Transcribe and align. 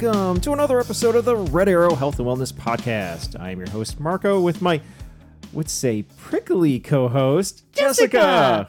welcome 0.00 0.40
to 0.40 0.52
another 0.52 0.78
episode 0.78 1.16
of 1.16 1.24
the 1.24 1.34
Red 1.34 1.68
Arrow 1.68 1.96
Health 1.96 2.20
and 2.20 2.28
Wellness 2.28 2.52
Podcast. 2.52 3.38
I 3.40 3.50
am 3.50 3.58
your 3.58 3.68
host, 3.70 3.98
Marco, 3.98 4.40
with 4.40 4.62
my, 4.62 4.80
would 5.52 5.68
say, 5.68 6.04
prickly 6.18 6.78
co 6.78 7.08
host, 7.08 7.64
Jessica. 7.72 8.06
Jessica. 8.12 8.68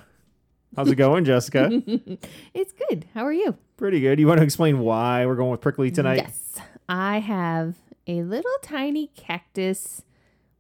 How's 0.76 0.90
it 0.90 0.96
going, 0.96 1.26
Jessica? 1.26 1.70
It's 2.56 2.74
good. 2.74 3.06
How 3.14 3.26
are 3.26 3.34
you? 3.34 3.56
Pretty 3.78 4.00
good. 4.00 4.20
You 4.20 4.26
want 4.26 4.40
to 4.40 4.44
explain 4.44 4.80
why 4.80 5.28
we're 5.28 5.36
going 5.36 5.52
with 5.52 5.62
prickly 5.62 5.92
tonight? 5.92 6.18
Yes. 6.18 6.56
I 6.88 7.20
have 7.20 7.76
a 8.08 8.24
little 8.24 8.52
tiny 8.64 9.12
cactus 9.16 10.02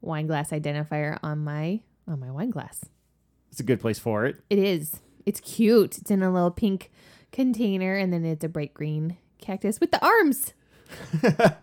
wine 0.02 0.27
glass 0.27 0.52
identifier 0.52 1.17
on 1.23 1.39
my 1.39 1.80
on 2.08 2.20
my 2.20 2.30
wine 2.30 2.52
glass. 2.52 2.86
It's 3.49 3.59
a 3.59 3.63
good 3.63 3.80
place 3.80 3.97
for 3.97 4.27
it. 4.27 4.39
It 4.52 4.59
is. 4.59 4.99
It's 5.25 5.39
cute. 5.39 5.97
It's 5.97 6.11
in 6.11 6.22
a 6.22 6.31
little 6.31 6.52
pink 6.52 6.91
container 7.31 7.95
and 7.95 8.13
then 8.13 8.23
it's 8.23 8.44
a 8.44 8.49
bright 8.49 8.75
green 8.75 9.17
cactus 9.41 9.80
with 9.80 9.89
the 9.89 10.05
arms. 10.05 10.53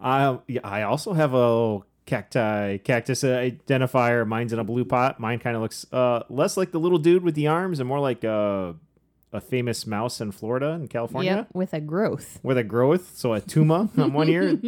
I, 0.00 0.38
I 0.62 0.82
also 0.82 1.12
have 1.12 1.34
a 1.34 1.80
cacti 2.06 2.78
cactus 2.78 3.22
identifier. 3.22 4.26
Mine's 4.26 4.52
in 4.52 4.58
a 4.58 4.64
blue 4.64 4.84
pot. 4.84 5.20
Mine 5.20 5.38
kind 5.38 5.56
of 5.56 5.62
looks 5.62 5.86
uh, 5.92 6.22
less 6.28 6.56
like 6.56 6.72
the 6.72 6.80
little 6.80 6.98
dude 6.98 7.22
with 7.22 7.34
the 7.34 7.46
arms 7.46 7.80
and 7.80 7.88
more 7.88 8.00
like 8.00 8.24
a, 8.24 8.74
a 9.32 9.40
famous 9.40 9.86
mouse 9.86 10.20
in 10.20 10.32
Florida 10.32 10.72
and 10.72 10.90
California. 10.90 11.36
Yep, 11.36 11.48
with 11.54 11.72
a 11.72 11.80
growth. 11.80 12.40
with 12.42 12.58
a 12.58 12.64
growth, 12.64 13.16
so 13.16 13.34
a 13.34 13.40
tuma 13.40 13.96
on 13.98 14.12
one 14.12 14.28
ear. 14.28 14.58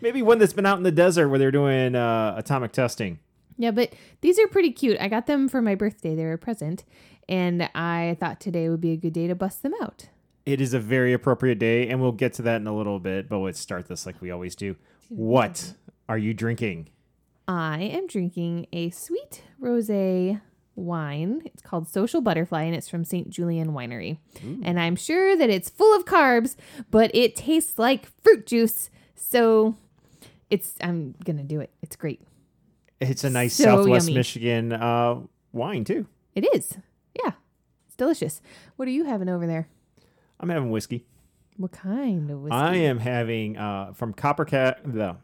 Maybe 0.00 0.22
one 0.22 0.38
that's 0.38 0.52
been 0.52 0.66
out 0.66 0.76
in 0.76 0.82
the 0.84 0.92
desert 0.92 1.28
where 1.28 1.38
they're 1.38 1.50
doing 1.50 1.94
uh, 1.94 2.34
atomic 2.36 2.72
testing. 2.72 3.18
Yeah, 3.58 3.70
but 3.70 3.94
these 4.20 4.38
are 4.38 4.46
pretty 4.46 4.70
cute. 4.70 4.98
I 5.00 5.08
got 5.08 5.26
them 5.26 5.48
for 5.48 5.62
my 5.62 5.74
birthday. 5.74 6.14
They 6.14 6.24
were 6.24 6.34
a 6.34 6.38
present. 6.38 6.84
And 7.28 7.68
I 7.74 8.16
thought 8.20 8.38
today 8.40 8.68
would 8.68 8.80
be 8.80 8.92
a 8.92 8.96
good 8.96 9.12
day 9.14 9.26
to 9.26 9.34
bust 9.34 9.62
them 9.62 9.72
out. 9.80 10.08
It 10.46 10.60
is 10.60 10.72
a 10.72 10.78
very 10.80 11.12
appropriate 11.12 11.58
day, 11.58 11.88
and 11.88 12.00
we'll 12.00 12.12
get 12.12 12.32
to 12.34 12.42
that 12.42 12.60
in 12.60 12.66
a 12.66 12.76
little 12.76 13.00
bit. 13.00 13.28
But 13.28 13.38
let's 13.38 13.58
start 13.58 13.88
this 13.88 14.06
like 14.06 14.20
we 14.22 14.30
always 14.30 14.54
do. 14.54 14.76
What 15.08 15.74
are 16.08 16.16
you 16.16 16.32
drinking? 16.32 16.88
I 17.48 17.80
am 17.80 18.06
drinking 18.06 18.66
a 18.72 18.90
sweet 18.90 19.42
rosé 19.60 20.40
wine. 20.74 21.42
It's 21.44 21.62
called 21.62 21.88
Social 21.88 22.20
Butterfly 22.20 22.62
and 22.64 22.74
it's 22.74 22.88
from 22.88 23.04
St. 23.04 23.30
Julian 23.30 23.68
Winery. 23.68 24.18
And 24.64 24.78
I'm 24.78 24.96
sure 24.96 25.36
that 25.36 25.48
it's 25.48 25.70
full 25.70 25.96
of 25.96 26.04
carbs, 26.04 26.56
but 26.90 27.10
it 27.14 27.34
tastes 27.36 27.78
like 27.78 28.06
fruit 28.22 28.46
juice. 28.46 28.90
So 29.14 29.76
it's 30.50 30.74
I'm 30.80 31.14
going 31.24 31.38
to 31.38 31.44
do 31.44 31.60
it. 31.60 31.70
It's 31.82 31.96
great. 31.96 32.20
It's 33.00 33.24
a 33.24 33.30
nice 33.30 33.54
So 33.54 33.64
Southwest 33.64 34.08
yummy. 34.08 34.18
Michigan 34.18 34.72
uh, 34.72 35.20
wine 35.52 35.84
too. 35.84 36.06
It 36.34 36.46
is. 36.54 36.76
Yeah. 37.24 37.32
It's 37.86 37.96
delicious. 37.96 38.40
What 38.76 38.88
are 38.88 38.92
you 38.92 39.04
having 39.04 39.28
over 39.28 39.46
there? 39.46 39.68
I'm 40.40 40.48
having 40.48 40.70
whiskey. 40.70 41.04
What 41.56 41.72
kind 41.72 42.30
of 42.30 42.40
whiskey? 42.42 42.56
I 42.56 42.74
am 42.76 42.98
having 42.98 43.56
uh, 43.56 43.92
from 43.94 44.12
Coppercat 44.12 44.76
the 44.84 45.16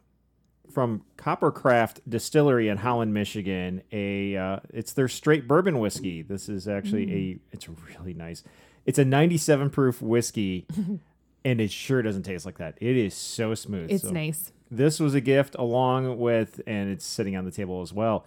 from 0.72 1.04
Coppercraft 1.18 1.98
Distillery 2.08 2.68
in 2.68 2.78
Holland, 2.78 3.12
Michigan. 3.12 3.82
A 3.92 4.36
uh, 4.36 4.60
it's 4.72 4.92
their 4.94 5.08
straight 5.08 5.46
bourbon 5.46 5.78
whiskey. 5.78 6.22
This 6.22 6.48
is 6.48 6.66
actually 6.66 7.06
Mm. 7.06 7.12
a 7.36 7.40
it's 7.52 7.68
really 7.68 8.14
nice. 8.14 8.42
It's 8.86 8.98
a 8.98 9.04
97 9.04 9.70
proof 9.70 10.00
whiskey, 10.02 10.66
and 11.44 11.60
it 11.60 11.70
sure 11.70 12.00
doesn't 12.02 12.22
taste 12.24 12.46
like 12.46 12.58
that. 12.58 12.78
It 12.80 12.96
is 12.96 13.14
so 13.14 13.54
smooth. 13.54 13.90
It's 13.90 14.02
So 14.02 14.10
nice. 14.10 14.52
This 14.70 14.98
was 14.98 15.14
a 15.14 15.20
gift 15.20 15.54
along 15.58 16.18
with, 16.18 16.62
and 16.66 16.90
it's 16.90 17.04
sitting 17.04 17.36
on 17.36 17.44
the 17.44 17.50
table 17.50 17.82
as 17.82 17.92
well. 17.92 18.26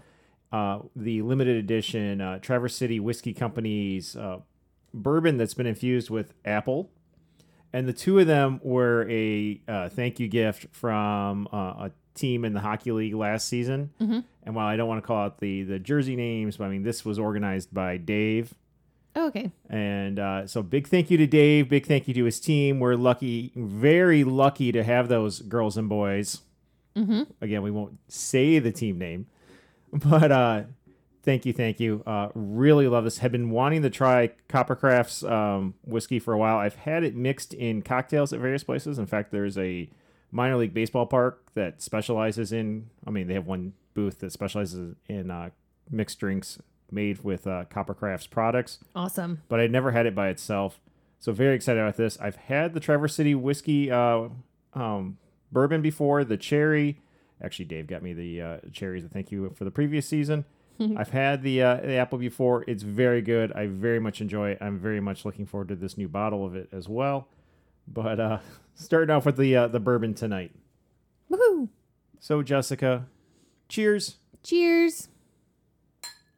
Uh, 0.51 0.79
the 0.95 1.23
limited 1.23 1.57
edition 1.57 2.21
uh, 2.21 2.37
Traverse 2.37 2.75
City 2.75 2.99
Whiskey 2.99 3.33
Company's 3.33 4.15
uh, 4.15 4.37
bourbon 4.95 5.37
that's 5.37 5.53
been 5.53 5.67
infused 5.67 6.09
with 6.09 6.33
apple 6.45 6.89
and 7.75 7.89
the 7.89 7.93
two 7.93 8.19
of 8.19 8.25
them 8.25 8.61
were 8.63 9.05
a 9.09 9.59
uh, 9.67 9.89
thank 9.89 10.17
you 10.17 10.29
gift 10.29 10.67
from 10.71 11.49
uh, 11.51 11.87
a 11.87 11.91
team 12.13 12.45
in 12.45 12.53
the 12.53 12.61
hockey 12.61 12.93
league 12.93 13.13
last 13.13 13.49
season. 13.49 13.91
And 14.43 14.55
while 14.55 14.65
I 14.65 14.77
don't 14.77 14.87
want 14.87 15.03
to 15.03 15.05
call 15.05 15.17
out 15.17 15.39
the 15.39 15.63
the 15.63 15.77
jersey 15.77 16.15
names, 16.15 16.55
but 16.55 16.65
I 16.65 16.69
mean 16.69 16.83
this 16.83 17.03
was 17.03 17.19
organized 17.19 17.73
by 17.73 17.97
Dave. 17.97 18.55
Oh, 19.13 19.27
okay. 19.27 19.51
And 19.69 20.19
uh, 20.19 20.47
so 20.47 20.63
big 20.63 20.87
thank 20.87 21.11
you 21.11 21.17
to 21.17 21.27
Dave. 21.27 21.67
Big 21.67 21.85
thank 21.85 22.07
you 22.07 22.13
to 22.13 22.23
his 22.23 22.39
team. 22.39 22.79
We're 22.79 22.95
lucky, 22.95 23.51
very 23.57 24.23
lucky 24.23 24.71
to 24.71 24.81
have 24.81 25.09
those 25.09 25.41
girls 25.41 25.75
and 25.75 25.89
boys. 25.89 26.43
Mm-hmm. 26.95 27.23
Again, 27.41 27.61
we 27.61 27.71
won't 27.71 27.99
say 28.07 28.59
the 28.59 28.71
team 28.71 28.97
name, 28.97 29.27
but 29.91 30.31
uh, 30.31 30.63
thank 31.25 31.45
you, 31.45 31.51
thank 31.53 31.79
you. 31.79 32.03
Uh, 32.05 32.29
really 32.33 32.87
love 32.87 33.03
this. 33.03 33.17
Have 33.17 33.31
been 33.31 33.49
wanting 33.49 33.81
to 33.81 33.89
try 33.89 34.31
Coppercraft's 34.47 35.23
um, 35.23 35.73
whiskey 35.83 36.19
for 36.19 36.33
a 36.33 36.37
while. 36.37 36.57
I've 36.57 36.75
had 36.75 37.03
it 37.03 37.15
mixed 37.15 37.53
in 37.53 37.81
cocktails 37.81 38.31
at 38.31 38.39
various 38.39 38.63
places. 38.63 38.97
In 38.99 39.05
fact, 39.05 39.31
there's 39.31 39.57
a 39.57 39.89
minor 40.31 40.55
league 40.57 40.73
baseball 40.73 41.05
park 41.05 41.41
that 41.55 41.81
specializes 41.81 42.51
in. 42.51 42.89
I 43.05 43.09
mean, 43.09 43.27
they 43.27 43.33
have 43.33 43.47
one 43.47 43.73
booth 43.93 44.19
that 44.19 44.31
specializes 44.31 44.95
in 45.07 45.31
uh, 45.31 45.49
mixed 45.89 46.19
drinks 46.19 46.59
made 46.91 47.23
with 47.23 47.47
uh, 47.47 47.65
Coppercraft's 47.69 48.27
products 48.27 48.77
Awesome. 48.95 49.41
but 49.47 49.59
I'd 49.59 49.71
never 49.71 49.91
had 49.91 50.05
it 50.05 50.13
by 50.13 50.29
itself. 50.29 50.79
So 51.19 51.31
very 51.31 51.55
excited 51.55 51.79
about 51.81 51.97
this. 51.97 52.17
I've 52.21 52.35
had 52.35 52.73
the 52.73 52.79
Traverse 52.79 53.15
City 53.15 53.33
whiskey 53.33 53.89
uh, 53.89 54.29
um, 54.73 55.17
bourbon 55.51 55.81
before, 55.81 56.23
the 56.23 56.37
cherry. 56.37 56.99
Actually, 57.41 57.65
Dave 57.65 57.87
got 57.87 58.03
me 58.03 58.13
the 58.13 58.41
uh, 58.41 58.57
cherries. 58.71 59.03
Thank 59.11 59.31
you 59.31 59.51
for 59.55 59.63
the 59.63 59.71
previous 59.71 60.05
season. 60.05 60.45
I've 60.97 61.09
had 61.09 61.41
the 61.43 61.61
uh, 61.61 61.75
the 61.77 61.95
apple 61.95 62.17
before. 62.17 62.63
It's 62.67 62.83
very 62.83 63.21
good. 63.21 63.51
I 63.53 63.67
very 63.67 63.99
much 63.99 64.21
enjoy 64.21 64.51
it. 64.51 64.57
I'm 64.61 64.77
very 64.77 64.99
much 64.99 65.25
looking 65.25 65.45
forward 65.45 65.69
to 65.69 65.75
this 65.75 65.97
new 65.97 66.07
bottle 66.07 66.45
of 66.45 66.55
it 66.55 66.69
as 66.71 66.89
well. 66.89 67.27
But 67.87 68.19
uh, 68.19 68.39
starting 68.75 69.15
off 69.15 69.25
with 69.25 69.37
the 69.37 69.55
uh, 69.55 69.67
the 69.67 69.79
bourbon 69.79 70.13
tonight. 70.13 70.51
Woohoo. 71.31 71.69
So 72.19 72.41
Jessica, 72.43 73.07
cheers. 73.69 74.17
Cheers. 74.43 75.09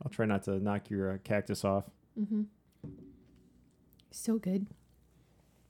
I'll 0.04 0.12
try 0.12 0.26
not 0.26 0.44
to 0.44 0.60
knock 0.60 0.90
your 0.90 1.14
uh, 1.14 1.18
cactus 1.24 1.66
off. 1.66 1.86
Mm-hmm. 2.20 2.44
So 4.12 4.38
good. 4.38 4.68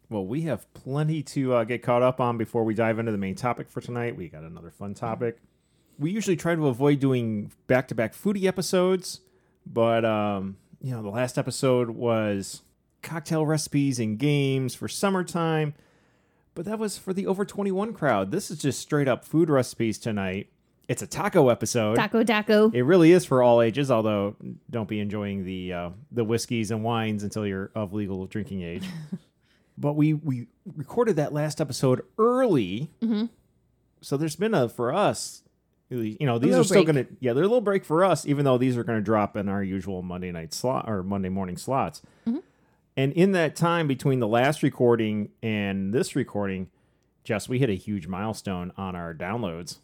Well, 0.09 0.25
we 0.25 0.43
have 0.43 0.71
plenty 0.73 1.21
to 1.23 1.53
uh, 1.53 1.63
get 1.65 1.83
caught 1.83 2.01
up 2.01 2.21
on 2.21 2.37
before 2.37 2.63
we 2.63 2.73
dive 2.73 2.99
into 2.99 3.11
the 3.11 3.17
main 3.17 3.35
topic 3.35 3.69
for 3.69 3.81
tonight. 3.81 4.15
We 4.15 4.29
got 4.29 4.43
another 4.43 4.71
fun 4.71 4.93
topic. 4.93 5.39
We 5.99 6.11
usually 6.11 6.35
try 6.35 6.55
to 6.55 6.67
avoid 6.67 6.99
doing 6.99 7.51
back 7.67 7.87
to 7.89 7.95
back 7.95 8.13
foodie 8.13 8.45
episodes, 8.45 9.21
but, 9.65 10.05
um, 10.05 10.57
you 10.81 10.91
know, 10.91 11.01
the 11.01 11.09
last 11.09 11.37
episode 11.37 11.89
was 11.91 12.61
cocktail 13.01 13.45
recipes 13.45 13.99
and 13.99 14.19
games 14.19 14.75
for 14.75 14.87
summertime, 14.87 15.73
but 16.53 16.65
that 16.65 16.77
was 16.77 16.97
for 16.97 17.13
the 17.13 17.25
over 17.25 17.45
21 17.45 17.93
crowd. 17.93 18.31
This 18.31 18.51
is 18.51 18.59
just 18.59 18.79
straight 18.79 19.07
up 19.07 19.25
food 19.25 19.49
recipes 19.49 19.97
tonight. 19.97 20.49
It's 20.87 21.01
a 21.01 21.07
taco 21.07 21.49
episode. 21.49 21.95
Taco 21.95 22.23
taco. 22.23 22.69
It 22.71 22.81
really 22.81 23.11
is 23.11 23.25
for 23.25 23.43
all 23.43 23.61
ages, 23.61 23.91
although 23.91 24.35
don't 24.69 24.87
be 24.87 24.99
enjoying 25.01 25.43
the 25.43 25.73
uh, 25.73 25.89
the 26.11 26.23
whiskeys 26.23 26.71
and 26.71 26.81
wines 26.83 27.23
until 27.23 27.45
you're 27.45 27.71
of 27.75 27.93
legal 27.93 28.25
drinking 28.25 28.61
age. 28.61 28.85
but 29.77 29.93
we 29.93 30.13
we 30.13 30.47
recorded 30.77 31.17
that 31.17 31.33
last 31.33 31.59
episode 31.59 32.03
early, 32.17 32.89
so 34.01 34.15
there's 34.15 34.37
been 34.37 34.53
a 34.53 34.69
for 34.69 34.93
us. 34.93 35.43
You 35.89 36.17
know, 36.21 36.37
these 36.37 36.55
are 36.55 36.63
still 36.63 36.83
break. 36.83 37.07
to 37.09 37.15
yeah, 37.19 37.33
they're 37.33 37.43
a 37.43 37.47
little 37.47 37.61
break 37.61 37.85
for 37.85 38.03
us, 38.03 38.25
even 38.25 38.43
though 38.43 38.57
these 38.57 38.75
are 38.75 38.83
going 38.83 38.99
to 38.99 39.03
drop 39.03 39.37
in 39.37 39.47
our 39.47 39.63
usual 39.63 40.01
Monday 40.01 40.31
night 40.31 40.53
slot 40.53 40.89
or 40.89 41.01
Monday 41.03 41.29
morning 41.29 41.57
slots. 41.57 42.01
And 42.97 43.13
in 43.13 43.31
that 43.33 43.55
time 43.55 43.87
between 43.87 44.19
the 44.19 44.27
last 44.27 44.63
recording 44.63 45.29
and 45.43 45.93
this 45.93 46.15
recording, 46.15 46.69
Jess, 47.23 47.47
we 47.47 47.59
hit 47.59 47.69
a 47.69 47.75
huge 47.75 48.07
milestone 48.07 48.73
on 48.75 48.95
our 48.95 49.13
downloads. 49.13 49.77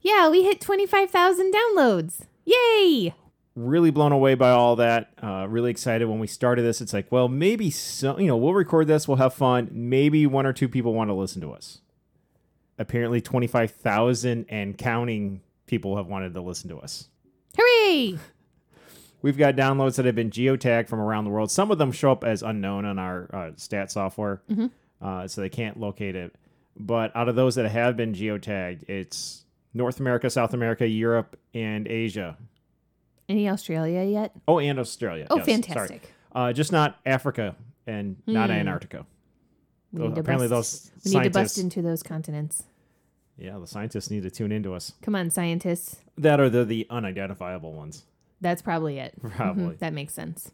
Yeah, 0.00 0.30
we 0.30 0.42
hit 0.42 0.60
25,000 0.60 1.52
downloads. 1.52 2.22
Yay! 2.46 3.14
really 3.56 3.90
blown 3.90 4.12
away 4.12 4.34
by 4.34 4.50
all 4.50 4.76
that. 4.76 5.10
Uh, 5.22 5.46
really 5.48 5.70
excited 5.70 6.08
when 6.08 6.18
we 6.18 6.26
started 6.26 6.62
this. 6.62 6.80
It's 6.80 6.92
like, 6.92 7.10
well, 7.10 7.28
maybe 7.28 7.70
some, 7.70 8.18
you 8.18 8.26
know, 8.26 8.36
we'll 8.36 8.54
record 8.54 8.86
this, 8.86 9.06
we'll 9.06 9.18
have 9.18 9.34
fun. 9.34 9.68
Maybe 9.72 10.26
one 10.26 10.46
or 10.46 10.52
two 10.52 10.68
people 10.68 10.94
want 10.94 11.10
to 11.10 11.14
listen 11.14 11.40
to 11.42 11.52
us. 11.52 11.80
Apparently, 12.78 13.20
25,000 13.20 14.46
and 14.48 14.76
counting 14.76 15.40
people 15.66 15.96
have 15.96 16.06
wanted 16.06 16.34
to 16.34 16.40
listen 16.40 16.68
to 16.70 16.78
us. 16.78 17.08
Hooray! 17.56 18.18
We've 19.22 19.38
got 19.38 19.54
downloads 19.56 19.96
that 19.96 20.04
have 20.04 20.14
been 20.14 20.30
geotagged 20.30 20.88
from 20.88 21.00
around 21.00 21.24
the 21.24 21.30
world. 21.30 21.50
Some 21.50 21.70
of 21.70 21.78
them 21.78 21.92
show 21.92 22.12
up 22.12 22.24
as 22.24 22.42
unknown 22.42 22.84
on 22.84 22.98
our 22.98 23.30
uh, 23.32 23.50
stat 23.56 23.90
software, 23.90 24.42
uh, 25.00 25.26
so 25.28 25.40
they 25.40 25.48
can't 25.48 25.80
locate 25.80 26.14
it. 26.14 26.34
But 26.76 27.14
out 27.16 27.28
of 27.28 27.36
those 27.36 27.54
that 27.54 27.66
have 27.70 27.96
been 27.96 28.12
geotagged, 28.12 28.82
it's 28.88 29.44
North 29.72 29.98
America, 30.00 30.28
South 30.28 30.52
America, 30.52 30.86
Europe, 30.86 31.38
and 31.54 31.86
Asia. 31.88 32.36
Any 33.28 33.48
Australia 33.48 34.02
yet? 34.02 34.32
Oh, 34.46 34.58
and 34.58 34.78
Australia. 34.78 35.26
Oh, 35.30 35.36
Yes, 35.38 35.46
fantastic. 35.46 36.12
Uh, 36.34 36.52
just 36.52 36.70
not 36.72 36.98
Africa 37.06 37.56
and 37.86 38.16
not 38.26 38.50
Hmm. 38.50 38.56
Antarctica. 38.56 39.06
We 39.94 40.00
Well, 40.00 40.08
need 40.08 40.14
to 40.16 40.20
apparently 40.22 40.48
bust, 40.48 40.92
those 41.04 41.12
we 41.14 41.18
need 41.20 41.24
to 41.24 41.30
bust 41.30 41.56
into 41.58 41.80
those 41.80 42.02
continents. 42.02 42.64
Yeah, 43.38 43.58
the 43.58 43.66
scientists 43.66 44.10
need 44.10 44.24
to 44.24 44.30
tune 44.30 44.52
into 44.52 44.74
us. 44.74 44.92
Come 45.02 45.14
on, 45.16 45.30
scientists. 45.30 45.96
That 46.18 46.38
are 46.40 46.48
the, 46.50 46.64
the 46.64 46.86
unidentifiable 46.90 47.72
ones, 47.72 48.04
That's 48.40 48.60
probably 48.62 48.98
it. 48.98 49.14
Mhm, 49.22 49.30
probably. 49.36 49.76
that 49.76 49.92
makes 49.92 50.12
sense. 50.14 50.50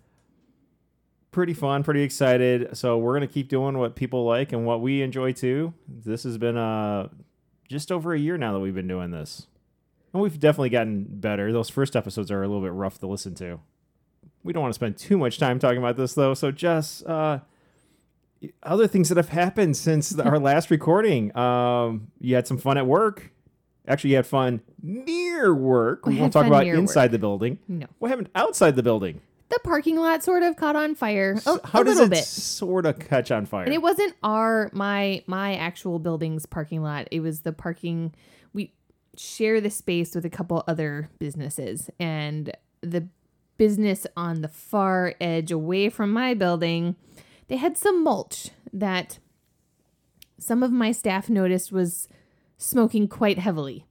pretty 1.31 1.55
fun, 1.55 1.83
pretty 1.83 2.03
excited. 2.03 2.77
So 2.77 2.99
we're 2.99 3.15
gonna 3.15 3.27
keep 3.27 3.49
doing 3.49 3.79
what 3.79 3.97
people 3.97 4.25
like 4.25 4.53
and 4.53 4.65
what 4.67 4.81
we 4.83 5.01
enjoy 5.03 5.33
too. 5.33 5.73
This 5.89 6.23
has 6.25 6.39
been 6.39 6.57
uh 6.57 7.09
just 7.69 7.91
over 7.93 8.13
a 8.13 8.19
year 8.19 8.37
now 8.37 8.53
that 8.53 8.61
we've 8.61 8.75
been 8.75 8.89
doing 8.89 9.11
this, 9.11 9.47
and 10.13 10.21
we've 10.23 10.39
definitely 10.41 10.71
gotten 10.71 11.05
better. 11.09 11.53
Those 11.53 11.71
first 11.71 11.95
episodes 11.97 12.31
are 12.31 12.43
a 12.43 12.47
little 12.49 12.63
bit 12.63 12.73
rough 12.73 12.99
to 12.99 13.07
listen 13.07 13.35
to. 13.37 13.61
We 14.43 14.53
don't 14.53 14.63
want 14.63 14.73
to 14.73 14.77
spend 14.77 14.97
too 14.97 15.17
much 15.19 15.39
time 15.39 15.59
talking 15.59 15.79
about 15.79 15.97
this 15.97 16.15
though. 16.15 16.35
So 16.35 16.51
just 16.51 17.07
uh, 17.07 17.41
other 18.63 18.87
things 18.87 19.09
that 19.09 19.17
have 19.17 19.29
happened 19.31 19.77
since 19.77 20.17
our 20.19 20.39
last 20.39 20.71
recording. 20.71 21.37
Um, 21.37 22.09
you 22.21 22.35
had 22.35 22.47
some 22.47 22.59
fun 22.59 22.79
at 22.79 22.87
work. 22.87 23.33
Actually, 23.87 24.11
you 24.11 24.17
had 24.17 24.27
fun 24.27 24.61
near 24.83 25.55
work. 25.55 26.07
We 26.07 26.17
won't 26.17 26.33
talk 26.33 26.47
about 26.47 26.67
inside 26.67 27.05
work. 27.05 27.11
the 27.13 27.19
building. 27.19 27.59
No. 27.67 27.87
What 27.99 28.11
happened 28.11 28.31
outside 28.35 28.77
the 28.77 28.83
building? 28.83 29.21
The 29.49 29.59
parking 29.65 29.97
lot 29.97 30.23
sort 30.23 30.45
of 30.45 30.57
caught 30.57 30.77
on 30.77 30.95
fire. 30.95 31.37
A, 31.45 31.67
how 31.67 31.81
a 31.81 31.85
does 31.85 31.99
it 31.99 32.11
bit. 32.11 32.25
sort 32.25 32.87
of 32.87 33.01
catch 33.01 33.33
on 33.33 33.47
fire? 33.47 33.65
And 33.65 33.75
it 33.75 33.83
wasn't 33.83 34.15
our 34.23 34.71
my 34.73 35.25
my 35.27 35.57
actual 35.57 35.99
building's 35.99 36.47
parking 36.47 36.83
lot. 36.83 37.09
It 37.11 37.21
was 37.21 37.41
the 37.41 37.53
parking 37.53 38.15
we 38.53 38.73
share 39.17 39.61
the 39.61 39.71
space 39.71 40.15
with 40.15 40.25
a 40.25 40.31
couple 40.31 40.63
other 40.69 41.11
businesses 41.19 41.91
and 41.99 42.53
the 42.81 43.09
business 43.57 44.07
on 44.17 44.41
the 44.41 44.49
far 44.49 45.15
edge 45.21 45.51
away 45.51 45.91
from 45.91 46.13
my 46.13 46.33
building, 46.33 46.95
they 47.51 47.57
had 47.57 47.77
some 47.77 48.05
mulch 48.05 48.51
that 48.73 49.19
some 50.39 50.63
of 50.63 50.71
my 50.71 50.93
staff 50.93 51.29
noticed 51.29 51.73
was 51.73 52.09
smoking 52.57 53.09
quite 53.09 53.39
heavily. 53.39 53.85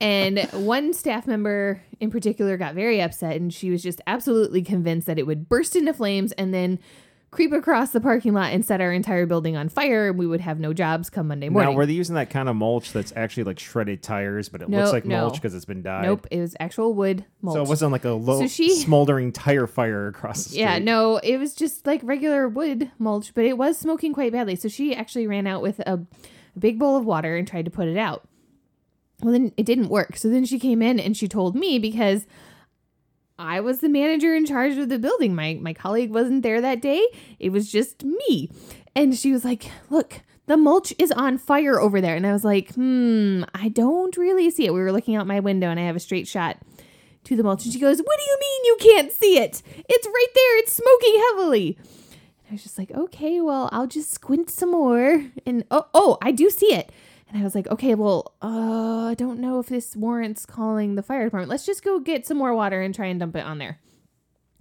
and 0.00 0.38
one 0.52 0.92
staff 0.92 1.26
member 1.26 1.82
in 1.98 2.10
particular 2.10 2.56
got 2.56 2.74
very 2.74 3.02
upset 3.02 3.34
and 3.36 3.52
she 3.52 3.68
was 3.68 3.82
just 3.82 4.00
absolutely 4.06 4.62
convinced 4.62 5.08
that 5.08 5.18
it 5.18 5.26
would 5.26 5.48
burst 5.48 5.74
into 5.74 5.92
flames 5.92 6.30
and 6.32 6.54
then 6.54 6.78
creep 7.34 7.52
across 7.52 7.90
the 7.90 8.00
parking 8.00 8.32
lot 8.32 8.52
and 8.52 8.64
set 8.64 8.80
our 8.80 8.92
entire 8.92 9.26
building 9.26 9.56
on 9.56 9.68
fire 9.68 10.08
and 10.08 10.18
we 10.18 10.26
would 10.26 10.40
have 10.40 10.58
no 10.60 10.72
jobs 10.72 11.10
come 11.10 11.28
Monday 11.28 11.48
morning. 11.48 11.72
now, 11.72 11.76
were 11.76 11.84
they 11.86 11.92
using 11.92 12.14
that 12.14 12.30
kind 12.30 12.48
of 12.48 12.56
mulch 12.56 12.92
that's 12.92 13.12
actually 13.16 13.44
like 13.44 13.58
shredded 13.58 14.02
tires, 14.02 14.48
but 14.48 14.62
it 14.62 14.68
No, 14.68 14.78
looks 14.80 14.92
like 14.92 15.04
no. 15.04 15.22
mulch 15.22 15.34
because 15.34 15.54
it's 15.54 15.64
been 15.64 15.82
dyed? 15.82 16.04
nope, 16.04 16.26
it 16.30 16.40
was 16.40 16.54
actual 16.60 16.94
wood 16.94 17.24
mulch. 17.42 17.56
So 17.56 17.62
it 17.62 17.68
wasn't 17.68 17.92
like 17.92 18.04
a 18.04 18.10
low, 18.12 18.40
So 18.40 18.46
she- 18.46 18.74
smoldering 18.74 19.32
tire 19.32 19.66
fire 19.66 20.08
across 20.08 20.44
the 20.44 20.50
street. 20.50 20.60
Yeah, 20.60 20.78
no, 20.78 21.18
it 21.18 21.36
was 21.38 21.54
just 21.54 21.86
like 21.86 22.00
regular 22.04 22.48
wood 22.48 22.90
mulch, 22.98 23.34
but 23.34 23.44
it 23.44 23.58
was 23.58 23.76
smoking 23.76 24.12
quite 24.12 24.32
badly. 24.32 24.56
So 24.56 24.68
she 24.68 24.94
actually 24.94 25.26
ran 25.26 25.46
out 25.46 25.60
with 25.62 25.80
a, 25.80 25.94
a 26.56 26.58
big 26.58 26.78
bowl 26.78 26.96
of 26.96 27.04
water 27.04 27.36
and 27.36 27.46
tried 27.48 27.64
to 27.64 27.70
put 27.70 27.88
it 27.88 27.96
out. 27.96 28.26
Well, 29.22 29.32
then 29.32 29.52
it 29.56 29.64
didn't 29.66 29.88
work. 29.88 30.16
So 30.16 30.28
then 30.28 30.44
she 30.44 30.58
came 30.58 30.82
in 30.82 31.00
and 31.00 31.16
she 31.16 31.28
told 31.28 31.56
me 31.56 31.78
because 31.78 32.26
I 33.38 33.60
was 33.60 33.80
the 33.80 33.88
manager 33.88 34.34
in 34.34 34.46
charge 34.46 34.76
of 34.76 34.88
the 34.88 34.98
building. 34.98 35.34
My 35.34 35.58
my 35.60 35.74
colleague 35.74 36.10
wasn't 36.10 36.42
there 36.42 36.60
that 36.60 36.80
day. 36.80 37.06
It 37.38 37.50
was 37.50 37.70
just 37.70 38.04
me. 38.04 38.50
And 38.94 39.16
she 39.16 39.32
was 39.32 39.44
like, 39.44 39.70
"Look, 39.90 40.20
the 40.46 40.56
mulch 40.56 40.94
is 40.98 41.10
on 41.10 41.38
fire 41.38 41.80
over 41.80 42.00
there." 42.00 42.14
And 42.14 42.26
I 42.26 42.32
was 42.32 42.44
like, 42.44 42.74
"Hmm, 42.74 43.42
I 43.54 43.68
don't 43.68 44.16
really 44.16 44.50
see 44.50 44.66
it." 44.66 44.72
We 44.72 44.80
were 44.80 44.92
looking 44.92 45.16
out 45.16 45.26
my 45.26 45.40
window 45.40 45.68
and 45.68 45.80
I 45.80 45.84
have 45.84 45.96
a 45.96 46.00
straight 46.00 46.28
shot 46.28 46.58
to 47.24 47.36
the 47.36 47.42
mulch 47.42 47.64
and 47.64 47.72
she 47.72 47.80
goes, 47.80 47.98
"What 47.98 48.18
do 48.18 48.24
you 48.24 48.38
mean 48.40 48.64
you 48.64 48.76
can't 48.80 49.12
see 49.12 49.38
it? 49.38 49.62
It's 49.88 50.06
right 50.06 50.32
there. 50.34 50.58
It's 50.58 50.72
smoking 50.72 51.22
heavily." 51.30 51.78
And 51.78 52.50
I 52.50 52.52
was 52.52 52.62
just 52.62 52.78
like, 52.78 52.92
"Okay, 52.92 53.40
well, 53.40 53.68
I'll 53.72 53.88
just 53.88 54.12
squint 54.12 54.48
some 54.48 54.70
more." 54.70 55.24
And 55.44 55.64
oh, 55.72 55.86
oh, 55.92 56.18
I 56.22 56.30
do 56.30 56.50
see 56.50 56.72
it. 56.72 56.92
And 57.28 57.40
I 57.40 57.44
was 57.44 57.54
like, 57.54 57.66
"Okay, 57.68 57.94
well, 57.94 58.34
uh, 58.42 59.06
I 59.08 59.14
don't 59.14 59.40
know 59.40 59.58
if 59.58 59.66
this 59.68 59.96
warrants 59.96 60.46
calling 60.46 60.94
the 60.94 61.02
fire 61.02 61.24
department. 61.24 61.50
Let's 61.50 61.66
just 61.66 61.82
go 61.84 61.98
get 61.98 62.26
some 62.26 62.36
more 62.36 62.54
water 62.54 62.80
and 62.80 62.94
try 62.94 63.06
and 63.06 63.18
dump 63.18 63.36
it 63.36 63.44
on 63.44 63.58
there." 63.58 63.78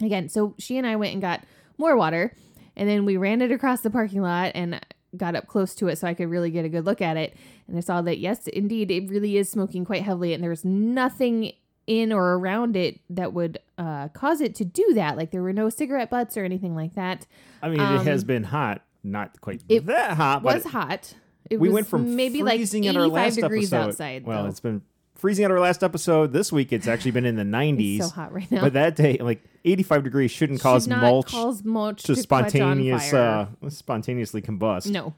Again, 0.01 0.27
so 0.29 0.55
she 0.57 0.77
and 0.77 0.87
I 0.87 0.95
went 0.95 1.13
and 1.13 1.21
got 1.21 1.43
more 1.77 1.95
water, 1.95 2.35
and 2.75 2.89
then 2.89 3.05
we 3.05 3.15
ran 3.17 3.41
it 3.41 3.51
across 3.51 3.81
the 3.81 3.89
parking 3.89 4.21
lot 4.21 4.51
and 4.55 4.83
got 5.15 5.35
up 5.35 5.45
close 5.47 5.75
to 5.75 5.87
it 5.89 5.97
so 5.97 6.07
I 6.07 6.15
could 6.15 6.29
really 6.29 6.49
get 6.49 6.65
a 6.65 6.69
good 6.69 6.85
look 6.85 7.01
at 7.01 7.17
it. 7.17 7.35
And 7.67 7.77
I 7.77 7.81
saw 7.81 8.01
that 8.01 8.17
yes, 8.17 8.47
indeed, 8.47 8.89
it 8.89 9.09
really 9.09 9.37
is 9.37 9.49
smoking 9.49 9.85
quite 9.85 10.01
heavily, 10.03 10.33
and 10.33 10.41
there 10.43 10.49
was 10.49 10.65
nothing 10.65 11.51
in 11.85 12.11
or 12.11 12.35
around 12.35 12.75
it 12.75 12.99
that 13.09 13.33
would 13.33 13.59
uh, 13.77 14.07
cause 14.09 14.41
it 14.41 14.55
to 14.55 14.65
do 14.65 14.93
that. 14.95 15.17
Like 15.17 15.31
there 15.31 15.43
were 15.43 15.53
no 15.53 15.69
cigarette 15.69 16.09
butts 16.09 16.37
or 16.37 16.43
anything 16.45 16.75
like 16.75 16.95
that. 16.95 17.27
I 17.61 17.69
mean, 17.69 17.79
it 17.79 18.03
has 18.03 18.23
been 18.23 18.43
hot, 18.45 18.81
not 19.03 19.39
quite 19.41 19.61
Um, 19.61 19.65
it 19.69 19.85
that 19.87 20.17
hot, 20.17 20.43
but 20.43 20.51
It 20.51 20.55
was 20.55 20.63
but 20.63 20.71
hot. 20.71 21.15
It 21.49 21.59
we 21.59 21.69
was 21.69 21.73
went 21.73 21.87
from 21.87 22.15
maybe 22.15 22.43
like 22.43 22.57
freezing 22.57 22.85
85 22.85 22.95
at 22.95 23.01
our 23.01 23.07
last 23.07 23.35
degrees 23.35 23.73
episode. 23.73 23.89
outside. 23.89 24.25
well, 24.25 24.43
though. 24.43 24.49
it's 24.49 24.59
been 24.59 24.81
freezing 25.15 25.45
at 25.45 25.51
our 25.51 25.59
last 25.59 25.83
episode. 25.83 26.33
This 26.33 26.51
week, 26.51 26.73
it's 26.73 26.87
actually 26.87 27.11
been 27.11 27.25
in 27.25 27.35
the 27.35 27.43
90s. 27.43 27.95
It's 27.97 28.07
so 28.07 28.13
hot 28.13 28.33
right 28.33 28.49
now. 28.51 28.61
But 28.61 28.73
that 28.73 28.95
day, 28.95 29.17
like 29.19 29.43
85 29.65 30.03
degrees, 30.03 30.31
shouldn't 30.31 30.59
Should 30.59 30.63
cause 30.63 30.87
mulch 30.87 31.31
cause 31.31 31.63
mulch 31.63 32.03
to 32.03 32.13
on 32.13 32.17
spontaneous, 32.17 33.13
uh, 33.13 33.47
spontaneously 33.69 34.41
combust. 34.41 34.89
No. 34.89 35.13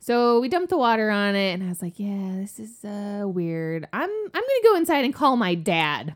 So 0.00 0.40
we 0.40 0.48
dumped 0.48 0.70
the 0.70 0.78
water 0.78 1.10
on 1.10 1.34
it 1.34 1.54
and 1.54 1.62
I 1.62 1.68
was 1.68 1.82
like, 1.82 1.94
yeah, 1.96 2.36
this 2.36 2.58
is 2.58 2.84
uh 2.84 3.24
weird. 3.26 3.88
I'm 3.92 4.08
I'm 4.08 4.30
going 4.32 4.42
to 4.44 4.60
go 4.64 4.76
inside 4.76 5.04
and 5.04 5.12
call 5.12 5.36
my 5.36 5.54
dad. 5.54 6.14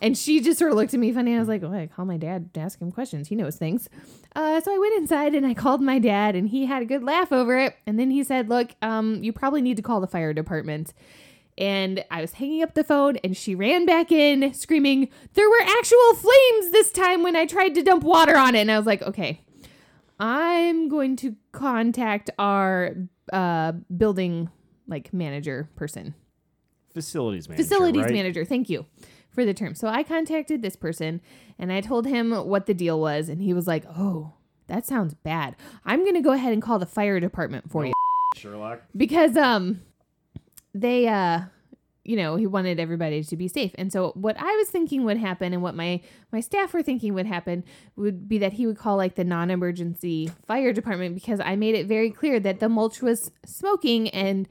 And 0.00 0.16
she 0.16 0.40
just 0.40 0.58
sort 0.58 0.70
of 0.70 0.76
looked 0.76 0.94
at 0.94 1.00
me 1.00 1.12
funny. 1.12 1.34
I 1.34 1.38
was 1.38 1.48
like, 1.48 1.62
oh, 1.64 1.72
I 1.72 1.88
call 1.88 2.04
my 2.04 2.16
dad 2.16 2.54
to 2.54 2.60
ask 2.60 2.80
him 2.80 2.92
questions. 2.92 3.28
He 3.28 3.34
knows 3.34 3.56
things. 3.56 3.88
Uh, 4.36 4.60
so 4.60 4.72
I 4.72 4.78
went 4.78 4.94
inside 4.96 5.34
and 5.34 5.46
I 5.46 5.54
called 5.54 5.80
my 5.80 5.98
dad 5.98 6.36
and 6.36 6.48
he 6.48 6.66
had 6.66 6.82
a 6.82 6.86
good 6.86 7.02
laugh 7.02 7.32
over 7.32 7.58
it. 7.58 7.74
And 7.86 7.98
then 7.98 8.10
he 8.10 8.22
said, 8.22 8.48
look, 8.48 8.70
um, 8.80 9.22
you 9.24 9.32
probably 9.32 9.60
need 9.60 9.76
to 9.76 9.82
call 9.82 10.00
the 10.00 10.06
fire 10.06 10.32
department. 10.32 10.92
And 11.56 12.04
I 12.10 12.20
was 12.20 12.34
hanging 12.34 12.62
up 12.62 12.74
the 12.74 12.84
phone 12.84 13.16
and 13.24 13.36
she 13.36 13.56
ran 13.56 13.84
back 13.84 14.12
in 14.12 14.54
screaming, 14.54 15.08
there 15.34 15.50
were 15.50 15.62
actual 15.62 16.14
flames 16.14 16.70
this 16.70 16.92
time 16.92 17.24
when 17.24 17.34
I 17.34 17.46
tried 17.46 17.74
to 17.74 17.82
dump 17.82 18.04
water 18.04 18.36
on 18.36 18.54
it. 18.54 18.60
And 18.60 18.70
I 18.70 18.76
was 18.76 18.86
like, 18.86 19.02
okay, 19.02 19.40
I'm 20.20 20.88
going 20.88 21.16
to 21.16 21.34
contact 21.50 22.30
our 22.38 22.94
uh, 23.32 23.72
building 23.96 24.50
like 24.86 25.12
manager 25.12 25.68
person, 25.74 26.14
Facilities 26.94 27.48
manager. 27.48 27.62
facilities 27.64 28.04
right? 28.04 28.12
manager. 28.12 28.44
Thank 28.44 28.70
you 28.70 28.86
for 29.38 29.44
the 29.44 29.54
term. 29.54 29.76
So 29.76 29.86
I 29.86 30.02
contacted 30.02 30.62
this 30.62 30.74
person 30.74 31.20
and 31.60 31.72
I 31.72 31.80
told 31.80 32.08
him 32.08 32.32
what 32.32 32.66
the 32.66 32.74
deal 32.74 33.00
was, 33.00 33.28
and 33.28 33.40
he 33.40 33.54
was 33.54 33.68
like, 33.68 33.84
"Oh, 33.86 34.32
that 34.66 34.84
sounds 34.84 35.14
bad. 35.14 35.54
I'm 35.84 36.00
going 36.00 36.14
to 36.14 36.20
go 36.20 36.32
ahead 36.32 36.52
and 36.52 36.60
call 36.60 36.80
the 36.80 36.86
fire 36.86 37.20
department 37.20 37.70
for 37.70 37.86
you 37.86 37.92
Sherlock. 38.36 38.82
because 38.96 39.36
um 39.36 39.80
they 40.74 41.06
uh 41.06 41.42
you 42.04 42.16
know 42.16 42.34
he 42.34 42.48
wanted 42.48 42.80
everybody 42.80 43.22
to 43.22 43.36
be 43.36 43.46
safe 43.48 43.72
and 43.76 43.92
so 43.92 44.10
what 44.14 44.36
i 44.38 44.56
was 44.56 44.68
thinking 44.68 45.04
would 45.04 45.16
happen 45.16 45.52
and 45.52 45.62
what 45.62 45.74
my 45.74 46.00
my 46.30 46.40
staff 46.40 46.74
were 46.74 46.82
thinking 46.82 47.14
would 47.14 47.26
happen 47.26 47.64
would 47.96 48.28
be 48.28 48.38
that 48.38 48.52
he 48.54 48.66
would 48.66 48.76
call 48.76 48.96
like 48.96 49.14
the 49.14 49.24
non-emergency 49.24 50.30
fire 50.46 50.72
department 50.72 51.14
because 51.14 51.40
i 51.40 51.56
made 51.56 51.74
it 51.74 51.86
very 51.86 52.10
clear 52.10 52.38
that 52.38 52.60
the 52.60 52.68
mulch 52.68 53.00
was 53.00 53.30
smoking 53.46 54.10
and 54.10 54.46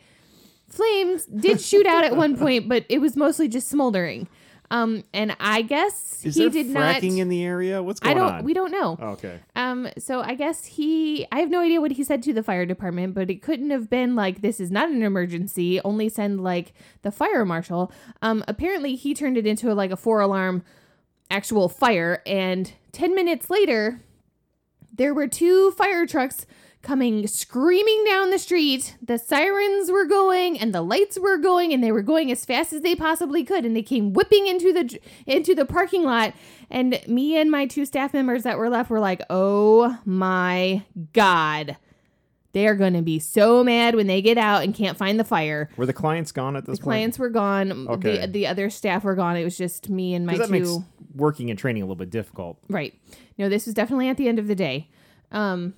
flames 0.67 1.25
did 1.25 1.61
shoot 1.61 1.85
out 1.85 2.03
at 2.03 2.15
one 2.15 2.35
point 2.43 2.67
but 2.67 2.83
it 2.89 2.99
was 2.99 3.15
mostly 3.15 3.47
just 3.47 3.69
smoldering 3.69 4.27
um 4.69 5.03
and 5.13 5.35
i 5.39 5.61
guess 5.61 6.25
Is 6.25 6.35
he 6.35 6.41
there 6.41 6.49
did 6.49 6.67
not 6.67 7.01
in 7.03 7.29
the 7.29 7.43
area? 7.43 7.81
What's 7.81 7.99
i 8.03 8.07
going 8.13 8.17
don't 8.17 8.31
on? 8.39 8.43
we 8.43 8.53
don't 8.53 8.71
know 8.71 8.97
Oh, 8.99 9.07
okay. 9.11 9.39
um, 9.55 9.87
so 9.97 10.21
I 10.21 10.33
guess 10.35 10.65
he, 10.65 11.25
I 11.31 11.39
have 11.39 11.49
no 11.49 11.61
idea 11.61 11.79
what 11.79 11.91
he 11.91 12.03
said 12.03 12.21
to 12.23 12.33
the 12.33 12.43
fire 12.43 12.65
department, 12.65 13.13
but 13.13 13.29
it 13.29 13.41
couldn't 13.41 13.69
have 13.69 13.89
been 13.89 14.15
like, 14.15 14.41
this 14.41 14.59
is 14.59 14.69
not 14.71 14.89
an 14.89 15.03
emergency, 15.03 15.79
only 15.85 16.09
send 16.09 16.41
like 16.43 16.73
the 17.03 17.11
fire 17.11 17.45
marshal. 17.45 17.91
Um, 18.21 18.43
apparently 18.47 18.95
he 18.95 19.13
turned 19.13 19.37
it 19.37 19.45
into 19.45 19.73
like 19.73 19.91
a 19.91 19.95
four 19.97 20.19
alarm 20.19 20.63
actual 21.31 21.69
fire. 21.69 22.21
And 22.25 22.73
10 22.91 23.13
minutes 23.15 23.49
later, 23.49 24.01
there 24.93 25.13
were 25.13 25.27
two 25.27 25.71
fire 25.71 26.05
trucks 26.05 26.45
coming 26.87 27.27
screaming 27.27 28.05
down 28.05 28.29
the 28.29 28.39
street. 28.39 28.95
The 29.01 29.17
sirens 29.17 29.91
were 29.91 30.05
going 30.05 30.57
and 30.57 30.73
the 30.73 30.81
lights 30.81 31.19
were 31.19 31.37
going 31.37 31.73
and 31.73 31.83
they 31.83 31.91
were 31.91 32.01
going 32.01 32.31
as 32.31 32.45
fast 32.45 32.71
as 32.71 32.81
they 32.81 32.95
possibly 32.95 33.43
could 33.43 33.65
and 33.65 33.75
they 33.75 33.81
came 33.83 34.13
whipping 34.13 34.47
into 34.47 34.71
the 34.71 34.97
into 35.25 35.53
the 35.53 35.65
parking 35.65 36.03
lot 36.03 36.33
and 36.69 36.97
me 37.05 37.35
and 37.37 37.51
my 37.51 37.65
two 37.65 37.85
staff 37.85 38.13
members 38.13 38.43
that 38.43 38.57
were 38.57 38.69
left 38.69 38.89
were 38.89 39.01
like, 39.01 39.21
"Oh 39.29 39.99
my 40.05 40.83
god. 41.13 41.75
They 42.53 42.65
are 42.67 42.75
going 42.75 42.93
to 42.93 43.01
be 43.01 43.19
so 43.19 43.63
mad 43.63 43.93
when 43.93 44.07
they 44.07 44.21
get 44.21 44.37
out 44.37 44.63
and 44.63 44.73
can't 44.73 44.97
find 44.97 45.19
the 45.19 45.23
fire." 45.25 45.69
Were 45.75 45.85
the 45.85 45.93
clients 45.93 46.31
gone 46.31 46.55
at 46.55 46.65
this 46.65 46.79
The 46.79 46.83
point? 46.83 46.91
clients 46.93 47.19
were 47.19 47.29
gone. 47.29 47.87
Okay. 47.89 48.21
The 48.21 48.27
the 48.31 48.47
other 48.47 48.69
staff 48.69 49.03
were 49.03 49.15
gone. 49.15 49.35
It 49.35 49.43
was 49.43 49.57
just 49.57 49.89
me 49.89 50.13
and 50.15 50.25
my 50.25 50.33
Because 50.33 50.47
two 50.47 50.53
makes 50.53 50.77
working 51.15 51.49
and 51.49 51.59
training 51.59 51.83
a 51.83 51.85
little 51.85 51.95
bit 51.97 52.09
difficult. 52.09 52.57
Right. 52.69 52.93
No, 53.37 53.49
this 53.49 53.65
was 53.65 53.75
definitely 53.75 54.07
at 54.07 54.15
the 54.17 54.27
end 54.27 54.39
of 54.39 54.47
the 54.47 54.55
day. 54.55 54.89
Um, 55.31 55.73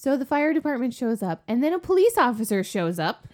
so 0.00 0.16
the 0.16 0.24
fire 0.24 0.54
department 0.54 0.94
shows 0.94 1.22
up, 1.22 1.42
and 1.46 1.62
then 1.62 1.74
a 1.74 1.78
police 1.78 2.16
officer 2.16 2.64
shows 2.64 2.98
up, 2.98 3.28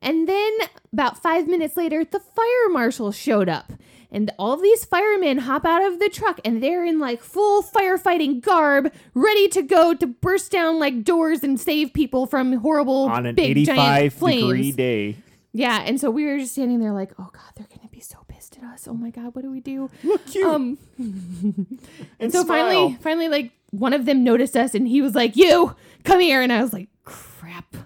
and 0.00 0.28
then 0.28 0.52
about 0.92 1.20
five 1.20 1.48
minutes 1.48 1.76
later, 1.76 2.04
the 2.04 2.20
fire 2.20 2.68
marshal 2.70 3.10
showed 3.10 3.48
up. 3.48 3.72
And 4.08 4.30
all 4.38 4.56
these 4.56 4.84
firemen 4.84 5.38
hop 5.38 5.64
out 5.64 5.82
of 5.82 5.98
the 5.98 6.08
truck 6.10 6.38
and 6.44 6.62
they're 6.62 6.84
in 6.84 6.98
like 7.00 7.22
full 7.22 7.62
firefighting 7.62 8.40
garb, 8.42 8.92
ready 9.14 9.48
to 9.48 9.62
go 9.62 9.94
to 9.94 10.06
burst 10.06 10.52
down 10.52 10.78
like 10.78 11.02
doors 11.02 11.42
and 11.42 11.58
save 11.58 11.92
people 11.94 12.26
from 12.26 12.52
horrible 12.58 13.04
On 13.04 13.24
an 13.26 13.34
big 13.34 13.64
giant 13.64 13.80
85 14.04 14.12
flames. 14.12 14.42
degree 14.42 14.72
day. 14.72 15.16
Yeah, 15.52 15.82
and 15.84 15.98
so 16.00 16.10
we 16.10 16.26
were 16.26 16.38
just 16.38 16.52
standing 16.52 16.78
there 16.78 16.92
like, 16.92 17.12
oh 17.18 17.30
god, 17.32 17.52
they're 17.56 17.66
gonna 17.74 17.88
be 17.90 18.00
so 18.00 18.18
pissed 18.28 18.32
pissed 18.42 18.51
at 18.62 18.72
us. 18.72 18.86
Oh 18.88 18.94
my 18.94 19.10
god, 19.10 19.34
what 19.34 19.42
do 19.42 19.50
we 19.50 19.60
do? 19.60 19.90
Look 20.04 20.26
cute. 20.26 20.46
Um, 20.46 20.78
and 20.98 22.32
so 22.32 22.44
smile. 22.44 22.46
finally, 22.46 22.98
finally, 23.00 23.28
like 23.28 23.52
one 23.70 23.92
of 23.92 24.06
them 24.06 24.24
noticed 24.24 24.56
us, 24.56 24.74
and 24.74 24.86
he 24.88 25.02
was 25.02 25.14
like, 25.14 25.36
"You 25.36 25.74
come 26.04 26.20
here," 26.20 26.42
and 26.42 26.52
I 26.52 26.62
was 26.62 26.72
like, 26.72 26.88
"Crap." 27.04 27.76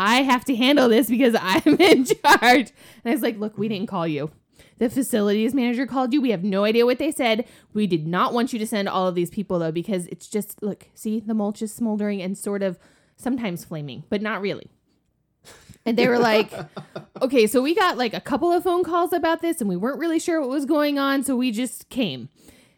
I 0.00 0.22
have 0.22 0.44
to 0.44 0.54
handle 0.54 0.88
this 0.88 1.08
because 1.08 1.34
I'm 1.40 1.74
in 1.80 2.04
charge. 2.04 2.70
And 2.70 3.06
I 3.06 3.10
was 3.10 3.22
like, 3.22 3.36
look, 3.36 3.58
we 3.58 3.66
didn't 3.66 3.88
call 3.88 4.06
you. 4.06 4.30
The 4.78 4.88
facilities 4.88 5.54
manager 5.54 5.88
called 5.88 6.12
you. 6.12 6.20
We 6.20 6.30
have 6.30 6.44
no 6.44 6.62
idea 6.62 6.86
what 6.86 7.00
they 7.00 7.10
said. 7.10 7.44
We 7.74 7.88
did 7.88 8.06
not 8.06 8.32
want 8.32 8.52
you 8.52 8.60
to 8.60 8.66
send 8.66 8.88
all 8.88 9.08
of 9.08 9.16
these 9.16 9.28
people 9.28 9.58
though, 9.58 9.72
because 9.72 10.06
it's 10.06 10.28
just 10.28 10.62
look, 10.62 10.86
see, 10.94 11.18
the 11.18 11.34
mulch 11.34 11.62
is 11.62 11.74
smoldering 11.74 12.22
and 12.22 12.38
sort 12.38 12.62
of 12.62 12.78
sometimes 13.16 13.64
flaming, 13.64 14.04
but 14.08 14.22
not 14.22 14.40
really. 14.40 14.70
And 15.88 15.96
they 15.96 16.06
were 16.08 16.18
like, 16.18 16.52
okay, 17.22 17.46
so 17.46 17.62
we 17.62 17.74
got 17.74 17.96
like 17.96 18.12
a 18.14 18.20
couple 18.20 18.52
of 18.52 18.62
phone 18.62 18.84
calls 18.84 19.12
about 19.12 19.40
this 19.40 19.60
and 19.60 19.68
we 19.68 19.76
weren't 19.76 19.98
really 19.98 20.18
sure 20.18 20.40
what 20.40 20.50
was 20.50 20.66
going 20.66 20.98
on, 20.98 21.22
so 21.22 21.34
we 21.34 21.50
just 21.50 21.88
came. 21.88 22.28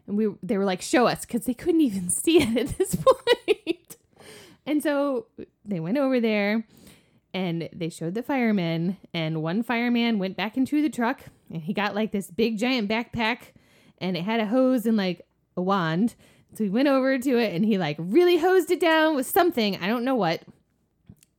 And 0.07 0.17
we 0.17 0.29
they 0.43 0.57
were 0.57 0.65
like, 0.65 0.81
show 0.81 1.07
us, 1.07 1.25
because 1.27 1.45
they 1.45 1.55
couldn't 1.55 1.81
even 1.81 2.09
see 2.11 2.39
it 2.39 2.57
at 2.57 2.79
this 2.79 2.95
point. 2.95 3.97
and 4.67 4.83
so 4.83 5.27
they 5.65 5.81
went 5.81 5.99
over 5.99 6.21
there 6.21 6.65
and 7.33 7.69
they 7.73 7.89
showed 7.89 8.15
the 8.15 8.23
firemen 8.23 8.97
and 9.15 9.43
one 9.43 9.63
fireman 9.63 10.19
went 10.19 10.37
back 10.37 10.57
into 10.57 10.83
the 10.83 10.91
truck 10.91 11.23
and 11.53 11.63
he 11.63 11.73
got 11.73 11.95
like 11.95 12.13
this 12.13 12.31
big 12.31 12.59
giant 12.59 12.89
backpack 12.89 13.53
and 13.99 14.17
it 14.17 14.23
had 14.23 14.41
a 14.41 14.47
hose 14.47 14.87
and 14.87 14.97
like 14.97 15.21
a 15.57 15.63
wand 15.63 16.15
so 16.55 16.65
he 16.65 16.71
went 16.71 16.89
over 16.89 17.19
to 17.19 17.39
it 17.39 17.55
and 17.55 17.65
he 17.65 17.79
like 17.79 17.97
really 18.01 18.39
hosed 18.39 18.71
it 18.71 18.81
down 18.81 19.15
with 19.15 19.27
something 19.27 19.77
i 19.77 19.87
don't 19.87 20.05
know 20.05 20.17
what 20.17 20.43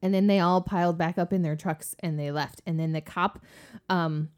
and 0.02 0.14
then 0.14 0.28
they 0.28 0.40
all 0.40 0.62
piled 0.62 0.98
back 0.98 1.18
up 1.18 1.32
in 1.32 1.42
their 1.42 1.56
trucks 1.56 1.96
and 2.00 2.20
they 2.20 2.32
left. 2.32 2.62
And 2.66 2.80
then 2.80 2.92
the 2.94 3.02
cop 3.02 3.40
um 3.90 4.30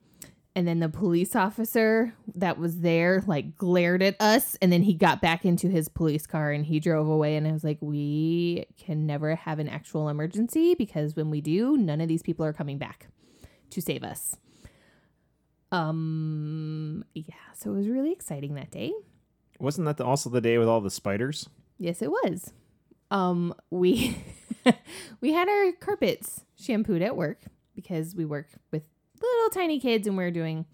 and 0.55 0.67
then 0.67 0.79
the 0.79 0.89
police 0.89 1.35
officer 1.35 2.13
that 2.35 2.59
was 2.59 2.81
there 2.81 3.23
like 3.25 3.55
glared 3.55 4.03
at 4.03 4.15
us. 4.19 4.55
And 4.61 4.71
then 4.71 4.83
he 4.83 4.93
got 4.93 5.19
back 5.19 5.45
into 5.45 5.67
his 5.67 5.89
police 5.89 6.27
car 6.27 6.51
and 6.51 6.65
he 6.65 6.79
drove 6.79 7.07
away. 7.07 7.35
And 7.35 7.47
i 7.47 7.51
was 7.51 7.63
like 7.63 7.79
we 7.81 8.65
can 8.77 9.05
never 9.05 9.35
have 9.35 9.59
an 9.59 9.69
actual 9.69 10.09
emergency 10.09 10.75
because 10.75 11.15
when 11.15 11.29
we 11.29 11.41
do 11.41 11.77
none 11.77 12.01
of 12.01 12.07
these 12.07 12.23
people 12.23 12.45
are 12.45 12.53
coming 12.53 12.77
back 12.77 13.07
to 13.71 13.81
save 13.81 14.03
us. 14.03 14.35
Um 15.71 17.03
yeah. 17.13 17.33
So 17.55 17.71
it 17.71 17.75
was 17.75 17.87
really 17.87 18.11
exciting 18.11 18.55
that 18.55 18.71
day. 18.71 18.93
Wasn't 19.59 19.85
that 19.85 19.97
the, 19.97 20.03
also 20.05 20.29
the 20.29 20.41
day 20.41 20.57
with 20.57 20.67
all 20.67 20.81
the 20.81 20.91
spiders? 20.91 21.47
yes 21.79 22.01
it 22.01 22.11
was 22.11 22.53
um 23.13 23.53
we 23.69 24.17
we 25.21 25.31
had 25.31 25.47
our 25.47 25.71
carpets 25.79 26.41
shampooed 26.59 27.01
at 27.01 27.15
work 27.15 27.43
because 27.75 28.15
we 28.15 28.25
work 28.25 28.47
with 28.71 28.83
little 29.21 29.49
tiny 29.49 29.79
kids 29.79 30.05
and 30.07 30.17
we're 30.17 30.31
doing 30.31 30.65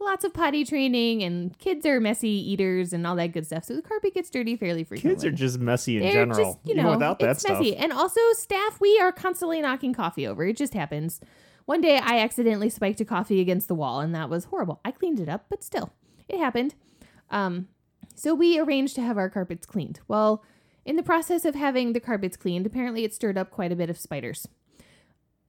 lots 0.00 0.24
of 0.24 0.34
potty 0.34 0.64
training 0.64 1.22
and 1.22 1.56
kids 1.60 1.86
are 1.86 2.00
messy 2.00 2.28
eaters 2.28 2.92
and 2.92 3.06
all 3.06 3.14
that 3.14 3.28
good 3.28 3.46
stuff 3.46 3.62
so 3.62 3.76
the 3.76 3.82
carpet 3.82 4.12
gets 4.14 4.28
dirty 4.30 4.56
fairly 4.56 4.82
frequently 4.82 5.14
Kids 5.14 5.24
are 5.24 5.30
just 5.30 5.60
messy 5.60 5.96
in 5.98 6.02
They're 6.02 6.12
general. 6.12 6.54
just, 6.54 6.58
you 6.64 6.72
even 6.72 6.84
know, 6.84 6.90
without 6.92 7.20
that 7.20 7.30
it's 7.30 7.40
stuff. 7.40 7.58
messy. 7.58 7.76
And 7.76 7.92
also, 7.92 8.20
staff, 8.32 8.80
we 8.80 8.98
are 8.98 9.12
constantly 9.12 9.60
knocking 9.60 9.94
coffee 9.94 10.26
over. 10.26 10.44
It 10.44 10.56
just 10.56 10.74
happens. 10.74 11.20
One 11.66 11.80
day, 11.80 11.98
I 11.98 12.18
accidentally 12.18 12.68
spiked 12.68 13.00
a 13.00 13.04
coffee 13.04 13.40
against 13.40 13.68
the 13.68 13.76
wall, 13.76 14.00
and 14.00 14.12
that 14.12 14.28
was 14.28 14.46
horrible. 14.46 14.80
I 14.84 14.90
cleaned 14.90 15.20
it 15.20 15.28
up, 15.28 15.44
but 15.48 15.62
still, 15.62 15.92
it 16.28 16.38
happened. 16.38 16.74
Um, 17.30 17.68
so 18.16 18.34
we 18.34 18.58
arranged 18.58 18.96
to 18.96 19.02
have 19.02 19.16
our 19.16 19.30
carpets 19.30 19.66
cleaned. 19.66 20.00
Well, 20.08 20.42
in 20.84 20.96
the 20.96 21.02
process 21.02 21.44
of 21.44 21.54
having 21.54 21.92
the 21.92 22.00
carpets 22.00 22.36
cleaned, 22.36 22.66
apparently 22.66 23.04
it 23.04 23.14
stirred 23.14 23.38
up 23.38 23.50
quite 23.50 23.72
a 23.72 23.76
bit 23.76 23.90
of 23.90 23.98
spiders. 23.98 24.46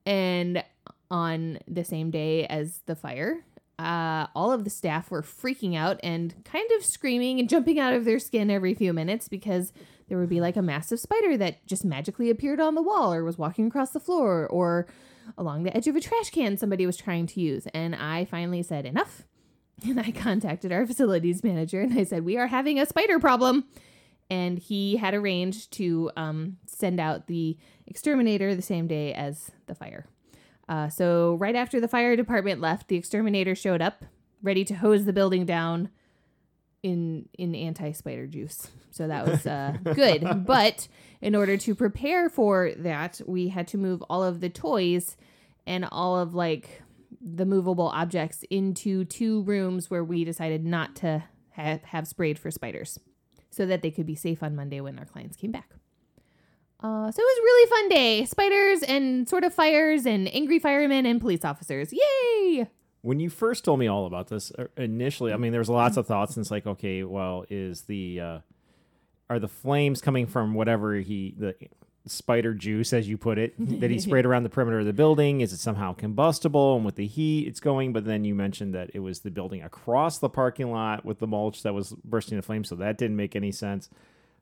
And 0.05 0.63
on 1.09 1.59
the 1.67 1.83
same 1.83 2.11
day 2.11 2.45
as 2.47 2.81
the 2.85 2.95
fire, 2.95 3.45
uh, 3.79 4.27
all 4.35 4.51
of 4.51 4.63
the 4.63 4.69
staff 4.69 5.09
were 5.09 5.21
freaking 5.21 5.75
out 5.75 5.99
and 6.03 6.35
kind 6.45 6.69
of 6.77 6.85
screaming 6.85 7.39
and 7.39 7.49
jumping 7.49 7.79
out 7.79 7.93
of 7.93 8.05
their 8.05 8.19
skin 8.19 8.51
every 8.51 8.73
few 8.73 8.93
minutes 8.93 9.27
because 9.27 9.73
there 10.07 10.17
would 10.17 10.29
be 10.29 10.41
like 10.41 10.55
a 10.55 10.61
massive 10.61 10.99
spider 10.99 11.35
that 11.37 11.65
just 11.65 11.83
magically 11.83 12.29
appeared 12.29 12.59
on 12.59 12.75
the 12.75 12.81
wall 12.81 13.13
or 13.13 13.23
was 13.23 13.37
walking 13.37 13.67
across 13.67 13.91
the 13.91 13.99
floor 13.99 14.47
or 14.47 14.85
along 15.37 15.63
the 15.63 15.75
edge 15.75 15.87
of 15.87 15.95
a 15.95 16.01
trash 16.01 16.29
can 16.29 16.57
somebody 16.57 16.85
was 16.85 16.97
trying 16.97 17.25
to 17.25 17.41
use. 17.41 17.65
And 17.73 17.95
I 17.95 18.25
finally 18.25 18.63
said, 18.63 18.85
enough. 18.85 19.23
And 19.85 19.99
I 19.99 20.11
contacted 20.11 20.71
our 20.71 20.85
facilities 20.85 21.43
manager 21.43 21.81
and 21.81 21.99
I 21.99 22.03
said, 22.03 22.23
we 22.23 22.37
are 22.37 22.47
having 22.47 22.79
a 22.79 22.85
spider 22.85 23.19
problem. 23.19 23.65
And 24.29 24.57
he 24.57 24.97
had 24.97 25.13
arranged 25.13 25.71
to 25.73 26.11
um, 26.15 26.57
send 26.65 26.99
out 26.99 27.27
the 27.27 27.57
exterminator 27.85 28.55
the 28.55 28.61
same 28.61 28.87
day 28.87 29.13
as 29.13 29.51
the 29.67 29.75
fire. 29.75 30.07
Uh, 30.67 30.89
so 30.89 31.35
right 31.35 31.55
after 31.55 31.79
the 31.79 31.87
fire 31.87 32.15
department 32.15 32.61
left, 32.61 32.87
the 32.87 32.95
exterminator 32.95 33.53
showed 33.53 33.81
up, 33.81 34.05
ready 34.41 34.63
to 34.65 34.75
hose 34.75 35.05
the 35.05 35.13
building 35.13 35.45
down 35.45 35.89
in 36.83 37.27
in 37.37 37.55
anti 37.55 37.91
spider 37.91 38.27
juice. 38.27 38.69
So 38.91 39.07
that 39.07 39.25
was 39.25 39.47
uh, 39.47 39.77
good. 39.95 40.45
But 40.45 40.87
in 41.21 41.35
order 41.35 41.57
to 41.57 41.73
prepare 41.75 42.29
for 42.29 42.71
that, 42.77 43.21
we 43.25 43.47
had 43.47 43.67
to 43.69 43.77
move 43.77 44.03
all 44.09 44.23
of 44.23 44.41
the 44.41 44.49
toys 44.49 45.17
and 45.65 45.87
all 45.91 46.19
of 46.19 46.35
like 46.35 46.81
the 47.21 47.45
movable 47.45 47.87
objects 47.87 48.43
into 48.49 49.05
two 49.05 49.43
rooms 49.43 49.89
where 49.89 50.03
we 50.03 50.25
decided 50.25 50.65
not 50.65 50.95
to 50.97 51.23
ha- 51.55 51.79
have 51.83 52.07
sprayed 52.07 52.37
for 52.37 52.51
spiders, 52.51 52.99
so 53.53 53.65
that 53.65 53.81
they 53.81 53.91
could 53.91 54.05
be 54.05 54.15
safe 54.15 54.41
on 54.41 54.55
Monday 54.55 54.81
when 54.81 54.97
our 54.97 55.05
clients 55.05 55.37
came 55.37 55.51
back. 55.51 55.69
Uh, 56.79 57.09
so 57.09 57.21
it 57.21 57.25
was 57.25 57.37
a 57.37 57.43
really 57.43 57.69
fun 57.69 57.89
day. 57.89 58.25
Spiders 58.25 58.83
and 58.83 59.29
sort 59.29 59.43
of 59.45 59.53
fires 59.53 60.05
and 60.05 60.33
angry 60.35 60.59
firemen 60.59 61.05
and 61.05 61.21
police 61.21 61.45
officers. 61.45 61.93
Yay! 61.93 62.67
When 63.01 63.19
you 63.19 63.29
first 63.29 63.63
told 63.63 63.79
me 63.79 63.87
all 63.87 64.05
about 64.05 64.27
this 64.27 64.51
uh, 64.57 64.65
initially, 64.75 65.31
I 65.31 65.37
mean, 65.37 65.51
there 65.51 65.61
was 65.61 65.69
lots 65.69 65.97
of 65.97 66.07
thoughts, 66.07 66.35
and 66.35 66.43
it's 66.43 66.51
like, 66.51 66.65
okay, 66.65 67.03
well, 67.03 67.45
is 67.49 67.83
the 67.83 68.19
uh, 68.19 68.39
are 69.29 69.39
the 69.39 69.47
flames 69.47 70.01
coming 70.01 70.25
from 70.25 70.53
whatever 70.53 70.95
he 70.95 71.35
the 71.37 71.55
spider 72.05 72.53
juice, 72.53 72.93
as 72.93 73.07
you 73.07 73.17
put 73.17 73.37
it, 73.37 73.53
that 73.79 73.89
he 73.91 73.99
sprayed 73.99 74.25
around 74.25 74.43
the 74.43 74.49
perimeter 74.49 74.79
of 74.79 74.85
the 74.85 74.93
building? 74.93 75.41
Is 75.41 75.53
it 75.53 75.59
somehow 75.59 75.93
combustible, 75.93 76.75
and 76.75 76.85
with 76.85 76.95
the 76.95 77.07
heat, 77.07 77.47
it's 77.47 77.59
going? 77.59 77.93
But 77.93 78.05
then 78.05 78.23
you 78.23 78.35
mentioned 78.35 78.73
that 78.73 78.91
it 78.93 78.99
was 78.99 79.19
the 79.21 79.31
building 79.31 79.61
across 79.61 80.17
the 80.17 80.29
parking 80.29 80.71
lot 80.71 81.05
with 81.05 81.19
the 81.19 81.27
mulch 81.27 81.63
that 81.63 81.73
was 81.73 81.93
bursting 82.03 82.37
into 82.37 82.45
flames, 82.45 82.69
so 82.69 82.75
that 82.75 82.97
didn't 82.97 83.15
make 83.17 83.35
any 83.35 83.51
sense. 83.51 83.89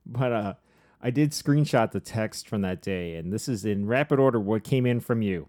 But 0.04 0.32
uh, 0.32 0.54
I 1.00 1.10
did 1.10 1.30
screenshot 1.30 1.90
the 1.92 2.00
text 2.00 2.48
from 2.48 2.62
that 2.62 2.82
day, 2.82 3.16
and 3.16 3.32
this 3.32 3.48
is 3.48 3.64
in 3.64 3.86
rapid 3.86 4.18
order 4.18 4.40
what 4.40 4.64
came 4.64 4.86
in 4.86 5.00
from 5.00 5.22
you. 5.22 5.48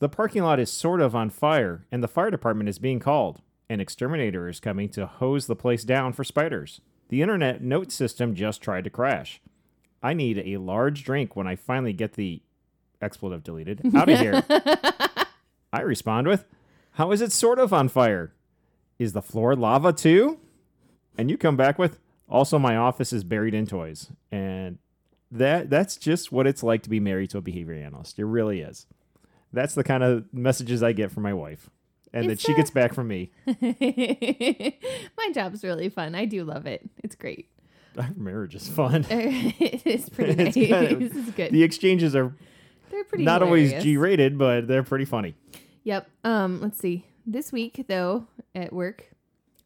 The 0.00 0.08
parking 0.08 0.42
lot 0.42 0.60
is 0.60 0.70
sort 0.70 1.00
of 1.00 1.14
on 1.14 1.30
fire, 1.30 1.86
and 1.90 2.02
the 2.02 2.08
fire 2.08 2.30
department 2.30 2.68
is 2.68 2.78
being 2.78 2.98
called. 3.00 3.40
An 3.68 3.80
exterminator 3.80 4.48
is 4.48 4.60
coming 4.60 4.88
to 4.90 5.06
hose 5.06 5.46
the 5.46 5.56
place 5.56 5.84
down 5.84 6.12
for 6.12 6.24
spiders. 6.24 6.80
The 7.08 7.22
internet 7.22 7.62
note 7.62 7.90
system 7.92 8.34
just 8.34 8.60
tried 8.60 8.84
to 8.84 8.90
crash. 8.90 9.40
I 10.04 10.12
need 10.12 10.38
a 10.38 10.58
large 10.58 11.02
drink 11.02 11.34
when 11.34 11.46
I 11.46 11.56
finally 11.56 11.94
get 11.94 12.12
the 12.12 12.42
expletive 13.00 13.42
deleted 13.42 13.80
out 13.96 14.10
of 14.10 14.20
here. 14.20 14.44
I 15.72 15.80
respond 15.80 16.28
with, 16.28 16.44
How 16.92 17.10
is 17.10 17.22
it 17.22 17.32
sort 17.32 17.58
of 17.58 17.72
on 17.72 17.88
fire? 17.88 18.34
Is 18.98 19.14
the 19.14 19.22
floor 19.22 19.56
lava 19.56 19.94
too? 19.94 20.38
And 21.16 21.30
you 21.30 21.38
come 21.38 21.56
back 21.56 21.78
with, 21.78 21.98
Also, 22.28 22.58
my 22.58 22.76
office 22.76 23.14
is 23.14 23.24
buried 23.24 23.54
in 23.54 23.66
toys. 23.66 24.10
And 24.30 24.76
that 25.30 25.70
that's 25.70 25.96
just 25.96 26.30
what 26.30 26.46
it's 26.46 26.62
like 26.62 26.82
to 26.82 26.90
be 26.90 27.00
married 27.00 27.30
to 27.30 27.38
a 27.38 27.40
behavior 27.40 27.74
analyst. 27.74 28.18
It 28.18 28.26
really 28.26 28.60
is. 28.60 28.86
That's 29.54 29.74
the 29.74 29.84
kind 29.84 30.02
of 30.02 30.26
messages 30.34 30.82
I 30.82 30.92
get 30.92 31.12
from 31.12 31.22
my 31.22 31.32
wife, 31.32 31.70
and 32.12 32.28
that 32.28 32.40
she 32.40 32.52
uh, 32.52 32.56
gets 32.56 32.70
back 32.70 32.92
from 32.92 33.08
me. 33.08 33.30
My 35.16 35.30
job's 35.32 35.62
really 35.64 35.88
fun. 35.88 36.14
I 36.14 36.24
do 36.24 36.44
love 36.44 36.66
it. 36.66 36.88
It's 37.02 37.14
great. 37.14 37.48
Our 37.98 38.10
marriage 38.16 38.54
is 38.54 38.68
fun. 38.68 39.06
it 39.10 39.86
is 39.86 40.08
pretty 40.08 40.34
nice. 40.44 40.54
Kind 40.54 40.92
of- 40.92 41.00
this 41.00 41.14
is 41.14 41.30
good. 41.30 41.52
The 41.52 41.62
exchanges 41.62 42.14
are 42.16 42.34
They're 42.90 43.04
pretty 43.04 43.24
not 43.24 43.42
always. 43.42 43.72
G-rated, 43.82 44.36
but 44.38 44.66
they're 44.66 44.82
pretty 44.82 45.04
funny. 45.04 45.34
Yep. 45.84 46.08
Um, 46.24 46.60
let's 46.60 46.78
see. 46.78 47.06
This 47.26 47.52
week 47.52 47.84
though, 47.88 48.26
at 48.54 48.72
work, 48.72 49.10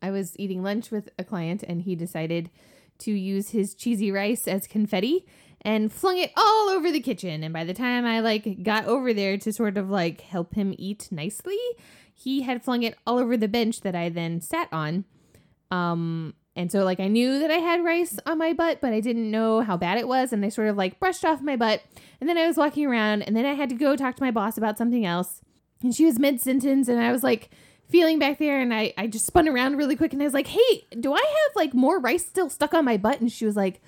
I 0.02 0.11
was 0.11 0.35
eating 0.38 0.62
lunch 0.62 0.90
with 0.90 1.08
a 1.18 1.25
client 1.25 1.62
and 1.66 1.82
he 1.82 1.94
decided 1.97 2.50
to 2.99 3.12
use 3.12 3.50
his 3.50 3.75
cheesy 3.75 4.11
rice 4.12 4.47
as 4.49 4.66
confetti 4.66 5.25
and 5.62 5.92
flung 5.92 6.18
it 6.18 6.32
all 6.37 6.68
over 6.70 6.90
the 6.90 7.00
kitchen. 7.00 7.42
And 7.42 7.52
by 7.52 7.64
the 7.64 7.75
time 7.75 8.04
I 8.04 8.20
like 8.20 8.62
got 8.62 8.85
over 8.87 9.12
there 9.12 9.37
to 9.38 9.52
sort 9.52 9.76
of 9.76 9.90
like 9.90 10.20
help 10.20 10.54
him 10.54 10.75
eat 10.78 11.08
nicely, 11.11 11.58
he 12.14 12.42
had 12.42 12.62
flung 12.62 12.82
it 12.82 12.97
all 13.06 13.18
over 13.18 13.37
the 13.37 13.49
bench 13.49 13.80
that 13.82 13.94
I 13.94 14.08
then 14.08 14.40
sat 14.40 14.68
on. 14.73 15.04
Um 15.70 16.35
and 16.57 16.71
so 16.73 16.85
like 16.85 17.00
I 17.00 17.09
knew 17.09 17.38
that 17.38 17.50
I 17.50 17.59
had 17.59 17.85
rice 17.85 18.19
on 18.26 18.38
my 18.38 18.52
butt, 18.52 18.81
but 18.81 18.93
I 18.93 19.00
didn't 19.00 19.31
know 19.31 19.61
how 19.61 19.76
bad 19.76 19.99
it 19.99 20.09
was 20.09 20.33
and 20.33 20.45
I 20.45 20.49
sort 20.49 20.69
of 20.69 20.76
like 20.76 20.99
brushed 20.99 21.25
off 21.25 21.40
my 21.40 21.57
butt. 21.57 21.83
And 22.21 22.28
then 22.28 22.37
I 22.37 22.47
was 22.47 22.57
walking 22.57 22.85
around 22.87 23.23
and 23.23 23.37
then 23.37 23.47
I 23.47 23.55
had 23.55 23.69
to 23.69 23.75
go 23.76 23.95
talk 23.95 24.17
to 24.17 24.23
my 24.23 24.31
boss 24.31 24.59
about 24.59 24.76
something 24.76 25.07
else. 25.07 25.40
And 25.83 25.95
she 25.95 26.05
was 26.05 26.19
mid 26.19 26.40
sentence 26.40 26.88
and 26.88 27.00
I 27.00 27.12
was 27.12 27.23
like 27.23 27.50
feeling 27.88 28.19
back 28.19 28.38
there 28.38 28.61
and 28.61 28.75
I, 28.75 28.93
I 28.99 29.07
just 29.07 29.26
spun 29.26 29.49
around 29.49 29.76
really 29.76 29.95
quick 29.97 30.12
and 30.12 30.21
I 30.21 30.25
was 30.25 30.35
like, 30.35 30.49
Hey, 30.49 30.87
do 30.99 31.12
I 31.14 31.19
have 31.19 31.57
like 31.57 31.75
more 31.75 32.00
rice 32.00 32.26
still 32.26 32.50
stuck 32.50 32.75
on 32.75 32.85
my 32.85 32.97
butt? 32.97 33.21
And 33.21 33.31
she 33.31 33.47
was 33.47 33.57
like, 33.57 33.81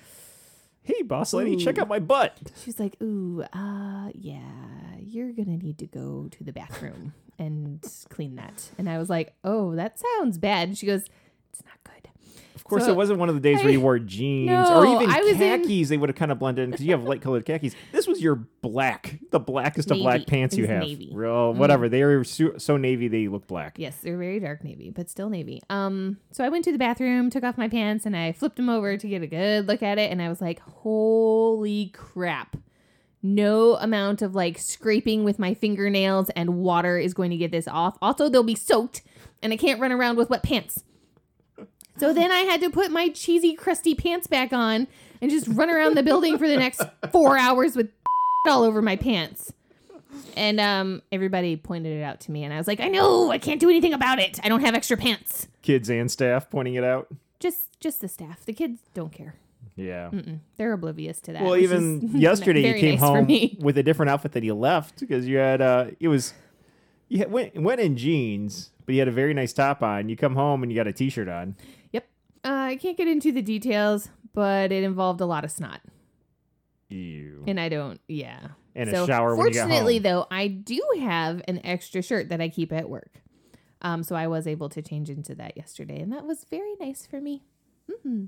Hey, 0.83 1.01
boss 1.03 1.33
lady, 1.33 1.57
check 1.57 1.77
out 1.77 1.87
my 1.87 1.99
butt. 1.99 2.37
she 2.63 2.67
was 2.67 2.79
like, 2.79 2.95
Ooh, 3.01 3.43
uh, 3.53 4.09
yeah, 4.13 4.39
you're 4.99 5.33
going 5.33 5.47
to 5.47 5.63
need 5.63 5.77
to 5.79 5.87
go 5.87 6.29
to 6.31 6.43
the 6.43 6.53
bathroom 6.53 7.13
and 7.37 7.83
clean 8.09 8.35
that. 8.35 8.69
And 8.77 8.89
I 8.89 8.97
was 8.97 9.09
like, 9.09 9.33
oh, 9.43 9.75
that 9.75 9.99
sounds 9.99 10.37
bad. 10.37 10.69
And 10.69 10.77
she 10.77 10.85
goes, 10.85 11.05
it's 11.51 11.63
not. 11.65 11.80
Of 12.61 12.65
course, 12.65 12.85
So, 12.85 12.91
it 12.91 12.95
wasn't 12.95 13.17
one 13.17 13.27
of 13.27 13.33
the 13.33 13.41
days 13.41 13.63
where 13.63 13.71
you 13.73 13.81
wore 13.81 13.97
jeans 13.97 14.47
No, 14.51 14.77
or 14.79 14.85
even 14.85 15.09
I 15.09 15.19
was 15.21 15.31
in- 15.31 15.63
khakis. 15.63 15.89
They 15.89 15.97
would 15.97 16.09
have 16.09 16.15
kind 16.15 16.31
of 16.31 16.37
blended 16.37 16.65
in 16.65 16.69
because 16.69 16.85
you 16.85 16.91
have 16.91 17.03
light 17.03 17.19
colored 17.19 17.43
khakis. 17.43 17.73
This 17.91 18.05
was 18.05 18.21
your 18.21 18.35
black, 18.61 19.19
the 19.31 19.39
blackest 19.39 19.89
of 19.89 19.97
black 19.97 20.27
pants 20.27 20.55
you 20.55 20.67
have. 20.67 20.83
navy. 20.83 21.09
Mm. 21.11 21.15
Real, 21.15 21.53
whatever. 21.55 21.89
They 21.89 22.03
are 22.03 22.23
so, 22.23 22.57
so 22.59 22.77
navy 22.77 23.07
they 23.07 23.27
look 23.27 23.47
black. 23.47 23.79
Yes, 23.79 23.97
they're 23.97 24.15
very 24.15 24.39
dark 24.39 24.63
navy, 24.63 24.91
but 24.91 25.09
still 25.09 25.29
navy. 25.29 25.59
Um, 25.71 26.17
so 26.31 26.43
I 26.45 26.49
went 26.49 26.63
to 26.65 26.71
the 26.71 26.77
bathroom, 26.77 27.31
took 27.31 27.43
off 27.43 27.57
my 27.57 27.67
pants, 27.67 28.05
and 28.05 28.15
I 28.15 28.31
flipped 28.31 28.57
them 28.57 28.69
over 28.69 28.95
to 28.95 29.07
get 29.07 29.23
a 29.23 29.27
good 29.27 29.67
look 29.67 29.81
at 29.81 29.97
it, 29.97 30.11
and 30.11 30.21
I 30.21 30.29
was 30.29 30.39
like, 30.39 30.59
"Holy 30.59 31.87
crap!" 31.93 32.57
No 33.23 33.75
amount 33.75 34.21
of 34.21 34.33
like 34.35 34.57
scraping 34.57 35.23
with 35.23 35.37
my 35.39 35.53
fingernails 35.53 36.29
and 36.31 36.57
water 36.59 36.97
is 36.97 37.13
going 37.13 37.31
to 37.31 37.37
get 37.37 37.51
this 37.51 37.67
off. 37.67 37.97
Also, 38.01 38.29
they'll 38.29 38.43
be 38.43 38.55
soaked, 38.55 39.01
and 39.43 39.51
I 39.53 39.57
can't 39.57 39.79
run 39.79 39.91
around 39.91 40.17
with 40.17 40.29
wet 40.29 40.43
pants. 40.43 40.83
So 41.97 42.13
then 42.13 42.31
I 42.31 42.39
had 42.39 42.61
to 42.61 42.69
put 42.69 42.91
my 42.91 43.09
cheesy, 43.09 43.53
crusty 43.53 43.93
pants 43.95 44.27
back 44.27 44.53
on 44.53 44.87
and 45.21 45.29
just 45.29 45.47
run 45.47 45.69
around 45.69 45.95
the 45.95 46.03
building 46.03 46.37
for 46.37 46.47
the 46.47 46.57
next 46.57 46.81
four 47.11 47.37
hours 47.37 47.75
with 47.75 47.89
all 48.47 48.63
over 48.63 48.81
my 48.81 48.95
pants. 48.95 49.53
And 50.35 50.59
um, 50.59 51.01
everybody 51.11 51.55
pointed 51.55 51.97
it 51.97 52.03
out 52.03 52.19
to 52.21 52.31
me, 52.31 52.43
and 52.43 52.53
I 52.53 52.57
was 52.57 52.67
like, 52.67 52.79
I 52.79 52.87
know, 52.87 53.31
I 53.31 53.37
can't 53.37 53.59
do 53.59 53.69
anything 53.69 53.93
about 53.93 54.19
it. 54.19 54.39
I 54.43 54.49
don't 54.49 54.61
have 54.61 54.75
extra 54.75 54.97
pants. 54.97 55.47
Kids 55.61 55.89
and 55.89 56.09
staff 56.11 56.49
pointing 56.49 56.75
it 56.75 56.83
out. 56.83 57.07
Just, 57.39 57.79
just 57.79 58.01
the 58.01 58.07
staff. 58.07 58.43
The 58.45 58.53
kids 58.53 58.79
don't 58.93 59.11
care. 59.11 59.35
Yeah. 59.75 60.09
Mm-mm. 60.11 60.39
They're 60.57 60.73
oblivious 60.73 61.19
to 61.21 61.33
that. 61.33 61.43
Well, 61.43 61.51
which 61.51 61.63
even 61.63 62.09
is 62.09 62.13
yesterday 62.15 62.61
you 62.61 62.67
very 62.67 62.79
came 62.79 62.91
nice 62.91 62.99
for 62.99 63.17
home 63.17 63.25
me. 63.25 63.57
with 63.61 63.77
a 63.77 63.83
different 63.83 64.09
outfit 64.09 64.33
that 64.33 64.43
you 64.43 64.53
left 64.53 64.99
because 64.99 65.27
you 65.27 65.37
had 65.37 65.61
uh 65.61 65.85
it 65.99 66.07
was 66.07 66.33
you 67.07 67.19
had, 67.19 67.31
went 67.31 67.55
went 67.61 67.79
in 67.81 67.95
jeans, 67.97 68.71
but 68.85 68.93
you 68.93 68.99
had 68.99 69.07
a 69.07 69.11
very 69.13 69.33
nice 69.33 69.53
top 69.53 69.81
on. 69.81 70.09
You 70.09 70.15
come 70.15 70.35
home 70.35 70.61
and 70.63 70.71
you 70.71 70.75
got 70.75 70.87
a 70.87 70.93
t-shirt 70.93 71.29
on. 71.29 71.55
Uh, 72.43 72.49
I 72.49 72.75
can't 72.77 72.97
get 72.97 73.07
into 73.07 73.31
the 73.31 73.41
details, 73.41 74.09
but 74.33 74.71
it 74.71 74.83
involved 74.83 75.21
a 75.21 75.25
lot 75.25 75.43
of 75.43 75.51
snot, 75.51 75.81
Ew. 76.89 77.43
and 77.47 77.59
I 77.59 77.69
don't. 77.69 77.99
Yeah. 78.07 78.39
And 78.75 78.89
a 78.89 78.91
so 78.93 79.05
shower 79.05 79.35
when 79.35 79.47
you 79.47 79.53
got 79.53 79.67
fortunately, 79.67 79.99
though, 79.99 80.27
I 80.31 80.47
do 80.47 80.81
have 80.99 81.41
an 81.47 81.59
extra 81.65 82.01
shirt 82.01 82.29
that 82.29 82.39
I 82.39 82.49
keep 82.49 82.71
at 82.71 82.89
work. 82.89 83.21
Um, 83.81 84.03
so 84.03 84.15
I 84.15 84.27
was 84.27 84.47
able 84.47 84.69
to 84.69 84.81
change 84.81 85.09
into 85.09 85.35
that 85.35 85.57
yesterday, 85.57 85.99
and 85.99 86.11
that 86.13 86.25
was 86.25 86.45
very 86.49 86.73
nice 86.79 87.05
for 87.05 87.19
me. 87.19 87.43
hmm 88.03 88.25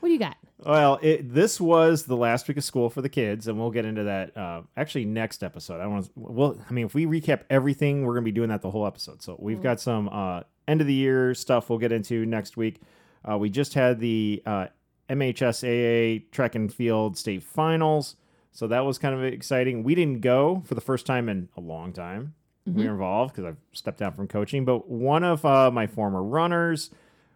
What 0.00 0.08
do 0.08 0.12
you 0.12 0.18
got? 0.18 0.36
Well, 0.58 0.98
it, 1.02 1.32
this 1.32 1.60
was 1.60 2.04
the 2.04 2.16
last 2.16 2.48
week 2.48 2.56
of 2.56 2.64
school 2.64 2.88
for 2.90 3.02
the 3.02 3.08
kids, 3.08 3.46
and 3.46 3.58
we'll 3.58 3.70
get 3.70 3.84
into 3.84 4.04
that 4.04 4.36
uh, 4.36 4.62
actually 4.76 5.04
next 5.04 5.42
episode. 5.44 5.80
I 5.80 5.86
want 5.86 6.06
to. 6.06 6.10
Well, 6.16 6.58
I 6.68 6.72
mean, 6.72 6.86
if 6.86 6.94
we 6.94 7.06
recap 7.06 7.42
everything, 7.50 8.04
we're 8.04 8.14
going 8.14 8.24
to 8.24 8.28
be 8.28 8.32
doing 8.32 8.48
that 8.48 8.62
the 8.62 8.70
whole 8.70 8.86
episode. 8.86 9.22
So 9.22 9.36
we've 9.38 9.62
got 9.62 9.80
some 9.80 10.08
uh, 10.08 10.42
end 10.66 10.80
of 10.80 10.86
the 10.86 10.94
year 10.94 11.34
stuff 11.34 11.68
we'll 11.68 11.78
get 11.78 11.92
into 11.92 12.24
next 12.26 12.56
week. 12.56 12.80
Uh, 13.28 13.38
we 13.38 13.48
just 13.50 13.74
had 13.74 14.00
the 14.00 14.42
uh, 14.46 14.66
MHSAA 15.08 16.30
track 16.30 16.54
and 16.54 16.72
field 16.72 17.16
state 17.18 17.42
finals, 17.42 18.16
so 18.52 18.66
that 18.68 18.84
was 18.84 18.98
kind 18.98 19.14
of 19.14 19.24
exciting. 19.24 19.82
We 19.82 19.94
didn't 19.94 20.20
go 20.20 20.62
for 20.66 20.74
the 20.74 20.80
first 20.80 21.06
time 21.06 21.28
in 21.28 21.48
a 21.56 21.60
long 21.60 21.92
time. 21.92 22.34
We 22.66 22.84
were 22.86 22.92
involved 22.92 23.34
because 23.34 23.44
I've 23.46 23.58
stepped 23.72 23.98
down 23.98 24.12
from 24.12 24.26
coaching, 24.26 24.64
but 24.64 24.88
one 24.88 25.22
of 25.22 25.44
uh, 25.44 25.70
my 25.70 25.86
former 25.86 26.22
runners 26.22 26.88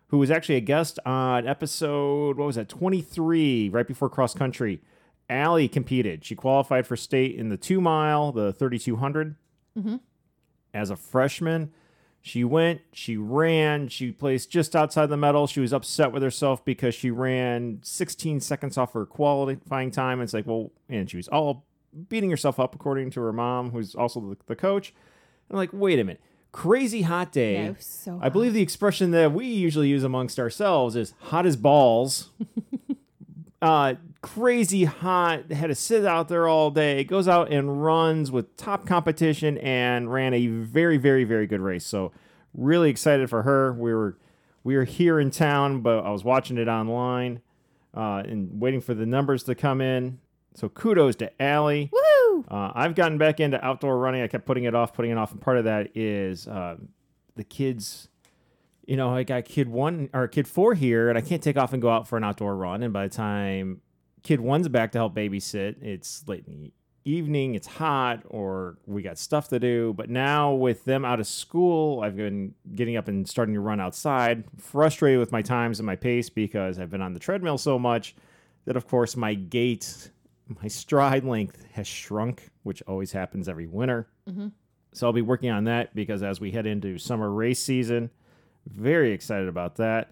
who 0.06 0.16
was 0.16 0.30
actually 0.30 0.54
a 0.54 0.60
guest 0.60 0.98
on 1.04 1.46
episode, 1.46 2.38
what 2.38 2.46
was 2.46 2.56
that, 2.56 2.66
23, 2.70 3.68
right 3.68 3.86
before 3.86 4.08
cross 4.08 4.32
country. 4.32 4.80
Allie 5.28 5.68
competed. 5.68 6.24
She 6.24 6.34
qualified 6.34 6.86
for 6.86 6.96
state 6.96 7.34
in 7.36 7.50
the 7.50 7.58
two 7.58 7.78
mile, 7.78 8.32
the 8.32 8.54
3200. 8.54 9.36
Mhm. 9.78 10.00
As 10.72 10.88
a 10.88 10.96
freshman, 10.96 11.72
she 12.28 12.44
went, 12.44 12.82
she 12.92 13.16
ran, 13.16 13.88
she 13.88 14.12
placed 14.12 14.50
just 14.50 14.76
outside 14.76 15.06
the 15.06 15.16
medal. 15.16 15.46
She 15.46 15.60
was 15.60 15.72
upset 15.72 16.12
with 16.12 16.22
herself 16.22 16.64
because 16.64 16.94
she 16.94 17.10
ran 17.10 17.80
16 17.82 18.40
seconds 18.40 18.76
off 18.76 18.92
her 18.92 19.06
qualifying 19.06 19.90
time. 19.90 20.20
It's 20.20 20.34
like, 20.34 20.46
well, 20.46 20.70
and 20.88 21.10
she 21.10 21.16
was 21.16 21.28
all 21.28 21.64
beating 22.08 22.30
herself 22.30 22.60
up, 22.60 22.74
according 22.74 23.10
to 23.12 23.20
her 23.22 23.32
mom, 23.32 23.70
who's 23.70 23.94
also 23.94 24.20
the, 24.20 24.36
the 24.46 24.56
coach. 24.56 24.90
And 25.48 25.56
I'm 25.56 25.56
like, 25.56 25.70
wait 25.72 25.98
a 25.98 26.04
minute. 26.04 26.20
Crazy 26.52 27.02
hot 27.02 27.32
day. 27.32 27.64
Yeah, 27.64 27.72
so. 27.78 28.18
I 28.22 28.28
believe 28.28 28.52
the 28.52 28.62
expression 28.62 29.10
that 29.12 29.32
we 29.32 29.46
usually 29.46 29.88
use 29.88 30.04
amongst 30.04 30.38
ourselves 30.38 30.96
is 30.96 31.14
hot 31.20 31.46
as 31.46 31.56
balls. 31.56 32.30
uh, 33.60 33.94
crazy 34.20 34.84
hot. 34.84 35.50
Had 35.50 35.68
to 35.68 35.74
sit 35.74 36.04
out 36.04 36.28
there 36.28 36.46
all 36.46 36.70
day. 36.70 37.04
Goes 37.04 37.28
out 37.28 37.52
and 37.52 37.82
runs 37.82 38.30
with 38.30 38.56
top 38.56 38.86
competition 38.86 39.58
and 39.58 40.12
ran 40.12 40.34
a 40.34 40.46
very, 40.46 40.96
very, 40.96 41.24
very 41.24 41.46
good 41.46 41.60
race. 41.60 41.86
So 41.86 42.12
really 42.54 42.90
excited 42.90 43.28
for 43.30 43.42
her. 43.42 43.72
We 43.72 43.94
were 43.94 44.16
we 44.64 44.76
were 44.76 44.84
here 44.84 45.18
in 45.18 45.30
town, 45.30 45.80
but 45.80 46.04
I 46.04 46.10
was 46.10 46.24
watching 46.24 46.58
it 46.58 46.68
online 46.68 47.40
uh, 47.94 48.22
and 48.26 48.60
waiting 48.60 48.80
for 48.80 48.94
the 48.94 49.06
numbers 49.06 49.44
to 49.44 49.54
come 49.54 49.80
in. 49.80 50.18
So 50.54 50.68
kudos 50.68 51.16
to 51.16 51.42
Allie. 51.42 51.90
Woo! 51.92 52.44
Uh, 52.48 52.72
I've 52.74 52.94
gotten 52.94 53.18
back 53.18 53.40
into 53.40 53.64
outdoor 53.64 53.98
running. 53.98 54.22
I 54.22 54.26
kept 54.28 54.46
putting 54.46 54.64
it 54.64 54.74
off, 54.74 54.92
putting 54.92 55.10
it 55.10 55.18
off, 55.18 55.32
and 55.32 55.40
part 55.40 55.58
of 55.58 55.64
that 55.64 55.96
is 55.96 56.46
uh, 56.46 56.76
the 57.36 57.44
kids. 57.44 58.08
You 58.88 58.96
know, 58.96 59.10
I 59.14 59.22
got 59.22 59.44
kid 59.44 59.68
one 59.68 60.08
or 60.14 60.26
kid 60.28 60.48
four 60.48 60.72
here, 60.72 61.10
and 61.10 61.18
I 61.18 61.20
can't 61.20 61.42
take 61.42 61.58
off 61.58 61.74
and 61.74 61.82
go 61.82 61.90
out 61.90 62.08
for 62.08 62.16
an 62.16 62.24
outdoor 62.24 62.56
run. 62.56 62.82
And 62.82 62.90
by 62.90 63.06
the 63.06 63.14
time 63.14 63.82
kid 64.22 64.40
one's 64.40 64.66
back 64.68 64.92
to 64.92 64.98
help 64.98 65.14
babysit, 65.14 65.82
it's 65.82 66.26
late 66.26 66.44
in 66.46 66.62
the 66.62 66.72
evening, 67.04 67.54
it's 67.54 67.66
hot, 67.66 68.22
or 68.28 68.78
we 68.86 69.02
got 69.02 69.18
stuff 69.18 69.48
to 69.48 69.60
do. 69.60 69.92
But 69.94 70.08
now 70.08 70.54
with 70.54 70.86
them 70.86 71.04
out 71.04 71.20
of 71.20 71.26
school, 71.26 72.00
I've 72.00 72.16
been 72.16 72.54
getting 72.74 72.96
up 72.96 73.08
and 73.08 73.28
starting 73.28 73.54
to 73.54 73.60
run 73.60 73.78
outside. 73.78 74.44
Frustrated 74.56 75.18
with 75.20 75.32
my 75.32 75.42
times 75.42 75.80
and 75.80 75.86
my 75.86 75.96
pace 75.96 76.30
because 76.30 76.78
I've 76.78 76.90
been 76.90 77.02
on 77.02 77.12
the 77.12 77.20
treadmill 77.20 77.58
so 77.58 77.78
much 77.78 78.16
that, 78.64 78.74
of 78.74 78.88
course, 78.88 79.16
my 79.16 79.34
gait 79.34 80.10
my 80.62 80.68
stride 80.68 81.24
length 81.24 81.62
has 81.72 81.86
shrunk, 81.86 82.48
which 82.62 82.82
always 82.86 83.12
happens 83.12 83.50
every 83.50 83.66
winter. 83.66 84.08
Mhm. 84.26 84.52
So 84.94 85.06
I'll 85.06 85.12
be 85.12 85.20
working 85.20 85.50
on 85.50 85.64
that 85.64 85.94
because 85.94 86.22
as 86.22 86.40
we 86.40 86.52
head 86.52 86.64
into 86.64 86.96
summer 86.96 87.30
race 87.30 87.62
season, 87.62 88.08
very 88.74 89.12
excited 89.12 89.48
about 89.48 89.76
that. 89.76 90.10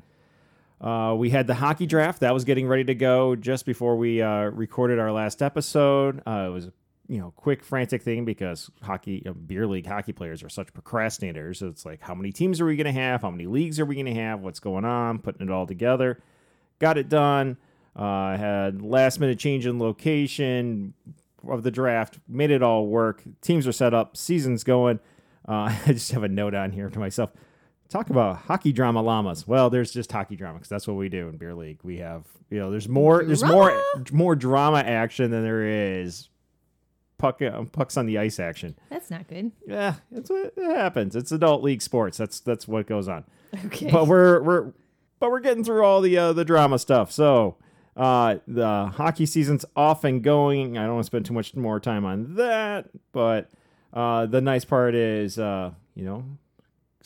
Uh, 0.81 1.15
we 1.17 1.31
had 1.31 1.47
the 1.47 1.55
hockey 1.55 1.87
draft 1.87 2.21
that 2.21 2.35
was 2.35 2.45
getting 2.45 2.67
ready 2.67 2.85
to 2.85 2.95
go 2.95 3.35
just 3.35 3.65
before 3.65 3.97
we 3.97 4.21
uh, 4.21 4.45
recorded 4.45 4.99
our 4.99 5.11
last 5.13 5.43
episode. 5.43 6.23
Uh, 6.27 6.47
it 6.49 6.53
was 6.53 6.71
you 7.09 7.19
know 7.19 7.33
quick 7.37 7.63
frantic 7.63 8.03
thing 8.03 8.25
because 8.25 8.71
hockey 8.83 9.23
uh, 9.27 9.33
beer 9.33 9.67
league 9.67 9.87
hockey 9.87 10.13
players 10.13 10.43
are 10.43 10.49
such 10.49 10.73
procrastinators. 10.75 11.57
So 11.57 11.69
it's 11.69 11.87
like 11.87 12.03
how 12.03 12.15
many 12.15 12.31
teams 12.33 12.61
are 12.61 12.67
we 12.67 12.77
going 12.77 12.93
to 12.93 13.01
have? 13.01 13.23
How 13.23 13.31
many 13.31 13.47
leagues 13.47 13.81
are 13.81 13.87
we 13.87 13.95
going 13.95 14.07
to 14.07 14.15
have? 14.15 14.41
What's 14.41 14.61
going 14.61 14.85
on? 14.85 15.19
Putting 15.19 15.47
it 15.47 15.53
all 15.53 15.67
together. 15.67 16.21
Got 16.79 16.99
it 16.99 17.09
done. 17.09 17.57
Uh, 17.95 18.37
had 18.37 18.83
last 18.83 19.19
minute 19.19 19.39
change 19.39 19.67
in 19.67 19.79
location 19.79 20.93
of 21.49 21.63
the 21.63 21.71
draft, 21.71 22.19
made 22.29 22.51
it 22.51 22.63
all 22.63 22.87
work. 22.87 23.23
Teams 23.41 23.67
are 23.67 23.73
set 23.73 23.95
up, 23.95 24.17
season's 24.17 24.65
going. 24.65 25.01
Uh, 25.49 25.75
I 25.87 25.93
just 25.93 26.13
have 26.13 26.23
a 26.23 26.29
note 26.29 26.55
on 26.55 26.73
here 26.73 26.91
to 26.91 26.99
myself. 26.99 27.31
Talk 27.89 28.11
about 28.11 28.37
hockey 28.37 28.73
drama 28.73 29.01
llamas. 29.03 29.47
Well, 29.47 29.71
there's 29.71 29.93
just 29.93 30.11
hockey 30.11 30.37
drama 30.37 30.59
because 30.59 30.69
that's 30.69 30.87
what 30.89 30.97
we 30.97 31.09
do 31.09 31.29
in 31.29 31.37
beer 31.37 31.55
league. 31.55 31.79
We 31.83 31.99
have, 31.99 32.25
you 32.51 32.59
know, 32.59 32.71
there's 32.71 32.89
more, 32.89 33.25
there's 33.25 33.45
more, 33.45 33.81
more 34.13 34.35
drama 34.35 34.79
action 34.79 35.31
than 35.31 35.43
there 35.45 35.65
is 35.65 36.29
puck 37.19 37.41
uh, 37.41 37.63
pucks 37.73 37.97
on 37.97 38.07
the 38.07 38.19
ice 38.19 38.39
action. 38.41 38.77
That's 38.91 39.11
not 39.11 39.29
good. 39.29 39.53
Yeah, 39.67 39.95
it's 40.13 40.29
what 40.31 40.53
it 40.57 40.77
happens. 40.77 41.15
It's 41.17 41.33
adult 41.33 41.63
league 41.63 41.81
sports. 41.83 42.19
That's 42.19 42.41
that's 42.41 42.67
what 42.69 42.87
goes 42.87 43.09
on 43.09 43.25
Okay. 43.67 43.91
but 43.91 44.07
we're 44.07 44.43
we're 44.43 44.73
but 45.19 45.31
we're 45.31 45.41
getting 45.41 45.65
through 45.65 45.83
all 45.85 46.01
the 46.01 46.17
uh, 46.19 46.33
the 46.33 46.45
drama 46.45 46.79
stuff. 46.79 47.11
So 47.13 47.57
uh, 47.97 48.37
the 48.47 48.87
hockey 48.97 49.25
season's 49.27 49.65
off 49.75 50.05
and 50.05 50.23
going. 50.23 50.77
I 50.77 50.83
don't 50.85 50.95
want 50.97 51.05
to 51.05 51.07
spend 51.07 51.25
too 51.25 51.33
much 51.35 51.55
more 51.55 51.81
time 51.81 52.05
on 52.05 52.35
that, 52.35 52.91
but 53.13 53.49
uh, 53.95 54.27
the 54.27 54.41
nice 54.43 54.65
part 54.67 54.95
is, 54.95 55.39
uh, 55.39 55.71
you 55.95 56.05
know, 56.05 56.23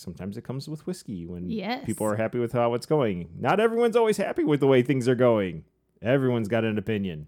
sometimes 0.01 0.37
it 0.37 0.45
comes 0.45 0.69
with 0.69 0.87
whiskey 0.87 1.27
when 1.27 1.51
Yes. 1.51 1.85
people 1.85 2.07
are 2.07 2.17
happy 2.17 2.39
with 2.39 2.53
how 2.53 2.75
it's 2.75 2.87
going. 2.87 3.29
Not 3.39 3.61
everyone's 3.61 3.97
always 3.97 4.17
happy 4.17 4.45
with 4.45 4.61
the 4.61 4.67
way 4.67 4.83
things 4.83 5.07
are 5.09 5.15
going. 5.15 5.65
Everyone's 6.03 6.49
got 6.49 6.65
an 6.65 6.79
opinion. 6.79 7.27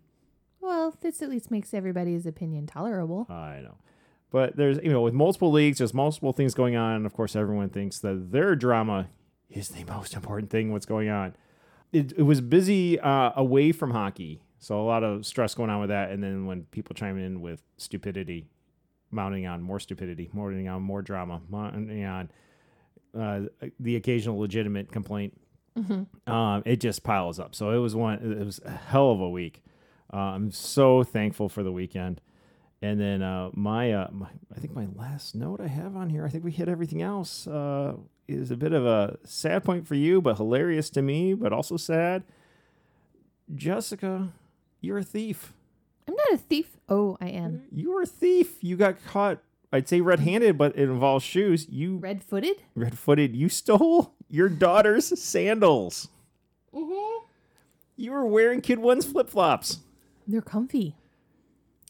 well, 0.61 0.95
this 1.01 1.21
at 1.23 1.29
least 1.29 1.51
makes 1.51 1.75
everybody's 1.75 2.25
opinion 2.27 2.67
tolerable. 2.67 3.27
I 3.29 3.61
know. 3.63 3.77
But 4.31 4.57
there's, 4.57 4.79
you 4.83 4.91
know, 4.91 5.03
with 5.03 5.13
multiple 5.13 5.51
leagues, 5.51 5.79
there's 5.79 5.93
multiple 5.93 6.33
things 6.33 6.55
going 6.55 6.77
on. 6.77 6.97
And 6.97 7.07
of 7.07 7.13
course, 7.13 7.37
everyone 7.37 7.69
thinks 7.69 7.99
that 7.99 8.33
their 8.33 8.55
drama 8.57 9.09
is 9.51 9.69
the 9.69 9.85
most 9.85 10.15
important 10.15 10.51
thing, 10.51 10.73
what's 10.73 10.87
going 10.87 11.09
on. 11.11 11.35
It, 11.93 12.13
it 12.17 12.23
was 12.23 12.41
busy 12.41 12.99
uh, 12.99 13.33
away 13.37 13.73
from 13.73 13.91
hockey. 13.91 14.41
So 14.59 14.81
a 14.81 14.87
lot 14.87 15.03
of 15.05 15.27
stress 15.27 15.55
going 15.55 15.69
on 15.69 15.81
with 15.81 15.91
that. 15.91 16.11
And 16.13 16.23
then 16.23 16.47
when 16.47 16.63
people 16.71 16.95
chime 16.95 17.19
in 17.19 17.41
with 17.43 17.63
stupidity, 17.77 18.47
mounting 19.11 19.47
on 19.47 19.61
more 19.61 19.81
stupidity, 19.81 20.31
mounting 20.33 20.69
on 20.69 20.81
more 20.83 21.03
drama, 21.03 21.43
mounting 21.51 22.05
on 22.05 22.31
uh, 23.19 23.41
the 23.81 23.97
occasional 23.97 24.39
legitimate 24.39 24.91
complaint, 24.93 25.39
um, 26.27 26.63
it 26.67 26.81
just 26.81 27.03
piles 27.03 27.39
up. 27.41 27.55
So 27.55 27.71
it 27.71 27.79
was 27.79 27.95
one, 27.95 28.19
it 28.21 28.45
was 28.45 28.61
a 28.65 28.71
hell 28.71 29.11
of 29.11 29.21
a 29.21 29.29
week. 29.31 29.63
Uh, 30.13 30.17
I'm 30.37 30.51
so 30.53 31.03
thankful 31.03 31.49
for 31.49 31.63
the 31.63 31.73
weekend 31.73 32.21
And 32.83 33.01
then 33.01 33.23
uh, 33.23 33.51
my, 33.55 33.93
uh, 33.93 34.09
my, 34.11 34.27
I 34.55 34.59
think 34.59 34.75
my 34.75 34.87
last 34.97 35.35
note 35.35 35.61
I 35.61 35.69
have 35.69 35.97
on 35.97 36.11
here, 36.11 36.27
I 36.27 36.29
think 36.29 36.43
we 36.45 36.51
hit 36.51 36.69
everything 36.69 37.01
else, 37.01 37.47
uh, 37.47 37.95
is 38.27 38.51
a 38.51 38.57
bit 38.57 38.73
of 38.73 38.85
a 38.85 39.19
sad 39.25 39.63
point 39.65 39.87
for 39.87 39.95
you, 39.95 40.21
but 40.21 40.37
hilarious 40.37 40.91
to 40.91 41.03
me, 41.03 41.33
but 41.35 41.53
also 41.53 41.77
sad. 41.77 42.25
Jessica, 43.55 44.33
you're 44.81 44.99
a 44.99 45.05
thief. 45.05 45.53
I'm 46.09 46.15
not 46.15 46.33
a 46.33 46.39
thief. 46.39 46.77
Oh, 46.89 47.17
I 47.21 47.29
am. 47.29 47.63
You're 47.71 48.03
a 48.03 48.07
thief. 48.07 48.63
You 48.63 48.77
got 48.77 49.05
caught, 49.07 49.39
I'd 49.73 49.89
say 49.89 50.01
red 50.01 50.21
handed, 50.21 50.59
but 50.59 50.77
it 50.77 50.83
involves 50.83 51.25
shoes. 51.25 51.67
You 51.69 51.97
Red 51.97 52.23
footed? 52.23 52.57
red 52.75 52.99
footed, 52.99 53.35
you 53.35 53.49
stole 53.49 54.15
your 54.29 54.49
daughter's 54.49 55.19
sandals. 55.21 56.09
Mm-hmm. 56.75 57.25
You 57.97 58.13
were 58.13 58.27
wearing 58.27 58.61
Kid 58.61 58.79
One's 58.79 59.05
flip 59.05 59.29
flops. 59.31 59.79
They're 60.27 60.41
comfy. 60.43 60.97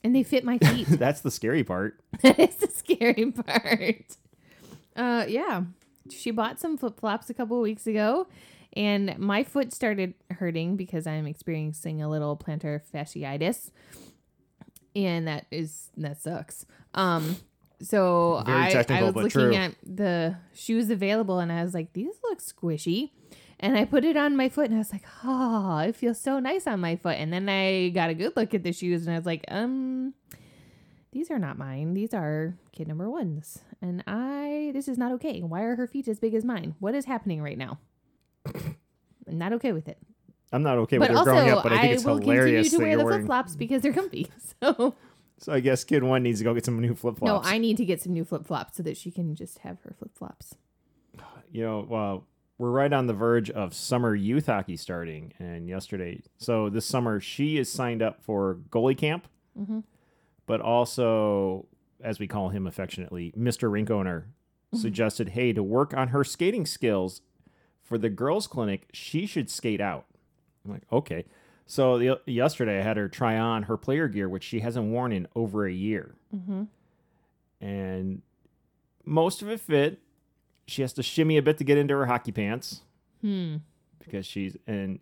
And 0.05 0.15
they 0.15 0.23
fit 0.23 0.45
my 0.45 0.59
feet. 0.63 0.87
That's 0.89 1.21
the 1.21 1.31
scary 1.31 1.65
part. 1.65 2.01
that 2.23 2.39
is 2.39 2.57
the 2.57 2.69
scary 2.69 3.31
part. 3.33 4.17
Uh 4.97 5.25
yeah. 5.29 5.63
She 6.11 6.31
bought 6.31 6.59
some 6.61 6.77
flip 6.77 6.99
flops 6.99 7.31
a 7.31 7.35
couple 7.35 7.57
of 7.57 7.63
weeks 7.63 7.87
ago 7.87 8.27
and 8.75 9.17
my 9.19 9.45
foot 9.45 9.73
started 9.73 10.15
hurting 10.31 10.77
because 10.77 11.07
I'm 11.07 11.27
experiencing 11.27 12.03
a 12.03 12.09
little 12.09 12.37
plantar 12.37 12.81
fasciitis. 12.93 13.71
And 14.97 15.27
that 15.29 15.47
is 15.51 15.89
that 15.97 16.21
sucks. 16.21 16.67
Um 16.95 17.37
so 17.83 18.43
I, 18.47 18.85
I 18.89 19.03
was 19.03 19.15
looking 19.15 19.31
true. 19.31 19.55
at 19.55 19.75
the 19.83 20.37
shoes 20.55 20.89
available 20.89 21.41
and 21.41 21.51
I 21.51 21.63
was 21.63 21.75
like, 21.75 21.93
these 21.93 22.15
look 22.23 22.41
squishy. 22.41 23.11
And 23.61 23.77
I 23.77 23.85
put 23.85 24.05
it 24.05 24.17
on 24.17 24.37
my 24.37 24.49
foot 24.49 24.67
and 24.67 24.75
I 24.75 24.79
was 24.79 24.93
like, 24.93 25.05
oh, 25.25 25.79
it 25.79 25.95
feels 25.95 26.21
so 26.21 26.41
nice 26.41 26.67
on 26.67 26.81
my 26.81 26.97
foot. 26.97 27.17
And 27.17 27.33
then 27.33 27.49
I 27.49 27.91
got 27.91 28.11
a 28.11 28.15
good 28.15 28.37
look 28.37 28.55
at 28.55 28.65
the 28.65 28.73
shoes 28.73 29.07
and 29.07 29.15
I 29.15 29.19
was 29.19 29.27
like, 29.27 29.45
um, 29.49 30.15
these 31.13 31.31
are 31.31 31.39
not 31.39 31.59
mine. 31.59 31.95
These 31.95 32.13
are 32.13 32.55
kid 32.73 32.89
number 32.89 33.09
one's. 33.09 33.61
And 33.81 34.03
I, 34.07 34.71
this 34.73 34.89
is 34.89 34.99
not 34.99 35.13
okay. 35.13 35.41
Why 35.43 35.63
are 35.63 35.77
her 35.77 35.87
feet 35.87 36.09
as 36.09 36.19
big 36.19 36.35
as 36.35 36.45
mine? 36.45 36.75
What 36.81 36.95
is 36.95 37.05
happening 37.05 37.43
right 37.43 37.59
now? 37.59 37.79
I'm 38.47 39.39
not 39.39 39.53
okay 39.55 39.73
with 39.73 39.89
it. 39.89 39.99
I'm 40.53 40.63
not 40.63 40.79
okay 40.79 40.99
but 40.99 41.09
with 41.09 41.11
her 41.11 41.19
also, 41.19 41.31
growing 41.33 41.51
up, 41.51 41.63
but 41.63 41.73
I 41.73 41.81
think 41.83 41.95
it's 41.95 42.05
will 42.05 42.19
hilarious 42.19 42.71
continue 42.71 42.97
to 42.97 42.97
wear 42.97 43.05
the 43.05 43.17
flip 43.17 43.27
flops 43.27 43.57
because 43.57 43.83
they're 43.83 43.93
comfy. 43.93 44.29
So, 44.63 44.95
So 45.43 45.53
I 45.53 45.61
guess 45.61 45.83
Kid 45.85 46.03
One 46.05 46.23
needs 46.23 46.39
to 46.39 46.45
go 46.45 46.55
get 46.55 46.65
some 46.65 46.81
new 46.81 46.95
flip 46.95 47.19
flops. 47.19 47.45
no. 47.45 47.51
I 47.51 47.59
need 47.59 47.77
to 47.79 47.85
get 47.85 48.01
some 48.01 48.13
new 48.13 48.25
flip 48.25 48.47
flops 48.47 48.77
so 48.77 48.83
that 48.85 48.97
she 48.97 49.11
can 49.11 49.35
just 49.35 49.59
have 49.59 49.79
her 49.83 49.95
flip 49.99 50.17
flops. 50.17 50.55
you 51.51 51.63
know, 51.63 51.85
well, 51.89 52.27
we're 52.59 52.71
right 52.71 52.93
on 52.93 53.09
the 53.09 53.13
verge 53.13 53.51
of 53.51 53.75
summer 53.75 54.15
youth 54.15 54.47
hockey 54.47 54.77
starting, 54.77 55.33
and 55.41 55.69
yesterday, 55.69 56.23
so 56.39 56.69
this 56.69 56.87
summer 56.87 57.19
she 57.19 57.59
is 57.59 57.71
signed 57.71 58.03
up 58.03 58.23
for 58.23 58.59
goalie 58.71 58.97
camp, 58.97 59.27
Mm-hmm. 59.59 59.81
but 60.47 60.61
also, 60.63 61.67
as 62.01 62.19
we 62.19 62.27
call 62.27 62.49
him 62.51 62.67
affectionately, 62.67 63.33
Mister 63.37 63.69
Rink 63.69 63.91
owner 63.91 64.29
suggested, 64.75 65.31
hey, 65.31 65.53
to 65.53 65.63
work 65.63 65.93
on 65.93 66.09
her 66.09 66.25
skating 66.25 66.65
skills 66.65 67.21
for 67.83 67.99
the 67.99 68.09
girls' 68.09 68.47
clinic, 68.47 68.87
she 68.95 69.27
should 69.27 69.51
skate 69.51 69.81
out. 69.83 70.07
I'm 70.65 70.71
like, 70.73 70.85
okay. 70.91 71.27
So 71.67 71.99
the, 71.99 72.21
yesterday, 72.27 72.81
I 72.81 72.83
had 72.83 72.97
her 72.97 73.09
try 73.09 73.39
on 73.39 73.65
her 73.65 73.77
player 73.77 74.09
gear, 74.09 74.29
which 74.29 74.45
she 74.45 74.61
hasn't 74.61 74.87
worn 74.87 75.13
in 75.13 75.27
over 75.35 75.67
a 75.67 75.73
year, 75.73 76.15
Mm-hmm. 76.35 76.65
and 77.61 78.23
most 79.05 79.43
of 79.43 79.49
it 79.49 79.61
fit. 79.61 79.99
She 80.67 80.83
has 80.83 80.93
to 80.95 81.03
shimmy 81.03 81.37
a 81.37 81.43
bit 81.43 81.59
to 81.59 81.65
get 81.65 81.77
into 81.79 81.95
her 81.95 82.07
hockey 82.07 82.33
pants 82.33 82.83
Hmm. 83.21 83.57
because 83.99 84.25
she's 84.27 84.57
and 84.67 85.01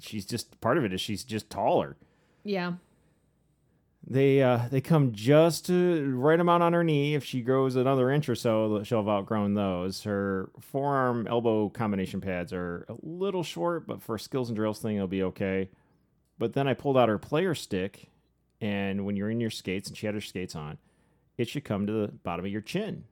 she's 0.00 0.24
just 0.24 0.60
part 0.60 0.78
of 0.78 0.84
it 0.84 0.92
is 0.92 1.00
she's 1.00 1.24
just 1.24 1.50
taller. 1.50 1.96
Yeah. 2.44 2.74
They 4.06 4.42
uh 4.42 4.68
they 4.70 4.80
come 4.80 5.12
just 5.12 5.66
to 5.66 6.14
right 6.16 6.38
amount 6.40 6.62
on 6.62 6.72
her 6.72 6.84
knee. 6.84 7.14
If 7.14 7.24
she 7.24 7.42
grows 7.42 7.76
another 7.76 8.10
inch 8.10 8.28
or 8.28 8.34
so, 8.34 8.82
she'll 8.84 9.00
have 9.00 9.08
outgrown 9.08 9.54
those. 9.54 10.04
Her 10.04 10.50
forearm 10.60 11.26
elbow 11.26 11.68
combination 11.68 12.20
pads 12.20 12.52
are 12.52 12.86
a 12.88 12.94
little 13.02 13.42
short, 13.42 13.86
but 13.86 14.00
for 14.00 14.16
skills 14.16 14.48
and 14.48 14.56
drills 14.56 14.78
thing, 14.80 14.96
it'll 14.96 15.08
be 15.08 15.24
okay. 15.24 15.68
But 16.38 16.54
then 16.54 16.68
I 16.68 16.74
pulled 16.74 16.96
out 16.96 17.08
her 17.08 17.18
player 17.18 17.54
stick, 17.54 18.08
and 18.60 19.04
when 19.04 19.16
you're 19.16 19.30
in 19.30 19.40
your 19.40 19.50
skates 19.50 19.88
and 19.88 19.96
she 19.98 20.06
had 20.06 20.14
her 20.14 20.20
skates 20.20 20.54
on, 20.54 20.78
it 21.36 21.48
should 21.48 21.64
come 21.64 21.86
to 21.86 21.92
the 21.92 22.08
bottom 22.08 22.44
of 22.46 22.52
your 22.52 22.60
chin. 22.62 23.04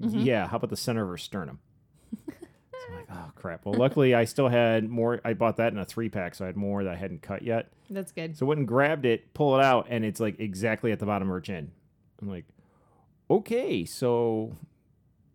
Mhm. 0.00 0.24
Yeah, 0.24 0.46
how 0.46 0.56
about 0.56 0.70
the 0.70 0.76
center 0.76 1.02
of 1.02 1.08
her 1.10 1.18
sternum? 1.18 1.58
so 2.80 2.92
I'm 2.92 2.96
like, 2.98 3.06
oh 3.10 3.30
crap. 3.34 3.64
Well, 3.64 3.74
luckily 3.74 4.14
I 4.14 4.24
still 4.24 4.48
had 4.48 4.88
more. 4.88 5.20
I 5.24 5.34
bought 5.34 5.56
that 5.56 5.72
in 5.72 5.78
a 5.78 5.84
three 5.84 6.08
pack, 6.08 6.34
so 6.34 6.44
I 6.44 6.46
had 6.48 6.56
more 6.56 6.84
that 6.84 6.92
I 6.92 6.96
hadn't 6.96 7.22
cut 7.22 7.42
yet. 7.42 7.72
That's 7.90 8.12
good. 8.12 8.36
So 8.36 8.46
I 8.46 8.48
went 8.48 8.58
and 8.58 8.68
grabbed 8.68 9.04
it, 9.06 9.32
pull 9.34 9.58
it 9.58 9.64
out, 9.64 9.86
and 9.90 10.04
it's 10.04 10.20
like 10.20 10.38
exactly 10.40 10.92
at 10.92 10.98
the 10.98 11.06
bottom 11.06 11.28
of 11.28 11.32
her 11.34 11.40
chin. 11.40 11.70
I'm 12.20 12.28
like, 12.28 12.44
okay, 13.30 13.84
so 13.84 14.56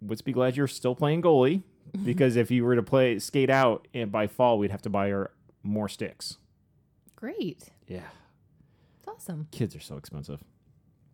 let's 0.01 0.21
be 0.21 0.31
glad 0.31 0.55
you're 0.57 0.67
still 0.67 0.95
playing 0.95 1.21
goalie 1.21 1.63
because 2.05 2.35
if 2.35 2.49
you 2.51 2.63
were 2.65 2.75
to 2.75 2.83
play 2.83 3.19
skate 3.19 3.49
out 3.49 3.87
and 3.93 4.11
by 4.11 4.27
fall, 4.27 4.57
we'd 4.57 4.71
have 4.71 4.81
to 4.83 4.89
buy 4.89 5.09
her 5.09 5.31
more 5.63 5.87
sticks. 5.89 6.37
Great. 7.15 7.69
Yeah, 7.87 8.07
It's 8.99 9.07
awesome. 9.07 9.47
kids 9.51 9.75
are 9.75 9.79
so 9.81 9.97
expensive. 9.97 10.41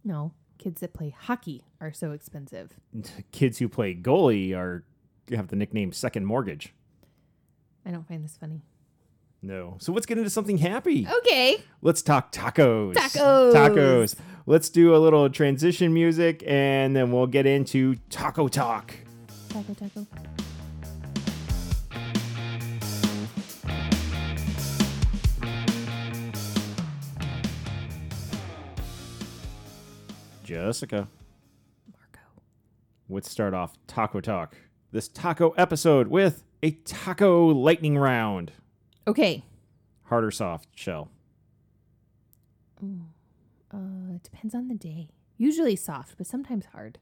No, 0.05 0.31
kids 0.57 0.79
that 0.81 0.93
play 0.93 1.09
hockey 1.09 1.63
are 1.81 1.91
so 1.91 2.11
expensive. 2.11 2.71
Kids 3.33 3.57
who 3.57 3.67
play 3.67 3.93
goalie 3.93 4.55
are 4.55 4.85
have 5.31 5.47
the 5.47 5.55
nickname 5.55 5.91
second 5.91 6.25
mortgage. 6.25 6.73
I 7.85 7.91
don't 7.91 8.07
find 8.07 8.23
this 8.23 8.37
funny. 8.37 8.61
No. 9.41 9.77
So 9.79 9.91
let's 9.91 10.05
get 10.05 10.17
into 10.17 10.29
something 10.29 10.57
happy. 10.57 11.07
Okay. 11.07 11.63
Let's 11.81 12.01
talk 12.01 12.31
tacos. 12.31 12.95
Tacos. 12.95 13.53
Tacos. 13.53 14.15
Let's 14.45 14.69
do 14.69 14.95
a 14.95 14.97
little 14.97 15.29
transition 15.29 15.93
music 15.93 16.43
and 16.47 16.95
then 16.95 17.11
we'll 17.11 17.27
get 17.27 17.45
into 17.45 17.95
taco 18.09 18.47
talk. 18.47 18.93
Taco, 19.49 19.73
taco. 19.73 20.07
Jessica, 30.43 31.09
Marco. 31.91 32.21
let's 33.09 33.29
start 33.29 33.53
off 33.53 33.77
taco 33.85 34.21
talk. 34.21 34.55
This 34.91 35.07
taco 35.07 35.51
episode 35.51 36.07
with 36.07 36.43
a 36.63 36.71
taco 36.71 37.47
lightning 37.47 37.97
round. 37.97 38.51
Okay. 39.05 39.43
Hard 40.05 40.23
or 40.23 40.31
soft 40.31 40.67
shell? 40.75 41.09
Uh, 42.81 44.13
it 44.15 44.23
depends 44.23 44.55
on 44.55 44.67
the 44.67 44.75
day. 44.75 45.09
Usually 45.37 45.75
soft, 45.75 46.15
but 46.17 46.25
sometimes 46.25 46.65
hard. 46.67 46.99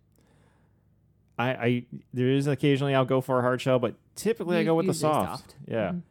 I, 1.37 1.49
I 1.53 1.85
there 2.13 2.29
is 2.29 2.47
occasionally 2.47 2.95
I'll 2.95 3.05
go 3.05 3.21
for 3.21 3.39
a 3.39 3.41
hard 3.41 3.61
shell, 3.61 3.77
but 3.77 3.95
typically 4.15 4.57
I 4.57 4.63
go 4.63 4.75
with 4.75 4.87
the 4.87 4.93
soft. 4.93 5.29
soft. 5.41 5.55
Yeah. 5.67 5.91
Mhm. 5.91 6.01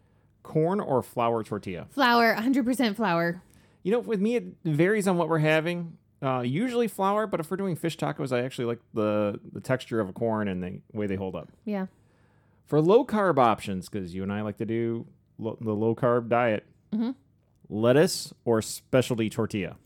Corn 0.42 0.80
or 0.80 1.02
flour 1.02 1.42
tortilla? 1.42 1.86
Flour, 1.90 2.34
100% 2.36 2.94
flour. 2.96 3.42
You 3.82 3.92
know, 3.92 4.00
with 4.00 4.20
me, 4.20 4.36
it 4.36 4.44
varies 4.64 5.08
on 5.08 5.16
what 5.16 5.28
we're 5.30 5.38
having. 5.38 5.96
Uh, 6.22 6.40
usually 6.40 6.88
flour, 6.88 7.26
but 7.26 7.38
if 7.40 7.50
we're 7.50 7.56
doing 7.56 7.76
fish 7.76 7.96
tacos, 7.98 8.32
I 8.34 8.42
actually 8.44 8.64
like 8.66 8.80
the 8.94 9.38
the 9.52 9.60
texture 9.60 10.00
of 10.00 10.08
a 10.08 10.12
corn 10.12 10.48
and 10.48 10.62
the 10.62 10.80
way 10.92 11.06
they 11.06 11.16
hold 11.16 11.36
up. 11.36 11.50
Yeah. 11.64 11.86
For 12.66 12.80
low 12.80 13.04
carb 13.04 13.38
options, 13.38 13.88
because 13.90 14.14
you 14.14 14.22
and 14.22 14.32
I 14.32 14.40
like 14.40 14.56
to 14.58 14.64
do 14.64 15.06
lo- 15.38 15.58
the 15.60 15.72
low 15.74 15.94
carb 15.94 16.28
diet, 16.28 16.64
Mhm. 16.92 17.14
lettuce 17.68 18.32
or 18.46 18.62
specialty 18.62 19.28
tortilla. 19.28 19.76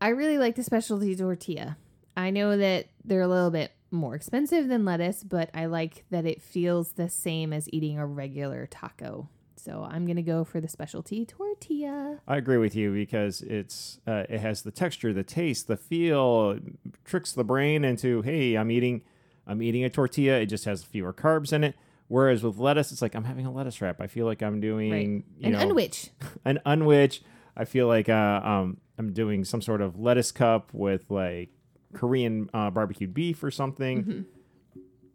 I 0.00 0.08
really 0.08 0.38
like 0.38 0.54
the 0.56 0.62
specialty 0.62 1.14
tortilla. 1.14 1.76
I 2.16 2.30
know 2.30 2.56
that 2.56 2.86
they're 3.04 3.20
a 3.20 3.28
little 3.28 3.50
bit 3.50 3.72
more 3.90 4.14
expensive 4.14 4.68
than 4.68 4.84
lettuce, 4.86 5.22
but 5.22 5.50
I 5.52 5.66
like 5.66 6.04
that 6.10 6.24
it 6.24 6.40
feels 6.42 6.92
the 6.92 7.08
same 7.10 7.52
as 7.52 7.68
eating 7.72 7.98
a 7.98 8.06
regular 8.06 8.66
taco. 8.66 9.28
So 9.66 9.84
I'm 9.90 10.04
going 10.06 10.14
to 10.16 10.22
go 10.22 10.44
for 10.44 10.60
the 10.60 10.68
specialty 10.68 11.26
tortilla. 11.26 12.20
I 12.28 12.36
agree 12.36 12.56
with 12.56 12.76
you 12.76 12.92
because 12.94 13.42
it's 13.42 13.98
uh, 14.06 14.22
it 14.28 14.38
has 14.38 14.62
the 14.62 14.70
texture, 14.70 15.12
the 15.12 15.24
taste, 15.24 15.66
the 15.66 15.76
feel, 15.76 16.60
tricks 17.04 17.32
the 17.32 17.42
brain 17.42 17.84
into 17.84 18.22
hey, 18.22 18.54
I'm 18.54 18.70
eating 18.70 19.02
I'm 19.44 19.60
eating 19.60 19.82
a 19.82 19.90
tortilla. 19.90 20.38
It 20.38 20.46
just 20.46 20.66
has 20.66 20.84
fewer 20.84 21.12
carbs 21.12 21.52
in 21.52 21.64
it. 21.64 21.74
Whereas 22.06 22.44
with 22.44 22.58
lettuce, 22.58 22.92
it's 22.92 23.02
like 23.02 23.16
I'm 23.16 23.24
having 23.24 23.44
a 23.44 23.50
lettuce 23.50 23.80
wrap. 23.80 24.00
I 24.00 24.06
feel 24.06 24.24
like 24.24 24.40
I'm 24.40 24.60
doing 24.60 24.92
Right. 24.92 25.24
you 25.40 25.46
An 25.48 25.52
know 25.54 25.58
unwich. 25.58 26.10
an 26.44 26.60
unwich. 26.64 27.22
I 27.56 27.64
feel 27.64 27.88
like 27.88 28.08
uh, 28.08 28.40
um, 28.44 28.76
I'm 28.98 29.12
doing 29.12 29.44
some 29.44 29.60
sort 29.60 29.80
of 29.80 29.98
lettuce 29.98 30.30
cup 30.30 30.72
with 30.74 31.10
like 31.10 31.48
Korean 31.92 32.48
uh, 32.54 32.70
barbecued 32.70 33.12
beef 33.12 33.42
or 33.42 33.50
something. 33.50 34.04
Mm-hmm. 34.04 34.20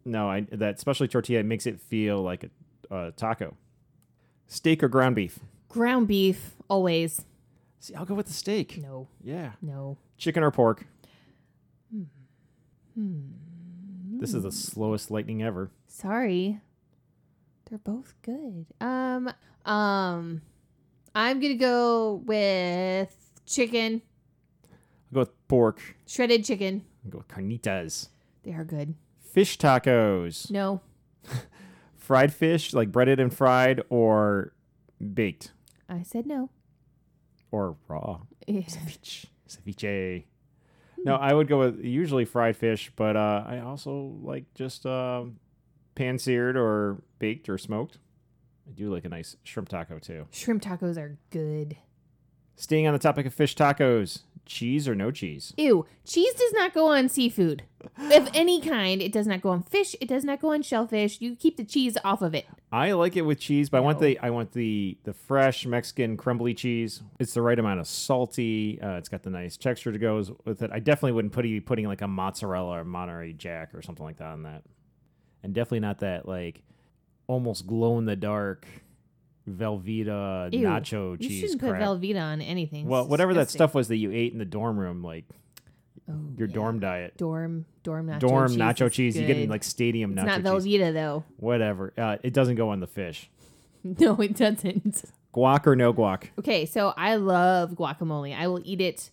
No, 0.04 0.28
I, 0.28 0.46
that 0.52 0.78
specialty 0.78 1.10
tortilla 1.10 1.42
makes 1.42 1.64
it 1.66 1.80
feel 1.80 2.20
like 2.20 2.44
a, 2.90 2.94
a 2.94 3.12
taco. 3.12 3.56
Steak 4.46 4.82
or 4.82 4.88
ground 4.88 5.16
beef? 5.16 5.40
Ground 5.68 6.08
beef, 6.08 6.56
always. 6.68 7.24
See, 7.80 7.94
I'll 7.94 8.04
go 8.04 8.14
with 8.14 8.26
the 8.26 8.32
steak. 8.32 8.78
No, 8.80 9.08
Yeah. 9.22 9.52
no. 9.62 9.96
Chicken 10.18 10.42
or 10.42 10.50
pork? 10.50 10.86
Hmm. 12.94 13.20
This 14.18 14.34
is 14.34 14.42
the 14.42 14.52
slowest 14.52 15.10
lightning 15.10 15.42
ever. 15.42 15.70
Sorry. 15.88 16.60
They're 17.68 17.78
both 17.78 18.14
good. 18.22 18.66
Um, 18.80 19.32
um, 19.64 20.42
I'm 21.14 21.40
going 21.40 21.52
to 21.54 21.58
go 21.58 22.22
with 22.26 23.16
chicken. 23.46 24.02
I'll 25.10 25.14
go 25.14 25.20
with 25.20 25.48
pork. 25.48 25.96
Shredded 26.06 26.44
chicken. 26.44 26.84
I'll 27.04 27.10
go 27.10 27.18
with 27.18 27.28
carnitas. 27.28 28.08
They 28.42 28.52
are 28.52 28.64
good. 28.64 28.94
Fish 29.32 29.56
tacos. 29.58 30.50
No. 30.50 30.80
Fried 32.02 32.34
fish, 32.34 32.74
like 32.74 32.90
breaded 32.90 33.20
and 33.20 33.32
fried, 33.32 33.80
or 33.88 34.52
baked, 35.14 35.52
I 35.88 36.02
said 36.02 36.26
no. 36.26 36.50
or 37.52 37.76
raw. 37.86 38.22
Yeah. 38.48 38.62
Ceviche. 38.62 39.26
Ceviche. 39.48 40.24
No, 41.04 41.14
I 41.14 41.32
would 41.32 41.46
go 41.46 41.60
with 41.60 41.78
usually 41.84 42.24
fried 42.24 42.56
fish, 42.56 42.90
but 42.96 43.16
uh, 43.16 43.44
I 43.46 43.60
also 43.60 44.18
like 44.20 44.52
just 44.54 44.84
uh, 44.84 45.22
pan 45.94 46.18
seared 46.18 46.56
or 46.56 47.04
baked 47.20 47.48
or 47.48 47.56
smoked. 47.56 47.98
I 48.68 48.72
do 48.72 48.92
like 48.92 49.04
a 49.04 49.08
nice 49.08 49.36
shrimp 49.44 49.68
taco 49.68 50.00
too. 50.00 50.26
Shrimp 50.32 50.60
tacos 50.60 50.96
are 50.96 51.18
good. 51.30 51.76
Staying 52.56 52.88
on 52.88 52.94
the 52.94 52.98
topic 52.98 53.26
of 53.26 53.32
fish 53.32 53.54
tacos, 53.54 54.22
cheese 54.46 54.86
or 54.88 54.94
no 54.94 55.10
cheese? 55.10 55.52
Ew. 55.56 55.86
Cheese 56.04 56.34
does 56.34 56.52
not 56.52 56.74
go 56.74 56.86
on 56.88 57.08
seafood. 57.08 57.62
of 57.98 58.28
any 58.32 58.60
kind. 58.60 59.02
It 59.02 59.10
does 59.12 59.26
not 59.26 59.40
go 59.40 59.50
on 59.50 59.62
fish. 59.64 59.96
It 60.00 60.08
does 60.08 60.24
not 60.24 60.40
go 60.40 60.52
on 60.52 60.62
shellfish. 60.62 61.20
You 61.20 61.34
keep 61.34 61.56
the 61.56 61.64
cheese 61.64 61.98
off 62.04 62.22
of 62.22 62.32
it. 62.34 62.46
I 62.70 62.92
like 62.92 63.16
it 63.16 63.22
with 63.22 63.40
cheese, 63.40 63.68
but 63.70 63.78
I 63.78 63.80
want 63.80 64.00
No. 64.00 64.06
the 64.06 64.18
I 64.20 64.30
want 64.30 64.52
the 64.52 64.96
the 65.02 65.12
fresh 65.12 65.66
Mexican 65.66 66.16
crumbly 66.16 66.54
cheese. 66.54 67.02
It's 67.18 67.34
the 67.34 67.42
right 67.42 67.58
amount 67.58 67.80
of 67.80 67.86
salty. 67.88 68.80
Uh, 68.80 68.92
it's 68.98 69.08
got 69.08 69.24
the 69.24 69.30
nice 69.30 69.56
texture 69.56 69.90
to 69.92 69.98
go 69.98 70.22
with 70.44 70.62
it. 70.62 70.70
I 70.72 70.78
definitely 70.78 71.12
wouldn't 71.12 71.32
put 71.34 71.42
be 71.42 71.60
putting 71.60 71.86
like 71.86 72.02
a 72.02 72.08
mozzarella 72.08 72.80
or 72.80 72.84
Monterey 72.84 73.32
Jack 73.32 73.74
or 73.74 73.82
something 73.82 74.04
like 74.04 74.18
that 74.18 74.28
on 74.28 74.44
that, 74.44 74.62
and 75.42 75.52
definitely 75.52 75.80
not 75.80 75.98
that 76.00 76.26
like 76.28 76.62
almost 77.26 77.66
glow 77.66 77.98
in 77.98 78.04
the 78.04 78.16
dark 78.16 78.66
Velveeta 79.48 80.52
Ew. 80.52 80.60
nacho 80.66 81.12
You 81.22 81.28
cheese 81.28 81.40
shouldn't 81.40 81.60
put. 81.60 81.72
Velveeta 81.74 82.20
on 82.20 82.40
anything. 82.40 82.86
well, 82.86 83.02
It's 83.02 83.10
whatever 83.10 83.34
that 83.34 83.50
stuff 83.50 83.74
was 83.74 83.88
that 83.88 83.96
you 83.96 84.10
ate 84.12 84.32
in 84.32 84.38
the 84.38 84.44
dorm 84.44 84.78
room, 84.78 85.02
like 85.02 85.24
Oh, 86.10 86.14
your 86.36 86.48
yeah. 86.48 86.54
dorm 86.54 86.80
diet. 86.80 87.16
dorm 87.16 87.64
dorm 87.84 88.08
nacho 88.08 88.18
dorm 88.20 88.48
cheese 88.48 88.58
nacho 88.58 88.90
cheese. 88.92 89.16
You 89.16 89.26
get 89.26 89.36
in 89.38 89.48
like 89.48 89.62
stadium 89.64 90.12
it's 90.12 90.20
nacho 90.22 90.42
not 90.42 90.62
cheese. 90.62 90.80
Velveeta 90.80 90.92
though. 90.92 91.24
Whatever. 91.36 91.92
Uh, 91.96 92.16
it 92.22 92.32
doesn't 92.32 92.56
go 92.56 92.70
on 92.70 92.80
the 92.80 92.86
fish. 92.86 93.30
No, 93.84 94.14
it 94.20 94.36
doesn't. 94.36 95.02
Guac 95.34 95.66
or 95.66 95.74
no 95.74 95.92
guac? 95.92 96.28
Okay, 96.38 96.66
so 96.66 96.94
I 96.96 97.16
love 97.16 97.72
guacamole. 97.72 98.32
I 98.36 98.46
will 98.46 98.60
eat 98.64 98.80
it 98.80 99.10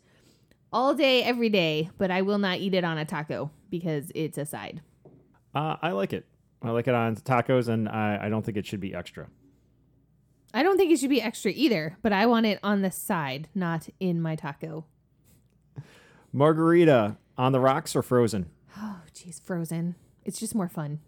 all 0.72 0.94
day, 0.94 1.24
every 1.24 1.50
day, 1.50 1.90
but 1.98 2.12
I 2.12 2.22
will 2.22 2.38
not 2.38 2.60
eat 2.60 2.76
it 2.76 2.84
on 2.84 3.00
a 3.00 3.04
taco 3.06 3.50
because 3.72 4.12
it's 4.14 4.38
a 4.38 4.46
side. 4.46 4.82
Uh, 5.56 5.78
I 5.82 5.90
like 5.94 6.14
it. 6.14 6.28
I 6.62 6.70
like 6.70 6.88
it 6.88 6.94
on 6.94 7.16
tacos, 7.16 7.68
and 7.68 7.90
I, 7.90 8.20
I 8.26 8.30
don't 8.30 8.46
think 8.46 8.58
it 8.58 8.68
should 8.68 8.80
be 8.80 8.94
extra. 8.94 9.28
I 10.54 10.64
don't 10.64 10.78
think 10.78 10.92
it 10.92 10.98
should 10.98 11.10
be 11.10 11.22
extra 11.22 11.52
either, 11.52 11.98
but 12.02 12.12
I 12.12 12.26
want 12.26 12.46
it 12.46 12.60
on 12.64 12.82
the 12.82 12.92
side, 12.92 13.48
not 13.54 13.90
in 14.00 14.22
my 14.22 14.36
taco. 14.36 14.86
Margarita 16.34 17.18
on 17.38 17.52
the 17.52 17.60
rocks 17.60 17.96
or 17.96 18.02
frozen? 18.02 18.50
Oh, 18.78 19.02
geez, 19.14 19.40
frozen. 19.40 19.96
It's 20.26 20.40
just 20.40 20.56
more 20.56 20.70
fun. 20.70 21.00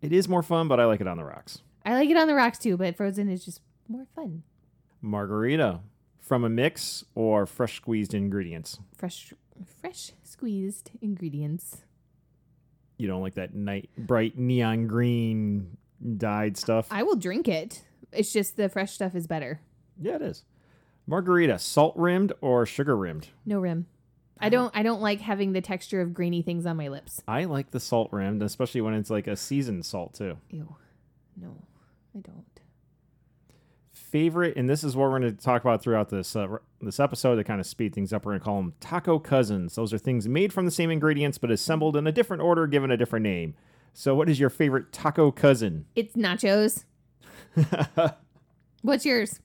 It 0.00 0.12
is 0.12 0.28
more 0.28 0.42
fun, 0.42 0.68
but 0.68 0.80
I 0.80 0.84
like 0.84 1.00
it 1.00 1.08
on 1.08 1.16
the 1.16 1.24
rocks. 1.24 1.62
I 1.84 1.94
like 1.94 2.08
it 2.08 2.16
on 2.16 2.28
the 2.28 2.34
rocks 2.34 2.58
too, 2.58 2.76
but 2.76 2.96
frozen 2.96 3.28
is 3.28 3.44
just 3.44 3.60
more 3.88 4.06
fun. 4.14 4.42
Margarita 5.00 5.80
from 6.20 6.44
a 6.44 6.48
mix 6.48 7.04
or 7.14 7.46
fresh 7.46 7.76
squeezed 7.76 8.14
ingredients. 8.14 8.78
Fresh, 8.96 9.32
fresh 9.80 10.12
squeezed 10.22 10.90
ingredients. 11.00 11.84
You 12.98 13.06
don't 13.06 13.22
like 13.22 13.34
that 13.34 13.54
night 13.54 13.88
bright 13.96 14.36
neon 14.36 14.86
green 14.86 15.76
dyed 16.16 16.56
stuff. 16.56 16.88
I 16.90 17.02
will 17.02 17.16
drink 17.16 17.48
it. 17.48 17.82
It's 18.12 18.32
just 18.32 18.56
the 18.56 18.68
fresh 18.68 18.92
stuff 18.92 19.14
is 19.14 19.26
better. 19.26 19.60
yeah, 20.00 20.16
it 20.16 20.22
is. 20.22 20.44
Margarita 21.06 21.58
salt 21.58 21.94
rimmed 21.96 22.32
or 22.40 22.66
sugar 22.66 22.96
rimmed? 22.96 23.28
No 23.46 23.58
rim. 23.60 23.86
I 24.40 24.50
don't. 24.50 24.70
I 24.76 24.82
don't 24.82 25.00
like 25.00 25.20
having 25.20 25.52
the 25.52 25.60
texture 25.60 26.00
of 26.00 26.14
grainy 26.14 26.42
things 26.42 26.64
on 26.66 26.76
my 26.76 26.88
lips. 26.88 27.20
I 27.26 27.44
like 27.44 27.70
the 27.70 27.80
salt 27.80 28.12
rimmed, 28.12 28.42
especially 28.42 28.80
when 28.82 28.94
it's 28.94 29.10
like 29.10 29.26
a 29.26 29.34
seasoned 29.36 29.84
salt 29.84 30.14
too. 30.14 30.36
Ew. 30.50 30.76
No, 31.36 31.56
I 32.16 32.20
don't. 32.20 32.44
favorite, 33.92 34.56
and 34.56 34.68
this 34.68 34.84
is 34.84 34.96
what 34.96 35.10
we're 35.10 35.18
going 35.18 35.36
to 35.36 35.42
talk 35.42 35.62
about 35.62 35.82
throughout 35.82 36.08
this 36.08 36.36
uh, 36.36 36.46
this 36.80 37.00
episode 37.00 37.36
to 37.36 37.44
kind 37.44 37.60
of 37.60 37.66
speed 37.66 37.94
things 37.94 38.12
up. 38.12 38.24
We're 38.24 38.32
going 38.32 38.40
to 38.40 38.44
call 38.44 38.56
them 38.56 38.74
taco 38.80 39.18
cousins. 39.18 39.74
Those 39.74 39.92
are 39.92 39.98
things 39.98 40.28
made 40.28 40.52
from 40.52 40.64
the 40.66 40.70
same 40.70 40.90
ingredients 40.90 41.38
but 41.38 41.50
assembled 41.50 41.96
in 41.96 42.06
a 42.06 42.12
different 42.12 42.42
order, 42.42 42.66
given 42.66 42.90
a 42.90 42.96
different 42.96 43.24
name. 43.24 43.54
So, 43.92 44.14
what 44.14 44.28
is 44.28 44.38
your 44.38 44.50
favorite 44.50 44.92
taco 44.92 45.32
cousin? 45.32 45.86
It's 45.96 46.14
nachos. 46.14 46.84
What's 48.82 49.04
yours? 49.04 49.40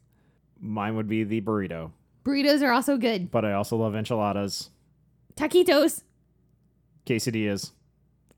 Mine 0.60 0.96
would 0.96 1.08
be 1.08 1.24
the 1.24 1.42
burrito, 1.42 1.92
Burritos 2.24 2.62
are 2.62 2.72
also 2.72 2.98
good. 2.98 3.30
but 3.32 3.44
I 3.44 3.54
also 3.54 3.76
love 3.76 3.96
enchiladas, 3.96 4.70
Taquitos. 5.36 6.04
quesadillas. 7.06 7.72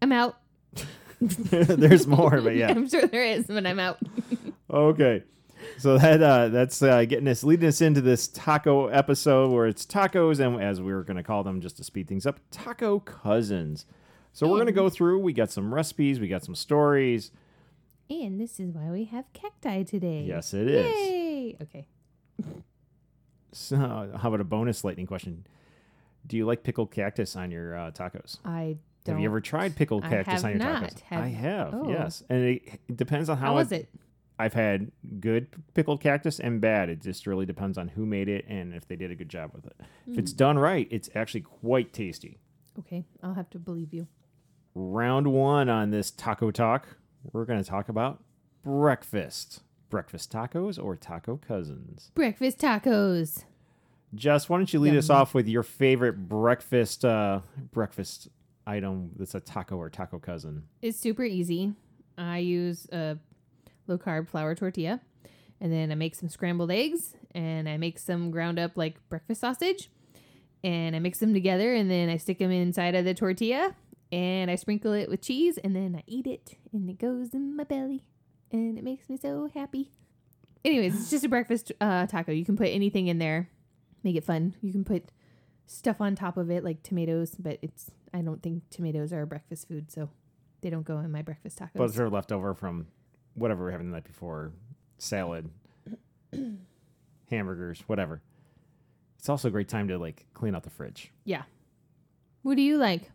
I'm 0.01 0.11
out. 0.11 0.37
There's 1.21 2.07
more, 2.07 2.41
but 2.41 2.55
yeah. 2.55 2.69
I'm 2.71 2.89
sure 2.89 3.05
there 3.07 3.23
is, 3.25 3.45
but 3.45 3.65
I'm 3.65 3.79
out. 3.79 3.99
Okay. 4.69 5.23
So 5.77 5.97
that 5.97 6.21
uh, 6.21 6.49
that's 6.49 6.81
uh, 6.81 7.05
getting 7.05 7.27
us 7.27 7.43
leading 7.43 7.67
us 7.67 7.81
into 7.81 8.01
this 8.01 8.27
taco 8.27 8.87
episode 8.87 9.51
where 9.51 9.67
it's 9.67 9.85
tacos 9.85 10.39
and 10.39 10.61
as 10.61 10.81
we 10.81 10.93
were 10.93 11.03
going 11.03 11.17
to 11.17 11.23
call 11.23 11.43
them 11.43 11.61
just 11.61 11.77
to 11.77 11.83
speed 11.83 12.07
things 12.07 12.25
up, 12.25 12.39
taco 12.51 12.99
cousins. 12.99 13.85
So 14.33 14.47
we're 14.47 14.57
going 14.57 14.65
to 14.67 14.73
go 14.73 14.89
through. 14.89 15.19
We 15.19 15.31
got 15.33 15.49
some 15.51 15.73
recipes, 15.73 16.19
we 16.19 16.27
got 16.27 16.43
some 16.43 16.55
stories. 16.55 17.31
And 18.09 18.39
this 18.39 18.59
is 18.59 18.71
why 18.71 18.89
we 18.91 19.05
have 19.05 19.25
cacti 19.33 19.83
today. 19.83 20.23
Yes, 20.27 20.53
it 20.53 20.67
is. 20.67 20.85
Yay! 20.95 21.57
Okay. 21.61 21.87
So 23.51 23.77
how 23.77 24.27
about 24.27 24.41
a 24.41 24.43
bonus 24.43 24.83
lightning 24.83 25.05
question? 25.07 25.47
Do 26.27 26.35
you 26.35 26.45
like 26.45 26.63
pickled 26.63 26.91
cactus 26.91 27.37
on 27.37 27.51
your 27.51 27.77
uh, 27.77 27.91
tacos? 27.91 28.37
I 28.43 28.77
don't. 29.05 29.15
Have 29.15 29.21
you 29.21 29.29
ever 29.29 29.39
tried 29.39 29.77
pickled 29.77 30.03
I 30.03 30.09
cactus 30.09 30.43
on 30.43 30.49
your 30.51 30.59
not. 30.59 30.83
tacos? 30.83 30.99
Have- 31.01 31.23
I 31.23 31.27
have. 31.29 31.73
oh. 31.73 31.89
Yes, 31.89 32.21
and 32.29 32.43
it, 32.43 32.61
it 32.89 32.97
depends 32.97 33.29
on 33.29 33.37
how, 33.37 33.47
How 33.47 33.55
was 33.55 33.71
it? 33.71 33.87
I've 34.37 34.53
had 34.53 34.91
good 35.21 35.47
pickled 35.73 36.01
cactus 36.01 36.41
and 36.41 36.59
bad. 36.59 36.89
It 36.89 37.01
just 37.01 37.25
really 37.25 37.45
depends 37.45 37.77
on 37.77 37.87
who 37.87 38.05
made 38.05 38.27
it 38.27 38.43
and 38.49 38.73
if 38.73 38.85
they 38.89 38.97
did 38.97 39.09
a 39.09 39.15
good 39.15 39.29
job 39.29 39.51
with 39.53 39.65
it. 39.67 39.75
If 40.05 40.13
Hmm. 40.15 40.19
it's 40.19 40.33
done 40.33 40.59
right, 40.59 40.89
it's 40.91 41.09
actually 41.15 41.39
quite 41.41 41.93
tasty. 41.93 42.39
Okay, 42.79 43.05
I'll 43.23 43.35
have 43.35 43.49
to 43.51 43.59
believe 43.59 43.93
you. 43.93 44.07
Round 44.73 45.27
one 45.27 45.69
on 45.69 45.91
this 45.91 46.11
taco 46.11 46.51
talk, 46.51 46.97
we're 47.33 47.45
going 47.45 47.61
to 47.61 47.69
talk 47.69 47.89
about 47.89 48.23
breakfast. 48.63 49.61
Breakfast 49.89 50.31
tacos 50.31 50.83
or 50.83 50.95
taco 50.95 51.37
cousins? 51.37 52.11
Breakfast 52.15 52.57
tacos. 52.57 53.43
Jess, 54.13 54.49
why 54.49 54.57
don't 54.57 54.71
you 54.71 54.79
lead 54.79 54.95
us 54.95 55.09
off 55.09 55.33
with 55.33 55.47
your 55.47 55.63
favorite 55.63 56.27
breakfast 56.27 57.03
uh, 57.03 57.41
breakfast 57.71 58.29
item 58.65 59.11
that's 59.17 59.35
a 59.35 59.39
taco 59.39 59.77
or 59.77 59.89
taco 59.89 60.19
cousin? 60.19 60.63
It's 60.81 60.97
super 60.97 61.23
easy. 61.23 61.73
I 62.17 62.37
use 62.39 62.87
a 62.91 63.17
low 63.87 63.97
carb 63.97 64.29
flour 64.29 64.55
tortilla, 64.55 65.01
and 65.59 65.71
then 65.71 65.91
I 65.91 65.95
make 65.95 66.15
some 66.15 66.29
scrambled 66.29 66.71
eggs, 66.71 67.13
and 67.33 67.67
I 67.67 67.77
make 67.77 67.99
some 67.99 68.31
ground 68.31 68.57
up 68.57 68.71
like 68.75 68.95
breakfast 69.09 69.41
sausage, 69.41 69.89
and 70.63 70.95
I 70.95 70.99
mix 70.99 71.19
them 71.19 71.33
together, 71.33 71.73
and 71.73 71.91
then 71.91 72.09
I 72.09 72.17
stick 72.17 72.39
them 72.39 72.51
inside 72.51 72.95
of 72.95 73.05
the 73.05 73.13
tortilla, 73.13 73.75
and 74.11 74.49
I 74.51 74.55
sprinkle 74.55 74.93
it 74.93 75.09
with 75.09 75.21
cheese, 75.21 75.57
and 75.57 75.75
then 75.75 75.95
I 75.95 76.03
eat 76.07 76.27
it, 76.27 76.57
and 76.71 76.89
it 76.89 76.97
goes 76.99 77.33
in 77.33 77.55
my 77.55 77.63
belly, 77.63 78.03
and 78.51 78.77
it 78.77 78.83
makes 78.83 79.09
me 79.09 79.17
so 79.17 79.49
happy. 79.53 79.91
Anyways, 80.63 80.95
it's 80.95 81.09
just 81.09 81.23
a 81.23 81.29
breakfast 81.29 81.71
uh, 81.79 82.07
taco. 82.07 82.31
You 82.31 82.45
can 82.45 82.57
put 82.57 82.67
anything 82.67 83.07
in 83.07 83.19
there, 83.19 83.49
make 84.03 84.15
it 84.15 84.23
fun. 84.23 84.55
You 84.61 84.71
can 84.71 84.83
put 84.83 85.11
stuff 85.67 86.01
on 86.01 86.15
top 86.15 86.37
of 86.37 86.49
it 86.49 86.63
like 86.63 86.81
tomatoes, 86.83 87.35
but 87.37 87.59
it's 87.61 87.91
I 88.13 88.21
don't 88.21 88.41
think 88.41 88.63
tomatoes 88.69 89.11
are 89.13 89.21
a 89.21 89.27
breakfast 89.27 89.67
food, 89.67 89.91
so 89.91 90.09
they 90.61 90.69
don't 90.69 90.85
go 90.85 90.99
in 90.99 91.11
my 91.11 91.21
breakfast 91.21 91.59
tacos. 91.59 91.71
But 91.75 91.93
they're 91.93 92.09
left 92.09 92.31
over 92.31 92.53
from 92.53 92.87
whatever 93.35 93.63
we 93.63 93.69
are 93.69 93.71
having 93.71 93.91
the 93.91 93.93
night 93.95 94.05
before 94.05 94.53
salad, 94.97 95.49
hamburgers, 97.29 97.83
whatever. 97.87 98.21
It's 99.19 99.29
also 99.29 99.47
a 99.47 99.51
great 99.51 99.67
time 99.69 99.87
to 99.89 99.97
like 99.97 100.25
clean 100.33 100.55
out 100.55 100.63
the 100.63 100.69
fridge. 100.69 101.11
yeah. 101.23 101.43
What 102.43 102.57
do 102.57 102.61
you 102.61 102.77
like? 102.77 103.09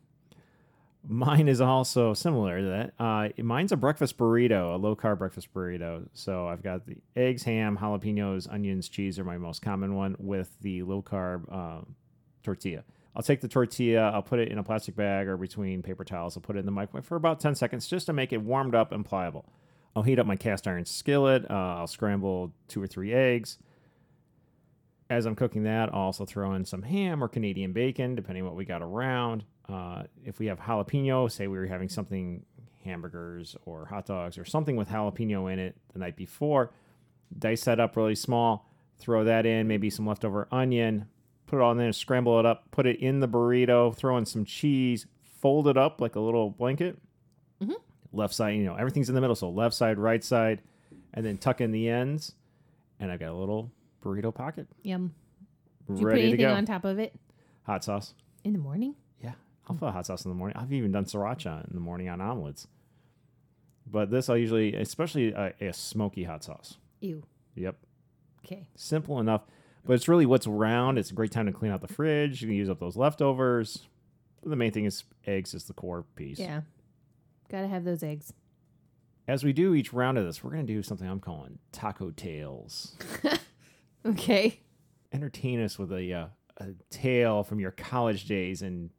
Mine 1.08 1.48
is 1.48 1.60
also 1.60 2.12
similar 2.12 2.58
to 2.58 2.66
that. 2.66 2.92
Uh, 3.02 3.28
mine's 3.42 3.72
a 3.72 3.76
breakfast 3.76 4.18
burrito, 4.18 4.74
a 4.74 4.76
low 4.76 4.94
carb 4.94 5.18
breakfast 5.18 5.52
burrito. 5.54 6.06
So 6.12 6.46
I've 6.46 6.62
got 6.62 6.86
the 6.86 6.98
eggs, 7.16 7.42
ham, 7.44 7.78
jalapenos, 7.78 8.52
onions, 8.52 8.88
cheese 8.88 9.18
are 9.18 9.24
my 9.24 9.38
most 9.38 9.62
common 9.62 9.94
one 9.94 10.14
with 10.18 10.50
the 10.60 10.82
low 10.82 11.02
carb 11.02 11.50
um, 11.52 11.94
tortilla. 12.42 12.84
I'll 13.16 13.22
take 13.22 13.40
the 13.40 13.48
tortilla, 13.48 14.10
I'll 14.10 14.22
put 14.22 14.38
it 14.38 14.48
in 14.48 14.58
a 14.58 14.62
plastic 14.62 14.94
bag 14.94 15.26
or 15.26 15.36
between 15.36 15.82
paper 15.82 16.04
towels. 16.04 16.36
I'll 16.36 16.42
put 16.42 16.56
it 16.56 16.60
in 16.60 16.66
the 16.66 16.72
microwave 16.72 17.06
for 17.06 17.16
about 17.16 17.40
10 17.40 17.54
seconds 17.54 17.88
just 17.88 18.06
to 18.06 18.12
make 18.12 18.32
it 18.32 18.42
warmed 18.42 18.74
up 18.74 18.92
and 18.92 19.04
pliable. 19.04 19.46
I'll 19.96 20.02
heat 20.02 20.18
up 20.18 20.26
my 20.26 20.36
cast 20.36 20.68
iron 20.68 20.84
skillet. 20.84 21.50
Uh, 21.50 21.78
I'll 21.78 21.86
scramble 21.86 22.52
two 22.68 22.80
or 22.80 22.86
three 22.86 23.12
eggs. 23.12 23.58
As 25.08 25.26
I'm 25.26 25.34
cooking 25.34 25.64
that, 25.64 25.92
I'll 25.92 26.02
also 26.02 26.24
throw 26.24 26.54
in 26.54 26.64
some 26.64 26.82
ham 26.82 27.24
or 27.24 27.26
Canadian 27.26 27.72
bacon, 27.72 28.14
depending 28.14 28.44
what 28.44 28.54
we 28.54 28.64
got 28.64 28.80
around. 28.80 29.44
Uh, 29.70 30.02
if 30.24 30.38
we 30.38 30.46
have 30.46 30.58
jalapeno, 30.58 31.30
say 31.30 31.46
we 31.46 31.56
were 31.58 31.66
having 31.66 31.88
something 31.88 32.44
hamburgers 32.84 33.56
or 33.66 33.84
hot 33.86 34.06
dogs 34.06 34.38
or 34.38 34.44
something 34.44 34.74
with 34.76 34.88
jalapeno 34.88 35.52
in 35.52 35.58
it 35.58 35.76
the 35.92 35.98
night 35.98 36.16
before, 36.16 36.72
dice 37.38 37.64
that 37.64 37.78
up 37.78 37.96
really 37.96 38.14
small, 38.14 38.68
throw 38.98 39.22
that 39.24 39.46
in, 39.46 39.68
maybe 39.68 39.90
some 39.90 40.06
leftover 40.06 40.48
onion, 40.50 41.06
put 41.46 41.58
it 41.58 41.62
all 41.62 41.72
in 41.72 41.78
there, 41.78 41.92
scramble 41.92 42.38
it 42.40 42.46
up, 42.46 42.70
put 42.70 42.86
it 42.86 42.98
in 43.00 43.20
the 43.20 43.28
burrito, 43.28 43.94
throw 43.94 44.16
in 44.16 44.24
some 44.26 44.44
cheese, 44.44 45.06
fold 45.40 45.68
it 45.68 45.76
up 45.76 46.00
like 46.00 46.16
a 46.16 46.20
little 46.20 46.50
blanket. 46.50 46.98
Mhm. 47.60 47.74
Left 48.12 48.34
side, 48.34 48.56
you 48.56 48.64
know, 48.64 48.74
everything's 48.74 49.08
in 49.08 49.14
the 49.14 49.20
middle. 49.20 49.36
So 49.36 49.50
left 49.50 49.74
side, 49.74 49.98
right 49.98 50.24
side, 50.24 50.62
and 51.14 51.24
then 51.24 51.38
tuck 51.38 51.60
in 51.60 51.70
the 51.70 51.88
ends. 51.88 52.34
And 52.98 53.10
I've 53.12 53.20
got 53.20 53.30
a 53.30 53.34
little 53.34 53.70
burrito 54.02 54.34
pocket 54.34 54.66
Yum. 54.82 55.14
Did 55.86 55.98
you 55.98 56.04
put 56.04 56.06
ready 56.06 56.20
to 56.22 56.28
anything 56.28 56.46
go. 56.46 56.54
on 56.54 56.64
top 56.66 56.84
of 56.84 56.98
it 56.98 57.14
Hot 57.64 57.84
sauce. 57.84 58.14
in 58.44 58.52
the 58.54 58.58
morning? 58.58 58.94
I'll 59.68 59.76
put 59.76 59.92
hot 59.92 60.06
sauce 60.06 60.24
in 60.24 60.30
the 60.30 60.34
morning. 60.34 60.56
I've 60.56 60.72
even 60.72 60.92
done 60.92 61.04
sriracha 61.04 61.68
in 61.68 61.74
the 61.74 61.80
morning 61.80 62.08
on 62.08 62.20
omelets. 62.20 62.66
But 63.86 64.10
this, 64.10 64.28
I'll 64.28 64.36
usually, 64.36 64.74
especially 64.74 65.32
a, 65.32 65.52
a 65.60 65.72
smoky 65.72 66.24
hot 66.24 66.44
sauce. 66.44 66.76
Ew. 67.00 67.22
Yep. 67.54 67.76
Okay. 68.44 68.66
simple 68.74 69.20
enough. 69.20 69.42
But 69.84 69.94
it's 69.94 70.08
really 70.08 70.26
what's 70.26 70.46
around. 70.46 70.98
It's 70.98 71.10
a 71.10 71.14
great 71.14 71.30
time 71.30 71.46
to 71.46 71.52
clean 71.52 71.72
out 71.72 71.80
the 71.80 71.88
fridge. 71.88 72.42
You 72.42 72.48
can 72.48 72.56
use 72.56 72.68
up 72.68 72.80
those 72.80 72.96
leftovers. 72.96 73.86
But 74.42 74.50
the 74.50 74.56
main 74.56 74.72
thing 74.72 74.84
is 74.86 75.04
eggs 75.26 75.54
is 75.54 75.64
the 75.64 75.72
core 75.72 76.04
piece. 76.16 76.38
Yeah. 76.38 76.62
Gotta 77.48 77.68
have 77.68 77.84
those 77.84 78.02
eggs. 78.02 78.32
As 79.28 79.44
we 79.44 79.52
do 79.52 79.74
each 79.74 79.92
round 79.92 80.18
of 80.18 80.24
this, 80.24 80.42
we're 80.42 80.50
going 80.50 80.66
to 80.66 80.72
do 80.72 80.82
something 80.82 81.08
I'm 81.08 81.20
calling 81.20 81.58
taco 81.72 82.10
tales. 82.10 82.96
Okay. 84.06 84.60
Entertain 85.12 85.60
us 85.60 85.78
with 85.78 85.92
a, 85.92 86.12
uh, 86.12 86.26
a 86.58 86.68
tale 86.90 87.42
from 87.42 87.60
your 87.60 87.70
college 87.72 88.24
days 88.26 88.62
and 88.62 88.90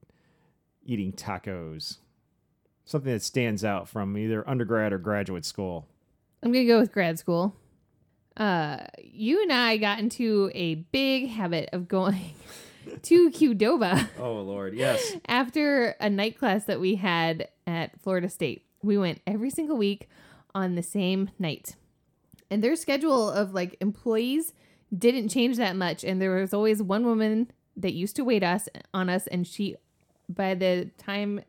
eating 0.91 1.13
tacos. 1.13 1.97
Something 2.86 3.13
that 3.13 3.21
stands 3.23 3.63
out 3.63 3.88
from 3.88 4.17
either 4.17 4.47
undergrad 4.49 4.91
or 4.91 4.97
graduate 4.97 5.45
school. 5.45 5.88
I'm 6.43 6.51
gonna 6.51 6.65
go 6.65 6.80
with 6.80 6.91
grad 6.91 7.17
school. 7.19 7.56
Uh, 8.36 8.77
you 9.01 9.41
and 9.41 9.51
I 9.54 9.77
got 9.77 9.99
into 9.99 10.51
a 10.54 10.75
big 10.75 11.30
habit 11.30 11.69
of 11.73 11.88
going 11.88 12.34
to 13.04 13.30
Qdoba 13.30 14.10
Oh, 14.19 14.41
Lord. 14.41 14.73
Yes. 14.73 15.13
after 15.27 15.95
a 15.99 16.10
night 16.10 16.38
class 16.39 16.65
that 16.65 16.80
we 16.80 16.95
had 16.95 17.47
at 17.67 17.99
Florida 18.01 18.30
State. 18.30 18.65
We 18.82 18.97
went 18.97 19.21
every 19.27 19.51
single 19.51 19.77
week 19.77 20.10
on 20.56 20.75
the 20.75 20.82
same 20.84 21.30
night. 21.38 21.75
And 22.49 22.63
their 22.63 22.75
schedule 22.75 23.30
of 23.30 23.54
like 23.54 23.77
employees 23.80 24.54
didn't 24.97 25.30
change 25.30 25.58
that 25.58 25.75
much. 25.75 26.04
And 26.04 26.21
there 26.21 26.32
was 26.36 26.54
always 26.54 26.82
one 26.82 27.06
woman 27.06 27.51
that 27.77 27.93
used 27.93 28.15
to 28.15 28.23
wait 28.25 28.43
us 28.43 28.67
on 28.93 29.08
us. 29.10 29.27
And 29.27 29.45
she, 29.45 29.75
by 30.35 30.55
the 30.55 30.89
time 30.97 31.41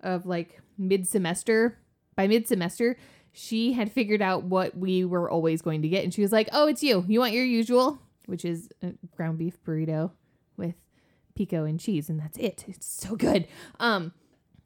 of 0.00 0.26
like 0.26 0.60
mid 0.78 1.06
semester, 1.06 1.78
by 2.16 2.26
mid 2.26 2.46
semester, 2.48 2.96
she 3.32 3.72
had 3.72 3.90
figured 3.90 4.22
out 4.22 4.44
what 4.44 4.76
we 4.76 5.04
were 5.04 5.30
always 5.30 5.62
going 5.62 5.82
to 5.82 5.88
get. 5.88 6.04
And 6.04 6.12
she 6.12 6.22
was 6.22 6.32
like, 6.32 6.48
Oh, 6.52 6.66
it's 6.66 6.82
you. 6.82 7.04
You 7.08 7.20
want 7.20 7.32
your 7.32 7.44
usual, 7.44 7.98
which 8.26 8.44
is 8.44 8.68
a 8.82 8.92
ground 9.16 9.38
beef 9.38 9.62
burrito 9.64 10.10
with 10.56 10.74
pico 11.34 11.64
and 11.64 11.80
cheese. 11.80 12.08
And 12.08 12.20
that's 12.20 12.38
it. 12.38 12.64
It's 12.68 12.86
so 12.86 13.16
good. 13.16 13.46
Um, 13.80 14.12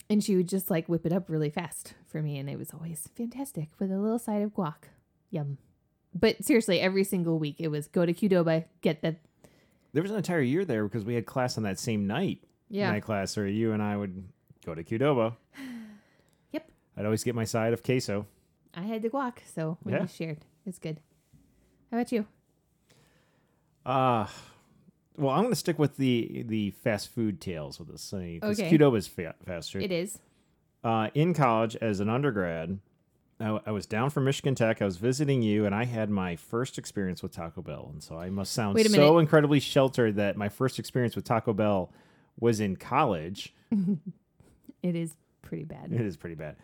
and 0.08 0.22
she 0.22 0.36
would 0.36 0.48
just 0.48 0.70
like 0.70 0.88
whip 0.88 1.06
it 1.06 1.12
up 1.12 1.28
really 1.28 1.50
fast 1.50 1.94
for 2.06 2.22
me. 2.22 2.38
And 2.38 2.48
it 2.48 2.58
was 2.58 2.72
always 2.72 3.08
fantastic 3.16 3.70
with 3.78 3.90
a 3.90 3.98
little 3.98 4.18
side 4.18 4.42
of 4.42 4.54
guac. 4.54 4.88
Yum. 5.30 5.58
But 6.14 6.44
seriously, 6.44 6.80
every 6.80 7.04
single 7.04 7.38
week 7.38 7.56
it 7.58 7.68
was 7.68 7.88
go 7.88 8.06
to 8.06 8.12
Qdoba, 8.12 8.64
get 8.80 9.02
that. 9.02 9.20
There 9.92 10.02
was 10.02 10.10
an 10.10 10.16
entire 10.16 10.40
year 10.40 10.64
there 10.64 10.84
because 10.84 11.04
we 11.04 11.14
had 11.14 11.26
class 11.26 11.56
on 11.56 11.64
that 11.64 11.78
same 11.78 12.06
night. 12.06 12.42
Yeah. 12.68 12.90
night 12.90 13.02
class, 13.02 13.36
or 13.38 13.46
you 13.46 13.72
and 13.72 13.82
I 13.82 13.96
would 13.96 14.24
go 14.64 14.74
to 14.74 14.82
Qdoba. 14.84 15.36
Yep. 16.52 16.70
I'd 16.96 17.04
always 17.04 17.24
get 17.24 17.34
my 17.34 17.44
side 17.44 17.72
of 17.72 17.82
queso. 17.82 18.26
I 18.74 18.82
had 18.82 19.02
the 19.02 19.10
guac, 19.10 19.38
so 19.54 19.78
we 19.84 19.92
Yeah. 19.92 20.00
just 20.00 20.16
shared. 20.16 20.38
It's 20.64 20.78
good. 20.78 21.00
How 21.90 21.98
about 21.98 22.12
you? 22.12 22.26
Uh 23.84 24.26
well, 25.18 25.30
I'm 25.34 25.42
going 25.42 25.52
to 25.52 25.56
stick 25.56 25.78
with 25.78 25.96
the 25.96 26.44
the 26.46 26.70
fast 26.72 27.08
food 27.08 27.40
tales 27.40 27.78
with 27.78 27.88
this. 27.88 28.10
Because 28.10 28.60
Okay. 28.60 28.70
Qdoba's 28.76 29.06
fa- 29.06 29.34
fast 29.46 29.72
food. 29.72 29.82
It 29.82 29.92
is. 29.92 30.18
Uh, 30.84 31.08
in 31.14 31.32
college, 31.32 31.74
as 31.76 32.00
an 32.00 32.08
undergrad, 32.10 32.78
I, 33.40 33.58
I 33.66 33.70
was 33.70 33.86
down 33.86 34.10
from 34.10 34.24
Michigan 34.24 34.54
Tech. 34.54 34.82
I 34.82 34.84
was 34.84 34.98
visiting 34.98 35.40
you, 35.42 35.64
and 35.64 35.74
I 35.74 35.84
had 35.84 36.10
my 36.10 36.36
first 36.36 36.76
experience 36.78 37.22
with 37.22 37.32
Taco 37.32 37.62
Bell. 37.62 37.88
And 37.92 38.02
so 38.02 38.18
I 38.18 38.28
must 38.28 38.52
sound 38.52 38.78
so 38.90 39.18
incredibly 39.18 39.58
sheltered 39.58 40.16
that 40.16 40.36
my 40.36 40.48
first 40.50 40.78
experience 40.78 41.16
with 41.16 41.24
Taco 41.24 41.52
Bell 41.54 41.90
was 42.40 42.60
in 42.60 42.76
college. 42.76 43.54
It 44.82 44.94
is 44.94 45.14
pretty 45.42 45.64
bad. 45.64 45.92
It 45.92 46.00
is 46.00 46.16
pretty 46.16 46.36
bad. 46.36 46.56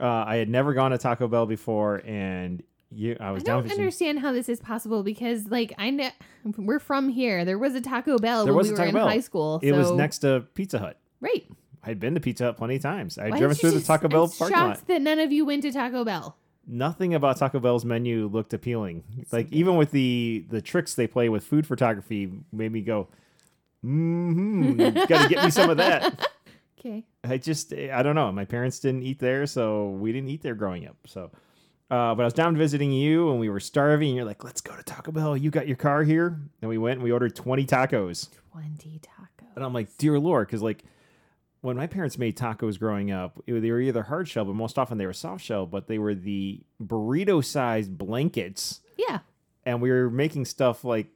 Uh, 0.00 0.24
I 0.26 0.36
had 0.36 0.48
never 0.48 0.74
gone 0.74 0.90
to 0.92 0.98
Taco 0.98 1.28
Bell 1.28 1.46
before, 1.46 2.02
and 2.04 2.62
you, 2.90 3.16
I 3.20 3.28
I 3.28 3.30
was 3.30 3.42
down 3.42 3.62
don't 3.62 3.72
understand 3.72 4.18
how 4.20 4.32
this 4.32 4.48
is 4.48 4.60
possible 4.60 5.02
because, 5.02 5.46
like, 5.46 5.72
I 5.78 5.90
know 5.90 6.10
we're 6.56 6.78
from 6.80 7.08
here. 7.08 7.44
There 7.44 7.58
was 7.58 7.74
a 7.74 7.80
Taco 7.80 8.18
Bell 8.18 8.44
There 8.44 8.52
when 8.52 8.58
was 8.58 8.72
we 8.72 8.76
were 8.78 8.84
in 8.84 8.94
Bell. 8.94 9.08
high 9.08 9.20
school. 9.20 9.60
It 9.62 9.72
was 9.72 9.90
next 9.92 10.18
to 10.18 10.44
Pizza 10.54 10.78
Hut. 10.78 10.98
Right. 11.20 11.46
I'd 11.84 11.98
been 12.00 12.14
to 12.14 12.20
Pizza 12.20 12.44
Hut 12.44 12.56
plenty 12.56 12.76
of 12.76 12.82
times. 12.82 13.18
I'd 13.18 13.30
Why 13.32 13.38
driven 13.38 13.56
through 13.56 13.72
the 13.72 13.80
Taco 13.80 14.08
Bell 14.08 14.24
I'm 14.24 14.30
parking 14.30 14.56
lot. 14.56 14.76
shocked 14.76 14.86
that 14.88 15.02
none 15.02 15.18
of 15.18 15.32
you 15.32 15.44
went 15.44 15.62
to 15.62 15.72
Taco 15.72 16.04
Bell. 16.04 16.36
Nothing 16.66 17.14
about 17.14 17.38
Taco 17.38 17.58
Bell's 17.58 17.84
menu 17.84 18.26
looked 18.28 18.54
appealing. 18.54 19.02
like 19.32 19.50
even 19.52 19.76
with 19.76 19.90
the 19.90 20.44
the 20.48 20.60
tricks 20.62 20.94
they 20.94 21.06
play 21.08 21.28
with 21.28 21.42
food 21.44 21.66
photography, 21.66 22.30
made 22.52 22.70
me 22.72 22.82
go, 22.82 23.08
"Hmm, 23.82 24.76
got 24.76 25.22
to 25.22 25.28
get 25.28 25.44
me 25.44 25.50
some 25.50 25.70
of 25.70 25.76
that." 25.78 26.28
Okay. 26.84 27.04
I 27.22 27.38
just 27.38 27.72
I 27.72 28.02
don't 28.02 28.16
know. 28.16 28.32
My 28.32 28.44
parents 28.44 28.80
didn't 28.80 29.04
eat 29.04 29.20
there, 29.20 29.46
so 29.46 29.90
we 29.90 30.10
didn't 30.10 30.30
eat 30.30 30.42
there 30.42 30.56
growing 30.56 30.88
up. 30.88 30.96
So, 31.06 31.30
uh, 31.92 32.12
but 32.16 32.22
I 32.22 32.24
was 32.24 32.32
down 32.32 32.56
visiting 32.56 32.90
you, 32.90 33.30
and 33.30 33.38
we 33.38 33.48
were 33.48 33.60
starving. 33.60 34.08
And 34.08 34.16
you're 34.16 34.24
like, 34.24 34.42
"Let's 34.42 34.60
go 34.60 34.74
to 34.74 34.82
Taco 34.82 35.12
Bell. 35.12 35.36
You 35.36 35.52
got 35.52 35.68
your 35.68 35.76
car 35.76 36.02
here?" 36.02 36.40
And 36.60 36.68
we 36.68 36.78
went 36.78 36.94
and 36.94 37.04
we 37.04 37.12
ordered 37.12 37.36
twenty 37.36 37.64
tacos. 37.66 38.30
20 38.50 38.98
tacos. 39.00 39.46
And 39.54 39.64
I'm 39.64 39.72
like, 39.72 39.96
dear 39.96 40.18
Lord, 40.18 40.48
because 40.48 40.60
like 40.60 40.82
when 41.60 41.76
my 41.76 41.86
parents 41.86 42.18
made 42.18 42.36
tacos 42.36 42.78
growing 42.78 43.12
up, 43.12 43.40
it, 43.46 43.60
they 43.60 43.70
were 43.70 43.80
either 43.80 44.02
hard 44.02 44.28
shell, 44.28 44.44
but 44.44 44.54
most 44.54 44.76
often 44.76 44.98
they 44.98 45.06
were 45.06 45.12
soft 45.12 45.44
shell, 45.44 45.66
but 45.66 45.86
they 45.86 45.98
were 45.98 46.14
the 46.14 46.60
burrito 46.82 47.44
sized 47.44 47.96
blankets. 47.96 48.80
Yeah. 48.96 49.20
And 49.64 49.80
we 49.80 49.90
were 49.90 50.10
making 50.10 50.46
stuff 50.46 50.84
like 50.84 51.06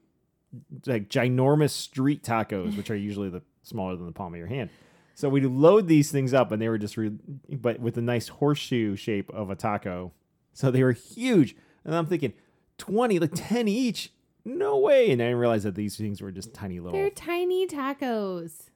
like 0.87 1.09
ginormous 1.09 1.70
street 1.70 2.22
tacos, 2.22 2.76
which 2.76 2.90
are 2.90 2.96
usually 2.96 3.28
the 3.30 3.42
smaller 3.62 3.96
than 3.96 4.06
the 4.06 4.12
palm 4.12 4.32
of 4.35 4.38
your 4.38 4.46
hand. 4.48 4.70
So 5.14 5.28
we'd 5.28 5.44
load 5.44 5.88
these 5.88 6.11
things 6.11 6.35
up, 6.35 6.52
and 6.52 6.61
they 6.61 6.68
were 6.68 6.78
just, 6.78 6.96
re- 6.96 7.12
but 7.50 7.80
with 7.80 7.96
a 7.96 8.02
nice 8.02 8.28
horseshoe 8.28 8.96
shape 8.96 9.30
of 9.30 9.48
a 9.50 9.54
taco. 9.56 10.12
So 10.52 10.70
they 10.70 10.82
were 10.85 10.92
huge. 10.92 11.56
And 11.85 11.94
I'm 11.94 12.06
thinking, 12.06 12.35
20, 12.78 13.18
like 13.18 13.30
10 13.35 13.66
each? 13.68 14.12
No 14.44 14.78
way. 14.78 15.11
And 15.11 15.20
I 15.22 15.26
didn't 15.26 15.38
realize 15.38 15.62
that 15.64 15.74
these 15.74 15.96
things 15.96 16.20
were 16.20 16.30
just 16.32 16.52
tiny 16.54 16.80
little. 16.80 16.98
They're 16.98 17.11
tiny 17.11 17.66
tacos. 17.66 18.66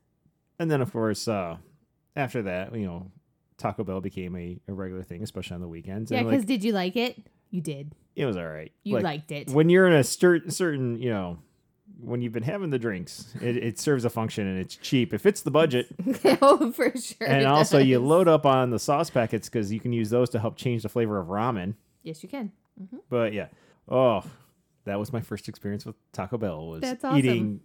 And 0.59 0.71
then, 0.71 0.81
of 0.81 0.93
course, 0.93 1.29
uh, 1.29 1.59
after 2.17 2.43
that, 2.43 2.75
you 2.75 2.87
know, 2.87 3.11
Taco 3.59 3.85
Bell 3.85 4.01
became 4.01 4.35
a, 4.37 4.59
a 4.67 4.73
regular 4.73 5.03
thing, 5.03 5.23
especially 5.23 5.55
on 5.57 5.61
the 5.61 5.69
weekends. 5.69 6.11
Yeah, 6.11 6.23
because 6.23 6.41
like, 6.41 6.47
did 6.47 6.65
you 6.65 6.73
like 6.73 6.97
it? 6.97 7.19
You 7.51 7.61
did. 7.61 7.95
it 8.17 8.25
was 8.27 8.37
all 8.37 8.47
right. 8.49 8.73
You 8.85 8.95
Like, 8.95 9.05
liked 9.05 9.33
it. 9.33 9.51
when 9.51 9.69
you're 9.69 9.87
in 9.87 9.93
a 9.93 10.05
cer- 10.05 10.49
certain, 10.51 10.99
you 10.99 11.11
know, 11.11 11.39
when 12.03 12.23
you've 12.23 12.33
been 12.33 12.43
having 12.43 12.71
the 12.71 12.79
drinks, 12.79 13.35
it, 13.41 13.57
it 13.57 13.79
serves 13.79 14.05
a 14.05 14.11
function 14.11 14.47
and 14.47 14.59
it's 14.59 14.77
cheap. 14.77 15.13
It 15.13 15.19
fits 15.19 15.43
the 15.43 15.51
budget. 15.51 15.89
oh, 16.43 16.73
for 16.73 16.97
sure. 16.97 17.27
and 17.27 17.47
also, 17.47 17.79
you 17.79 17.99
load 17.99 18.29
up 18.29 18.47
on 18.47 18.71
the 18.71 18.79
sauce 18.79 19.11
packets 19.11 19.49
because 19.49 19.73
you 19.73 19.81
can 19.81 19.93
use 19.93 20.11
those 20.11 20.31
to 20.31 20.39
help 20.39 20.57
change 20.57 20.83
the 20.83 20.89
flavor 20.89 21.19
of 21.19 21.29
ramen. 21.29 21.75
Yes, 22.03 22.23
you 22.23 22.29
can. 22.29 22.53
Mm-hmm. 22.81 22.99
But 23.09 23.33
yeah, 23.33 23.49
oh, 23.89 24.25
that 24.85 24.99
was 24.99 25.13
my 25.13 25.21
first 25.21 25.49
experience 25.49 25.85
with 25.85 25.97
Taco 26.13 26.39
Bell. 26.39 26.67
Was 26.67 26.83
awesome. 26.83 27.17
eating 27.17 27.61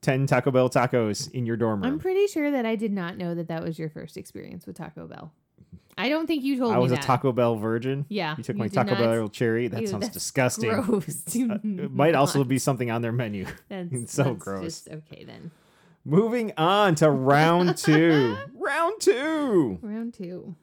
ten 0.00 0.26
Taco 0.26 0.50
Bell 0.50 0.70
tacos 0.70 1.30
in 1.32 1.46
your 1.46 1.56
dorm 1.56 1.82
room. 1.82 1.92
I'm 1.92 1.98
pretty 1.98 2.26
sure 2.26 2.50
that 2.50 2.66
I 2.66 2.76
did 2.76 2.92
not 2.92 3.16
know 3.16 3.34
that 3.34 3.48
that 3.48 3.62
was 3.62 3.78
your 3.78 3.88
first 3.88 4.16
experience 4.16 4.66
with 4.66 4.76
Taco 4.76 5.06
Bell. 5.06 5.32
I 5.98 6.08
don't 6.08 6.26
think 6.26 6.42
you 6.42 6.56
told 6.56 6.70
me. 6.70 6.74
I 6.74 6.78
me 6.78 6.82
was 6.82 6.92
a 6.92 6.94
that. 6.94 7.04
Taco 7.04 7.30
Bell 7.32 7.56
virgin. 7.56 8.06
Yeah, 8.08 8.34
You 8.38 8.42
took 8.44 8.56
my 8.56 8.68
did 8.68 8.74
Taco 8.74 8.90
not. 8.92 8.98
Bell 8.98 9.28
cherry. 9.28 9.68
That 9.68 9.82
Ew, 9.82 9.86
sounds 9.86 10.02
that's 10.04 10.14
disgusting. 10.14 10.70
Gross. 10.70 11.06
Do 11.24 11.52
it 11.62 11.64
might 11.92 12.14
also 12.14 12.38
not. 12.38 12.48
be 12.48 12.58
something 12.58 12.90
on 12.90 13.02
their 13.02 13.12
menu. 13.12 13.46
That's, 13.68 14.12
so 14.12 14.24
that's 14.24 14.38
gross. 14.38 14.62
Just, 14.64 14.88
okay, 14.88 15.24
then. 15.24 15.50
Moving 16.06 16.52
on 16.56 16.94
to 16.96 17.10
round 17.10 17.76
two. 17.76 18.34
round 18.54 18.94
two. 19.00 19.78
Round 19.82 20.14
two. 20.14 20.54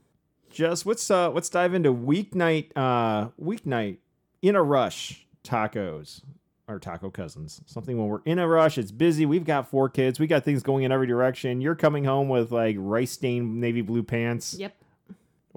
Just 0.50 0.88
let's 0.88 1.12
uh 1.12 1.30
let's 1.30 1.50
dive 1.50 1.76
into 1.76 1.94
weeknight 1.94 2.72
uh 2.76 3.30
weeknight 3.40 3.98
in 4.42 4.56
a 4.56 4.64
rush 4.64 5.28
tacos 5.44 6.22
or 6.68 6.80
taco 6.80 7.12
cousins. 7.12 7.62
Something 7.68 7.98
when 8.00 8.08
we're 8.08 8.22
in 8.26 8.40
a 8.40 8.48
rush, 8.48 8.80
it's 8.80 8.92
busy. 8.92 9.28
We've 9.28 9.46
got 9.46 9.70
four 9.70 9.88
kids. 9.90 10.20
We 10.20 10.26
got 10.26 10.44
things 10.44 10.64
going 10.64 10.84
in 10.84 10.92
every 10.92 11.06
direction. 11.08 11.62
You're 11.62 11.76
coming 11.76 12.06
home 12.06 12.28
with 12.30 12.52
like 12.52 12.76
rice 12.80 13.12
stained 13.12 13.62
navy 13.62 13.82
blue 13.82 14.02
pants 14.04 14.56
Yep. 14.58 14.76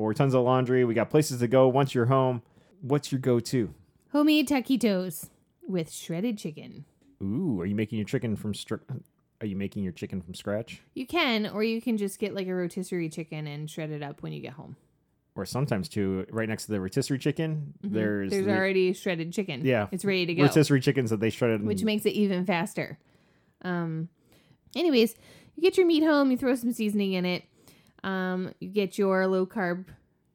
Or 0.01 0.15
tons 0.15 0.35
of 0.35 0.43
laundry. 0.43 0.85
We 0.85 0.95
got 0.95 1.11
places 1.11 1.41
to 1.41 1.49
go 1.49 1.69
once 1.69 1.95
you're 1.95 2.07
home. 2.07 2.43
What's 2.81 3.13
your 3.13 3.21
go-to? 3.21 3.75
Homemade 4.13 4.49
taquitos 4.49 5.29
with 5.69 5.93
shredded 5.93 6.39
chicken. 6.39 6.87
Ooh, 7.23 7.61
are 7.61 7.67
you 7.67 7.75
making 7.75 7.99
your 7.99 8.07
chicken 8.07 8.35
from 8.35 8.55
str- 8.55 8.77
are 9.41 9.47
you 9.47 9.57
making 9.57 9.83
your 9.83 9.93
chicken 9.93 10.23
from 10.23 10.35
scratch? 10.35 10.81
You 10.95 11.07
can, 11.07 11.47
or 11.47 11.63
you 11.63 11.81
can 11.83 11.99
just 11.99 12.19
get 12.19 12.35
like 12.35 12.47
a 12.47 12.55
rotisserie 12.55 13.11
chicken 13.11 13.47
and 13.47 13.71
shred 13.71 13.91
it 13.91 14.03
up 14.03 14.23
when 14.23 14.33
you 14.33 14.41
get 14.41 14.55
home. 14.55 14.77
Or 15.37 15.45
sometimes 15.45 15.89
too, 15.89 16.27
right 16.31 16.49
next 16.49 16.67
to 16.67 16.73
the 16.73 16.81
rotisserie 16.81 17.19
chicken, 17.19 17.75
there's 17.83 18.31
There's 18.31 18.47
the 18.47 18.53
already 18.57 18.93
shredded 18.95 19.33
chicken. 19.33 19.65
Yeah. 19.65 19.89
It's 19.93 20.05
ready 20.05 20.27
to 20.27 20.35
go, 20.35 20.43
rotisserie 20.45 20.81
chickens 20.81 21.11
that 21.11 21.21
they 21.21 21.31
shredded. 21.31 21.65
which 21.65 21.81
and- 21.81 21.87
makes 21.87 22.07
it 22.07 22.15
even 22.15 22.47
faster. 22.47 22.99
Um, 23.63 24.09
anyways, 24.75 25.15
you 25.57 25.63
get 25.63 25.77
your 25.77 25.87
meat 25.87 26.03
home, 26.03 26.31
you 26.31 26.39
throw 26.39 26.55
some 26.55 26.73
seasoning 26.73 27.13
in 27.13 27.27
it. 27.27 27.45
Um, 28.05 28.53
you 28.61 28.69
get 28.69 28.99
your 28.99 29.27
low 29.27 29.47
carb 29.47 29.87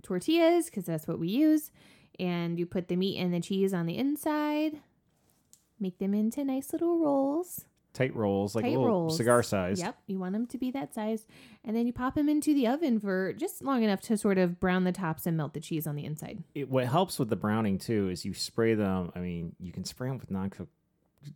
tortillas 0.04 0.66
because 0.66 0.86
that's 0.86 1.08
what 1.08 1.20
we 1.20 1.28
use, 1.30 1.72
and 2.20 2.58
you 2.60 2.66
put 2.66 2.88
the 2.88 2.96
meat 2.96 3.18
and 3.18 3.34
the 3.34 3.40
cheese 3.40 3.74
on 3.74 3.86
the 3.86 3.98
inside. 3.98 4.80
Make 5.80 5.98
them 6.00 6.14
into 6.14 6.44
nice 6.46 6.72
little 6.72 7.00
rolls. 7.00 7.66
Tight 7.94 8.14
rolls, 8.16 8.56
like 8.56 8.66
Tight 8.66 8.72
little 8.72 8.88
rolls. 8.88 9.16
cigar 9.18 9.42
size. 9.42 9.80
Yep, 9.80 9.98
you 10.08 10.20
want 10.20 10.34
them 10.34 10.46
to 10.48 10.58
be 10.58 10.70
that 10.72 10.94
size, 10.94 11.26
and 11.64 11.76
then 11.76 11.88
you 11.88 11.94
pop 11.94 12.16
them 12.16 12.28
into 12.28 12.54
the 12.54 12.68
oven 12.68 13.00
for 13.00 13.32
just 13.34 13.64
long 13.64 13.84
enough 13.84 14.02
to 14.02 14.18
sort 14.18 14.38
of 14.38 14.60
brown 14.60 14.84
the 14.84 14.92
tops 14.92 15.26
and 15.26 15.38
melt 15.38 15.54
the 15.54 15.62
cheese 15.62 15.88
on 15.88 15.96
the 15.96 16.04
inside. 16.06 16.44
It, 16.54 16.70
what 16.70 16.86
helps 16.88 17.18
with 17.20 17.30
the 17.30 17.36
browning 17.38 17.78
too 17.80 18.10
is 18.10 18.26
you 18.26 18.34
spray 18.34 18.74
them. 18.74 19.12
I 19.16 19.20
mean, 19.20 19.56
you 19.62 19.72
can 19.72 19.86
spray 19.86 20.10
them 20.10 20.18
with 20.18 20.30
non 20.30 20.52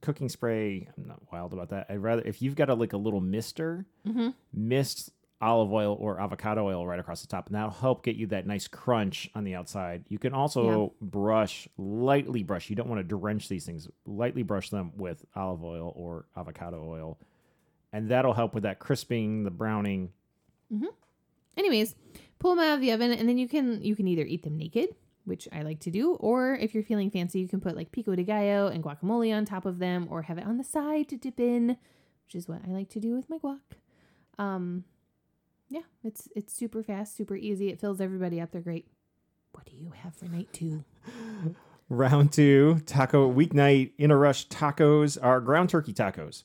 cooking 0.01 0.27
spray. 0.29 0.87
I'm 0.97 1.07
not 1.07 1.21
wild 1.31 1.53
about 1.53 1.69
that. 1.69 1.87
I'd 1.89 1.97
rather 1.99 2.21
if 2.25 2.41
you've 2.41 2.55
got 2.55 2.69
a 2.69 2.73
like 2.73 2.93
a 2.93 2.97
little 2.97 3.21
mister, 3.21 3.85
Mm-hmm. 4.05 4.29
mist 4.53 5.11
olive 5.41 5.71
oil 5.71 5.95
or 5.99 6.19
avocado 6.19 6.67
oil 6.67 6.85
right 6.85 6.99
across 6.99 7.21
the 7.21 7.27
top, 7.27 7.47
and 7.47 7.55
that'll 7.55 7.69
help 7.69 8.03
get 8.03 8.15
you 8.15 8.27
that 8.27 8.45
nice 8.45 8.67
crunch 8.67 9.29
on 9.35 9.43
the 9.43 9.55
outside. 9.55 10.03
You 10.09 10.19
can 10.19 10.33
also 10.33 10.93
brush 11.01 11.67
lightly 11.77 12.43
brush. 12.43 12.69
You 12.69 12.75
don't 12.75 12.89
want 12.89 12.99
to 12.99 13.03
drench 13.03 13.47
these 13.47 13.65
things. 13.65 13.87
Lightly 14.05 14.43
brush 14.43 14.69
them 14.69 14.91
with 14.97 15.25
olive 15.35 15.63
oil 15.63 15.93
or 15.95 16.25
avocado 16.35 16.85
oil, 16.85 17.19
and 17.93 18.09
that'll 18.09 18.33
help 18.33 18.53
with 18.53 18.63
that 18.63 18.79
crisping, 18.79 19.43
the 19.43 19.51
browning. 19.51 20.11
Mm-hmm. 20.73 20.87
Anyways, 21.57 21.95
pull 22.39 22.55
them 22.55 22.65
out 22.65 22.75
of 22.75 22.81
the 22.81 22.91
oven, 22.91 23.11
and 23.11 23.27
then 23.27 23.37
you 23.37 23.47
can 23.47 23.81
you 23.81 23.95
can 23.95 24.07
either 24.07 24.23
eat 24.23 24.43
them 24.43 24.57
naked, 24.57 24.89
which 25.23 25.47
I 25.53 25.61
like 25.61 25.79
to 25.81 25.91
do, 25.91 26.15
or 26.15 26.55
if 26.55 26.73
you're 26.73 26.83
feeling 26.83 27.11
fancy, 27.11 27.39
you 27.39 27.47
can 27.47 27.61
put 27.61 27.77
like 27.77 27.93
pico 27.93 28.13
de 28.13 28.23
gallo 28.23 28.67
and 28.67 28.83
guacamole 28.83 29.33
on 29.33 29.45
top 29.45 29.65
of 29.65 29.79
them, 29.79 30.07
or 30.09 30.23
have 30.23 30.37
it 30.37 30.45
on 30.45 30.57
the 30.57 30.65
side 30.65 31.07
to 31.09 31.17
dip 31.17 31.39
in, 31.39 31.77
which 32.25 32.35
is 32.35 32.49
what 32.49 32.61
I 32.67 32.71
like 32.71 32.89
to 32.89 32.99
do 32.99 33.15
with 33.15 33.29
my 33.29 33.37
guac. 33.37 33.59
Um, 34.37 34.83
yeah, 35.69 35.81
it's 36.03 36.27
it's 36.35 36.53
super 36.53 36.83
fast, 36.83 37.15
super 37.15 37.35
easy. 37.35 37.69
It 37.69 37.79
fills 37.79 38.01
everybody 38.01 38.41
up. 38.41 38.51
They're 38.51 38.61
great. 38.61 38.87
What 39.53 39.65
do 39.65 39.75
you 39.75 39.91
have 40.03 40.15
for 40.15 40.25
night 40.25 40.49
two? 40.51 40.83
Round 41.89 42.31
two, 42.31 42.81
taco 42.85 43.31
weeknight 43.31 43.93
in 43.97 44.11
a 44.11 44.17
rush 44.17 44.47
tacos 44.47 45.17
are 45.21 45.41
ground 45.41 45.69
turkey 45.69 45.93
tacos. 45.93 46.43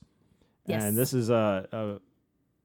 Yes. 0.66 0.82
And 0.82 0.96
this 0.96 1.12
is 1.12 1.28
a, 1.28 1.68
a 1.70 2.00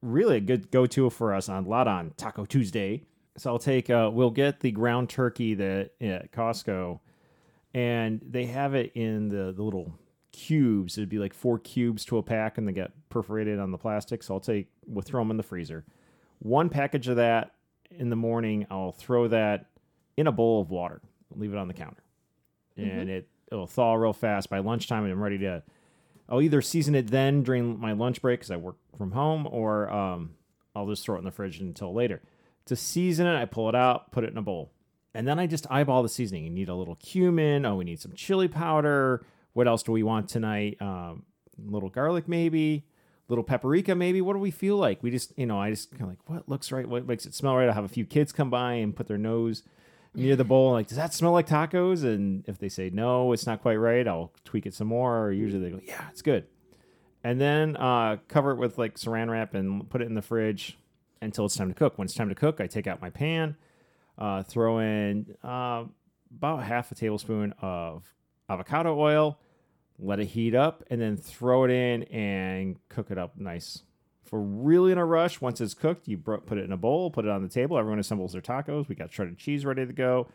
really 0.02 0.38
a 0.38 0.40
good 0.40 0.70
go 0.70 0.86
to 0.86 1.10
for 1.10 1.34
us 1.34 1.48
on 1.48 1.66
Lot 1.66 1.88
on 1.88 2.12
Taco 2.16 2.44
Tuesday. 2.46 3.04
So 3.36 3.50
I'll 3.50 3.58
take, 3.58 3.90
uh, 3.90 4.10
we'll 4.12 4.30
get 4.30 4.60
the 4.60 4.70
ground 4.70 5.08
turkey 5.08 5.54
that 5.54 5.90
at 6.00 6.32
Costco, 6.32 7.00
and 7.74 8.20
they 8.26 8.46
have 8.46 8.74
it 8.74 8.92
in 8.94 9.28
the, 9.28 9.52
the 9.52 9.62
little 9.62 9.94
cubes. 10.32 10.98
It'd 10.98 11.08
be 11.08 11.18
like 11.18 11.34
four 11.34 11.58
cubes 11.58 12.04
to 12.06 12.18
a 12.18 12.22
pack, 12.22 12.58
and 12.58 12.66
they 12.66 12.72
get 12.72 12.92
perforated 13.08 13.58
on 13.58 13.70
the 13.70 13.78
plastic. 13.78 14.22
So 14.22 14.34
I'll 14.34 14.40
take, 14.40 14.68
we'll 14.86 15.02
throw 15.02 15.20
them 15.22 15.30
in 15.30 15.36
the 15.36 15.42
freezer. 15.42 15.84
One 16.40 16.68
package 16.68 17.08
of 17.08 17.16
that 17.16 17.54
in 17.90 18.10
the 18.10 18.16
morning, 18.16 18.66
I'll 18.70 18.92
throw 18.92 19.28
that 19.28 19.66
in 20.16 20.26
a 20.26 20.32
bowl 20.32 20.60
of 20.60 20.70
water, 20.70 21.00
leave 21.34 21.52
it 21.52 21.58
on 21.58 21.68
the 21.68 21.74
counter 21.74 22.02
and 22.80 23.10
it 23.10 23.28
it'll 23.50 23.66
thaw 23.66 23.94
real 23.94 24.12
fast. 24.12 24.50
By 24.50 24.58
lunchtime, 24.58 25.04
and 25.04 25.12
I'm 25.12 25.22
ready 25.22 25.38
to. 25.38 25.62
I'll 26.28 26.40
either 26.40 26.62
season 26.62 26.94
it 26.94 27.08
then 27.08 27.42
during 27.42 27.78
my 27.80 27.92
lunch 27.92 28.22
break 28.22 28.40
because 28.40 28.52
I 28.52 28.56
work 28.56 28.76
from 28.96 29.12
home, 29.12 29.48
or 29.50 29.90
um, 29.90 30.30
I'll 30.76 30.86
just 30.86 31.04
throw 31.04 31.16
it 31.16 31.18
in 31.18 31.24
the 31.24 31.32
fridge 31.32 31.60
until 31.60 31.92
later. 31.92 32.22
To 32.66 32.76
season 32.76 33.26
it, 33.26 33.36
I 33.36 33.46
pull 33.46 33.68
it 33.68 33.74
out, 33.74 34.12
put 34.12 34.22
it 34.22 34.30
in 34.30 34.38
a 34.38 34.42
bowl, 34.42 34.70
and 35.12 35.26
then 35.26 35.38
I 35.38 35.46
just 35.46 35.66
eyeball 35.70 36.02
the 36.02 36.08
seasoning. 36.08 36.44
You 36.44 36.50
need 36.50 36.68
a 36.68 36.74
little 36.74 36.96
cumin. 36.96 37.66
Oh, 37.66 37.76
we 37.76 37.84
need 37.84 38.00
some 38.00 38.12
chili 38.12 38.48
powder. 38.48 39.24
What 39.54 39.66
else 39.66 39.82
do 39.82 39.92
we 39.92 40.04
want 40.04 40.28
tonight? 40.28 40.80
Um, 40.80 41.24
little 41.58 41.88
garlic, 41.88 42.28
maybe. 42.28 42.84
Little 43.30 43.44
paprika, 43.44 43.94
maybe. 43.94 44.20
What 44.20 44.34
do 44.34 44.40
we 44.40 44.50
feel 44.50 44.76
like? 44.76 45.02
We 45.02 45.10
just, 45.10 45.32
you 45.38 45.46
know, 45.46 45.58
I 45.58 45.70
just 45.70 45.92
kind 45.92 46.02
of 46.02 46.08
like 46.08 46.18
what 46.26 46.48
looks 46.48 46.70
right, 46.70 46.86
what 46.86 47.06
makes 47.06 47.24
it 47.24 47.34
smell 47.34 47.56
right. 47.56 47.68
i'll 47.68 47.74
have 47.74 47.84
a 47.84 47.88
few 47.88 48.04
kids 48.04 48.32
come 48.32 48.50
by 48.50 48.74
and 48.74 48.94
put 48.94 49.06
their 49.06 49.16
nose 49.18 49.62
near 50.14 50.34
the 50.36 50.44
bowl 50.44 50.72
like 50.72 50.88
does 50.88 50.96
that 50.96 51.14
smell 51.14 51.32
like 51.32 51.46
tacos 51.46 52.02
and 52.02 52.44
if 52.48 52.58
they 52.58 52.68
say 52.68 52.90
no 52.90 53.32
it's 53.32 53.46
not 53.46 53.62
quite 53.62 53.76
right 53.76 54.08
i'll 54.08 54.32
tweak 54.44 54.66
it 54.66 54.74
some 54.74 54.88
more 54.88 55.24
or 55.24 55.32
usually 55.32 55.62
they 55.62 55.70
go 55.70 55.80
yeah 55.84 56.04
it's 56.10 56.22
good 56.22 56.46
and 57.22 57.40
then 57.40 57.76
uh, 57.76 58.16
cover 58.28 58.50
it 58.50 58.56
with 58.56 58.76
like 58.76 58.96
saran 58.96 59.30
wrap 59.30 59.54
and 59.54 59.88
put 59.88 60.02
it 60.02 60.06
in 60.06 60.14
the 60.14 60.22
fridge 60.22 60.76
until 61.22 61.44
it's 61.44 61.54
time 61.54 61.68
to 61.68 61.74
cook 61.74 61.96
when 61.96 62.06
it's 62.06 62.14
time 62.14 62.28
to 62.28 62.34
cook 62.34 62.60
i 62.60 62.66
take 62.66 62.86
out 62.86 63.00
my 63.00 63.10
pan 63.10 63.56
uh, 64.18 64.42
throw 64.42 64.80
in 64.80 65.36
uh, 65.44 65.84
about 66.36 66.64
half 66.64 66.90
a 66.90 66.94
tablespoon 66.94 67.54
of 67.62 68.12
avocado 68.48 68.98
oil 68.98 69.38
let 70.00 70.20
it 70.20 70.26
heat 70.26 70.54
up 70.54 70.82
and 70.90 71.00
then 71.00 71.16
throw 71.16 71.64
it 71.64 71.70
in 71.70 72.04
and 72.04 72.76
cook 72.88 73.10
it 73.10 73.18
up 73.18 73.36
nice 73.36 73.82
if 74.30 74.34
we're 74.34 74.38
really 74.38 74.92
in 74.92 74.98
a 74.98 75.04
rush, 75.04 75.40
once 75.40 75.60
it's 75.60 75.74
cooked, 75.74 76.06
you 76.06 76.16
put 76.16 76.56
it 76.56 76.64
in 76.64 76.70
a 76.70 76.76
bowl, 76.76 77.10
put 77.10 77.24
it 77.24 77.30
on 77.32 77.42
the 77.42 77.48
table. 77.48 77.76
Everyone 77.76 77.98
assembles 77.98 78.32
their 78.32 78.40
tacos. 78.40 78.86
We 78.86 78.94
got 78.94 79.12
shredded 79.12 79.38
cheese 79.38 79.64
ready 79.64 79.84
to 79.84 79.92
go. 79.92 80.28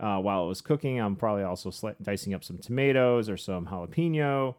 Uh, 0.00 0.18
while 0.18 0.44
it 0.44 0.48
was 0.48 0.60
cooking, 0.60 0.98
I'm 0.98 1.14
probably 1.14 1.44
also 1.44 1.70
dicing 2.02 2.34
up 2.34 2.42
some 2.42 2.58
tomatoes 2.58 3.30
or 3.30 3.36
some 3.36 3.66
jalapeno, 3.66 4.56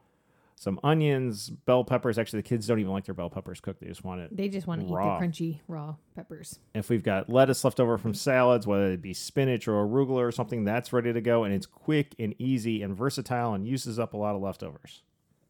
some 0.59 0.79
onions, 0.83 1.51
bell 1.51 1.83
peppers. 1.83 2.17
Actually, 2.17 2.39
the 2.39 2.49
kids 2.49 2.65
don't 2.65 2.79
even 2.79 2.91
like 2.91 3.05
their 3.05 3.13
bell 3.13 3.29
peppers 3.29 3.59
cooked. 3.59 3.79
They 3.79 3.87
just 3.87 4.03
want 4.03 4.21
it. 4.21 4.35
They 4.35 4.49
just 4.49 4.65
want 4.65 4.81
to 4.81 4.87
eat 4.87 4.89
the 4.89 4.95
crunchy 4.95 5.59
raw 5.67 5.95
peppers. 6.15 6.57
If 6.73 6.89
we've 6.89 7.03
got 7.03 7.29
lettuce 7.29 7.63
left 7.63 7.79
over 7.79 7.99
from 7.99 8.15
salads, 8.15 8.65
whether 8.65 8.91
it 8.91 9.01
be 9.01 9.13
spinach 9.13 9.67
or 9.67 9.85
arugula 9.85 10.17
or 10.17 10.31
something, 10.31 10.63
that's 10.63 10.91
ready 10.91 11.13
to 11.13 11.21
go. 11.21 11.43
And 11.43 11.53
it's 11.53 11.67
quick 11.67 12.15
and 12.17 12.33
easy 12.39 12.81
and 12.81 12.97
versatile 12.97 13.53
and 13.53 13.67
uses 13.67 13.99
up 13.99 14.15
a 14.15 14.17
lot 14.17 14.35
of 14.35 14.41
leftovers. 14.41 15.03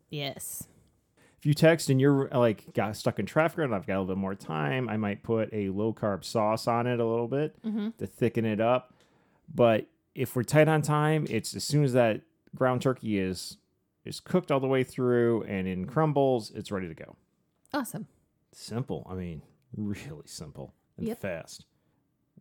Yes. 0.09 0.67
if 1.37 1.45
you 1.45 1.53
text 1.53 1.89
and 1.89 2.01
you're 2.01 2.27
like 2.29 2.73
got 2.73 2.97
stuck 2.97 3.17
in 3.17 3.25
traffic 3.25 3.59
and 3.59 3.73
I've 3.73 3.87
got 3.87 3.93
a 3.93 3.99
little 4.01 4.15
bit 4.15 4.19
more 4.19 4.35
time, 4.35 4.89
I 4.89 4.97
might 4.97 5.23
put 5.23 5.49
a 5.53 5.69
low 5.69 5.93
carb 5.93 6.25
sauce 6.25 6.67
on 6.67 6.85
it 6.85 6.99
a 6.99 7.05
little 7.05 7.29
bit 7.29 7.55
mm-hmm. 7.63 7.89
to 7.97 8.07
thicken 8.07 8.43
it 8.43 8.59
up. 8.59 8.93
But 9.53 9.87
if 10.15 10.35
we're 10.35 10.43
tight 10.43 10.67
on 10.67 10.81
time, 10.81 11.27
it's 11.29 11.55
as 11.55 11.63
soon 11.63 11.85
as 11.85 11.93
that 11.93 12.23
ground 12.53 12.81
turkey 12.81 13.19
is 13.19 13.57
is 14.07 14.19
cooked 14.19 14.51
all 14.51 14.59
the 14.59 14.67
way 14.67 14.83
through 14.83 15.43
and 15.43 15.67
in 15.67 15.85
crumbles, 15.85 16.51
it's 16.55 16.71
ready 16.71 16.87
to 16.87 16.93
go. 16.95 17.15
Awesome. 17.73 18.07
Simple. 18.53 19.05
I 19.09 19.13
mean, 19.15 19.41
really 19.75 20.23
simple 20.25 20.73
and 20.97 21.07
Yep. 21.07 21.21
fast. 21.21 21.65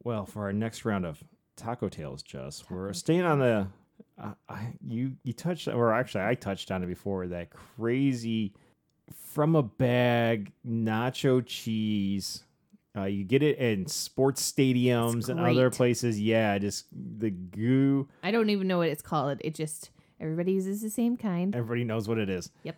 Well, 0.03 0.25
for 0.27 0.45
our 0.45 0.53
next 0.53 0.85
round 0.85 1.05
of 1.05 1.23
taco 1.57 1.89
tales, 1.89 2.23
Jess, 2.23 2.65
we're 2.71 2.93
staying 2.93 3.23
on 3.23 3.39
the. 3.41 3.69
Uh, 4.19 4.33
I, 4.49 4.75
you 4.87 5.17
you 5.25 5.33
touched, 5.33 5.69
or 5.69 5.93
actually, 5.93 6.25
I 6.25 6.35
touched 6.35 6.71
on 6.71 6.83
it 6.83 6.87
before. 6.87 7.27
That 7.27 7.51
crazy 7.51 8.53
from 9.13 9.57
a 9.57 9.63
bag 9.63 10.53
nacho 10.67 11.43
cheese. 11.45 12.45
Uh, 12.97 13.05
you 13.05 13.25
get 13.25 13.43
it 13.43 13.59
in 13.59 13.87
sports 13.87 14.51
stadiums 14.51 15.29
and 15.29 15.39
other 15.39 15.71
places. 15.71 16.19
Yeah, 16.21 16.57
just 16.59 16.87
the 16.93 17.31
goo. 17.31 18.09
I 18.23 18.31
don't 18.31 18.49
even 18.51 18.67
know 18.69 18.79
what 18.79 18.89
it's 18.89 19.03
called. 19.03 19.39
It 19.43 19.55
just 19.55 19.91
everybody 20.21 20.53
uses 20.53 20.81
the 20.83 20.91
same 20.91 21.17
kind. 21.17 21.55
Everybody 21.55 21.85
knows 21.85 22.09
what 22.09 22.19
it 22.19 22.29
is. 22.31 22.51
Yep. 22.63 22.77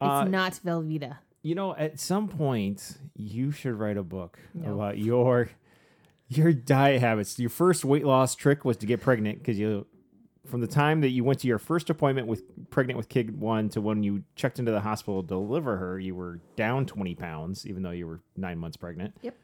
It's 0.00 0.10
Uh, 0.10 0.24
not 0.24 0.52
Velveeta. 0.64 1.18
You 1.42 1.54
know, 1.54 1.74
at 1.76 2.00
some 2.00 2.28
point, 2.28 2.98
you 3.14 3.50
should 3.50 3.74
write 3.74 3.96
a 3.96 4.02
book 4.02 4.38
No. 4.54 4.74
about 4.74 4.98
your 4.98 5.50
your 6.28 6.52
diet 6.54 7.00
habits. 7.00 7.38
Your 7.38 7.50
first 7.50 7.84
weight 7.84 8.04
loss 8.04 8.34
trick 8.34 8.64
was 8.64 8.76
to 8.78 8.86
get 8.86 9.00
pregnant 9.02 9.38
because 9.38 9.58
you, 9.58 9.86
from 10.46 10.62
the 10.62 10.66
time 10.66 11.02
that 11.02 11.10
you 11.10 11.22
went 11.22 11.38
to 11.40 11.46
your 11.46 11.58
first 11.58 11.90
appointment 11.90 12.26
with 12.26 12.42
pregnant 12.70 12.96
with 12.96 13.08
kid 13.10 13.38
one 13.38 13.68
to 13.68 13.80
when 13.82 14.02
you 14.02 14.24
checked 14.34 14.58
into 14.58 14.72
the 14.72 14.80
hospital 14.80 15.22
to 15.22 15.28
deliver 15.28 15.76
her, 15.76 16.00
you 16.00 16.14
were 16.14 16.40
down 16.56 16.86
twenty 16.86 17.14
pounds, 17.14 17.66
even 17.66 17.82
though 17.82 17.90
you 17.90 18.06
were 18.06 18.20
nine 18.36 18.58
months 18.58 18.76
pregnant. 18.78 19.14
Yep. 19.22 19.36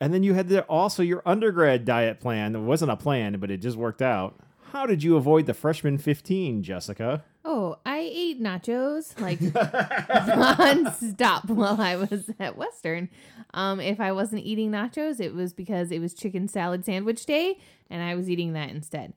And 0.00 0.12
then 0.12 0.22
you 0.22 0.34
had 0.34 0.48
the, 0.48 0.62
also 0.64 1.02
your 1.02 1.22
undergrad 1.24 1.84
diet 1.84 2.18
plan. 2.20 2.56
It 2.56 2.60
wasn't 2.60 2.90
a 2.90 2.96
plan, 2.96 3.38
but 3.38 3.50
it 3.50 3.58
just 3.58 3.76
worked 3.76 4.02
out. 4.02 4.38
How 4.72 4.86
did 4.86 5.02
you 5.02 5.16
avoid 5.16 5.46
the 5.46 5.54
freshman 5.54 5.98
fifteen, 5.98 6.62
Jessica? 6.62 7.24
Oh, 7.44 7.76
I 7.84 7.98
ate 7.98 8.42
nachos 8.42 9.18
like 9.20 9.38
nonstop 9.40 11.44
while 11.46 11.80
I 11.80 11.96
was 11.96 12.30
at 12.40 12.56
Western. 12.56 13.08
Um, 13.52 13.80
if 13.80 14.00
I 14.00 14.12
wasn't 14.12 14.44
eating 14.44 14.70
nachos, 14.70 15.20
it 15.20 15.34
was 15.34 15.52
because 15.52 15.90
it 15.92 16.00
was 16.00 16.14
chicken 16.14 16.48
salad 16.48 16.84
sandwich 16.84 17.26
day, 17.26 17.58
and 17.90 18.02
I 18.02 18.14
was 18.14 18.30
eating 18.30 18.54
that 18.54 18.70
instead. 18.70 19.12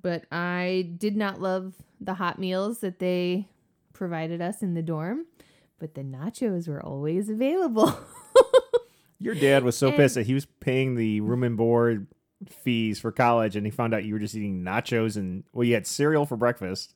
But 0.00 0.24
I 0.32 0.90
did 0.96 1.16
not 1.16 1.40
love 1.40 1.74
the 2.00 2.14
hot 2.14 2.38
meals 2.38 2.80
that 2.80 2.98
they 2.98 3.48
provided 3.92 4.40
us 4.40 4.62
in 4.62 4.74
the 4.74 4.82
dorm, 4.82 5.26
but 5.78 5.94
the 5.94 6.02
nachos 6.02 6.68
were 6.68 6.84
always 6.84 7.28
available. 7.28 7.96
Your 9.18 9.34
dad 9.34 9.62
was 9.62 9.76
so 9.76 9.88
And- 9.88 9.96
pissed 9.96 10.14
that 10.16 10.26
he 10.26 10.34
was 10.34 10.46
paying 10.46 10.96
the 10.96 11.20
room 11.20 11.44
and 11.44 11.56
board 11.56 12.08
fees 12.48 12.98
for 12.98 13.12
college, 13.12 13.56
and 13.56 13.66
he 13.66 13.70
found 13.70 13.94
out 13.94 14.04
you 14.04 14.14
were 14.14 14.20
just 14.20 14.34
eating 14.34 14.62
nachos 14.62 15.16
and 15.16 15.44
well, 15.52 15.64
you 15.64 15.74
had 15.74 15.86
cereal 15.86 16.26
for 16.26 16.36
breakfast, 16.36 16.94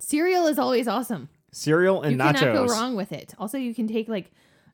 Cereal 0.00 0.46
is 0.46 0.58
always 0.58 0.86
awesome. 0.86 1.28
cereal 1.52 2.02
and 2.02 2.12
you 2.12 2.18
nachos. 2.18 2.38
cannot 2.38 2.54
go 2.54 2.66
wrong 2.66 2.94
with 2.96 3.10
it. 3.12 3.34
Also, 3.38 3.58
you 3.58 3.74
can 3.74 3.86
take 3.88 4.08
like 4.08 4.30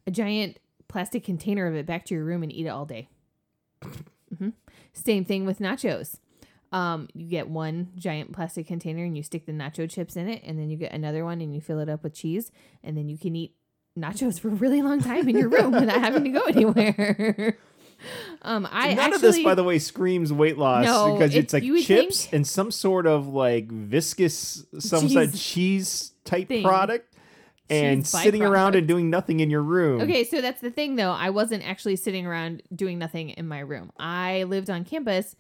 a 0.06 0.10
giant 0.10 0.58
plastic 0.88 1.24
container 1.24 1.66
of 1.66 1.74
it 1.74 1.86
back 1.86 2.04
to 2.06 2.14
your 2.14 2.24
room 2.24 2.42
and 2.42 2.52
eat 2.52 2.66
it 2.66 2.68
all 2.68 2.84
day. 2.84 3.08
hmm 4.38 4.50
Same 4.92 5.24
thing 5.24 5.46
with 5.46 5.58
nachos. 5.60 6.18
Um, 6.72 7.08
you 7.14 7.28
get 7.28 7.48
one 7.48 7.92
giant 7.96 8.32
plastic 8.32 8.66
container 8.66 9.04
and 9.04 9.16
you 9.16 9.22
stick 9.22 9.46
the 9.46 9.52
nacho 9.52 9.88
chips 9.88 10.16
in 10.16 10.28
it, 10.28 10.42
and 10.44 10.58
then 10.58 10.68
you 10.70 10.76
get 10.76 10.92
another 10.92 11.24
one 11.24 11.40
and 11.40 11.54
you 11.54 11.60
fill 11.60 11.78
it 11.80 11.88
up 11.88 12.02
with 12.02 12.14
cheese, 12.14 12.50
and 12.82 12.96
then 12.96 13.08
you 13.08 13.16
can 13.16 13.34
eat 13.36 13.54
nachos 13.98 14.40
for 14.40 14.48
a 14.48 14.54
really 14.54 14.82
long 14.82 15.00
time 15.00 15.28
in 15.28 15.38
your 15.38 15.48
room 15.48 15.70
without 15.72 16.00
having 16.00 16.24
to 16.24 16.30
go 16.30 16.42
anywhere. 16.42 17.56
um, 18.42 18.68
I 18.70 18.88
None 18.95 18.99
actually, 18.99 19.14
of 19.16 19.20
this, 19.22 19.42
by 19.42 19.55
the 19.55 19.64
way, 19.64 19.78
screams 19.78 20.32
weight 20.32 20.59
loss 20.59 20.84
No, 20.84 21.14
because 21.14 21.34
it's 21.34 21.53
like 21.53 21.62
chips 21.62 22.22
think- 22.24 22.32
and 22.34 22.47
some 22.47 22.70
sort 22.70 23.07
of 23.07 23.26
like 23.28 23.68
viscous, 23.70 24.64
some 24.78 25.09
sort 25.09 25.26
of 25.28 25.34
Cheese 25.34 26.12
type 26.24 26.49
thing. 26.49 26.62
product, 26.64 27.14
and 27.70 28.03
Cheese 28.05 28.11
sitting 28.11 28.42
around 28.42 28.74
and 28.74 28.86
doing 28.86 29.11
nothing 29.11 29.40
in 29.40 29.51
your 29.51 29.62
room. 29.62 30.01
Okay, 30.03 30.24
so 30.24 30.40
that's 30.40 30.61
the 30.61 30.70
thing 30.70 30.97
though. 30.97 31.12
I 31.12 31.30
wasn't 31.30 31.66
actually 31.66 31.97
sitting 31.97 32.26
around 32.26 32.62
doing 32.74 32.99
nothing 32.99 33.30
in 33.30 33.49
my 33.49 33.61
room. 33.61 33.90
I 33.99 34.42
lived 34.45 34.68
on 34.70 34.84
campus 34.84 35.34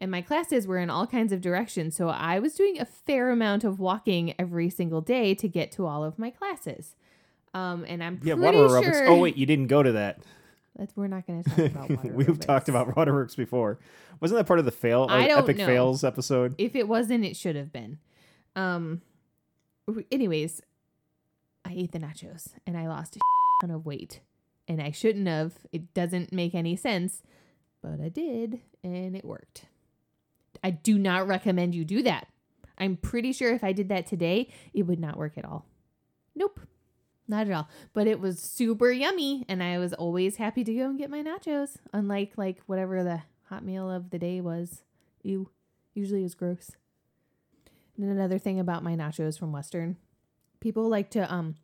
and 0.00 0.10
my 0.10 0.22
classes 0.22 0.66
were 0.66 0.78
in 0.78 0.90
all 0.90 1.06
kinds 1.08 1.32
of 1.32 1.40
directions. 1.40 1.96
So 1.96 2.08
I 2.08 2.38
was 2.38 2.54
doing 2.54 2.80
a 2.80 2.84
fair 2.84 3.30
amount 3.30 3.64
of 3.64 3.80
walking 3.80 4.32
every 4.38 4.70
single 4.70 5.00
day 5.00 5.34
to 5.36 5.48
get 5.48 5.72
to 5.72 5.86
all 5.86 6.04
of 6.04 6.18
my 6.18 6.30
classes. 6.30 6.94
Um, 7.54 7.84
and 7.88 8.02
I'm 8.04 8.20
Yeah, 8.22 8.34
pretty 8.34 8.58
water 8.58 8.74
aerobics. 8.74 8.84
sure 8.92 9.08
Oh 9.08 9.18
wait, 9.18 9.36
you 9.36 9.46
didn't 9.46 9.66
go 9.68 9.82
to 9.82 9.92
that. 9.92 10.20
That's, 10.78 10.96
we're 10.96 11.08
not 11.08 11.26
going 11.26 11.42
to 11.44 11.50
talk 11.50 11.90
about 11.90 11.90
water 11.90 12.12
We've 12.14 12.40
talked 12.40 12.68
about 12.68 12.96
waterworks 12.96 13.34
before. 13.34 13.78
Wasn't 14.20 14.38
that 14.38 14.46
part 14.46 14.58
of 14.60 14.64
the 14.64 14.70
fail 14.70 15.06
I 15.10 15.26
don't 15.26 15.40
epic 15.40 15.58
know. 15.58 15.66
fails 15.66 16.04
episode? 16.04 16.54
If 16.58 16.76
it 16.76 16.88
wasn't, 16.88 17.24
it 17.24 17.36
should 17.36 17.56
have 17.56 17.72
been. 17.72 17.98
Um. 18.56 19.02
Anyways, 20.12 20.60
I 21.64 21.72
ate 21.72 21.92
the 21.92 21.98
nachos 21.98 22.48
and 22.66 22.76
I 22.76 22.88
lost 22.88 23.16
a 23.16 23.20
ton 23.60 23.70
of 23.70 23.86
weight, 23.86 24.20
and 24.66 24.80
I 24.80 24.90
shouldn't 24.90 25.26
have. 25.26 25.54
It 25.72 25.92
doesn't 25.94 26.32
make 26.32 26.54
any 26.54 26.76
sense, 26.76 27.22
but 27.82 28.00
I 28.00 28.08
did, 28.08 28.60
and 28.84 29.16
it 29.16 29.24
worked. 29.24 29.66
I 30.62 30.70
do 30.70 30.98
not 30.98 31.26
recommend 31.26 31.74
you 31.74 31.84
do 31.84 32.02
that. 32.02 32.28
I'm 32.78 32.96
pretty 32.96 33.32
sure 33.32 33.52
if 33.52 33.64
I 33.64 33.72
did 33.72 33.88
that 33.88 34.06
today, 34.06 34.50
it 34.72 34.82
would 34.84 35.00
not 35.00 35.16
work 35.16 35.36
at 35.36 35.44
all. 35.44 35.66
Nope. 36.34 36.60
Not 37.28 37.46
at 37.46 37.52
all. 37.52 37.68
But 37.92 38.06
it 38.06 38.20
was 38.20 38.40
super 38.40 38.90
yummy 38.90 39.44
and 39.48 39.62
I 39.62 39.78
was 39.78 39.92
always 39.92 40.36
happy 40.36 40.64
to 40.64 40.74
go 40.74 40.86
and 40.86 40.98
get 40.98 41.10
my 41.10 41.22
nachos. 41.22 41.76
Unlike 41.92 42.32
like 42.36 42.60
whatever 42.66 43.04
the 43.04 43.22
hot 43.44 43.64
meal 43.64 43.90
of 43.90 44.10
the 44.10 44.18
day 44.18 44.40
was. 44.40 44.82
Ew. 45.22 45.50
Usually 45.94 46.20
it 46.20 46.24
was 46.24 46.34
gross. 46.34 46.72
And 47.96 48.10
another 48.10 48.38
thing 48.38 48.58
about 48.58 48.82
my 48.82 48.96
nachos 48.96 49.38
from 49.38 49.52
Western. 49.52 49.96
People 50.60 50.88
like 50.88 51.10
to 51.10 51.32
um 51.32 51.56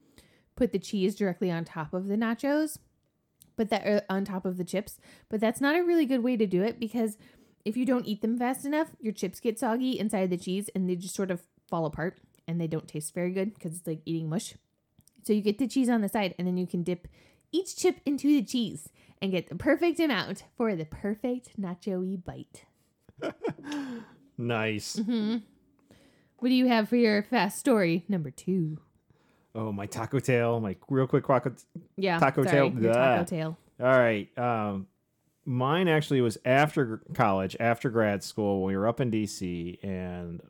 put 0.55 0.73
the 0.73 0.79
cheese 0.79 1.15
directly 1.15 1.51
on 1.51 1.65
top 1.65 1.95
of 1.95 2.07
the 2.07 2.17
nachos, 2.17 2.79
but 3.57 3.71
that 3.71 3.87
er, 3.87 4.03
on 4.09 4.25
top 4.25 4.45
of 4.45 4.57
the 4.57 4.65
chips. 4.65 4.99
But 5.29 5.41
that's 5.41 5.61
not 5.61 5.77
a 5.77 5.83
really 5.83 6.07
good 6.07 6.23
way 6.23 6.37
to 6.37 6.47
do 6.47 6.63
it 6.63 6.79
because 6.79 7.17
if 7.65 7.77
you 7.77 7.87
don't 7.87 8.07
eat 8.07 8.21
them 8.21 8.39
fast 8.39 8.65
enough, 8.65 8.91
your 9.01 9.13
chips 9.13 9.41
get 9.41 9.59
soggy 9.59 9.99
inside 9.99 10.31
the 10.31 10.37
cheese 10.37 10.69
and 10.75 10.89
they 10.89 10.97
just 10.97 11.15
sort 11.15 11.31
of 11.31 11.43
fall 11.69 11.87
apart 11.87 12.19
and 12.47 12.61
they 12.61 12.67
don't 12.67 12.87
taste 12.87 13.15
very 13.15 13.33
good 13.33 13.55
because 13.55 13.77
it's 13.77 13.87
like 13.87 14.03
eating 14.05 14.29
mush. 14.29 14.55
So 15.25 15.33
you 15.33 15.41
get 15.41 15.59
the 15.59 15.69
cheese 15.69 15.89
on 15.89 16.01
the 16.01 16.09
side 16.09 16.35
and 16.39 16.47
then 16.47 16.57
you 16.57 16.67
can 16.67 16.83
dip 16.83 17.09
each 17.53 17.77
chip 17.77 18.01
into 18.05 18.29
the 18.29 18.43
cheese 18.43 18.89
and 19.23 19.33
get 19.33 19.49
the 19.49 19.55
perfect 19.55 20.01
amount 20.01 20.45
for 20.57 20.75
the 20.75 20.85
perfect 20.85 21.61
nacho-y 21.61 22.17
bite. 22.17 22.65
Nice. 24.37 24.97
Mm-hmm. 24.97 25.39
What 26.39 26.49
do 26.49 26.55
you 26.55 26.67
have 26.67 26.89
for 26.89 26.97
your 26.97 27.23
fast 27.23 27.59
story 27.59 28.05
number 28.09 28.31
two? 28.31 28.79
Oh, 29.55 29.71
my 29.73 29.87
taco 29.87 30.19
tail. 30.19 30.61
My 30.61 30.77
real 30.89 31.07
quick 31.07 31.27
taco. 31.27 31.55
Yeah, 31.97 32.19
Taco 32.19 32.45
sorry, 32.45 32.71
tail, 32.71 32.93
taco 32.93 33.25
tail. 33.25 33.59
All 33.81 33.87
right. 33.87 34.29
Um, 34.37 34.89
mine 35.45 35.89
actually 35.89 36.21
was 36.21 36.37
after 36.45 37.03
college, 37.15 37.57
after 37.61 37.89
grad 37.89 38.25
school, 38.25 38.63
when 38.63 38.73
we 38.73 38.77
were 38.77 38.89
up 38.89 39.01
in 39.01 39.11
DC, 39.11 39.83
and 39.85 40.41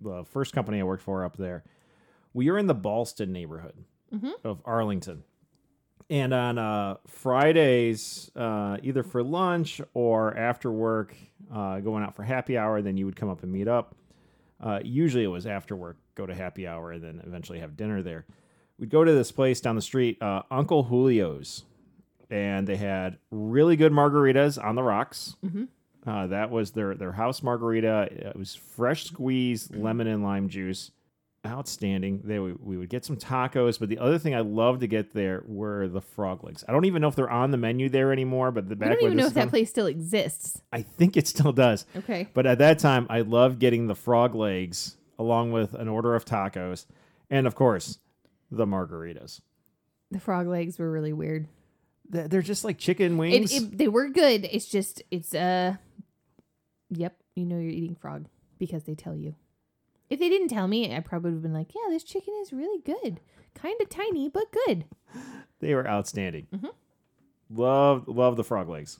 the 0.00 0.24
first 0.24 0.54
company 0.54 0.80
I 0.80 0.84
worked 0.84 1.02
for 1.02 1.24
up 1.24 1.36
there, 1.36 1.64
we 2.32 2.50
were 2.50 2.58
in 2.58 2.68
the 2.68 2.74
Ballston 2.74 3.32
neighborhood 3.32 3.84
Mhm. 4.12 4.32
of 4.44 4.60
Arlington. 4.64 5.24
And 6.10 6.34
on 6.34 6.58
uh, 6.58 6.96
Fridays, 7.06 8.30
uh, 8.36 8.76
either 8.82 9.02
for 9.02 9.22
lunch 9.22 9.80
or 9.94 10.36
after 10.36 10.70
work, 10.70 11.14
uh, 11.52 11.80
going 11.80 12.02
out 12.04 12.14
for 12.14 12.22
happy 12.22 12.58
hour, 12.58 12.82
then 12.82 12.96
you 12.96 13.06
would 13.06 13.16
come 13.16 13.28
up 13.30 13.42
and 13.42 13.50
meet 13.52 13.68
up. 13.68 13.94
Uh, 14.60 14.80
usually 14.84 15.24
it 15.24 15.28
was 15.28 15.46
after 15.46 15.74
work, 15.74 15.96
go 16.14 16.26
to 16.26 16.34
happy 16.34 16.66
hour, 16.66 16.92
and 16.92 17.02
then 17.02 17.22
eventually 17.26 17.60
have 17.60 17.76
dinner 17.76 18.02
there. 18.02 18.26
We'd 18.78 18.90
go 18.90 19.04
to 19.04 19.12
this 19.12 19.32
place 19.32 19.60
down 19.60 19.74
the 19.76 19.82
street, 19.82 20.20
uh, 20.22 20.42
Uncle 20.50 20.84
Julio's 20.84 21.64
and 22.30 22.66
they 22.66 22.76
had 22.76 23.18
really 23.30 23.76
good 23.76 23.92
margaritas 23.92 24.62
on 24.62 24.74
the 24.74 24.82
rocks. 24.82 25.36
Mhm. 25.44 25.68
Uh, 26.06 26.26
that 26.28 26.50
was 26.50 26.70
their 26.72 26.94
their 26.94 27.12
house 27.12 27.42
margarita. 27.42 28.08
It 28.10 28.36
was 28.36 28.54
fresh 28.54 29.04
squeezed 29.04 29.76
lemon 29.76 30.06
and 30.06 30.22
lime 30.22 30.48
juice, 30.48 30.90
outstanding. 31.46 32.20
They 32.24 32.38
we 32.38 32.76
would 32.76 32.88
get 32.88 33.04
some 33.04 33.16
tacos, 33.16 33.78
but 33.78 33.88
the 33.88 33.98
other 33.98 34.18
thing 34.18 34.34
I 34.34 34.40
loved 34.40 34.80
to 34.80 34.86
get 34.86 35.12
there 35.12 35.42
were 35.46 35.88
the 35.88 36.00
frog 36.00 36.44
legs. 36.44 36.64
I 36.68 36.72
don't 36.72 36.84
even 36.84 37.02
know 37.02 37.08
if 37.08 37.16
they're 37.16 37.30
on 37.30 37.50
the 37.50 37.56
menu 37.56 37.88
there 37.88 38.12
anymore, 38.12 38.50
but 38.52 38.68
the 38.68 38.76
I 38.84 38.88
don't 38.88 39.02
even 39.02 39.16
know 39.16 39.26
if 39.26 39.34
that 39.34 39.48
place 39.48 39.68
still 39.70 39.86
exists. 39.86 40.60
I 40.72 40.82
think 40.82 41.16
it 41.16 41.26
still 41.26 41.52
does. 41.52 41.84
Okay. 41.96 42.28
But 42.32 42.46
at 42.46 42.58
that 42.58 42.78
time, 42.78 43.06
I 43.10 43.22
loved 43.22 43.58
getting 43.58 43.86
the 43.86 43.94
frog 43.94 44.34
legs 44.34 44.96
along 45.18 45.52
with 45.52 45.74
an 45.74 45.88
order 45.88 46.14
of 46.14 46.24
tacos, 46.24 46.86
and 47.30 47.46
of 47.46 47.54
course, 47.54 47.98
the 48.50 48.66
margaritas. 48.66 49.40
The 50.10 50.20
frog 50.20 50.46
legs 50.46 50.78
were 50.78 50.90
really 50.90 51.12
weird. 51.12 51.48
They're 52.08 52.42
just 52.42 52.64
like 52.64 52.76
chicken 52.76 53.14
It, 53.14 53.16
wings. 53.16 53.54
it, 53.54 53.78
they 53.78 53.88
were 53.88 54.08
good. 54.10 54.46
It's 54.50 54.66
just, 54.66 55.02
it's, 55.10 55.34
uh, 55.34 55.76
yep, 56.90 57.16
you 57.34 57.46
know 57.46 57.56
you're 57.58 57.70
eating 57.70 57.94
frog 57.94 58.26
because 58.58 58.84
they 58.84 58.94
tell 58.94 59.16
you. 59.16 59.34
If 60.12 60.18
they 60.18 60.28
didn't 60.28 60.48
tell 60.48 60.68
me, 60.68 60.94
I 60.94 61.00
probably 61.00 61.30
would 61.30 61.36
have 61.36 61.42
been 61.42 61.54
like, 61.54 61.74
yeah, 61.74 61.88
this 61.88 62.04
chicken 62.04 62.34
is 62.42 62.52
really 62.52 62.82
good. 62.82 63.18
Kind 63.54 63.80
of 63.80 63.88
tiny, 63.88 64.28
but 64.28 64.44
good. 64.66 64.84
They 65.60 65.74
were 65.74 65.88
outstanding. 65.88 66.48
Mhm. 66.52 66.68
Love 67.48 68.06
love 68.08 68.36
the 68.36 68.44
frog 68.44 68.68
legs, 68.68 68.98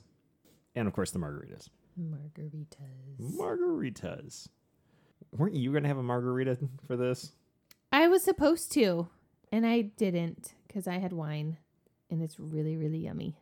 and 0.75 0.87
of 0.87 0.93
course 0.95 1.11
the 1.11 1.19
margaritas. 1.19 1.69
Margaritas. 1.99 3.19
Margaritas. 3.19 4.47
Weren't 5.37 5.53
you 5.53 5.71
gonna 5.71 5.87
have 5.87 5.99
a 5.99 6.03
margarita 6.03 6.57
for 6.87 6.97
this? 6.97 7.33
I 7.91 8.07
was 8.07 8.23
supposed 8.23 8.71
to, 8.71 9.07
and 9.51 9.67
I 9.67 9.81
didn't 9.81 10.55
because 10.67 10.87
I 10.87 10.97
had 10.97 11.13
wine, 11.13 11.57
and 12.09 12.23
it's 12.23 12.39
really, 12.39 12.75
really 12.75 12.99
yummy. 12.99 13.37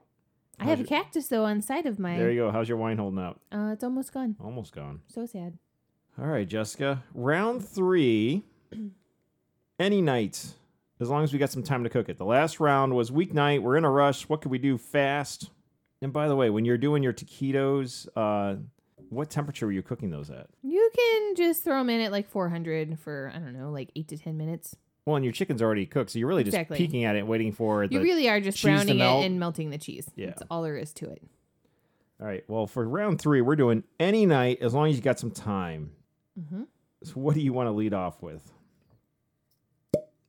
I 0.59 0.63
How's 0.65 0.71
have 0.71 0.81
a 0.81 0.89
cactus 0.89 1.29
though 1.29 1.45
on 1.45 1.57
the 1.57 1.63
side 1.63 1.85
of 1.85 1.99
my. 1.99 2.17
There 2.17 2.31
you 2.31 2.41
go. 2.41 2.51
How's 2.51 2.67
your 2.67 2.77
wine 2.77 2.97
holding 2.97 3.19
up? 3.19 3.39
Uh, 3.49 3.69
it's 3.71 3.83
almost 3.85 4.13
gone. 4.13 4.35
Almost 4.41 4.73
gone. 4.75 5.03
So 5.07 5.25
sad. 5.25 5.57
All 6.19 6.27
right, 6.27 6.47
Jessica. 6.47 7.03
Round 7.13 7.65
three. 7.67 8.43
Any 9.79 10.01
night, 10.01 10.53
as 10.99 11.09
long 11.09 11.23
as 11.23 11.33
we 11.33 11.39
got 11.39 11.49
some 11.49 11.63
time 11.63 11.83
to 11.83 11.89
cook 11.89 12.07
it. 12.09 12.17
The 12.19 12.25
last 12.25 12.59
round 12.59 12.93
was 12.95 13.09
weeknight. 13.09 13.61
We're 13.63 13.77
in 13.77 13.85
a 13.85 13.89
rush. 13.89 14.29
What 14.29 14.41
could 14.41 14.51
we 14.51 14.59
do 14.59 14.77
fast? 14.77 15.49
And 16.03 16.13
by 16.13 16.27
the 16.27 16.35
way, 16.35 16.51
when 16.51 16.65
you're 16.65 16.77
doing 16.77 17.01
your 17.01 17.13
taquitos, 17.13 18.07
uh, 18.15 18.57
what 19.09 19.29
temperature 19.31 19.65
were 19.65 19.71
you 19.71 19.81
cooking 19.81 20.11
those 20.11 20.29
at? 20.29 20.47
You 20.61 20.89
can 20.95 21.35
just 21.35 21.63
throw 21.63 21.79
them 21.79 21.89
in 21.89 22.01
at 22.01 22.11
like 22.11 22.29
400 22.29 22.99
for 22.99 23.31
I 23.35 23.39
don't 23.39 23.53
know, 23.53 23.71
like 23.71 23.89
eight 23.95 24.07
to 24.09 24.17
ten 24.17 24.37
minutes. 24.37 24.75
Well, 25.05 25.15
and 25.15 25.25
your 25.25 25.31
chicken's 25.33 25.63
already 25.63 25.87
cooked, 25.87 26.11
so 26.11 26.19
you're 26.19 26.27
really 26.27 26.43
just 26.43 26.53
Exactly. 26.55 26.77
peeking 26.77 27.05
at 27.05 27.15
it, 27.15 27.25
waiting 27.25 27.51
for 27.51 27.87
the 27.87 27.95
You 27.95 28.01
really 28.03 28.29
are 28.29 28.39
just 28.39 28.59
cheese 28.59 28.65
to 28.81 28.85
browning 28.85 28.95
it 28.97 28.99
melt. 28.99 29.25
and 29.25 29.39
melting 29.39 29.71
the 29.71 29.79
cheese. 29.79 30.07
Yeah. 30.15 30.27
That's 30.27 30.43
all 30.51 30.61
there 30.61 30.77
is 30.77 30.93
to 30.93 31.09
it. 31.09 31.23
All 32.19 32.27
right. 32.27 32.43
Well, 32.47 32.67
for 32.67 32.87
round 32.87 33.19
three, 33.19 33.41
we're 33.41 33.55
doing 33.55 33.83
any 33.99 34.27
night 34.27 34.59
as 34.61 34.75
long 34.75 34.89
as 34.89 34.95
you 34.95 35.01
got 35.01 35.17
some 35.17 35.31
time. 35.31 35.89
Mm-hmm. 36.39 36.63
So, 37.03 37.13
what 37.13 37.35
do 37.35 37.41
you 37.41 37.53
want 37.53 37.67
to 37.67 37.71
lead 37.71 37.93
off 37.93 38.21
with? 38.21 38.51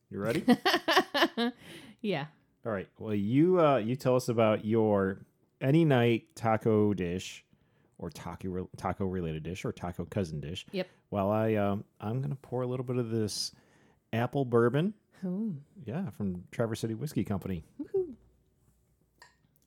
You 0.09 0.19
ready? 0.19 0.45
yeah. 2.01 2.25
All 2.65 2.71
right. 2.71 2.87
Well, 2.99 3.15
you 3.15 3.59
uh, 3.59 3.77
you 3.77 3.95
tell 3.95 4.15
us 4.15 4.29
about 4.29 4.63
your 4.63 5.25
any 5.61 5.85
night 5.85 6.35
taco 6.35 6.93
dish, 6.93 7.43
or 7.97 8.09
taco 8.09 8.69
taco 8.77 9.05
related 9.05 9.43
dish, 9.43 9.65
or 9.65 9.71
taco 9.71 10.05
cousin 10.05 10.39
dish. 10.39 10.65
Yep. 10.71 10.87
While 11.09 11.31
I 11.31 11.55
um, 11.55 11.83
I'm 11.99 12.21
gonna 12.21 12.37
pour 12.41 12.61
a 12.61 12.67
little 12.67 12.85
bit 12.85 12.97
of 12.97 13.09
this 13.09 13.51
apple 14.11 14.45
bourbon. 14.45 14.93
Oh. 15.25 15.53
Yeah, 15.85 16.09
from 16.11 16.43
Traverse 16.51 16.81
City 16.81 16.95
Whiskey 16.95 17.23
Company. 17.23 17.63
Woohoo. 17.81 18.13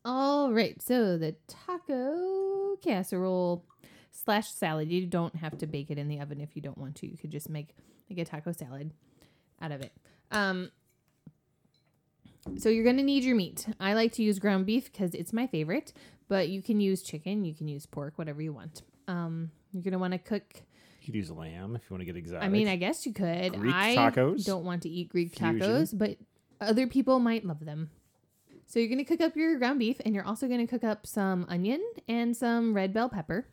All 0.04 0.52
right. 0.52 0.80
So 0.80 1.18
the 1.18 1.34
taco 1.48 2.76
casserole 2.76 3.64
slash 4.10 4.48
salad. 4.50 4.90
You 4.90 5.06
don't 5.06 5.36
have 5.36 5.58
to 5.58 5.66
bake 5.66 5.90
it 5.90 5.98
in 5.98 6.08
the 6.08 6.20
oven 6.20 6.40
if 6.40 6.56
you 6.56 6.62
don't 6.62 6.78
want 6.78 6.96
to. 6.96 7.06
You 7.06 7.16
could 7.16 7.30
just 7.30 7.48
make 7.48 7.74
like 8.10 8.18
a 8.18 8.24
taco 8.24 8.52
salad 8.52 8.92
out 9.60 9.72
of 9.72 9.80
it. 9.80 9.92
Um. 10.30 10.70
So 12.58 12.68
you're 12.68 12.84
gonna 12.84 13.02
need 13.02 13.24
your 13.24 13.34
meat. 13.36 13.66
I 13.80 13.94
like 13.94 14.12
to 14.12 14.22
use 14.22 14.38
ground 14.38 14.66
beef 14.66 14.90
because 14.92 15.14
it's 15.14 15.32
my 15.32 15.46
favorite, 15.48 15.92
but 16.28 16.48
you 16.48 16.62
can 16.62 16.80
use 16.80 17.02
chicken, 17.02 17.44
you 17.44 17.54
can 17.54 17.66
use 17.66 17.86
pork, 17.86 18.16
whatever 18.16 18.40
you 18.40 18.52
want. 18.52 18.82
Um, 19.08 19.50
you're 19.72 19.82
gonna 19.82 19.98
want 19.98 20.12
to 20.12 20.18
cook. 20.18 20.62
You 21.00 21.06
could 21.06 21.14
use 21.16 21.30
lamb 21.30 21.74
if 21.76 21.82
you 21.82 21.94
want 21.94 22.00
to 22.02 22.04
get 22.04 22.16
exotic. 22.16 22.44
I 22.44 22.48
mean, 22.48 22.68
I 22.68 22.76
guess 22.76 23.04
you 23.06 23.12
could. 23.12 23.54
Greek 23.54 23.74
I 23.74 23.96
tacos? 23.96 24.44
don't 24.44 24.64
want 24.64 24.82
to 24.82 24.88
eat 24.88 25.08
Greek 25.08 25.36
Fusion? 25.36 25.60
tacos, 25.60 25.96
but 25.96 26.16
other 26.60 26.86
people 26.86 27.18
might 27.20 27.44
love 27.44 27.64
them. 27.64 27.90
So 28.66 28.80
you're 28.80 28.88
going 28.88 28.98
to 28.98 29.04
cook 29.04 29.20
up 29.20 29.36
your 29.36 29.56
ground 29.58 29.78
beef 29.78 30.00
and 30.04 30.14
you're 30.14 30.24
also 30.26 30.48
going 30.48 30.58
to 30.58 30.66
cook 30.66 30.82
up 30.82 31.06
some 31.06 31.46
onion 31.48 31.80
and 32.08 32.36
some 32.36 32.74
red 32.74 32.92
bell 32.92 33.08
pepper. 33.08 33.46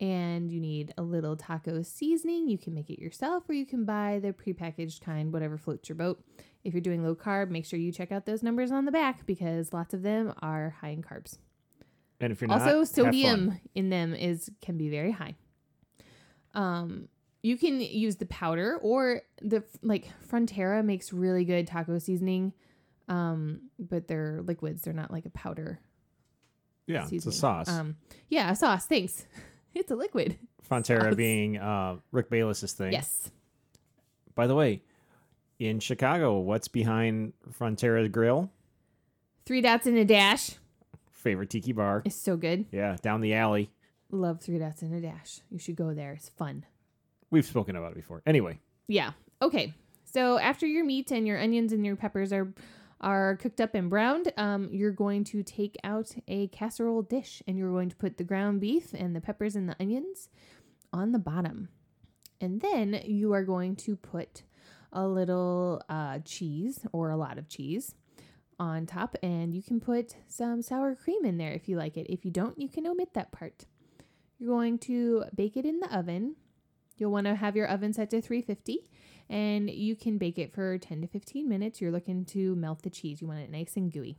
And 0.00 0.50
you 0.50 0.60
need 0.60 0.94
a 0.96 1.02
little 1.02 1.36
taco 1.36 1.82
seasoning. 1.82 2.48
You 2.48 2.56
can 2.56 2.72
make 2.72 2.88
it 2.88 3.00
yourself 3.00 3.48
or 3.48 3.52
you 3.52 3.66
can 3.66 3.84
buy 3.84 4.20
the 4.22 4.32
prepackaged 4.32 5.00
kind, 5.00 5.32
whatever 5.32 5.58
floats 5.58 5.88
your 5.88 5.96
boat. 5.96 6.22
If 6.62 6.72
you're 6.72 6.80
doing 6.80 7.02
low 7.02 7.16
carb, 7.16 7.50
make 7.50 7.66
sure 7.66 7.78
you 7.78 7.90
check 7.90 8.12
out 8.12 8.24
those 8.24 8.42
numbers 8.42 8.70
on 8.70 8.84
the 8.84 8.92
back 8.92 9.26
because 9.26 9.72
lots 9.72 9.94
of 9.94 10.02
them 10.02 10.34
are 10.40 10.76
high 10.80 10.90
in 10.90 11.02
carbs. 11.02 11.38
And 12.20 12.32
if 12.32 12.40
you're 12.40 12.48
not, 12.48 12.62
also 12.62 12.84
sodium 12.84 13.58
in 13.74 13.90
them 13.90 14.14
is 14.14 14.50
can 14.60 14.76
be 14.76 14.88
very 14.88 15.12
high 15.12 15.34
um 16.54 17.08
you 17.42 17.56
can 17.56 17.80
use 17.80 18.16
the 18.16 18.26
powder 18.26 18.78
or 18.82 19.22
the 19.40 19.62
like 19.82 20.08
frontera 20.28 20.84
makes 20.84 21.12
really 21.12 21.44
good 21.44 21.66
taco 21.66 21.98
seasoning 21.98 22.52
um 23.08 23.60
but 23.78 24.08
they're 24.08 24.40
liquids 24.44 24.82
they're 24.82 24.92
not 24.92 25.10
like 25.10 25.24
a 25.24 25.30
powder 25.30 25.80
yeah, 26.86 27.06
it's 27.12 27.26
a 27.26 27.32
sauce. 27.32 27.68
um 27.68 27.96
yeah 28.28 28.50
a 28.50 28.56
sauce 28.56 28.86
thanks 28.86 29.26
it's 29.74 29.90
a 29.90 29.96
liquid 29.96 30.36
sauce. 30.68 31.14
being 31.16 31.58
uh, 31.58 31.96
Rick 32.12 32.30
Bayless's 32.30 32.72
thing. 32.72 32.92
yes 32.92 33.30
By 34.34 34.46
the 34.46 34.54
way, 34.54 34.82
in 35.58 35.80
Chicago, 35.80 36.38
what's 36.38 36.68
behind 36.68 37.32
Frontera 37.58 38.10
Grill? 38.10 38.50
Three 39.46 39.60
Dots 39.60 39.86
and 39.86 39.96
a 39.96 40.04
Dash 40.04 40.52
Favorite 41.10 41.50
tiki 41.50 41.72
bar. 41.72 42.02
is 42.04 42.14
so 42.14 42.36
good 42.36 42.66
Yeah, 42.70 42.96
down 43.02 43.20
the 43.20 43.34
alley. 43.34 43.70
love 44.10 44.40
Three 44.40 44.58
Dots 44.58 44.82
and 44.82 44.94
a 44.94 45.00
Dash 45.00 45.40
you 45.50 45.58
should 45.58 45.76
go 45.76 45.94
there 45.94 46.12
it's 46.12 46.28
fun 46.28 46.64
We've 47.30 47.44
spoken 47.46 47.76
about 47.76 47.92
it 47.92 47.96
before. 47.96 48.22
Anyway, 48.24 48.58
Yeah. 48.86 49.12
Okay. 49.42 49.74
So 50.04 50.38
after 50.38 50.66
your 50.66 50.82
meat 50.84 51.10
and 51.10 51.26
your 51.26 51.38
onions 51.38 51.72
and 51.74 51.84
your 51.84 51.94
peppers 51.96 52.32
are 52.32 52.48
are 53.00 53.36
cooked 53.36 53.60
up 53.60 53.74
and 53.74 53.88
browned, 53.88 54.32
um, 54.36 54.68
you're 54.72 54.90
going 54.92 55.24
to 55.24 55.42
take 55.42 55.76
out 55.84 56.14
a 56.26 56.48
casserole 56.48 57.02
dish 57.02 57.42
and 57.46 57.56
you're 57.56 57.70
going 57.70 57.88
to 57.88 57.96
put 57.96 58.16
the 58.16 58.24
ground 58.24 58.60
beef 58.60 58.92
and 58.92 59.14
the 59.14 59.20
peppers 59.20 59.54
and 59.54 59.68
the 59.68 59.76
onions 59.78 60.28
on 60.92 61.12
the 61.12 61.18
bottom. 61.18 61.68
And 62.40 62.60
then 62.60 63.00
you 63.04 63.32
are 63.32 63.44
going 63.44 63.76
to 63.76 63.96
put 63.96 64.42
a 64.92 65.06
little 65.06 65.82
uh, 65.88 66.20
cheese 66.24 66.80
or 66.92 67.10
a 67.10 67.16
lot 67.16 67.38
of 67.38 67.48
cheese 67.48 67.94
on 68.58 68.86
top, 68.86 69.16
and 69.22 69.54
you 69.54 69.62
can 69.62 69.80
put 69.80 70.16
some 70.28 70.62
sour 70.62 70.94
cream 70.94 71.24
in 71.24 71.38
there 71.38 71.52
if 71.52 71.68
you 71.68 71.76
like 71.76 71.96
it. 71.96 72.06
If 72.08 72.24
you 72.24 72.30
don't, 72.30 72.58
you 72.58 72.68
can 72.68 72.86
omit 72.86 73.14
that 73.14 73.30
part. 73.30 73.66
You're 74.38 74.50
going 74.50 74.78
to 74.80 75.24
bake 75.34 75.56
it 75.56 75.64
in 75.64 75.80
the 75.80 75.96
oven. 75.96 76.36
You'll 76.96 77.12
want 77.12 77.26
to 77.26 77.36
have 77.36 77.54
your 77.54 77.68
oven 77.68 77.92
set 77.92 78.10
to 78.10 78.20
350 78.20 78.88
and 79.30 79.70
you 79.70 79.94
can 79.96 80.18
bake 80.18 80.38
it 80.38 80.52
for 80.54 80.78
10 80.78 81.00
to 81.02 81.06
15 81.06 81.48
minutes. 81.48 81.80
You're 81.80 81.90
looking 81.92 82.24
to 82.26 82.54
melt 82.56 82.82
the 82.82 82.90
cheese. 82.90 83.20
You 83.20 83.28
want 83.28 83.40
it 83.40 83.50
nice 83.50 83.76
and 83.76 83.92
gooey. 83.92 84.18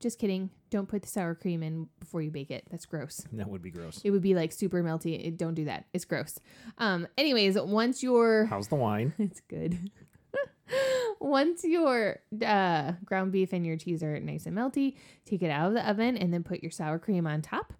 Just 0.00 0.18
kidding. 0.18 0.50
Don't 0.70 0.88
put 0.88 1.02
the 1.02 1.08
sour 1.08 1.34
cream 1.34 1.62
in 1.62 1.88
before 2.00 2.20
you 2.20 2.30
bake 2.30 2.50
it. 2.50 2.64
That's 2.70 2.84
gross. 2.84 3.24
that 3.32 3.48
would 3.48 3.62
be 3.62 3.70
gross. 3.70 4.00
It 4.04 4.10
would 4.10 4.22
be 4.22 4.34
like 4.34 4.52
super 4.52 4.82
melty. 4.82 5.24
It- 5.26 5.38
don't 5.38 5.54
do 5.54 5.64
that. 5.66 5.86
It's 5.92 6.04
gross. 6.04 6.38
Um 6.78 7.06
anyways, 7.16 7.58
once 7.58 8.02
your 8.02 8.44
How's 8.50 8.68
the 8.68 8.74
wine? 8.76 9.14
it's 9.18 9.40
good. 9.40 9.90
Once 11.20 11.62
your 11.64 12.18
uh, 12.44 12.92
ground 13.04 13.32
beef 13.32 13.52
and 13.52 13.64
your 13.66 13.76
cheese 13.76 14.02
are 14.02 14.18
nice 14.20 14.46
and 14.46 14.56
melty, 14.56 14.96
take 15.24 15.42
it 15.42 15.50
out 15.50 15.68
of 15.68 15.74
the 15.74 15.88
oven 15.88 16.16
and 16.16 16.32
then 16.34 16.42
put 16.42 16.62
your 16.62 16.70
sour 16.70 16.98
cream 16.98 17.26
on 17.26 17.40
top. 17.40 17.72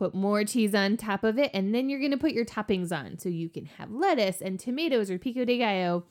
Put 0.00 0.14
more 0.14 0.44
cheese 0.44 0.74
on 0.74 0.96
top 0.96 1.24
of 1.24 1.38
it, 1.38 1.50
and 1.52 1.74
then 1.74 1.90
you're 1.90 2.00
to 2.08 2.16
put 2.16 2.32
your 2.32 2.46
toppings 2.46 2.90
on. 2.90 3.18
So 3.18 3.28
you 3.28 3.50
can 3.50 3.66
have 3.66 3.90
lettuce 3.90 4.40
and 4.40 4.58
tomatoes 4.58 5.10
or 5.10 5.18
pico 5.18 5.44
de 5.44 5.58
gallo, 5.58 6.06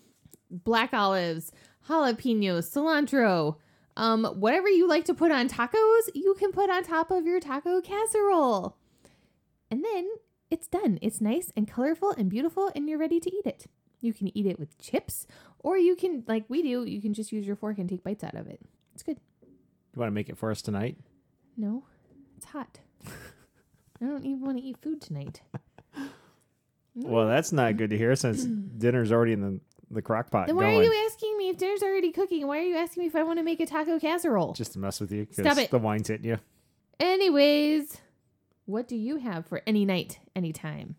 black 0.51 0.93
olives, 0.93 1.51
jalapenos, 1.87 2.69
cilantro, 2.71 3.55
um, 3.97 4.25
whatever 4.25 4.69
you 4.69 4.87
like 4.87 5.05
to 5.05 5.15
put 5.15 5.31
on 5.31 5.49
tacos, 5.49 6.07
you 6.13 6.35
can 6.37 6.51
put 6.51 6.69
on 6.69 6.83
top 6.83 7.09
of 7.09 7.25
your 7.25 7.39
taco 7.39 7.81
casserole. 7.81 8.77
And 9.71 9.83
then 9.83 10.07
it's 10.51 10.67
done. 10.67 10.99
It's 11.01 11.19
nice 11.19 11.51
and 11.55 11.67
colorful 11.67 12.11
and 12.11 12.29
beautiful, 12.29 12.71
and 12.75 12.87
you're 12.87 12.99
ready 12.99 13.19
to 13.19 13.35
eat 13.35 13.47
it. 13.47 13.65
You 14.01 14.13
can 14.13 14.37
eat 14.37 14.45
it 14.45 14.59
with 14.59 14.77
chips, 14.77 15.25
or 15.57 15.79
you 15.79 15.95
can, 15.95 16.23
like 16.27 16.45
we 16.47 16.61
do, 16.61 16.85
you 16.85 17.01
can 17.01 17.15
just 17.15 17.31
use 17.31 17.47
your 17.47 17.55
fork 17.55 17.79
and 17.79 17.89
take 17.89 18.03
bites 18.03 18.23
out 18.23 18.35
of 18.35 18.45
it. 18.45 18.61
It's 18.93 19.01
good. 19.01 19.19
You 19.41 19.99
want 19.99 20.11
to 20.11 20.13
make 20.13 20.29
it 20.29 20.37
for 20.37 20.51
us 20.51 20.61
tonight? 20.61 20.99
No, 21.57 21.85
it's 22.37 22.45
hot. 22.45 22.81
I 24.01 24.05
don't 24.05 24.25
even 24.25 24.41
want 24.41 24.57
to 24.57 24.63
eat 24.63 24.77
food 24.81 25.01
tonight. 25.01 25.41
Well, 26.95 27.27
that's 27.27 27.53
not 27.53 27.77
good 27.77 27.91
to 27.91 27.97
hear 27.97 28.13
since 28.17 28.43
dinner's 28.77 29.11
already 29.11 29.31
in 29.31 29.41
the, 29.41 29.59
the 29.89 30.01
crock 30.01 30.31
pot 30.31 30.47
Then 30.47 30.57
why 30.57 30.63
going. 30.63 30.79
are 30.79 30.83
you 30.83 31.05
asking 31.09 31.37
me 31.37 31.47
if 31.47 31.57
dinner's 31.57 31.81
already 31.81 32.11
cooking? 32.11 32.45
Why 32.45 32.57
are 32.57 32.63
you 32.63 32.75
asking 32.75 33.03
me 33.03 33.07
if 33.07 33.15
I 33.15 33.23
want 33.23 33.39
to 33.39 33.43
make 33.43 33.61
a 33.61 33.65
taco 33.65 33.99
casserole? 33.99 34.51
Just 34.53 34.73
to 34.73 34.79
mess 34.79 34.99
with 34.99 35.11
you 35.11 35.25
Stop 35.31 35.43
because 35.43 35.57
it. 35.59 35.71
the 35.71 35.77
wine's 35.79 36.09
hitting 36.09 36.25
you. 36.29 36.39
Anyways, 36.99 37.97
what 38.65 38.87
do 38.87 38.97
you 38.97 39.17
have 39.17 39.45
for 39.45 39.61
any 39.65 39.85
night, 39.85 40.19
anytime? 40.35 40.95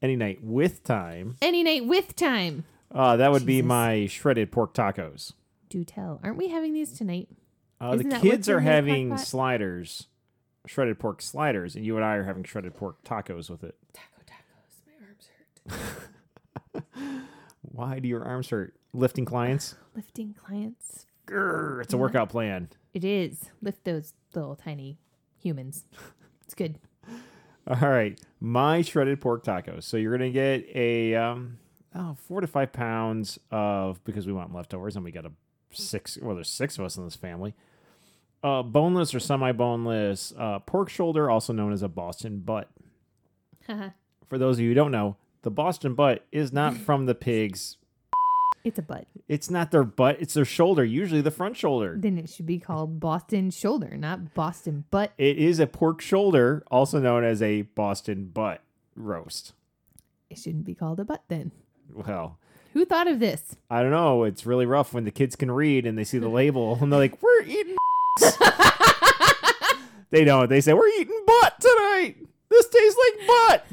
Any 0.00 0.16
night 0.16 0.42
with 0.42 0.82
time. 0.82 1.36
Any 1.42 1.62
night 1.62 1.86
with 1.86 2.16
time. 2.16 2.64
Uh, 2.90 3.16
that 3.16 3.30
would 3.32 3.44
be 3.44 3.56
Jesus. 3.56 3.66
my 3.66 4.06
shredded 4.06 4.50
pork 4.50 4.72
tacos. 4.72 5.32
Do 5.68 5.84
tell. 5.84 6.20
Aren't 6.24 6.38
we 6.38 6.48
having 6.48 6.72
these 6.72 6.96
tonight? 6.96 7.28
Uh, 7.80 7.90
the 7.90 7.96
Isn't 7.98 8.08
that 8.10 8.22
kids 8.22 8.48
are 8.48 8.58
in 8.58 8.64
the 8.64 8.70
crock 8.70 8.74
having 8.76 9.10
pot? 9.10 9.20
sliders, 9.20 10.06
shredded 10.66 10.98
pork 10.98 11.20
sliders, 11.22 11.76
and 11.76 11.84
you 11.84 11.96
and 11.96 12.04
I 12.04 12.14
are 12.14 12.24
having 12.24 12.44
shredded 12.44 12.74
pork 12.74 13.02
tacos 13.04 13.50
with 13.50 13.64
it. 13.64 13.74
Taco 13.92 14.22
tacos. 14.26 14.82
My 14.86 15.06
arms 15.06 15.28
hurt. 16.74 16.84
Why 17.62 17.98
do 17.98 18.08
your 18.08 18.24
arms 18.24 18.50
hurt? 18.50 18.74
Lifting 18.92 19.24
clients? 19.24 19.74
Lifting 19.94 20.34
clients. 20.34 21.06
Grr, 21.26 21.82
it's 21.82 21.92
a 21.92 21.96
Yeah. 21.96 22.00
workout 22.02 22.28
plan. 22.28 22.68
It 22.92 23.04
is. 23.04 23.50
Lift 23.62 23.84
those 23.84 24.14
little 24.34 24.54
tiny 24.56 24.98
humans. 25.38 25.84
It's 26.44 26.54
good. 26.54 26.78
All 27.66 27.88
right, 27.88 28.20
my 28.40 28.82
shredded 28.82 29.20
pork 29.22 29.42
tacos. 29.44 29.84
So 29.84 29.96
you're 29.96 30.12
gonna 30.16 30.30
get 30.30 30.66
a 30.74 31.14
um, 31.14 31.58
oh, 31.94 32.14
four 32.14 32.42
to 32.42 32.46
five 32.46 32.72
pounds 32.74 33.38
of 33.50 34.04
because 34.04 34.26
we 34.26 34.32
want 34.34 34.52
leftovers, 34.54 34.96
and 34.96 35.04
we 35.04 35.10
got 35.12 35.24
a 35.24 35.32
six. 35.70 36.18
Well, 36.20 36.34
there's 36.34 36.50
six 36.50 36.78
of 36.78 36.84
us 36.84 36.98
in 36.98 37.04
this 37.06 37.16
family. 37.16 37.54
Uh, 38.44 38.62
boneless 38.62 39.14
or 39.14 39.20
semi-boneless 39.20 40.34
uh, 40.38 40.58
pork 40.60 40.90
shoulder, 40.90 41.30
also 41.30 41.50
known 41.54 41.72
as 41.72 41.82
a 41.82 41.88
Boston 41.88 42.40
butt. 42.40 42.68
For 44.28 44.36
those 44.36 44.56
of 44.58 44.60
you 44.60 44.68
who 44.68 44.74
don't 44.74 44.90
know, 44.92 45.16
the 45.42 45.50
Boston 45.50 45.94
butt 45.94 46.26
is 46.30 46.52
not 46.52 46.76
from 46.86 47.06
the 47.06 47.14
pigs. 47.14 47.78
it's 48.62 48.78
a 48.78 48.82
butt. 48.82 49.06
It's 49.28 49.48
not 49.48 49.70
their 49.70 49.84
butt; 49.84 50.18
it's 50.20 50.34
their 50.34 50.44
shoulder. 50.44 50.84
Usually, 50.84 51.22
the 51.22 51.30
front 51.30 51.56
shoulder. 51.56 51.96
Then 51.98 52.18
it 52.18 52.28
should 52.28 52.44
be 52.44 52.58
called 52.58 53.00
Boston 53.00 53.50
shoulder, 53.50 53.96
not 53.96 54.34
Boston 54.34 54.84
butt. 54.90 55.12
It 55.16 55.38
is 55.38 55.58
a 55.58 55.66
pork 55.66 56.02
shoulder, 56.02 56.62
also 56.70 57.00
known 57.00 57.24
as 57.24 57.40
a 57.40 57.62
Boston 57.62 58.26
butt 58.26 58.60
roast. 58.94 59.54
It 60.28 60.36
shouldn't 60.38 60.66
be 60.66 60.74
called 60.74 61.00
a 61.00 61.04
butt 61.04 61.22
then. 61.28 61.50
Well, 61.90 62.36
Who 62.74 62.84
thought 62.84 63.08
of 63.08 63.20
this? 63.20 63.56
I 63.70 63.80
don't 63.82 63.90
know. 63.90 64.24
It's 64.24 64.44
really 64.44 64.66
rough 64.66 64.92
when 64.92 65.04
the 65.04 65.10
kids 65.10 65.34
can 65.36 65.50
read 65.50 65.86
and 65.86 65.96
they 65.96 66.04
see 66.04 66.18
the 66.18 66.28
label 66.40 66.76
and 66.80 66.92
they're 66.92 67.00
like, 67.00 67.22
"We're 67.22 67.42
eating." 67.42 67.76
they 70.10 70.24
don't. 70.24 70.48
They 70.48 70.60
say, 70.60 70.72
"We're 70.72 70.88
eating 70.88 71.22
butt 71.26 71.54
tonight. 71.60 72.16
This 72.48 72.68
tastes 72.68 72.98
like 73.18 73.26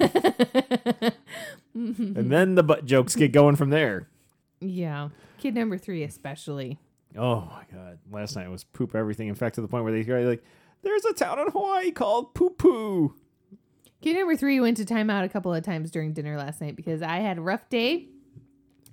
butt." 0.10 1.14
Mm-hmm. 1.74 2.20
and 2.20 2.30
then 2.30 2.56
the 2.56 2.64
butt 2.64 2.86
jokes 2.86 3.16
get 3.16 3.32
going 3.32 3.56
from 3.56 3.70
there. 3.70 4.10
yeah. 4.60 5.08
Kid 5.38 5.56
number 5.56 5.78
three, 5.78 6.04
especially. 6.04 6.78
Oh 7.18 7.42
my 7.50 7.64
god! 7.74 7.98
Last 8.12 8.36
night 8.36 8.50
was 8.50 8.66
poop 8.66 8.94
everything. 8.94 9.30
In 9.30 9.36
fact, 9.36 9.56
to 9.56 9.62
the 9.62 9.70
point 9.70 9.86
where 9.86 9.94
they 9.94 10.04
go 10.04 10.20
like, 10.20 10.44
"There's 10.82 11.06
a 11.06 11.14
town 11.14 11.39
in 11.39 11.48
Hawaii 11.48 11.92
called 11.92 12.34
Poo 12.34 12.50
Poo." 12.50 13.16
Kid 14.02 14.18
number 14.18 14.36
three 14.36 14.60
went 14.60 14.76
to 14.78 14.86
timeout 14.86 15.24
a 15.24 15.30
couple 15.30 15.54
of 15.54 15.64
times 15.64 15.92
during 15.92 16.12
dinner 16.12 16.38
last 16.38 16.60
night 16.60 16.76
because 16.76 17.02
I 17.02 17.20
had 17.20 17.38
a 17.38 17.42
rough 17.42 17.70
day. 17.70 18.08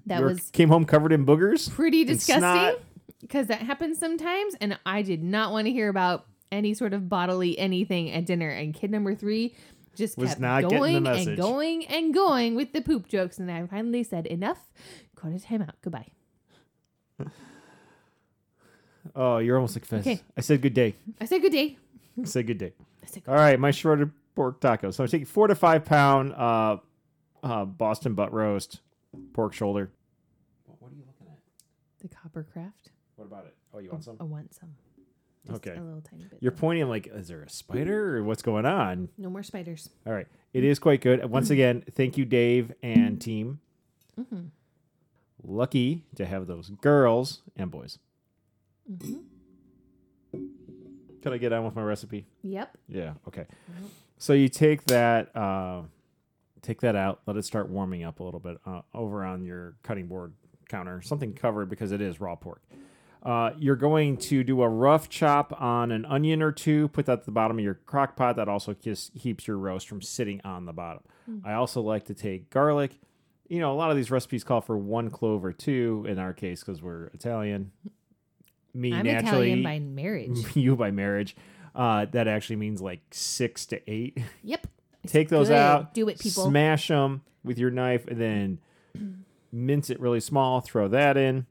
That 0.07 0.23
was 0.23 0.51
came 0.53 0.69
home 0.69 0.85
covered 0.85 1.13
in 1.13 1.27
boogers. 1.27 1.69
pretty 1.69 2.05
disgusting 2.05 2.81
because 3.21 3.47
that 3.49 3.61
happens 3.63 3.99
sometimes 3.99 4.55
and 4.61 4.79
i 4.87 5.03
did 5.03 5.23
not 5.23 5.53
want 5.53 5.67
to 5.67 5.73
hear 5.73 5.89
about 5.89 6.27
any 6.53 6.73
sort 6.75 6.93
of 6.93 7.09
bodily 7.09 7.59
anything 7.59 8.11
at 8.11 8.25
dinner 8.27 8.49
and 8.49 8.75
kid 8.75 8.91
number 8.91 9.15
three 9.15 9.55
just 9.95 10.17
Was 10.17 10.31
kept 10.31 10.41
not 10.41 10.63
getting 10.69 11.03
the 11.03 11.11
going 11.11 11.29
and 11.29 11.37
going 11.37 11.87
and 11.87 12.15
going 12.15 12.55
with 12.55 12.73
the 12.73 12.81
poop 12.81 13.09
jokes 13.09 13.39
and 13.39 13.51
i 13.51 13.67
finally 13.67 14.03
said 14.05 14.27
enough 14.27 14.73
go 15.17 15.29
to 15.29 15.37
timeout 15.39 15.73
goodbye 15.83 16.07
Oh, 19.17 19.39
you're 19.39 19.57
almost 19.57 19.75
like 19.75 19.85
Fez. 19.85 20.01
Okay. 20.07 20.21
I 20.37 20.41
said 20.43 20.61
good 20.61 20.75
day. 20.75 20.95
i 21.21 21.25
said 21.25 21.41
good 21.43 21.53
day 21.53 21.77
I 22.21 22.25
said 22.25 22.47
good 22.47 22.59
day. 22.59 22.73
i 23.03 23.07
said 23.07 23.25
good 23.25 23.31
All 23.31 23.37
right, 23.37 23.59
my 23.59 23.71
shredded 23.71 24.11
pork 24.35 24.61
tacos. 24.61 24.95
So 24.95 25.03
I'm 25.05 25.09
taking 25.11 25.27
four 25.27 25.49
to 25.49 25.55
five 25.55 25.85
pound 25.85 26.35
uh, 26.35 26.77
uh, 27.43 27.65
Boston 27.65 28.15
butt 28.15 28.33
roast 28.33 28.81
pork 29.33 29.55
shoulder. 29.55 29.91
What 30.67 30.93
are 30.93 30.95
you 30.95 31.03
looking 31.07 31.33
at? 31.33 31.39
the 32.01 32.09
Coppercraft 32.09 32.88
What 33.19 33.25
about 33.27 33.47
it? 33.47 33.57
Oh, 33.75 33.81
you 33.81 33.91
want 33.91 34.05
some? 34.05 34.17
i 34.21 34.23
want 34.23 34.55
some 34.55 34.69
Just 35.45 35.67
Okay. 35.67 35.77
a 35.77 35.83
little 35.83 36.01
tiny 36.01 36.23
bit 36.23 36.39
You're 36.41 36.53
though. 36.53 36.59
pointing 36.59 36.89
like, 36.89 37.09
is 37.09 37.27
there 37.27 37.43
a 37.43 37.51
spider 37.51 38.17
or 38.19 38.23
what's 38.23 38.43
going 38.43 38.65
on? 38.65 39.09
no 39.19 39.29
more 39.29 39.43
spiders 39.43 39.91
All 40.07 40.13
right, 40.13 40.29
it 40.53 40.63
is 40.63 40.79
quite 40.79 41.01
good. 41.01 41.25
Once 41.29 41.51
again, 41.51 41.83
thank 41.95 42.17
you, 42.17 42.25
Dave 42.25 42.73
and 42.81 43.21
team. 43.21 43.59
mm-hmm. 44.19 44.47
Lucky 45.43 46.05
to 46.15 46.27
have 46.27 46.47
those 46.47 46.71
girls 46.71 47.43
and 47.57 47.71
boys. 47.73 47.99
Mm-hmm. 48.91 49.19
Can 51.23 51.33
I 51.33 51.39
get 51.39 51.53
on 51.53 51.65
with 51.65 51.75
my 51.75 51.83
recipe? 51.83 52.25
yep 52.43 52.77
Yeah. 52.89 53.15
Okay. 53.27 53.47
Yep. 53.81 53.91
So 54.19 54.33
you 54.33 54.49
take 54.49 54.85
that, 54.87 55.35
uh, 55.37 55.83
take 56.63 56.81
that 56.83 56.95
out, 56.95 57.21
let 57.27 57.37
it 57.37 57.45
start 57.45 57.69
warming 57.69 58.05
up 58.05 58.21
a 58.21 58.25
little 58.25 58.41
bit 58.41 58.59
uh, 58.65 58.83
over 58.95 59.25
on 59.25 59.45
your 59.45 59.75
cutting 59.83 60.07
board 60.07 60.33
counter, 60.69 61.03
something 61.03 61.33
covered 61.35 61.69
because 61.69 61.91
it 61.93 62.01
is 62.01 62.21
raw 62.21 62.35
pork. 62.37 62.63
Uh, 63.23 63.51
you're 63.59 63.77
going 63.77 64.17
to 64.17 64.45
do 64.45 64.63
a 64.63 64.69
rough 64.69 65.09
chop 65.09 65.61
on 65.61 65.91
an 65.91 66.05
onion 66.05 66.41
or 66.41 66.53
two, 66.53 66.89
put 66.89 67.07
that 67.07 67.21
at 67.21 67.25
the 67.25 67.31
bottom 67.31 67.59
of 67.59 67.65
your 67.65 67.75
crock 67.75 68.17
pot. 68.17 68.37
That 68.37 68.49
also 68.49 68.75
just 68.75 69.15
keeps 69.19 69.47
your 69.47 69.59
roast 69.59 69.89
from 69.89 70.01
sitting 70.01 70.41
on 70.45 70.67
the 70.67 70.73
bottom. 70.73 71.03
I 71.45 71.55
also 71.55 71.83
like 71.83 72.07
to 72.07 72.15
take 72.15 72.49
garlic. 72.51 72.99
You 73.49 73.61
know, 73.61 73.73
a 73.73 73.77
lot 73.77 73.91
of 73.91 73.97
these 73.97 74.11
recipes 74.11 74.45
call 74.45 74.61
for 74.61 74.77
one 74.77 75.11
clove 75.11 75.45
or 75.45 75.53
two 75.53 76.07
in 76.09 76.19
our 76.19 76.33
case 76.33 76.61
because 76.61 76.81
we're 76.83 77.07
Italian. 77.07 77.73
Me 78.75 78.93
I'm 78.93 79.05
naturally, 79.05 79.53
Italian 79.53 79.63
by 79.63 79.79
marriage. 79.79 80.39
you 80.57 80.77
by 80.77 80.91
marriage. 80.91 81.37
Uh, 81.75 82.07
that 82.07 82.29
actually 82.29 82.57
means 82.57 82.81
like 82.81 83.01
six 83.11 83.67
to 83.67 83.91
eight. 83.91 84.19
yep. 84.43 84.67
Take 85.07 85.29
those 85.29 85.49
good. 85.49 85.57
out. 85.57 85.95
Do 85.95 86.09
it, 86.09 86.19
people. 86.19 86.47
Smash 86.47 86.89
them 86.89 87.23
with 87.45 87.59
your 87.59 87.71
knife 87.71 88.07
and 88.07 88.21
then 88.21 88.59
mince 89.53 89.91
it 89.91 90.01
really 90.01 90.21
small. 90.21 90.61
Throw 90.61 90.89
that 90.89 91.17
in. 91.17 91.47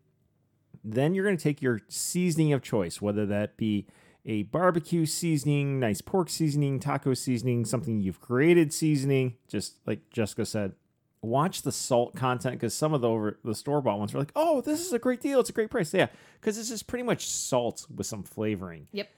Then 0.83 1.13
you're 1.13 1.25
going 1.25 1.37
to 1.37 1.43
take 1.43 1.61
your 1.61 1.81
seasoning 1.87 2.53
of 2.53 2.61
choice, 2.61 3.01
whether 3.01 3.25
that 3.25 3.57
be 3.57 3.87
a 4.25 4.43
barbecue 4.43 5.05
seasoning, 5.05 5.79
nice 5.79 6.01
pork 6.01 6.29
seasoning, 6.29 6.79
taco 6.79 7.13
seasoning, 7.13 7.65
something 7.65 8.01
you've 8.01 8.19
created 8.21 8.73
seasoning. 8.73 9.35
Just 9.47 9.75
like 9.85 10.09
Jessica 10.09 10.45
said, 10.45 10.73
watch 11.21 11.61
the 11.61 11.71
salt 11.71 12.15
content 12.15 12.55
because 12.55 12.73
some 12.73 12.93
of 12.93 13.01
the 13.01 13.09
over 13.09 13.39
the 13.43 13.55
store 13.55 13.81
bought 13.81 13.99
ones 13.99 14.13
are 14.13 14.19
like, 14.19 14.31
oh, 14.35 14.61
this 14.61 14.85
is 14.85 14.93
a 14.93 14.99
great 14.99 15.21
deal. 15.21 15.39
It's 15.39 15.49
a 15.49 15.53
great 15.53 15.69
price. 15.69 15.93
Yeah, 15.93 16.07
because 16.39 16.57
this 16.57 16.71
is 16.71 16.83
pretty 16.83 17.03
much 17.03 17.27
salt 17.27 17.85
with 17.93 18.05
some 18.05 18.23
flavoring. 18.23 18.87
Yep. 18.91 19.09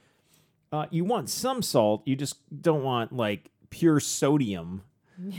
Uh, 0.72 0.86
you 0.92 1.04
want 1.04 1.30
some 1.30 1.64
salt. 1.64 2.04
You 2.06 2.16
just 2.16 2.36
don't 2.62 2.84
want 2.84 3.12
like 3.12 3.50
pure 3.70 4.00
sodium. 4.00 4.84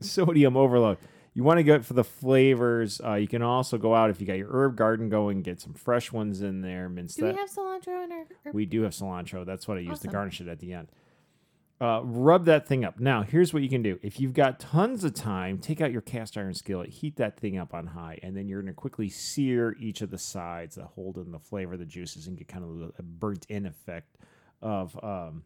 sodium 0.00 0.56
overload. 0.56 0.98
You 1.32 1.44
want 1.44 1.58
to 1.58 1.62
go 1.62 1.80
for 1.80 1.94
the 1.94 2.02
flavors. 2.04 3.00
Uh, 3.04 3.14
you 3.14 3.28
can 3.28 3.40
also 3.42 3.78
go 3.78 3.94
out 3.94 4.10
if 4.10 4.20
you 4.20 4.26
got 4.26 4.36
your 4.36 4.48
herb 4.50 4.76
garden 4.76 5.08
going, 5.08 5.42
get 5.42 5.60
some 5.60 5.74
fresh 5.74 6.10
ones 6.10 6.42
in 6.42 6.60
there. 6.60 6.88
Mince 6.88 7.14
Do 7.14 7.22
that. 7.26 7.34
we 7.34 7.40
have 7.40 7.50
cilantro 7.50 8.04
in 8.04 8.12
our? 8.12 8.26
our 8.46 8.52
We 8.52 8.66
do 8.66 8.82
have 8.82 8.92
cilantro. 8.92 9.46
That's 9.46 9.68
what 9.68 9.76
I 9.76 9.80
use 9.80 10.00
to 10.00 10.08
Awesome. 10.08 10.12
garnish 10.12 10.40
it 10.40 10.48
at 10.48 10.58
the 10.58 10.72
end. 10.72 10.88
Uh, 11.80 12.02
rub 12.04 12.44
that 12.44 12.66
thing 12.66 12.84
up. 12.84 13.00
Now, 13.00 13.22
here's 13.22 13.54
what 13.54 13.62
you 13.62 13.68
can 13.70 13.80
do. 13.82 13.98
If 14.02 14.20
you've 14.20 14.34
got 14.34 14.60
tons 14.60 15.02
of 15.02 15.14
time, 15.14 15.58
take 15.58 15.80
out 15.80 15.92
your 15.92 16.02
cast 16.02 16.36
iron 16.36 16.52
skillet, 16.52 16.90
heat 16.90 17.16
that 17.16 17.38
thing 17.40 17.56
up 17.56 17.72
on 17.72 17.86
high, 17.86 18.18
and 18.22 18.36
then 18.36 18.48
you're 18.48 18.60
going 18.60 18.70
to 18.74 18.76
quickly 18.76 19.08
sear 19.08 19.74
each 19.80 20.02
of 20.02 20.10
the 20.10 20.18
sides 20.18 20.74
that 20.74 20.84
hold 20.94 21.16
in 21.16 21.30
the 21.32 21.38
flavor 21.38 21.72
of 21.74 21.78
the 21.78 21.86
juices 21.86 22.26
and 22.26 22.36
get 22.36 22.48
kind 22.48 22.64
of 22.64 22.92
a 22.98 23.02
burnt 23.02 23.46
in 23.48 23.64
effect 23.64 24.18
of 24.60 24.98
um, 25.02 25.42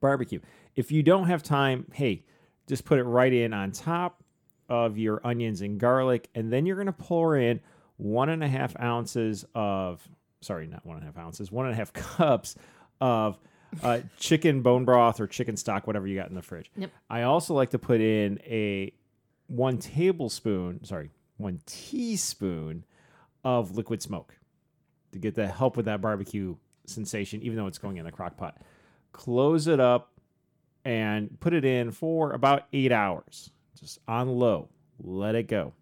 barbecue. 0.00 0.40
If 0.76 0.92
you 0.92 1.02
don't 1.02 1.28
have 1.28 1.42
time, 1.42 1.86
hey, 1.94 2.24
just 2.66 2.84
put 2.84 2.98
it 2.98 3.04
right 3.04 3.32
in 3.32 3.54
on 3.54 3.70
top 3.72 4.22
of 4.68 4.98
your 4.98 5.20
onions 5.24 5.60
and 5.60 5.78
garlic, 5.78 6.28
and 6.34 6.52
then 6.52 6.66
you're 6.66 6.76
going 6.76 6.86
to 6.86 6.92
pour 6.92 7.36
in 7.36 7.60
one 7.96 8.28
and 8.28 8.42
a 8.42 8.48
half 8.48 8.78
ounces 8.80 9.44
of, 9.54 10.06
sorry, 10.40 10.66
not 10.66 10.84
one 10.84 10.96
and 10.96 11.04
a 11.04 11.06
half 11.06 11.18
ounces, 11.18 11.52
one 11.52 11.66
and 11.66 11.74
a 11.74 11.76
half 11.76 11.92
cups 11.92 12.56
of 13.00 13.38
uh, 13.82 14.00
chicken 14.18 14.62
bone 14.62 14.84
broth 14.84 15.20
or 15.20 15.26
chicken 15.26 15.56
stock, 15.56 15.86
whatever 15.86 16.06
you 16.06 16.16
got 16.16 16.28
in 16.28 16.34
the 16.34 16.42
fridge. 16.42 16.70
Yep. 16.76 16.90
I 17.10 17.22
also 17.22 17.54
like 17.54 17.70
to 17.70 17.78
put 17.78 18.00
in 18.00 18.38
a 18.44 18.92
one 19.46 19.78
tablespoon, 19.78 20.84
sorry, 20.84 21.10
one 21.36 21.60
teaspoon 21.66 22.84
of 23.42 23.76
liquid 23.76 24.02
smoke 24.02 24.36
to 25.12 25.18
get 25.18 25.34
the 25.34 25.46
help 25.46 25.76
with 25.76 25.86
that 25.86 26.00
barbecue 26.00 26.56
sensation, 26.86 27.42
even 27.42 27.56
though 27.56 27.66
it's 27.66 27.78
going 27.78 27.96
in 27.96 28.04
the 28.04 28.12
crock 28.12 28.36
pot. 28.36 28.58
Close 29.12 29.66
it 29.66 29.80
up 29.80 30.12
and 30.84 31.38
put 31.40 31.54
it 31.54 31.64
in 31.64 31.90
for 31.90 32.32
about 32.32 32.66
eight 32.72 32.92
hours, 32.92 33.50
just 33.80 33.98
on 34.06 34.28
low. 34.28 34.68
Let 34.98 35.34
it 35.34 35.48
go. 35.48 35.72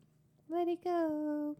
Let 0.49 0.68
it 0.68 0.82
go. 0.82 1.57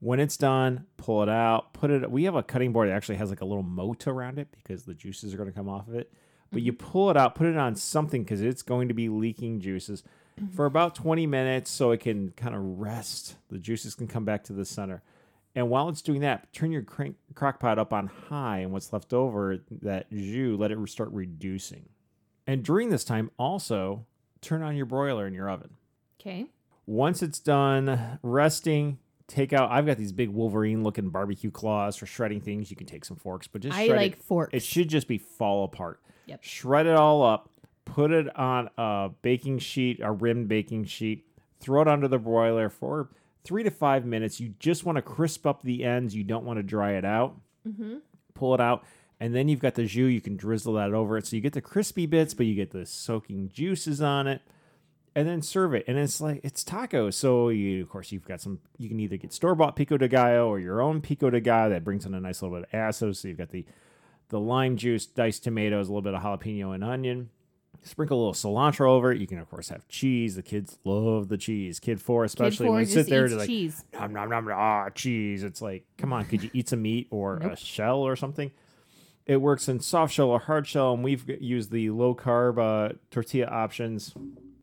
When 0.00 0.18
it's 0.18 0.36
done, 0.36 0.86
pull 0.96 1.22
it 1.22 1.28
out. 1.28 1.72
Put 1.74 1.90
it. 1.90 2.10
We 2.10 2.24
have 2.24 2.34
a 2.34 2.42
cutting 2.42 2.72
board 2.72 2.88
that 2.88 2.94
actually 2.94 3.16
has 3.16 3.30
like 3.30 3.42
a 3.42 3.44
little 3.44 3.62
moat 3.62 4.06
around 4.06 4.38
it 4.38 4.48
because 4.50 4.84
the 4.84 4.94
juices 4.94 5.34
are 5.34 5.36
going 5.36 5.48
to 5.48 5.54
come 5.54 5.68
off 5.68 5.88
of 5.88 5.94
it. 5.94 6.12
But 6.52 6.62
you 6.62 6.72
mm-hmm. 6.72 6.86
pull 6.86 7.10
it 7.10 7.16
out, 7.16 7.34
put 7.34 7.46
it 7.46 7.56
on 7.56 7.76
something 7.76 8.22
because 8.24 8.40
it's 8.40 8.62
going 8.62 8.88
to 8.88 8.94
be 8.94 9.08
leaking 9.08 9.60
juices 9.60 10.02
mm-hmm. 10.40 10.54
for 10.54 10.66
about 10.66 10.94
20 10.94 11.26
minutes 11.26 11.70
so 11.70 11.90
it 11.90 12.00
can 12.00 12.30
kind 12.32 12.54
of 12.54 12.62
rest. 12.62 13.36
The 13.50 13.58
juices 13.58 13.94
can 13.94 14.08
come 14.08 14.24
back 14.24 14.44
to 14.44 14.52
the 14.52 14.64
center. 14.64 15.02
And 15.54 15.68
while 15.68 15.88
it's 15.88 16.02
doing 16.02 16.20
that, 16.20 16.52
turn 16.52 16.70
your 16.70 16.82
crank, 16.82 17.16
crock 17.34 17.58
pot 17.58 17.78
up 17.78 17.92
on 17.92 18.06
high, 18.06 18.58
and 18.58 18.72
what's 18.72 18.92
left 18.92 19.12
over, 19.12 19.58
that 19.82 20.10
jus, 20.10 20.58
let 20.58 20.70
it 20.70 20.78
start 20.88 21.10
reducing. 21.12 21.88
And 22.46 22.62
during 22.62 22.90
this 22.90 23.04
time, 23.04 23.30
also 23.36 24.06
turn 24.40 24.62
on 24.62 24.76
your 24.76 24.86
broiler 24.86 25.26
in 25.26 25.34
your 25.34 25.48
oven. 25.50 25.70
Okay. 26.20 26.46
Once 26.86 27.22
it's 27.22 27.38
done 27.38 28.18
resting, 28.22 28.98
take 29.26 29.52
out. 29.52 29.70
I've 29.70 29.86
got 29.86 29.96
these 29.96 30.12
big 30.12 30.30
Wolverine 30.30 30.82
looking 30.82 31.08
barbecue 31.10 31.50
claws 31.50 31.96
for 31.96 32.06
shredding 32.06 32.40
things. 32.40 32.70
You 32.70 32.76
can 32.76 32.86
take 32.86 33.04
some 33.04 33.16
forks, 33.16 33.46
but 33.46 33.62
just 33.62 33.76
I 33.76 33.86
shred 33.86 33.96
like 33.98 34.12
it. 34.14 34.22
forks. 34.22 34.54
It 34.54 34.62
should 34.62 34.88
just 34.88 35.06
be 35.08 35.18
fall 35.18 35.64
apart. 35.64 36.00
Yep. 36.26 36.42
Shred 36.42 36.86
it 36.86 36.94
all 36.96 37.22
up. 37.22 37.48
Put 37.84 38.10
it 38.12 38.36
on 38.36 38.70
a 38.76 39.10
baking 39.22 39.58
sheet, 39.58 40.00
a 40.02 40.12
rimmed 40.12 40.48
baking 40.48 40.84
sheet. 40.84 41.26
Throw 41.60 41.82
it 41.82 41.88
under 41.88 42.08
the 42.08 42.18
broiler 42.18 42.68
for 42.70 43.10
three 43.44 43.62
to 43.62 43.70
five 43.70 44.04
minutes. 44.04 44.40
You 44.40 44.54
just 44.58 44.84
want 44.84 44.96
to 44.96 45.02
crisp 45.02 45.46
up 45.46 45.62
the 45.62 45.84
ends. 45.84 46.14
You 46.14 46.24
don't 46.24 46.44
want 46.44 46.58
to 46.58 46.62
dry 46.62 46.92
it 46.92 47.04
out. 47.04 47.36
Mm-hmm. 47.66 47.96
Pull 48.34 48.54
it 48.54 48.60
out. 48.60 48.84
And 49.20 49.34
then 49.34 49.48
you've 49.48 49.60
got 49.60 49.74
the 49.74 49.84
jus. 49.84 50.10
You 50.10 50.20
can 50.22 50.36
drizzle 50.36 50.74
that 50.74 50.94
over 50.94 51.18
it. 51.18 51.26
So 51.26 51.36
you 51.36 51.42
get 51.42 51.52
the 51.52 51.60
crispy 51.60 52.06
bits, 52.06 52.32
but 52.32 52.46
you 52.46 52.54
get 52.54 52.70
the 52.70 52.86
soaking 52.86 53.50
juices 53.52 54.00
on 54.00 54.26
it 54.26 54.40
and 55.14 55.28
then 55.28 55.42
serve 55.42 55.74
it. 55.74 55.84
And 55.86 55.98
it's 55.98 56.20
like 56.20 56.40
it's 56.42 56.64
tacos. 56.64 57.14
So 57.14 57.48
you, 57.48 57.82
of 57.82 57.88
course, 57.88 58.12
you've 58.12 58.26
got 58.26 58.40
some. 58.40 58.60
You 58.78 58.88
can 58.88 59.00
either 59.00 59.16
get 59.16 59.32
store 59.32 59.54
bought 59.54 59.76
pico 59.76 59.96
de 59.96 60.08
gallo 60.08 60.48
or 60.48 60.58
your 60.58 60.80
own 60.80 61.00
pico 61.00 61.30
de 61.30 61.40
gallo 61.40 61.70
that 61.70 61.84
brings 61.84 62.06
in 62.06 62.14
a 62.14 62.20
nice 62.20 62.42
little 62.42 62.56
bit 62.56 62.68
of 62.68 62.74
acid. 62.74 63.16
So 63.16 63.28
you've 63.28 63.38
got 63.38 63.50
the 63.50 63.66
the 64.28 64.40
lime 64.40 64.76
juice, 64.76 65.06
diced 65.06 65.44
tomatoes, 65.44 65.88
a 65.88 65.92
little 65.92 66.02
bit 66.02 66.14
of 66.14 66.22
jalapeno 66.22 66.74
and 66.74 66.84
onion. 66.84 67.30
Sprinkle 67.82 68.18
a 68.18 68.20
little 68.28 68.34
cilantro 68.34 68.88
over 68.88 69.10
it. 69.10 69.20
You 69.20 69.26
can, 69.26 69.38
of 69.38 69.48
course, 69.48 69.70
have 69.70 69.88
cheese. 69.88 70.36
The 70.36 70.42
kids 70.42 70.78
love 70.84 71.28
the 71.28 71.38
cheese. 71.38 71.80
Kid 71.80 72.00
four, 72.00 72.24
especially 72.24 72.66
Kid 72.66 72.66
four 72.66 72.74
when 72.74 72.80
you 72.80 72.86
sit 72.86 73.08
there 73.08 73.26
to 73.26 73.36
like 73.36 73.48
cheese. 73.48 73.84
nom 73.94 74.12
nom 74.12 74.28
nom 74.28 74.48
ah 74.52 74.90
cheese. 74.90 75.42
It's 75.42 75.62
like, 75.62 75.84
come 75.96 76.12
on, 76.12 76.26
could 76.26 76.42
you 76.42 76.50
eat 76.52 76.68
some 76.68 76.82
meat 76.82 77.08
or 77.10 77.38
a 77.38 77.56
shell 77.56 78.00
or 78.00 78.16
something? 78.16 78.50
It 79.26 79.36
works 79.40 79.68
in 79.68 79.80
soft 79.80 80.12
shell 80.14 80.30
or 80.30 80.40
hard 80.40 80.66
shell, 80.66 80.92
and 80.94 81.04
we've 81.04 81.28
used 81.40 81.70
the 81.70 81.90
low 81.90 82.14
carb 82.14 82.58
uh, 82.58 82.94
tortilla 83.10 83.46
options. 83.46 84.14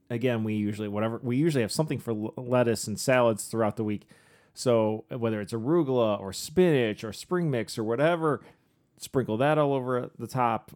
Again, 0.09 0.43
we 0.43 0.55
usually 0.55 0.87
whatever 0.87 1.19
we 1.23 1.37
usually 1.37 1.61
have 1.61 1.71
something 1.71 1.99
for 1.99 2.11
l- 2.11 2.33
lettuce 2.37 2.87
and 2.87 2.99
salads 2.99 3.45
throughout 3.45 3.75
the 3.77 3.83
week. 3.83 4.07
So 4.53 5.05
whether 5.09 5.39
it's 5.41 5.53
arugula 5.53 6.19
or 6.19 6.33
spinach 6.33 7.03
or 7.03 7.13
spring 7.13 7.51
mix 7.51 7.77
or 7.77 7.83
whatever, 7.83 8.41
sprinkle 8.97 9.37
that 9.37 9.57
all 9.57 9.73
over 9.73 10.09
the 10.17 10.27
top, 10.27 10.71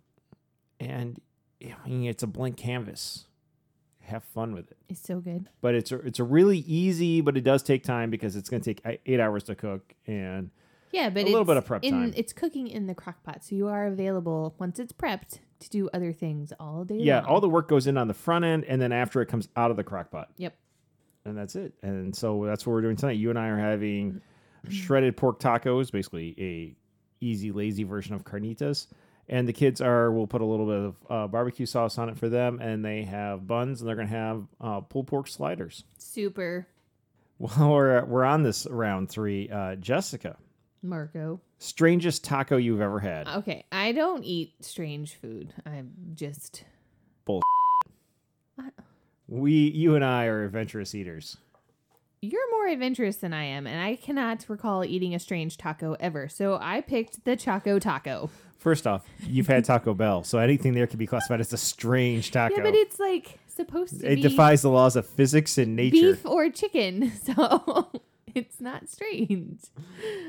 and 0.80 1.20
I 1.62 1.88
mean 1.90 2.06
it's 2.06 2.24
a 2.24 2.28
blank 2.28 2.58
canvas. 2.58 3.26
Have 4.06 4.24
fun 4.24 4.54
with 4.54 4.70
it 4.72 4.78
It's 4.90 5.00
so 5.00 5.20
good. 5.22 5.48
but 5.62 5.74
it's 5.76 5.92
a, 5.92 5.96
it's 6.00 6.20
a 6.20 6.24
really 6.24 6.58
easy, 6.60 7.22
but 7.22 7.38
it 7.38 7.42
does 7.46 7.64
take 7.64 7.84
time 7.84 8.10
because 8.10 8.36
it's 8.36 8.50
going 8.50 8.62
to 8.62 8.74
take 8.74 9.00
eight 9.06 9.20
hours 9.20 9.44
to 9.44 9.56
cook, 9.56 9.94
and 10.06 10.50
Yeah, 10.92 11.10
but 11.10 11.24
A 11.24 11.26
little 11.26 11.46
bit 11.46 11.58
of 11.58 11.66
prep 11.66 11.84
in, 11.84 11.92
time. 11.94 12.14
It's 12.16 12.34
cooking 12.34 12.68
in 12.68 12.88
the 12.88 12.96
crock 12.96 13.24
pot, 13.24 13.44
so 13.44 13.56
you 13.56 13.68
are 13.68 13.88
available 13.88 14.56
once 14.60 14.78
it's 14.80 14.92
prepped 14.94 15.40
to 15.60 15.70
do 15.70 15.90
other 15.94 16.12
things 16.12 16.52
all 16.60 16.84
day 16.84 16.98
yeah, 16.98 17.18
long. 17.22 17.26
all 17.26 17.42
the 17.42 17.50
work 17.50 17.68
goes 17.68 17.88
in 17.88 17.98
on 17.98 18.08
the 18.08 18.14
front 18.14 18.44
end, 18.46 18.66
and 18.66 18.82
then 18.82 18.92
after 18.92 19.22
it 19.22 19.28
comes 19.28 19.48
out 19.56 19.72
of 19.72 19.78
the 19.78 19.84
crock 19.84 20.12
pot, 20.12 20.30
Yep. 20.38 20.56
and 21.26 21.38
that's 21.38 21.56
it. 21.56 21.74
And 21.82 22.16
so 22.16 22.46
that's 22.46 22.66
what 22.66 22.74
we're 22.74 22.82
doing 22.82 22.96
tonight. 22.96 23.18
You 23.18 23.30
and 23.30 23.40
I 23.40 23.48
are 23.50 23.58
having 23.58 24.22
shredded 24.70 25.16
pork 25.18 25.40
tacos, 25.40 25.92
basically 25.92 26.36
a 26.40 26.76
easy, 27.24 27.52
lazy 27.52 27.84
version 27.84 28.16
of 28.16 28.24
carnitas. 28.24 28.88
And 29.30 29.48
the 29.48 29.54
kids 29.54 29.80
are, 29.80 30.12
we'll 30.12 30.28
put 30.28 30.42
a 30.42 30.46
little 30.46 30.66
bit 30.66 30.76
of 30.78 30.96
uh, 31.10 31.28
barbecue 31.28 31.66
sauce 31.66 31.98
on 31.98 32.10
it 32.10 32.18
for 32.18 32.28
them, 32.28 32.60
and 32.60 32.84
they 32.84 33.04
have 33.04 33.48
buns, 33.48 33.80
and 33.80 33.88
they're 33.88 33.96
going 33.96 34.08
to 34.10 34.14
have 34.14 34.44
uh, 34.60 34.82
pulled 34.82 35.08
pork 35.08 35.28
sliders. 35.30 35.84
Super 35.98 36.68
Well, 37.40 37.72
we're, 37.72 38.04
we're 38.06 38.24
on 38.26 38.44
this 38.44 38.68
round 38.70 39.10
three, 39.10 39.50
uh, 39.50 39.76
Jessica, 39.76 40.38
Marco. 40.84 41.40
strangest 41.60 42.24
taco 42.24 42.58
you've 42.58 42.82
ever 42.82 43.00
had. 43.00 43.28
Okay, 43.28 43.66
I 43.72 43.92
don't 43.92 44.24
eat 44.24 44.54
strange 44.62 45.16
food. 45.16 45.54
I'm 45.66 45.92
just 46.16 46.64
bull. 47.26 47.42
We, 49.28 49.54
you 49.54 49.96
and 49.96 50.04
I 50.04 50.26
are 50.26 50.44
adventurous 50.44 50.94
eaters. 50.94 51.38
you're 52.22 52.52
more 52.52 52.68
adventurous 52.68 53.18
than 53.18 53.34
I 53.34 53.46
am, 53.46 53.66
and 53.66 53.82
I 53.82 53.96
cannot 53.96 54.46
recall 54.50 54.84
eating 54.84 55.16
a 55.16 55.20
strange 55.20 55.58
taco 55.58 55.96
ever. 56.00 56.28
So 56.28 56.58
I 56.62 56.82
picked 56.82 57.24
the 57.26 57.36
Choco 57.38 57.80
Taco. 57.80 58.30
First 58.58 58.86
off, 58.86 59.06
you've 59.26 59.48
had 59.48 59.64
Taco 59.66 59.94
Bell, 59.94 60.24
so 60.24 60.38
anything 60.38 60.74
there 60.74 60.86
can 60.86 61.00
be 61.00 61.08
classified 61.08 61.40
as 61.40 61.52
a 61.54 61.58
strange 61.58 62.30
taco. 62.32 62.58
Yeah, 62.58 62.64
but 62.64 62.76
it's 62.76 63.00
like 63.00 63.40
supposed 63.48 64.02
to 64.02 64.12
it 64.12 64.16
be 64.18 64.22
defies 64.22 64.62
the 64.62 64.70
laws 64.70 64.96
of 64.96 65.08
physics 65.08 65.58
and 65.58 65.76
nature. 65.76 66.14
beef 66.14 66.26
or 66.26 66.50
chicken, 66.50 67.12
so 67.24 67.90
it's 68.36 68.60
not 68.62 68.90
strange. 68.90 69.62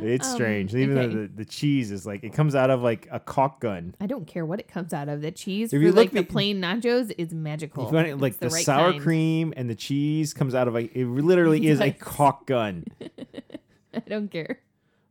It's 0.00 0.28
Um, 0.28 0.34
strange. 0.34 0.74
Even 0.74 0.98
okay. 0.98 1.06
though 1.06 1.20
the, 1.22 1.26
the 1.28 1.44
cheese 1.44 1.90
is 1.90 2.04
like 2.06 2.22
it 2.24 2.32
comes 2.32 2.54
out 2.54 2.70
of 2.70 2.82
like 2.82 3.08
a 3.10 3.20
caulk 3.20 3.60
gun. 3.60 3.94
I 4.00 4.06
don't 4.06 4.26
care 4.26 4.44
what 4.46 4.60
it 4.60 4.68
comes 4.68 4.92
out 4.92 5.08
of. 5.08 5.20
The 5.22 5.30
cheese 5.30 5.72
If 5.72 5.78
for 5.78 5.82
you 5.84 5.92
like 5.92 6.12
look 6.12 6.26
the 6.26 6.32
plain 6.32 6.60
nachos 6.60 7.12
is 7.18 7.32
magical. 7.32 7.84
If 7.86 7.90
you 7.90 7.96
want 7.96 8.08
it, 8.08 8.16
like 8.18 8.32
It's 8.32 8.40
the, 8.40 8.48
right 8.48 8.64
sour 8.64 8.92
kind. 8.92 9.02
cream 9.02 9.54
and 9.56 9.68
the 9.70 9.74
cheese 9.74 10.32
comes 10.34 10.54
out 10.54 10.68
of 10.68 10.76
a 10.76 10.80
it 10.98 11.04
literally 11.06 11.58
It 11.66 11.70
is 11.70 11.80
a 11.80 11.90
caulk 12.00 12.46
gun. 12.46 12.84
I 13.94 14.00
don't 14.08 14.30
care. 14.30 14.60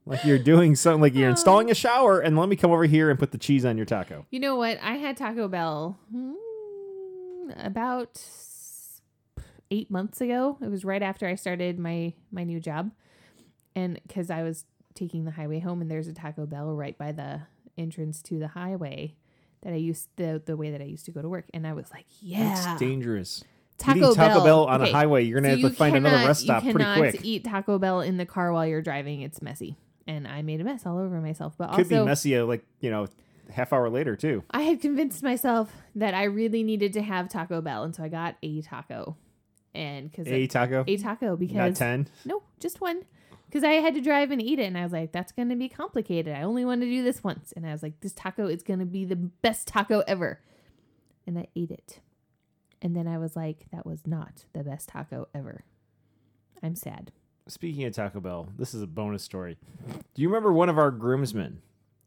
Like 0.06 0.26
you're 0.26 0.39
doing 0.39 0.76
something 0.76 1.00
like 1.02 1.14
you're 1.14 1.30
installing 1.30 1.70
a 1.70 1.76
shower 1.76 2.20
and 2.20 2.36
let 2.36 2.50
me 2.50 2.56
come 2.56 2.72
over 2.72 2.86
here 2.86 3.10
and 3.12 3.20
put 3.20 3.32
the 3.32 3.38
cheese 3.38 3.64
on 3.66 3.78
your 3.78 3.86
taco. 3.86 4.26
You 4.32 4.39
know 4.39 4.56
what? 4.56 4.80
I 4.82 4.94
had 4.94 5.16
Taco 5.16 5.48
Bell 5.48 6.00
hmm, 6.12 6.34
about 7.58 8.20
eight 9.72 9.90
months 9.90 10.22
ago. 10.22 10.58
It 10.62 10.70
was 10.70 10.86
right 10.86 11.02
after 11.02 11.28
I 11.28 11.36
started 11.36 11.80
my 11.80 12.14
my 12.32 12.44
new 12.44 12.60
job, 12.60 12.92
and 13.76 14.00
because 14.08 14.30
I 14.30 14.44
was 14.44 14.66
taking 14.94 15.26
the 15.26 15.32
highway 15.32 15.60
home, 15.60 15.82
and 15.82 15.90
there's 15.90 16.08
a 16.08 16.14
Taco 16.14 16.46
Bell 16.46 16.74
right 16.76 16.98
by 16.98 17.12
the 17.12 17.42
entrance 17.78 18.22
to 18.24 18.38
the 18.38 18.50
highway 18.50 19.16
that 19.64 19.74
I 19.74 19.78
used 19.78 20.10
the 20.18 20.42
the 20.46 20.56
way 20.58 20.72
that 20.72 20.82
I 20.82 20.86
used 20.86 21.06
to 21.06 21.12
go 21.12 21.22
to 21.22 21.30
work, 21.30 21.46
and 21.54 21.66
I 21.66 21.74
was 21.74 21.90
like, 21.92 22.06
yeah, 22.22 22.54
That's 22.66 22.80
dangerous. 22.80 23.44
Taco 23.78 23.98
Eating 23.98 24.14
Taco 24.16 24.34
Bell, 24.36 24.44
Bell 24.44 24.66
on 24.66 24.82
Okay, 24.84 24.92
a 24.92 24.94
highway, 24.94 25.24
you're 25.24 25.42
gonna 25.42 25.56
so 25.56 25.62
have 25.64 25.72
to 25.72 25.76
find 25.78 25.96
another 25.96 26.18
cannot- 26.18 26.28
rest 26.28 26.42
stop 26.42 26.64
you 26.64 26.72
pretty 26.74 26.84
cannot 26.84 26.98
quick. 27.00 27.22
Eat 27.26 27.44
Taco 27.46 27.80
Bell 27.80 28.02
in 28.02 28.18
the 28.18 28.26
car 28.28 28.54
while 28.54 28.68
you're 28.68 28.82
driving. 28.84 29.22
It's 29.22 29.42
messy, 29.42 29.76
and 30.06 30.28
I 30.28 30.44
made 30.44 30.62
a 30.62 30.64
mess 30.64 30.86
all 30.86 31.00
over 31.00 31.20
myself. 31.20 31.56
But 31.58 31.72
Could 31.74 31.90
be 31.90 31.96
also, 31.96 32.06
messy, 32.06 32.36
uh, 32.38 32.46
like 32.46 32.64
you 32.80 32.92
know, 32.92 33.08
half 33.50 33.74
hour 33.74 33.90
later 33.90 34.16
too. 34.16 34.44
I 34.52 34.62
had 34.64 34.82
convinced 34.82 35.24
myself 35.24 35.74
that 35.96 36.14
I 36.14 36.26
really 36.26 36.62
needed 36.62 36.94
to 36.94 37.02
have 37.02 37.28
Taco 37.30 37.60
Bell, 37.62 37.84
and 37.84 37.96
so 37.96 38.04
I 38.04 38.08
got 38.10 38.36
a 38.44 38.62
taco, 38.62 39.16
and 39.74 40.10
because 40.12 40.28
A 40.28 40.48
taco, 40.48 40.84
a 40.88 40.98
taco 40.98 41.36
because 41.36 41.56
not 41.56 41.76
ten. 41.76 42.08
no, 42.26 42.44
just 42.60 42.82
one. 42.82 43.04
Because 43.48 43.64
I 43.66 43.74
had 43.74 43.94
to 43.96 44.02
drive 44.02 44.32
and 44.32 44.42
eat 44.42 44.60
it, 44.60 44.64
and 44.64 44.78
I 44.78 44.84
was 44.84 44.94
like, 44.94 45.12
"That's 45.12 45.34
going 45.34 45.50
to 45.50 45.56
be 45.58 45.68
complicated. 45.68 46.34
I 46.34 46.44
only 46.44 46.64
want 46.64 46.82
to 46.82 46.88
do 46.88 47.04
this 47.04 47.22
once." 47.24 47.52
And 47.56 47.66
I 47.68 47.72
was 47.74 47.84
like, 47.84 48.00
"This 48.00 48.14
taco 48.14 48.48
is 48.48 48.64
going 48.64 48.80
to 48.80 48.86
be 48.86 49.04
the 49.04 49.18
best 49.18 49.68
taco 49.68 50.04
ever," 50.08 50.40
and 51.28 51.38
I 51.38 51.48
ate 51.56 51.72
it, 51.72 52.00
and 52.82 52.96
then 52.96 53.08
I 53.08 53.18
was 53.18 53.36
like, 53.36 53.66
"That 53.74 53.86
was 53.86 54.08
not 54.08 54.46
the 54.54 54.64
best 54.64 54.88
taco 54.90 55.28
ever." 55.36 55.66
I'm 56.64 56.76
sad. 56.76 57.12
Speaking 57.48 57.84
of 57.86 57.94
Taco 57.94 58.20
Bell, 58.22 58.48
this 58.58 58.74
is 58.74 58.82
a 58.84 58.88
bonus 58.88 59.24
story. 59.24 59.58
Do 60.14 60.22
you 60.22 60.30
remember 60.30 60.54
one 60.54 60.70
of 60.70 60.78
our 60.78 60.92
groomsmen 60.92 61.62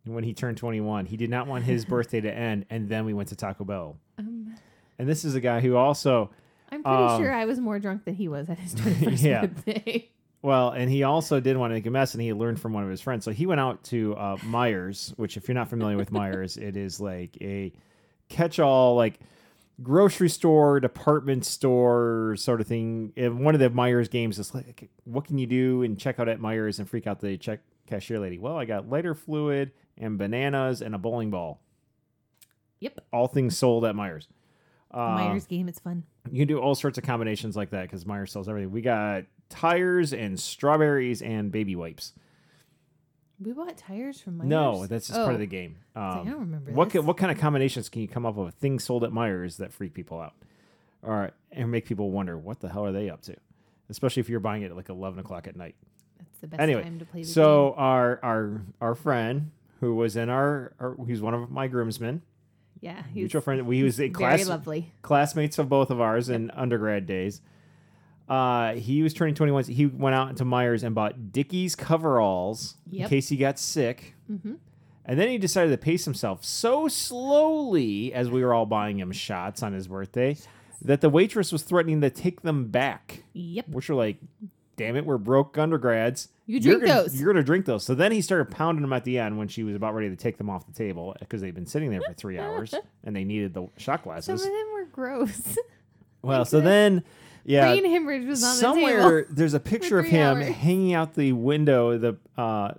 when 0.04 0.24
he 0.24 0.32
turned 0.32 0.56
21? 0.56 1.06
He 1.06 1.16
did 1.18 1.28
not 1.28 1.46
want 1.46 1.64
his 1.64 1.84
birthday 1.94 2.20
to 2.22 2.32
end, 2.32 2.64
and 2.70 2.88
then 2.88 3.04
we 3.04 3.12
went 3.12 3.28
to 3.30 3.36
Taco 3.36 3.64
Bell. 3.64 3.98
Um, 4.16 4.54
And 4.98 5.08
this 5.08 5.24
is 5.24 5.34
a 5.34 5.40
guy 5.40 5.60
who 5.60 5.76
also, 5.76 6.30
I'm 6.70 6.82
pretty 6.82 6.96
Um, 6.96 7.20
sure 7.20 7.32
I 7.32 7.44
was 7.44 7.58
more 7.60 7.78
drunk 7.78 8.04
than 8.04 8.14
he 8.14 8.28
was 8.28 8.48
at 8.50 8.58
his 8.58 8.74
21st 8.76 9.22
Yeah. 9.22 9.46
birthday. 9.46 10.10
well, 10.42 10.70
and 10.70 10.90
he 10.90 11.02
also 11.04 11.40
didn't 11.40 11.58
want 11.60 11.70
to 11.70 11.74
make 11.74 11.86
a 11.86 11.90
mess, 11.90 12.14
and 12.14 12.22
he 12.22 12.32
learned 12.32 12.60
from 12.60 12.72
one 12.72 12.82
of 12.84 12.90
his 12.90 13.00
friends. 13.00 13.24
So 13.24 13.30
he 13.32 13.46
went 13.46 13.60
out 13.60 13.82
to 13.84 14.14
uh, 14.16 14.36
Meijer's, 14.38 15.12
which, 15.16 15.36
if 15.36 15.48
you're 15.48 15.54
not 15.54 15.68
familiar 15.70 15.96
with 15.96 16.10
Meijer's, 16.12 16.56
it 16.58 16.76
is 16.76 17.00
like 17.00 17.36
a 17.40 17.72
catch-all, 18.28 18.96
like 18.96 19.20
grocery 19.82 20.28
store, 20.28 20.80
department 20.80 21.44
store 21.44 22.34
sort 22.38 22.60
of 22.60 22.66
thing. 22.66 23.12
And 23.16 23.44
one 23.44 23.54
of 23.54 23.60
the 23.60 23.70
Meijer's 23.70 24.08
games 24.08 24.38
is 24.38 24.54
like, 24.54 24.88
what 25.04 25.24
can 25.24 25.38
you 25.38 25.46
do 25.46 25.82
and 25.82 25.98
check 25.98 26.18
out 26.20 26.28
at 26.28 26.40
Meijer's 26.40 26.78
and 26.78 26.88
freak 26.88 27.06
out 27.06 27.20
the 27.20 27.36
check 27.36 27.60
cashier 27.86 28.18
lady? 28.20 28.38
Well, 28.38 28.56
I 28.56 28.64
got 28.64 28.88
lighter 28.88 29.14
fluid 29.14 29.72
and 29.98 30.16
bananas 30.18 30.80
and 30.82 30.94
a 30.94 30.98
bowling 30.98 31.30
ball. 31.30 31.60
Yep. 32.80 33.00
All 33.12 33.28
things 33.28 33.56
sold 33.56 33.84
at 33.84 33.94
Meijer's. 33.94 34.28
Uh, 34.94 35.18
Meijer's 35.18 35.46
game, 35.46 35.68
it's 35.68 35.80
fun. 35.80 36.04
you 36.30 36.38
can 36.38 36.48
do 36.48 36.58
all 36.60 36.74
sorts 36.74 36.96
of 36.98 37.04
combinations 37.04 37.56
like 37.56 37.70
that 37.70 37.82
because 37.82 38.04
Meijer's 38.04 38.30
sells 38.32 38.48
everything. 38.48 38.70
We 38.70 38.80
got 38.80 39.24
tires 39.50 40.12
and 40.12 40.38
strawberries 40.38 41.20
and 41.20 41.50
baby 41.50 41.74
wipes. 41.76 42.12
We 43.40 43.52
bought 43.52 43.76
tires 43.76 44.20
from 44.20 44.38
Meijer's. 44.38 44.46
No, 44.46 44.86
that's 44.86 45.08
just 45.08 45.18
part 45.18 45.32
Oh. 45.32 45.34
of 45.34 45.40
the 45.40 45.46
game. 45.46 45.76
I 45.96 46.00
like, 46.06 46.16
I 46.16 46.20
Um, 46.20 46.26
don't 46.26 46.40
remember 46.40 46.72
what 46.72 46.90
this. 46.90 47.00
ca- 47.02 47.06
what 47.06 47.16
kind 47.16 47.32
of 47.32 47.38
combinations 47.38 47.88
can 47.88 48.02
you 48.02 48.08
come 48.08 48.24
up 48.24 48.36
with? 48.36 48.54
Things 48.54 48.84
sold 48.84 49.02
at 49.04 49.10
Meijer's 49.10 49.56
that 49.56 49.72
freak 49.72 49.92
people 49.92 50.20
out, 50.20 50.34
or 51.02 51.32
and 51.50 51.70
make 51.70 51.84
people 51.86 52.10
wonder 52.12 52.38
what 52.38 52.60
the 52.60 52.68
hell 52.68 52.86
are 52.86 52.92
they 52.92 53.10
up 53.10 53.22
to, 53.22 53.34
especially 53.88 54.20
if 54.20 54.28
you're 54.28 54.40
buying 54.40 54.62
it 54.62 54.66
at 54.70 54.76
like 54.76 54.88
eleven 54.88 55.18
o'clock 55.18 55.48
at 55.48 55.56
night. 55.56 55.74
That's 56.18 56.38
the 56.40 56.46
best 56.46 56.60
Anyway, 56.62 56.82
time 56.84 56.98
to 57.00 57.04
play 57.04 57.22
the 57.22 57.28
So 57.28 57.74
our 57.76 58.20
our 58.22 58.60
our 58.80 58.94
friend 58.94 59.50
who 59.80 59.96
was 59.96 60.16
in 60.16 60.28
our, 60.30 60.72
our 60.78 60.96
he's 61.06 61.20
one 61.20 61.34
of 61.34 61.50
my 61.50 61.66
groomsmen, 61.66 62.18
game. 62.18 62.22
Yeah, 62.80 63.02
he 63.12 63.20
mutual 63.20 63.38
was 63.38 63.44
friend. 63.44 63.66
We 63.66 63.82
was 63.82 63.94
a 63.98 64.08
very 64.08 64.10
class 64.10 64.48
lovely. 64.48 64.92
classmates 65.02 65.58
of 65.58 65.68
both 65.68 65.90
of 65.90 66.00
ours 66.00 66.28
in 66.28 66.50
undergrad 66.50 67.06
days. 67.06 67.40
Uh, 68.28 68.74
he 68.74 69.02
was 69.02 69.12
turning 69.14 69.34
21. 69.34 69.64
He 69.64 69.86
went 69.86 70.14
out 70.14 70.30
into 70.30 70.44
Meijer's 70.44 70.82
and 70.82 70.94
bought 70.94 71.32
Dickies 71.32 71.74
coveralls 71.76 72.76
in 72.90 72.98
Yep. 73.00 73.10
case 73.10 73.28
he 73.28 73.36
got 73.36 73.58
sick. 73.58 74.14
Mhm. 74.30 74.56
And 75.04 75.18
then 75.20 75.28
he 75.28 75.36
decided 75.38 75.70
to 75.70 75.76
pace 75.76 76.04
himself 76.06 76.42
so 76.44 76.88
slowly 76.88 78.12
as 78.14 78.30
we 78.30 78.42
were 78.42 78.54
all 78.54 78.64
buying 78.66 78.98
him 78.98 79.12
shots 79.12 79.62
on 79.62 79.72
his 79.74 79.88
birthday 79.88 80.36
that 80.82 81.00
the 81.02 81.10
waitress 81.10 81.52
was 81.52 81.62
threatening 81.62 82.00
to 82.00 82.08
take 82.10 82.40
them 82.42 82.68
back, 82.68 83.24
Yep. 83.34 83.68
which 83.68 83.90
are 83.90 83.94
like, 83.94 84.16
damn 84.76 84.96
it, 84.96 85.04
we're 85.06 85.18
broke 85.18 85.56
undergrads. 85.58 86.28
You 86.46 86.58
You're 86.58 86.78
drink 86.78 86.86
gonna, 86.86 87.02
those. 87.02 87.14
You're 87.20 87.32
going 87.32 87.42
to 87.42 87.46
drink 87.46 87.64
those. 87.66 87.84
So 87.84 87.94
then 87.94 88.12
he 88.12 88.20
started 88.20 88.50
pounding 88.50 88.82
them 88.82 88.92
at 88.92 89.04
the 89.04 89.18
end 89.18 89.38
when 89.38 89.48
she 89.48 89.62
was 89.62 89.74
about 89.74 89.94
ready 89.94 90.10
to 90.10 90.16
take 90.16 90.36
them 90.36 90.50
off 90.50 90.66
the 90.66 90.72
table 90.72 91.16
because 91.20 91.40
they'd 91.40 91.54
been 91.54 91.66
sitting 91.66 91.90
there 91.90 92.02
for 92.02 92.12
three 92.12 92.38
hours 92.38 92.74
and 93.04 93.16
they 93.16 93.24
needed 93.24 93.54
the 93.54 93.68
shot 93.78 94.00
Some 94.00 94.04
glasses. 94.04 94.42
of 94.42 94.48
them 94.48 94.66
were 94.72 94.84
gross. 94.86 95.56
Well, 96.22 96.46
so 96.46 96.62
then, 96.62 97.04
yeah, 97.44 97.66
Brain 97.66 97.84
hemorrhage 97.84 98.24
was 98.24 98.42
on 98.42 98.54
the 98.54 98.56
somewhere 98.56 99.24
table. 99.24 99.34
there's 99.36 99.52
a 99.52 99.60
picture 99.60 99.98
of 99.98 100.06
him 100.06 100.38
hours. 100.38 100.54
hanging 100.54 100.94
out 100.94 101.12
the 101.12 101.32
window, 101.32 101.98
the 101.98 102.16
uh, 102.40 102.72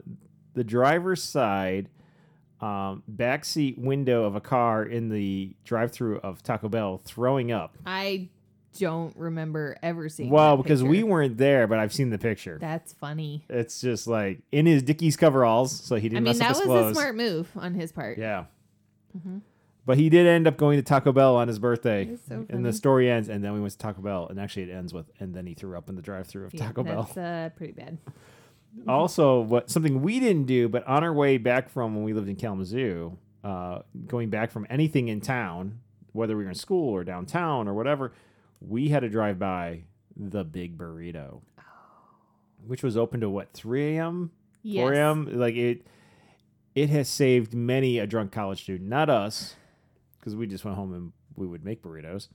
the 0.56 0.64
driver's 0.64 1.22
side 1.22 1.90
um, 2.60 3.04
backseat 3.14 3.78
window 3.78 4.24
of 4.24 4.36
a 4.36 4.42
car 4.42 4.84
in 4.84 5.10
the 5.10 5.56
drive-through 5.64 6.18
of 6.22 6.42
Taco 6.42 6.70
Bell, 6.70 7.00
throwing 7.06 7.52
up. 7.52 7.78
I 7.86 8.30
don't 8.80 9.16
remember 9.16 9.78
ever 9.82 10.10
seeing. 10.10 10.30
Well, 10.30 10.58
because 10.58 10.84
we 10.84 11.04
weren't 11.04 11.38
there, 11.38 11.68
but 11.68 11.80
I've 11.80 11.94
seen 11.94 12.10
the 12.10 12.18
picture. 12.18 12.58
That's 12.60 12.94
funny. 12.94 13.44
It's 13.50 13.82
just 13.82 14.08
like 14.08 14.40
in 14.52 14.66
his 14.66 14.84
Dickies 14.84 15.18
coveralls, 15.18 15.72
so 15.72 15.96
he 15.96 16.10
didn't 16.10 16.28
I 16.28 16.32
mean, 16.32 16.38
mess 16.38 16.42
up 16.42 16.58
that 16.58 16.60
was 16.60 16.66
clothes. 16.66 16.92
a 16.92 16.96
smart 16.96 17.16
move 17.16 17.52
on 17.56 17.74
his 17.74 17.92
part. 17.92 18.18
Yeah. 18.18 18.46
Mhm. 19.18 19.42
But 19.86 19.98
he 19.98 20.10
did 20.10 20.26
end 20.26 20.48
up 20.48 20.58
going 20.58 20.78
to 20.78 20.84
Taco 20.84 21.12
Bell 21.12 21.36
on 21.36 21.48
his 21.48 21.60
birthday. 21.60 22.18
So 22.28 22.46
and 22.50 22.66
the 22.66 22.74
story 22.74 23.10
ends, 23.10 23.30
and 23.30 23.44
then 23.44 23.54
we 23.54 23.60
went 23.60 23.72
to 23.74 23.78
Taco 23.78 24.02
Bell, 24.02 24.28
and 24.30 24.40
actually 24.40 24.64
it 24.64 24.74
ends 24.74 24.94
with, 24.94 25.06
and 25.20 25.34
then 25.34 25.46
he 25.46 25.54
threw 25.54 25.78
up 25.78 25.90
in 25.90 25.96
the 25.96 26.02
drive-through 26.02 26.46
of 26.46 26.54
Yeah, 26.54 26.66
Taco 26.68 26.84
Bell. 26.84 27.04
That's 27.04 27.18
uh, 27.18 27.50
pretty 27.56 27.74
bad. 27.74 27.98
also 28.88 29.40
what 29.40 29.70
something 29.70 30.02
we 30.02 30.20
didn't 30.20 30.46
do 30.46 30.68
but 30.68 30.86
on 30.86 31.02
our 31.02 31.14
way 31.14 31.38
back 31.38 31.70
from 31.70 31.96
when 31.96 32.04
we 32.04 32.12
lived 32.14 32.28
in 32.28 32.36
kalamazoo 32.36 33.18
uh, 33.44 33.80
going 34.08 34.30
back 34.30 34.52
from 34.52 34.66
anything 34.70 35.08
in 35.08 35.22
town 35.22 35.80
whether 36.12 36.36
we 36.36 36.44
were 36.44 36.50
in 36.50 36.56
school 36.56 36.90
or 36.94 37.04
downtown 37.04 37.68
or 37.68 37.74
whatever 37.74 38.12
we 38.62 38.90
had 38.90 39.02
to 39.02 39.10
drive 39.10 39.38
by 39.40 39.84
the 40.16 40.44
big 40.44 40.78
burrito 40.78 41.42
which 42.66 42.82
was 42.82 42.98
open 42.98 43.20
to 43.22 43.30
what 43.30 43.52
3 43.54 43.98
a.m 43.98 44.32
4 44.64 44.72
Yes. 44.72 44.98
a.m 44.98 45.38
like 45.40 45.56
it 45.56 45.86
it 46.74 46.90
has 46.90 47.08
saved 47.08 47.54
many 47.54 48.00
a 48.00 48.08
drunk 48.08 48.32
college 48.32 48.64
student 48.64 48.90
not 48.90 49.10
us 49.10 49.56
because 50.20 50.36
we 50.36 50.48
just 50.48 50.66
went 50.66 50.76
home 50.78 50.94
and 50.94 51.12
we 51.36 51.46
would 51.48 51.64
make 51.66 51.82
burritos 51.84 52.30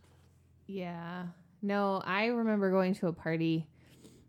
Yeah. 0.67 1.27
No, 1.63 2.01
I 2.07 2.27
remember 2.27 2.71
going 2.71 2.95
to 2.95 3.09
a 3.09 3.13
party 3.13 3.67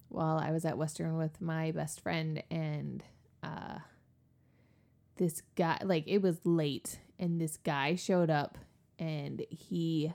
while 0.09 0.37
I 0.37 0.51
was 0.51 0.65
at 0.65 0.77
Western 0.77 1.15
with 1.17 1.39
my 1.39 1.71
best 1.71 2.01
friend 2.01 2.43
and 2.51 3.03
uh 3.43 3.79
this 5.17 5.41
guy 5.55 5.77
like 5.83 6.03
it 6.07 6.21
was 6.21 6.39
late 6.43 6.99
and 7.19 7.39
this 7.39 7.57
guy 7.57 7.95
showed 7.95 8.29
up 8.29 8.57
and 8.97 9.45
he 9.49 10.11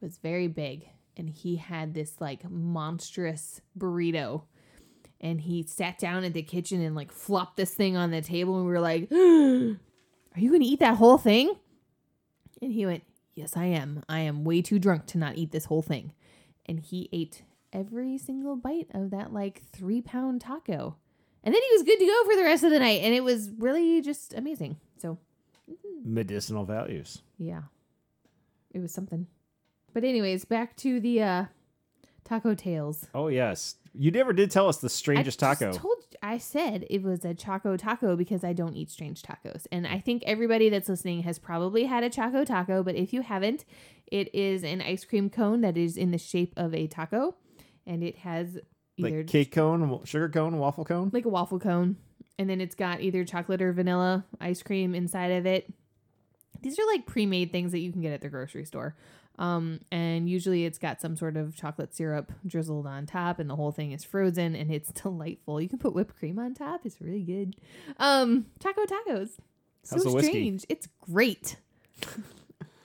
was 0.00 0.18
very 0.18 0.48
big 0.48 0.88
and 1.16 1.30
he 1.30 1.56
had 1.56 1.94
this 1.94 2.20
like 2.20 2.48
monstrous 2.48 3.60
burrito. 3.78 4.42
And 5.20 5.40
he 5.40 5.62
sat 5.62 5.98
down 5.98 6.24
at 6.24 6.34
the 6.34 6.42
kitchen 6.42 6.82
and 6.82 6.94
like 6.94 7.10
flopped 7.10 7.56
this 7.56 7.74
thing 7.74 7.96
on 7.96 8.10
the 8.10 8.20
table 8.20 8.58
and 8.58 8.66
we 8.66 8.72
were 8.72 8.80
like 8.80 9.10
are 9.12 10.40
you 10.40 10.50
going 10.50 10.60
to 10.60 10.66
eat 10.66 10.80
that 10.80 10.96
whole 10.96 11.18
thing? 11.18 11.54
And 12.60 12.72
he 12.72 12.86
went 12.86 13.02
yes 13.34 13.56
i 13.56 13.64
am. 13.64 14.02
I 14.08 14.20
am 14.20 14.44
way 14.44 14.62
too 14.62 14.78
drunk 14.78 15.06
to 15.06 15.18
not 15.18 15.36
eat 15.36 15.52
this 15.52 15.66
whole 15.66 15.82
thing. 15.82 16.12
And 16.66 16.80
he 16.80 17.08
ate 17.12 17.42
every 17.72 18.18
single 18.18 18.56
bite 18.56 18.88
of 18.92 19.10
that 19.10 19.32
like 19.32 19.62
three 19.72 20.02
pound 20.02 20.42
taco. 20.42 20.96
And 21.42 21.54
then 21.54 21.62
he 21.62 21.76
was 21.76 21.84
good 21.84 21.98
to 21.98 22.06
go 22.06 22.24
for 22.24 22.36
the 22.36 22.42
rest 22.42 22.64
of 22.64 22.70
the 22.70 22.78
night 22.78 23.00
and 23.02 23.14
it 23.14 23.24
was 23.24 23.50
really 23.58 24.02
just 24.02 24.34
amazing. 24.34 24.76
So 24.98 25.18
mm-hmm. 25.70 26.14
medicinal 26.14 26.64
values. 26.64 27.22
Yeah. 27.38 27.62
It 28.72 28.80
was 28.80 28.92
something 28.92 29.26
but 29.96 30.04
anyways 30.04 30.44
back 30.44 30.76
to 30.76 31.00
the 31.00 31.22
uh 31.22 31.44
taco 32.22 32.54
tales 32.54 33.06
oh 33.14 33.28
yes 33.28 33.76
you 33.94 34.10
never 34.10 34.34
did 34.34 34.50
tell 34.50 34.68
us 34.68 34.76
the 34.76 34.90
strangest 34.90 35.42
I 35.42 35.54
taco 35.54 35.72
Told 35.72 35.96
I 36.22 36.38
said 36.38 36.86
it 36.90 37.02
was 37.02 37.24
a 37.24 37.34
Choco 37.34 37.76
Taco 37.76 38.16
because 38.16 38.42
I 38.42 38.52
don't 38.52 38.74
eat 38.74 38.90
strange 38.90 39.22
tacos, 39.22 39.66
and 39.70 39.86
I 39.86 40.00
think 40.00 40.22
everybody 40.26 40.68
that's 40.68 40.88
listening 40.88 41.22
has 41.22 41.38
probably 41.38 41.84
had 41.84 42.02
a 42.02 42.10
Choco 42.10 42.44
Taco. 42.44 42.82
But 42.82 42.96
if 42.96 43.12
you 43.12 43.22
haven't, 43.22 43.64
it 44.06 44.34
is 44.34 44.64
an 44.64 44.80
ice 44.80 45.04
cream 45.04 45.30
cone 45.30 45.60
that 45.60 45.76
is 45.76 45.96
in 45.96 46.10
the 46.10 46.18
shape 46.18 46.52
of 46.56 46.74
a 46.74 46.86
taco, 46.86 47.36
and 47.86 48.02
it 48.02 48.18
has 48.18 48.58
either 48.96 49.18
like 49.18 49.26
cake 49.26 49.52
cone 49.52 50.00
sugar 50.04 50.28
cone 50.28 50.58
waffle 50.58 50.84
cone 50.84 51.10
like 51.12 51.26
a 51.26 51.28
waffle 51.28 51.60
cone, 51.60 51.96
and 52.38 52.50
then 52.50 52.60
it's 52.60 52.74
got 52.74 53.00
either 53.00 53.24
chocolate 53.24 53.62
or 53.62 53.72
vanilla 53.72 54.24
ice 54.40 54.62
cream 54.62 54.94
inside 54.94 55.32
of 55.32 55.46
it. 55.46 55.72
These 56.60 56.78
are 56.78 56.86
like 56.86 57.06
pre-made 57.06 57.52
things 57.52 57.72
that 57.72 57.80
you 57.80 57.92
can 57.92 58.00
get 58.00 58.12
at 58.12 58.20
the 58.20 58.28
grocery 58.28 58.64
store. 58.64 58.96
Um, 59.38 59.80
and 59.92 60.28
usually 60.28 60.64
it's 60.64 60.78
got 60.78 61.00
some 61.00 61.16
sort 61.16 61.36
of 61.36 61.54
chocolate 61.56 61.94
syrup 61.94 62.32
drizzled 62.46 62.86
on 62.86 63.06
top, 63.06 63.38
and 63.38 63.48
the 63.50 63.56
whole 63.56 63.72
thing 63.72 63.92
is 63.92 64.04
frozen, 64.04 64.54
and 64.54 64.70
it's 64.70 64.90
delightful. 65.02 65.60
You 65.60 65.68
can 65.68 65.78
put 65.78 65.94
whipped 65.94 66.16
cream 66.18 66.38
on 66.38 66.54
top; 66.54 66.82
it's 66.84 67.00
really 67.00 67.22
good. 67.22 67.56
Um, 67.98 68.46
taco 68.58 68.84
tacos, 68.84 69.30
so 69.82 69.96
How's 69.96 70.06
whiskey? 70.06 70.30
strange. 70.30 70.66
It's 70.68 70.88
great. 71.00 71.56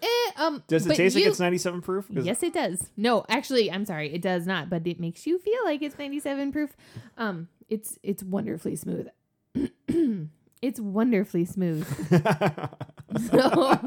eh, 0.01 0.07
um, 0.37 0.63
Does 0.67 0.85
it 0.87 0.95
taste 0.95 1.15
like 1.15 1.25
it's 1.25 1.39
97 1.39 1.81
proof? 1.81 2.05
Yes, 2.09 2.43
it 2.43 2.53
does. 2.53 2.89
No, 2.97 3.25
actually, 3.29 3.71
I'm 3.71 3.85
sorry, 3.85 4.13
it 4.13 4.21
does 4.21 4.45
not, 4.45 4.69
but 4.69 4.85
it 4.87 4.99
makes 4.99 5.25
you 5.25 5.39
feel 5.39 5.63
like 5.65 5.81
it's 5.81 5.97
97 5.97 6.51
proof. 6.51 6.71
Um, 7.17 7.47
it's 7.69 7.97
it's 8.03 8.23
wonderfully 8.23 8.75
smooth. 8.75 9.07
it's 10.61 10.79
wonderfully 10.79 11.45
smooth. 11.45 11.87
So 13.29 13.79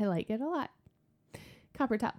I 0.00 0.04
like 0.04 0.30
it 0.30 0.40
a 0.40 0.48
lot. 0.48 0.70
Copper 1.76 1.98
top. 1.98 2.16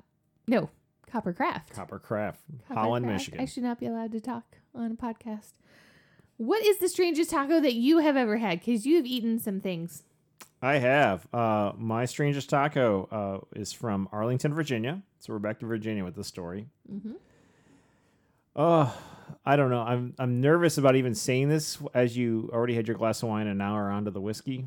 No, 0.48 0.70
copper 1.12 1.34
craft. 1.34 1.74
Copper 1.74 2.00
Craft, 2.00 2.42
Copper 2.68 2.80
Holland, 2.80 3.06
Craft. 3.06 3.20
Michigan. 3.20 3.40
I 3.42 3.46
should 3.46 3.64
not 3.64 3.80
be 3.80 3.88
allowed 3.88 4.12
to 4.12 4.20
talk 4.20 4.58
on 4.74 4.92
a 4.92 4.96
podcast. 4.96 5.54
What 6.38 6.64
is 6.66 6.80
the 6.80 6.90
strangest 6.90 7.30
taco 7.32 7.62
that 7.62 7.76
you 7.76 8.00
have 8.00 8.18
ever 8.18 8.38
had? 8.38 8.60
Because 8.60 8.86
you've 8.86 9.06
eaten 9.06 9.40
some 9.40 9.62
things. 9.62 10.04
I 10.62 10.78
have. 10.80 11.28
Uh, 11.34 11.72
my 11.78 12.06
strangest 12.06 12.50
taco 12.50 13.08
uh, 13.12 13.60
is 13.60 13.72
from 13.72 14.10
Arlington, 14.12 14.54
Virginia. 14.54 15.02
So 15.20 15.32
we're 15.34 15.40
back 15.40 15.60
to 15.60 15.66
Virginia 15.66 16.04
with 16.04 16.16
the 16.16 16.24
story. 16.24 16.68
Mm-hmm. 16.92 17.14
Oh, 18.56 18.98
I 19.46 19.56
don't 19.56 19.70
know. 19.70 19.82
I'm 19.82 20.14
I'm 20.18 20.42
nervous 20.42 20.78
about 20.78 20.96
even 20.96 21.14
saying 21.16 21.50
this 21.50 21.78
as 21.94 22.16
you 22.16 22.50
already 22.54 22.76
had 22.76 22.88
your 22.88 22.98
glass 22.98 23.22
of 23.24 23.30
wine 23.30 23.48
and 23.48 23.58
now 23.58 23.76
are 23.76 23.90
onto 23.90 24.12
the 24.12 24.22
whiskey. 24.22 24.66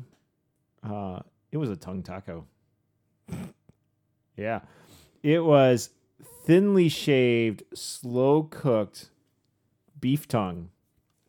Uh, 0.83 1.19
it 1.51 1.57
was 1.57 1.69
a 1.69 1.75
tongue 1.75 2.03
taco. 2.03 2.45
Yeah, 4.35 4.61
it 5.23 5.43
was 5.43 5.89
thinly 6.45 6.89
shaved, 6.89 7.63
slow 7.73 8.43
cooked 8.43 9.09
beef 9.99 10.27
tongue 10.27 10.69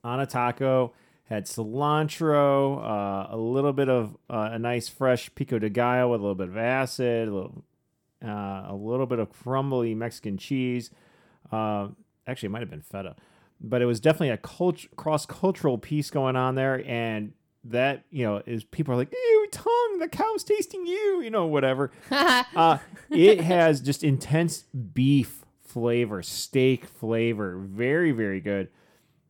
on 0.03 0.21
a 0.21 0.27
taco. 0.27 0.93
Had 1.25 1.47
cilantro, 1.47 2.79
uh, 2.79 3.29
a 3.31 3.37
little 3.37 3.73
bit 3.73 3.89
of 3.89 4.17
uh, 4.29 4.49
a 4.51 4.59
nice 4.59 4.89
fresh 4.89 5.33
pico 5.37 5.61
de 5.61 5.71
gallo 5.71 6.11
with 6.11 6.21
a 6.21 6.23
little 6.25 6.35
bit 6.35 6.49
of 6.49 6.57
acid, 6.57 7.29
a 7.29 7.31
little, 7.33 7.65
uh, 8.25 8.65
a 8.67 8.75
little 8.75 9.07
bit 9.07 9.21
of 9.21 9.31
crumbly 9.31 9.95
Mexican 9.95 10.37
cheese. 10.39 10.91
Uh, 11.53 11.89
actually, 12.27 12.49
it 12.49 12.51
might 12.51 12.63
have 12.63 12.71
been 12.71 12.83
feta, 12.83 13.15
but 13.61 13.81
it 13.81 13.87
was 13.87 14.01
definitely 14.01 14.31
a 14.31 14.39
cult- 14.39 14.97
cross 14.97 15.25
cultural 15.25 15.79
piece 15.79 16.11
going 16.11 16.35
on 16.35 16.57
there. 16.57 16.85
And 16.85 17.33
that, 17.63 18.05
you 18.11 18.25
know, 18.25 18.43
is 18.45 18.65
people 18.65 18.95
are 18.95 18.97
like, 18.97 19.13
ew, 19.13 19.40
tongue, 19.51 19.99
the 19.99 20.09
cow's 20.09 20.45
tasting 20.45 20.87
you, 20.87 21.21
you 21.23 21.31
know, 21.31 21.47
whatever. 21.47 21.91
Uh, 22.11 22.79
it 23.11 23.41
has 23.41 23.81
just 23.81 24.03
intense 24.05 24.63
beef 24.95 25.45
flavor, 25.63 26.23
steak 26.23 26.87
flavor, 26.87 27.57
very, 27.59 28.13
very 28.13 28.41
good. 28.41 28.69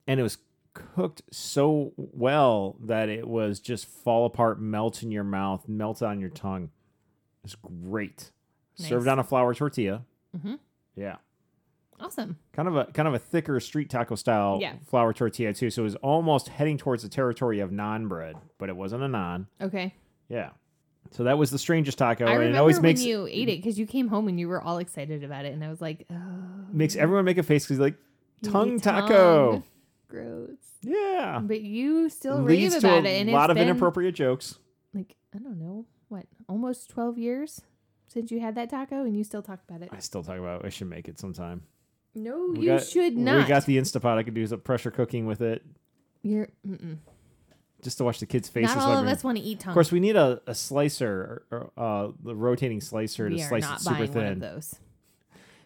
And 0.07 0.19
it 0.21 0.23
was 0.23 0.39
cooked 0.75 1.23
so 1.31 1.93
well 1.97 2.77
that 2.81 3.09
it 3.09 3.27
was 3.29 3.61
just 3.61 3.87
fall 3.87 4.25
apart, 4.27 4.61
melt 4.61 5.03
in 5.03 5.11
your 5.11 5.25
mouth, 5.25 5.69
melt 5.69 6.03
on 6.03 6.21
your 6.21 6.31
tongue. 6.31 6.71
It's 7.45 7.57
great. 7.57 8.31
Served 8.75 9.07
Nice. 9.07 9.13
on 9.13 9.19
a 9.19 9.25
flour 9.25 9.55
tortilla. 9.55 10.03
Mm-hmm. 10.37 10.55
Yeah 10.97 11.17
awesome. 12.03 12.39
kind 12.53 12.67
of 12.67 12.77
a 12.77 12.87
kind 12.87 13.07
of 13.07 13.15
a 13.15 13.19
thicker 13.19 13.61
street 13.61 13.91
taco 13.91 14.15
style 14.15 14.59
Yeah. 14.61 14.75
flour 14.87 15.13
tortilla 15.13 15.53
too. 15.53 15.71
So 15.71 15.83
it 15.83 15.85
was 15.85 15.97
almost 15.97 16.49
heading 16.49 16.79
towards 16.79 17.03
the 17.03 17.09
territory 17.09 17.61
of 17.61 17.71
non 17.73 18.09
bread, 18.09 18.37
but 18.59 18.69
it 18.69 18.77
wasn't 18.77 19.03
a 19.03 19.09
non. 19.09 19.47
Okay. 19.61 19.95
Yeah. 20.31 20.51
So 21.11 21.25
that 21.25 21.37
was 21.39 21.51
the 21.51 21.59
strangest 21.59 21.99
taco, 21.99 22.25
I 22.25 22.31
and 22.31 22.39
remember 22.39 22.57
it 22.57 22.61
always 22.61 22.77
when 22.77 22.83
makes 22.85 23.03
you 23.03 23.27
ate 23.29 23.49
it 23.49 23.59
because 23.59 23.79
you 23.79 23.85
came 23.87 24.07
home 24.09 24.29
and 24.29 24.39
you 24.39 24.47
were 24.49 24.63
all 24.63 24.79
excited 24.79 25.25
about 25.25 25.45
it, 25.45 25.53
and 25.53 25.63
I 25.65 25.69
was 25.69 25.81
like, 25.81 26.07
oh, 26.11 26.15
makes 26.73 26.95
everyone 26.97 27.25
make 27.25 27.37
a 27.39 27.43
face 27.43 27.65
because 27.67 27.81
like 27.81 27.97
tongue 28.45 28.79
taco. 28.81 29.53
tongue. 29.53 29.63
Gross. 30.09 30.49
Yeah. 30.83 31.41
But 31.43 31.61
you 31.63 32.09
still 32.09 32.39
Leads 32.43 32.75
rave 32.75 32.85
about 32.85 33.05
a 33.05 33.09
it, 33.09 33.21
and 33.23 33.31
lot 33.33 33.51
it's 33.51 33.59
of 33.59 33.63
inappropriate 33.63 34.15
jokes. 34.15 34.59
like 34.95 35.17
I 35.35 35.39
don't 35.39 35.59
know 35.59 35.85
what, 36.09 36.27
almost 36.49 36.89
twelve 36.91 37.19
years 37.19 37.61
since 38.07 38.31
you 38.31 38.39
had 38.41 38.55
that 38.55 38.71
taco, 38.71 39.05
and 39.05 39.17
you 39.17 39.25
still 39.25 39.43
talk 39.43 39.61
about 39.69 39.83
it. 39.83 39.89
I 39.93 39.99
still 39.99 40.23
talk 40.23 40.39
about. 40.39 40.61
it. 40.61 40.67
I 40.67 40.69
should 40.69 40.89
make 40.91 41.09
it 41.09 41.19
sometime. 41.19 41.63
No, 42.15 42.49
We 42.57 42.61
you 42.63 42.67
got- 42.77 42.85
should 42.87 43.17
not. 43.17 43.37
We 43.39 43.45
got 43.49 43.67
the 43.67 43.79
Instapot. 43.79 44.17
I 44.17 44.23
could 44.23 44.35
do 44.35 44.47
some 44.47 44.61
pressure 44.61 44.91
cooking 44.91 45.27
with 45.27 45.41
it 45.41 45.65
You're 46.23 46.49
mm-mm. 46.67 46.99
Just 47.83 47.99
to 47.99 48.05
watch 48.05 48.21
the 48.21 48.27
kids' 48.27 48.49
faces. 48.49 48.77
not 48.77 48.85
all 48.85 48.99
of 48.99 49.07
us 49.07 49.25
want 49.25 49.39
to 49.39 49.45
eat 49.45 49.61
tongue. 49.61 49.71
Of 49.71 49.75
course, 49.75 49.93
we 49.93 50.01
need 50.01 50.17
a, 50.17 50.41
a 50.47 50.55
slicer, 50.55 51.45
or, 51.51 51.71
uh, 51.77 52.13
the 52.23 52.35
rotating 52.35 52.81
slicer 52.81 53.29
we 53.29 53.37
to 53.37 53.45
slice 53.45 53.65
it 53.65 53.81
super 53.81 53.95
buying 53.97 54.15
one 54.15 54.25
of 54.25 54.31
thin. 54.31 54.39
those 54.41 54.77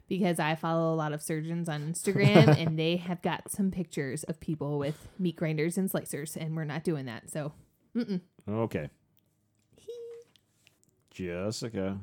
because 0.08 0.38
I 0.38 0.54
follow 0.54 0.92
a 0.92 0.96
lot 0.96 1.12
of 1.12 1.22
surgeons 1.22 1.68
on 1.68 1.92
Instagram, 1.92 2.58
and 2.58 2.78
they 2.78 2.96
have 2.96 3.22
got 3.22 3.50
some 3.50 3.70
pictures 3.70 4.24
of 4.24 4.40
people 4.40 4.78
with 4.78 5.08
meat 5.18 5.36
grinders 5.36 5.78
and 5.78 5.90
slicers, 5.90 6.36
and 6.36 6.56
we're 6.56 6.64
not 6.64 6.84
doing 6.84 7.06
that. 7.06 7.30
So, 7.30 7.52
mm-mm. 7.96 8.20
Okay. 8.48 8.90
Jessica. 11.10 11.98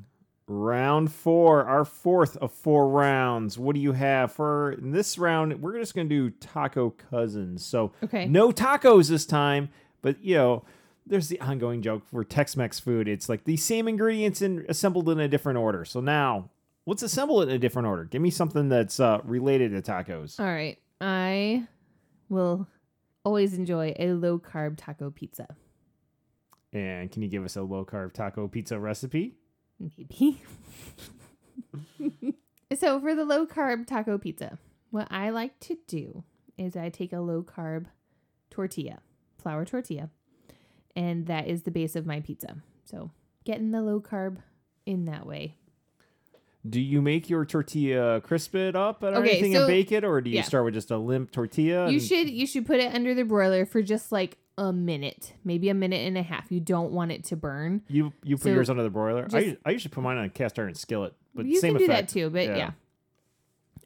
Round 0.47 1.11
four, 1.11 1.65
our 1.65 1.85
fourth 1.85 2.35
of 2.37 2.51
four 2.51 2.89
rounds. 2.89 3.57
What 3.57 3.75
do 3.75 3.81
you 3.81 3.93
have 3.93 4.31
for 4.31 4.73
in 4.73 4.91
this 4.91 5.17
round? 5.17 5.61
We're 5.61 5.77
just 5.77 5.93
going 5.93 6.09
to 6.09 6.15
do 6.15 6.29
taco 6.29 6.89
cousins. 6.89 7.65
So 7.65 7.93
okay. 8.03 8.25
no 8.25 8.51
tacos 8.51 9.09
this 9.09 9.25
time, 9.25 9.69
but 10.01 10.23
you 10.23 10.35
know, 10.35 10.63
there's 11.05 11.27
the 11.27 11.39
ongoing 11.41 11.81
joke 11.81 12.03
for 12.05 12.23
Tex-Mex 12.23 12.79
food. 12.79 13.07
It's 13.07 13.27
like 13.29 13.43
the 13.43 13.57
same 13.57 13.87
ingredients 13.87 14.41
and 14.41 14.65
assembled 14.69 15.09
in 15.09 15.19
a 15.19 15.27
different 15.27 15.57
order. 15.57 15.83
So 15.85 15.99
now, 15.99 16.49
let's 16.85 17.03
assemble 17.03 17.41
it 17.41 17.49
in 17.49 17.55
a 17.55 17.59
different 17.59 17.87
order. 17.87 18.05
Give 18.05 18.21
me 18.21 18.29
something 18.29 18.69
that's 18.69 18.99
uh, 18.99 19.19
related 19.23 19.71
to 19.71 19.81
tacos. 19.81 20.39
All 20.39 20.45
right. 20.45 20.77
I 20.99 21.67
will 22.29 22.67
always 23.23 23.53
enjoy 23.53 23.93
a 23.97 24.13
low 24.13 24.39
carb 24.39 24.75
taco 24.77 25.09
pizza. 25.11 25.47
And 26.73 27.11
can 27.11 27.21
you 27.21 27.27
give 27.27 27.43
us 27.43 27.55
a 27.55 27.61
low 27.61 27.85
carb 27.85 28.13
taco 28.13 28.47
pizza 28.47 28.79
recipe? 28.79 29.35
Maybe. 29.79 30.41
so 32.79 32.99
for 32.99 33.15
the 33.15 33.25
low 33.25 33.45
carb 33.45 33.85
taco 33.87 34.17
pizza, 34.17 34.57
what 34.91 35.07
I 35.11 35.29
like 35.29 35.59
to 35.61 35.77
do 35.87 36.23
is 36.57 36.75
I 36.75 36.89
take 36.89 37.13
a 37.13 37.19
low 37.19 37.43
carb 37.43 37.87
tortilla, 38.49 38.99
flour 39.41 39.65
tortilla, 39.65 40.09
and 40.95 41.27
that 41.27 41.47
is 41.47 41.63
the 41.63 41.71
base 41.71 41.95
of 41.95 42.05
my 42.05 42.19
pizza. 42.19 42.57
So 42.85 43.11
getting 43.45 43.71
the 43.71 43.81
low 43.81 43.99
carb 43.99 44.37
in 44.85 45.05
that 45.05 45.25
way. 45.25 45.55
Do 46.69 46.79
you 46.79 47.01
make 47.01 47.27
your 47.29 47.43
tortilla 47.43 48.21
crisp 48.21 48.53
it 48.53 48.75
up 48.75 49.01
and 49.01 49.15
Okay, 49.17 49.31
anything 49.31 49.53
so- 49.53 49.61
and 49.61 49.67
bake 49.67 49.91
it, 49.91 50.03
or 50.03 50.21
do 50.21 50.29
you 50.29 50.37
yeah. 50.37 50.41
start 50.43 50.63
with 50.65 50.75
just 50.75 50.91
a 50.91 50.97
limp 50.97 51.31
tortilla? 51.31 51.89
You 51.89 51.99
should 51.99 52.29
you 52.29 52.45
should 52.45 52.65
put 52.67 52.79
it 52.79 52.93
under 52.93 53.15
the 53.15 53.23
broiler 53.25 53.65
for 53.65 53.81
just 53.81 54.11
like 54.11 54.37
a 54.59 54.71
minute, 54.71 55.33
maybe 55.43 55.69
a 55.69 55.73
minute 55.73 56.05
and 56.05 56.17
a 56.19 56.21
half. 56.21 56.51
You 56.51 56.59
don't 56.59 56.91
want 56.91 57.11
it 57.11 57.23
to 57.25 57.35
burn. 57.35 57.81
You 57.87 58.13
you 58.23 58.35
put 58.37 58.43
So 58.43 58.49
yours 58.51 58.69
under 58.69 58.83
the 58.83 58.91
broiler. 58.91 59.23
I, 59.25 59.27
just- 59.27 59.47
us- 59.53 59.57
I 59.65 59.71
usually 59.71 59.89
put 59.91 60.03
mine 60.03 60.17
on 60.17 60.25
a 60.25 60.29
cast 60.29 60.59
iron 60.59 60.75
skillet, 60.75 61.15
but 61.33 61.45
you 61.47 61.59
same 61.59 61.73
can 61.73 61.79
do 61.79 61.85
effect. 61.85 62.09
that 62.09 62.13
too, 62.13 62.29
but 62.29 62.45
Yeah. 62.45 62.57
yeah. 62.57 62.71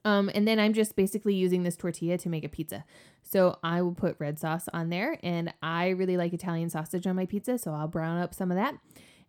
Um, 0.05 0.29
and 0.33 0.47
then 0.47 0.59
I'm 0.59 0.71
just 0.73 0.95
basically 0.95 1.33
using 1.33 1.63
this 1.63 1.75
tortilla 1.75 2.17
to 2.19 2.29
make 2.29 2.45
a 2.45 2.49
pizza. 2.49 2.85
So 3.23 3.57
I 3.63 3.81
will 3.81 3.95
put 3.95 4.15
red 4.19 4.39
sauce 4.39 4.69
on 4.71 4.89
there, 4.89 5.17
and 5.23 5.51
I 5.61 5.89
really 5.89 6.15
like 6.15 6.31
Italian 6.31 6.69
sausage 6.69 7.05
on 7.07 7.15
my 7.15 7.25
pizza, 7.25 7.57
so 7.57 7.73
I'll 7.73 7.87
brown 7.87 8.19
up 8.19 8.33
some 8.33 8.51
of 8.51 8.57
that, 8.57 8.75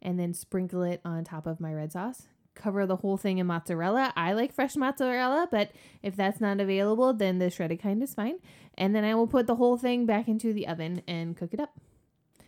and 0.03 0.21
then 0.21 0.35
sprinkle 0.35 0.83
it 0.83 1.01
on 1.05 1.25
top 1.25 1.47
of 1.47 1.59
my 1.61 1.73
red 1.73 1.93
sauce. 1.93 2.29
Cover 2.55 2.87
the 2.87 2.97
whole 2.97 3.17
thing 3.17 3.39
in 3.39 3.47
mozzarella. 3.47 4.13
I 4.17 4.33
like 4.35 4.53
fresh 4.53 4.77
mozzarella, 4.77 5.49
but 5.51 5.73
if 6.03 6.15
that's 6.15 6.41
not 6.41 6.61
available, 6.61 7.13
then 7.13 7.39
the 7.39 7.51
shredded 7.51 7.81
kind 7.83 8.03
is 8.03 8.15
fine. 8.15 8.37
And 8.79 8.95
then 8.95 9.05
I 9.05 9.15
will 9.15 9.27
put 9.27 9.47
the 9.47 9.57
whole 9.57 9.77
thing 9.79 10.07
back 10.07 10.29
into 10.29 10.53
the 10.53 10.67
oven 10.69 11.03
and 11.09 11.37
cook 11.37 11.53
it 11.53 11.61
up. 11.61 11.79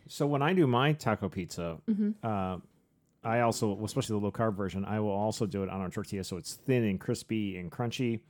So 0.06 0.26
when 0.26 0.40
I 0.40 0.52
do 0.54 0.66
my 0.66 0.92
taco 0.94 1.28
pizza, 1.28 1.78
Mhm. 1.86 2.14
uh, 2.22 2.58
I 3.24 3.40
also, 3.40 3.78
especially 3.84 4.18
the 4.18 4.24
low 4.24 4.32
carb 4.32 4.56
version, 4.56 4.84
I 4.84 5.00
will 5.00 5.10
also 5.10 5.44
do 5.46 5.62
it 5.62 5.68
on 5.68 5.80
a 5.82 5.90
tortilla, 5.90 6.24
so 6.24 6.36
it's 6.36 6.54
thin 6.54 6.84
and 6.84 7.00
crispy 7.00 7.56
and 7.56 7.70
crunchy. 7.70 8.20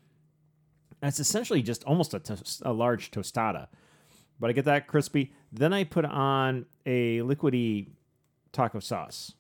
And 1.03 1.09
it's 1.09 1.21
essentially 1.21 1.63
just 1.63 1.85
almost 1.85 2.15
a, 2.15 2.19
tos- 2.19 2.63
a 2.65 2.73
large 2.73 3.11
tostada, 3.11 3.69
but 4.41 4.51
I 4.51 4.53
get 4.53 4.65
that 4.65 4.87
crispy. 4.87 5.33
Then 5.53 5.73
I 5.73 5.85
put 5.85 6.05
on 6.05 6.67
a 6.87 7.19
liquidy 7.21 7.89
taco 8.53 8.81
sauce, 8.81 9.35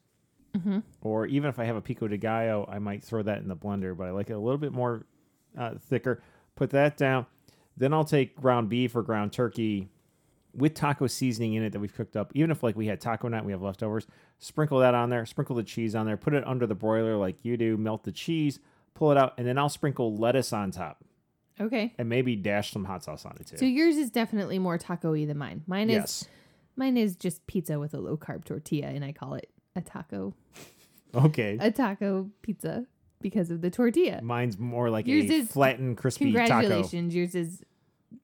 Mhm. 0.57 0.82
or 1.03 1.26
even 1.26 1.49
if 1.49 1.59
I 1.59 1.64
have 1.64 1.76
a 1.76 1.80
pico 1.80 2.09
de 2.09 2.16
gallo, 2.16 2.66
I 2.70 2.78
might 2.78 3.03
throw 3.03 3.22
that 3.22 3.38
in 3.38 3.49
the 3.49 3.57
blender. 3.57 3.96
But 3.96 4.05
I 4.09 4.11
like 4.11 4.30
it 4.30 4.34
a 4.34 4.38
little 4.38 4.59
bit 4.59 4.72
more 4.72 5.07
uh, 5.57 5.74
thicker. 5.78 6.22
Put 6.57 6.70
that 6.70 6.96
down. 6.96 7.26
Then 7.76 7.92
I'll 7.94 8.05
take 8.05 8.36
ground 8.36 8.68
beef 8.68 8.94
or 8.96 9.03
ground 9.03 9.32
turkey 9.32 9.88
with 10.59 10.74
taco 10.74 11.06
seasoning 11.06 11.54
in 11.54 11.62
it 11.62 11.70
that 11.72 11.80
we've 11.80 11.94
cooked 11.94 12.16
up. 12.16 12.30
Even 12.34 12.50
if 12.50 12.62
like 12.62 12.76
we 12.76 12.86
had 12.86 13.00
taco 13.00 13.28
night, 13.28 13.44
we 13.44 13.52
have 13.52 13.62
leftovers. 13.62 14.06
Sprinkle 14.38 14.78
that 14.80 14.94
on 14.94 15.09
there. 15.11 15.24
Sprinkle 15.24 15.56
the 15.56 15.62
cheese 15.62 15.94
on 15.94 16.04
there. 16.06 16.16
Put 16.16 16.34
it 16.34 16.46
under 16.46 16.66
the 16.66 16.74
broiler 16.74 17.16
like 17.16 17.44
you 17.44 17.56
do. 17.56 17.76
Melt 17.76 18.04
the 18.04 18.12
cheese. 18.12 18.59
Pull 18.94 19.12
it 19.12 19.16
out, 19.18 19.34
and 19.38 19.46
then 19.46 19.56
I'll 19.59 19.68
sprinkle 19.68 20.16
lettuce 20.16 20.52
on 20.52 20.72
top, 20.72 21.04
Okay. 21.61 21.94
and 21.98 22.09
maybe 22.09 22.34
dash 22.34 22.72
some 22.72 22.84
hot 22.84 23.04
sauce 23.04 23.24
on 23.24 23.36
it 23.38 23.46
too. 23.46 23.56
So 23.56 23.64
yours 23.64 23.96
is 23.96 24.11
definitely 24.11 24.59
more 24.59 24.76
taco-y 24.76 25.24
than 25.24 25.38
mine. 25.38 25.62
Mine 25.68 25.88
is 25.88 25.94
yes, 25.94 26.24
Mine 26.74 26.96
is 26.96 27.14
just 27.14 27.46
pizza 27.46 27.78
with 27.78 27.94
a 27.94 28.00
low 28.00 28.16
carb 28.16 28.42
tortilla, 28.44 28.88
and 28.88 29.04
I 29.04 29.12
call 29.12 29.34
it 29.34 29.48
a 29.76 29.80
taco, 29.80 30.34
Okay. 31.14 31.59
a 31.61 31.70
taco 31.70 32.28
pizza 32.42 32.86
because 33.20 33.50
of 33.52 33.61
the 33.61 33.70
tortilla. 33.70 34.20
Mine's 34.20 34.59
more 34.59 34.90
like 34.90 35.06
Yours 35.06 35.30
a 35.30 35.34
is- 35.34 35.52
flattened, 35.52 35.96
crispy 35.96 36.32
taco. 36.32 36.46
Congratulations, 36.48 37.14
yours 37.14 37.34
is 37.36 37.64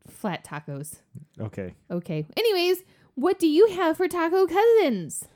flat 0.08 0.44
tacos. 0.44 0.96
Okay. 1.40 1.74
Okay. 1.90 2.26
Anyways, 2.36 2.82
what 3.14 3.38
do 3.38 3.46
you 3.46 3.68
have 3.72 3.96
for 3.96 4.08
taco 4.08 4.46
cousins? 4.46 5.26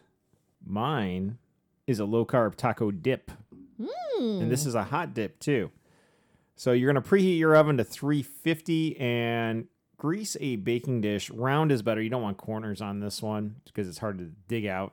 Mine 0.65 1.39
is 1.87 1.99
a 1.99 2.05
low 2.05 2.25
carb 2.25 2.55
taco 2.57 2.91
dip. 2.91 3.31
Hmm. 3.83 4.43
And 4.43 4.51
this 4.51 4.67
is 4.67 4.75
a 4.75 4.85
hot 4.85 5.15
dip 5.15 5.39
too. 5.41 5.71
So 6.57 6.73
you're 6.73 6.93
going 6.93 7.03
to 7.03 7.09
preheat 7.09 7.39
your 7.39 7.57
oven 7.57 7.77
to 7.77 7.85
350 7.85 8.99
and 8.99 9.67
grease 9.97 10.37
a 10.41 10.57
baking 10.57 11.01
dish. 11.01 11.31
Round 11.31 11.71
is 11.71 11.83
better. 11.83 12.03
You 12.03 12.11
don't 12.11 12.23
want 12.23 12.37
corners 12.37 12.81
on 12.81 13.01
this 13.01 13.23
one 13.23 13.57
because 13.65 13.89
it's 13.89 13.99
hard 13.99 14.19
to 14.19 14.25
dig 14.49 14.67
out 14.67 14.93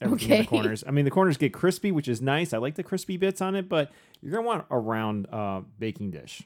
everything 0.00 0.32
Okay. 0.32 0.40
the 0.42 0.46
corners. 0.48 0.82
I 0.86 0.90
mean, 0.90 1.04
the 1.04 1.10
corners 1.10 1.36
get 1.36 1.52
crispy, 1.52 1.92
which 1.92 2.08
is 2.08 2.22
nice. 2.22 2.52
I 2.54 2.58
like 2.58 2.76
the 2.76 2.82
crispy 2.82 3.18
bits 3.18 3.42
on 3.42 3.54
it, 3.54 3.68
but 3.68 3.92
you're 4.22 4.32
going 4.32 4.44
to 4.44 4.46
want 4.48 4.64
a 4.70 4.78
round 4.78 5.26
uh, 5.30 5.60
baking 5.78 6.10
dish. 6.12 6.42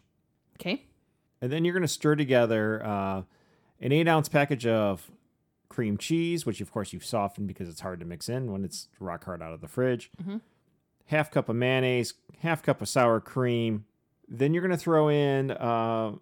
Okay. 0.60 0.84
And 1.46 1.52
then 1.52 1.64
you're 1.64 1.74
going 1.74 1.82
to 1.82 1.88
stir 1.88 2.16
together 2.16 2.84
uh, 2.84 3.22
an 3.80 3.92
eight 3.92 4.08
ounce 4.08 4.28
package 4.28 4.66
of 4.66 5.08
cream 5.68 5.96
cheese, 5.96 6.44
which 6.44 6.60
of 6.60 6.72
course 6.72 6.92
you've 6.92 7.04
softened 7.04 7.46
because 7.46 7.68
it's 7.68 7.82
hard 7.82 8.00
to 8.00 8.04
mix 8.04 8.28
in 8.28 8.50
when 8.50 8.64
it's 8.64 8.88
rock 8.98 9.24
hard 9.26 9.40
out 9.40 9.52
of 9.52 9.60
the 9.60 9.68
fridge. 9.68 10.10
Mhm. 10.20 10.40
Half 11.04 11.30
cup 11.30 11.48
of 11.48 11.54
mayonnaise, 11.54 12.14
half 12.40 12.64
cup 12.64 12.82
of 12.82 12.88
sour 12.88 13.20
cream. 13.20 13.84
Then 14.26 14.52
you're 14.54 14.60
going 14.60 14.72
to 14.72 14.76
throw 14.76 15.08
in 15.08 15.52
uh, 15.52 16.14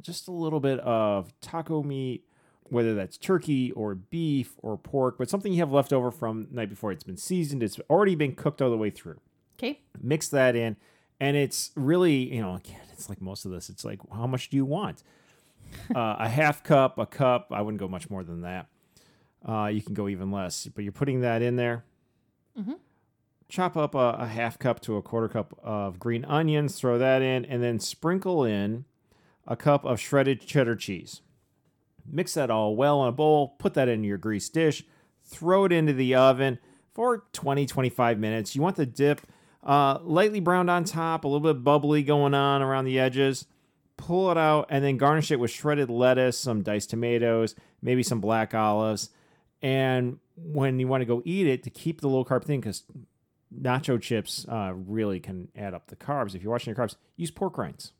just 0.00 0.26
a 0.26 0.32
little 0.32 0.58
bit 0.58 0.80
of 0.80 1.32
taco 1.40 1.84
meat, 1.84 2.24
whether 2.64 2.92
that's 2.92 3.16
turkey 3.16 3.70
or 3.70 3.94
beef 3.94 4.54
or 4.62 4.76
pork, 4.76 5.16
but 5.16 5.30
something 5.30 5.52
you 5.52 5.60
have 5.60 5.70
left 5.70 5.92
over 5.92 6.10
from 6.10 6.48
the 6.50 6.56
night 6.56 6.70
before. 6.70 6.90
It's 6.90 7.04
been 7.04 7.16
seasoned, 7.16 7.62
it's 7.62 7.78
already 7.88 8.16
been 8.16 8.34
cooked 8.34 8.60
all 8.60 8.70
the 8.70 8.76
way 8.76 8.90
through 8.90 9.20
Okay. 9.58 9.78
mix 10.02 10.26
that 10.30 10.56
in 10.56 10.74
and 11.20 11.36
it's 11.36 11.70
really 11.76 12.34
you 12.34 12.40
know 12.40 12.56
again 12.56 12.80
it's 13.02 13.08
like 13.08 13.20
most 13.20 13.44
of 13.44 13.50
this 13.50 13.68
it's 13.68 13.84
like 13.84 13.98
how 14.12 14.26
much 14.26 14.48
do 14.48 14.56
you 14.56 14.64
want? 14.64 15.02
Uh, 15.94 16.16
a 16.18 16.28
half 16.28 16.62
cup 16.62 16.98
a 16.98 17.06
cup 17.06 17.46
i 17.50 17.60
wouldn't 17.62 17.80
go 17.80 17.88
much 17.88 18.08
more 18.10 18.22
than 18.24 18.42
that. 18.42 18.66
Uh, 19.46 19.66
you 19.66 19.82
can 19.82 19.94
go 19.94 20.08
even 20.08 20.30
less 20.30 20.66
but 20.74 20.84
you're 20.84 20.92
putting 20.92 21.20
that 21.22 21.42
in 21.42 21.56
there. 21.56 21.84
Mhm. 22.58 22.76
chop 23.48 23.76
up 23.76 23.94
a, 23.94 24.16
a 24.20 24.26
half 24.26 24.58
cup 24.58 24.80
to 24.80 24.96
a 24.96 25.02
quarter 25.02 25.28
cup 25.28 25.58
of 25.62 25.98
green 25.98 26.24
onions 26.26 26.78
throw 26.78 26.98
that 26.98 27.22
in 27.22 27.44
and 27.46 27.62
then 27.62 27.80
sprinkle 27.80 28.44
in 28.44 28.84
a 29.46 29.56
cup 29.56 29.84
of 29.84 29.98
shredded 29.98 30.40
cheddar 30.40 30.76
cheese. 30.76 31.22
Mix 32.06 32.34
that 32.34 32.50
all 32.50 32.76
well 32.76 33.02
in 33.02 33.08
a 33.08 33.12
bowl 33.12 33.56
put 33.58 33.74
that 33.74 33.88
in 33.88 34.04
your 34.04 34.18
greased 34.18 34.52
dish 34.54 34.84
throw 35.24 35.64
it 35.64 35.72
into 35.72 35.92
the 35.92 36.14
oven 36.14 36.58
for 36.92 37.24
20 37.32 37.64
25 37.66 38.18
minutes. 38.18 38.54
You 38.54 38.60
want 38.62 38.76
the 38.76 38.84
dip 38.86 39.22
uh, 39.62 39.98
lightly 40.02 40.40
browned 40.40 40.70
on 40.70 40.84
top, 40.84 41.24
a 41.24 41.28
little 41.28 41.52
bit 41.52 41.62
bubbly 41.62 42.02
going 42.02 42.34
on 42.34 42.62
around 42.62 42.84
the 42.84 42.98
edges. 42.98 43.46
Pull 43.96 44.30
it 44.32 44.38
out 44.38 44.66
and 44.70 44.84
then 44.84 44.96
garnish 44.96 45.30
it 45.30 45.38
with 45.38 45.50
shredded 45.50 45.88
lettuce, 45.88 46.38
some 46.38 46.62
diced 46.62 46.90
tomatoes, 46.90 47.54
maybe 47.80 48.02
some 48.02 48.20
black 48.20 48.54
olives. 48.54 49.10
And 49.60 50.18
when 50.36 50.80
you 50.80 50.88
want 50.88 51.02
to 51.02 51.04
go 51.04 51.22
eat 51.24 51.46
it, 51.46 51.62
to 51.64 51.70
keep 51.70 52.00
the 52.00 52.08
low 52.08 52.24
carb 52.24 52.44
thing, 52.44 52.60
because 52.60 52.82
nacho 53.56 54.00
chips 54.00 54.44
uh, 54.48 54.72
really 54.74 55.20
can 55.20 55.48
add 55.54 55.74
up 55.74 55.86
the 55.86 55.94
carbs. 55.94 56.34
If 56.34 56.42
you're 56.42 56.50
watching 56.50 56.74
your 56.74 56.84
carbs, 56.84 56.96
use 57.16 57.30
pork 57.30 57.56
rinds. 57.58 57.92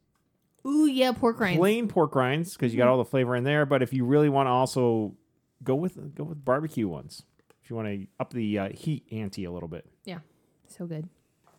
Ooh, 0.67 0.87
yeah, 0.87 1.13
pork 1.13 1.39
rinds. 1.39 1.59
Plain 1.59 1.89
pork 1.89 2.17
rinds, 2.17 2.55
because 2.55 2.73
you 2.73 2.79
got 2.79 2.89
all 2.89 2.99
the 2.99 3.05
flavor 3.05 3.37
in 3.37 3.45
there. 3.45 3.67
But 3.67 3.83
if 3.83 3.93
you 3.93 4.05
really 4.05 4.29
want 4.29 4.47
to 4.47 4.51
also 4.51 5.15
go 5.63 5.77
with 5.77 6.15
go 6.15 6.25
with 6.25 6.45
barbecue 6.45 6.89
ones, 6.89 7.23
if 7.63 7.71
you 7.71 7.77
want 7.77 7.89
to 7.89 8.07
up 8.19 8.33
the 8.33 8.59
uh, 8.59 8.69
heat 8.71 9.07
ante 9.13 9.45
a 9.45 9.53
little 9.53 9.69
bit. 9.69 9.87
Yeah, 10.05 10.19
so 10.67 10.87
good. 10.87 11.09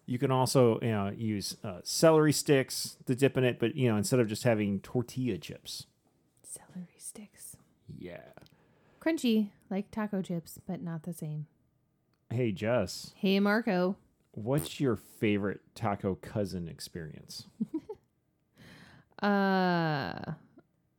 You 0.06 0.18
can 0.20 0.32
also 0.32 0.80
you 0.82 0.90
know, 0.92 1.12
use 1.16 1.56
uh, 1.64 1.80
celery 1.84 2.34
sticks 2.34 2.98
to 3.06 3.16
dip 3.16 3.38
in 3.38 3.44
it, 3.44 3.60
but 3.60 3.76
you 3.76 3.90
know 3.90 3.98
instead 3.98 4.20
of 4.20 4.28
just 4.28 4.44
having 4.44 4.80
tortilla 4.82 5.38
chips. 5.38 5.86
Celery 6.44 6.96
sticks. 6.98 7.56
Yeah. 7.98 8.22
Crunchy, 9.02 9.50
like 9.70 9.92
taco 9.92 10.22
chips, 10.22 10.60
but 10.68 10.82
not 10.82 11.04
the 11.04 11.14
same. 11.14 11.48
Hey 12.30 12.52
Jess, 12.52 13.14
Hey, 13.16 13.40
Marco. 13.40 13.96
what's 14.32 14.80
your 14.80 14.96
favorite 14.96 15.62
taco 15.76 16.16
cousin 16.16 16.68
experience? 16.68 17.46
Uh, 19.22 20.34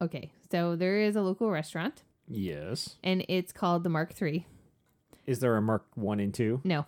okay. 0.01 0.33
So 0.51 0.77
there 0.77 0.99
is 0.99 1.17
a 1.17 1.21
local 1.21 1.51
restaurant, 1.51 2.03
Yes. 2.29 2.97
and 3.03 3.25
it's 3.29 3.53
called 3.53 3.85
the 3.85 3.91
Mark 3.91 4.15
III. 4.21 4.47
Is 5.27 5.41
there 5.41 5.57
a 5.57 5.63
Mark 5.63 5.85
One 5.95 6.21
and 6.21 6.33
Two? 6.35 6.61
No, 6.65 6.85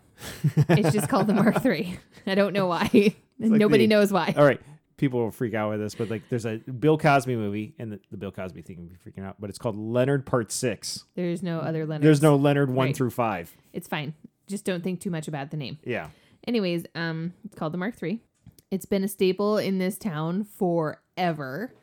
it's 0.68 0.92
just 0.92 1.08
called 1.08 1.26
the 1.26 1.34
Mark 1.34 1.62
Three. 1.62 1.98
I 2.26 2.34
don't 2.34 2.52
know 2.52 2.66
why. 2.66 2.90
like 2.92 3.14
Nobody 3.38 3.84
the- 3.84 3.88
knows 3.94 4.12
why. 4.12 4.34
All 4.36 4.44
right. 4.44 4.60
People 4.98 5.20
will 5.20 5.30
freak 5.30 5.52
out 5.52 5.70
with 5.70 5.80
this, 5.80 5.94
but 5.94 6.08
like 6.08 6.22
there's 6.30 6.46
a 6.46 6.56
Bill 6.56 6.96
Cosby 6.96 7.36
movie, 7.36 7.74
and 7.78 7.92
the, 7.92 8.00
the 8.10 8.16
Bill 8.16 8.32
Cosby 8.32 8.62
thing 8.62 8.78
will 8.78 8.86
be 8.86 8.96
freaking 8.96 9.26
out, 9.26 9.36
but 9.38 9.50
it's 9.50 9.58
called 9.58 9.76
Leonard 9.76 10.24
Part 10.24 10.50
Six. 10.50 11.04
There's 11.16 11.42
no 11.42 11.58
other 11.60 11.84
Leonard. 11.84 12.02
There's 12.02 12.22
no 12.22 12.34
Leonard 12.36 12.70
one 12.70 12.86
Right. 12.86 12.96
through 12.96 13.10
five. 13.10 13.54
It's 13.74 13.86
fine. 13.88 14.14
Just 14.46 14.64
don't 14.64 14.82
think 14.82 15.00
too 15.00 15.10
much 15.10 15.28
about 15.28 15.50
the 15.50 15.58
name. 15.58 15.78
Yeah. 15.84 16.08
Anyways, 16.46 16.86
um, 16.94 17.34
it's 17.44 17.54
called 17.54 17.74
the 17.74 17.78
Mark 17.78 17.94
Three. 17.94 18.20
It's 18.70 18.86
been 18.86 19.04
a 19.04 19.08
staple 19.08 19.58
in 19.58 19.76
this 19.78 19.98
town 19.98 20.44
forever. 20.44 21.74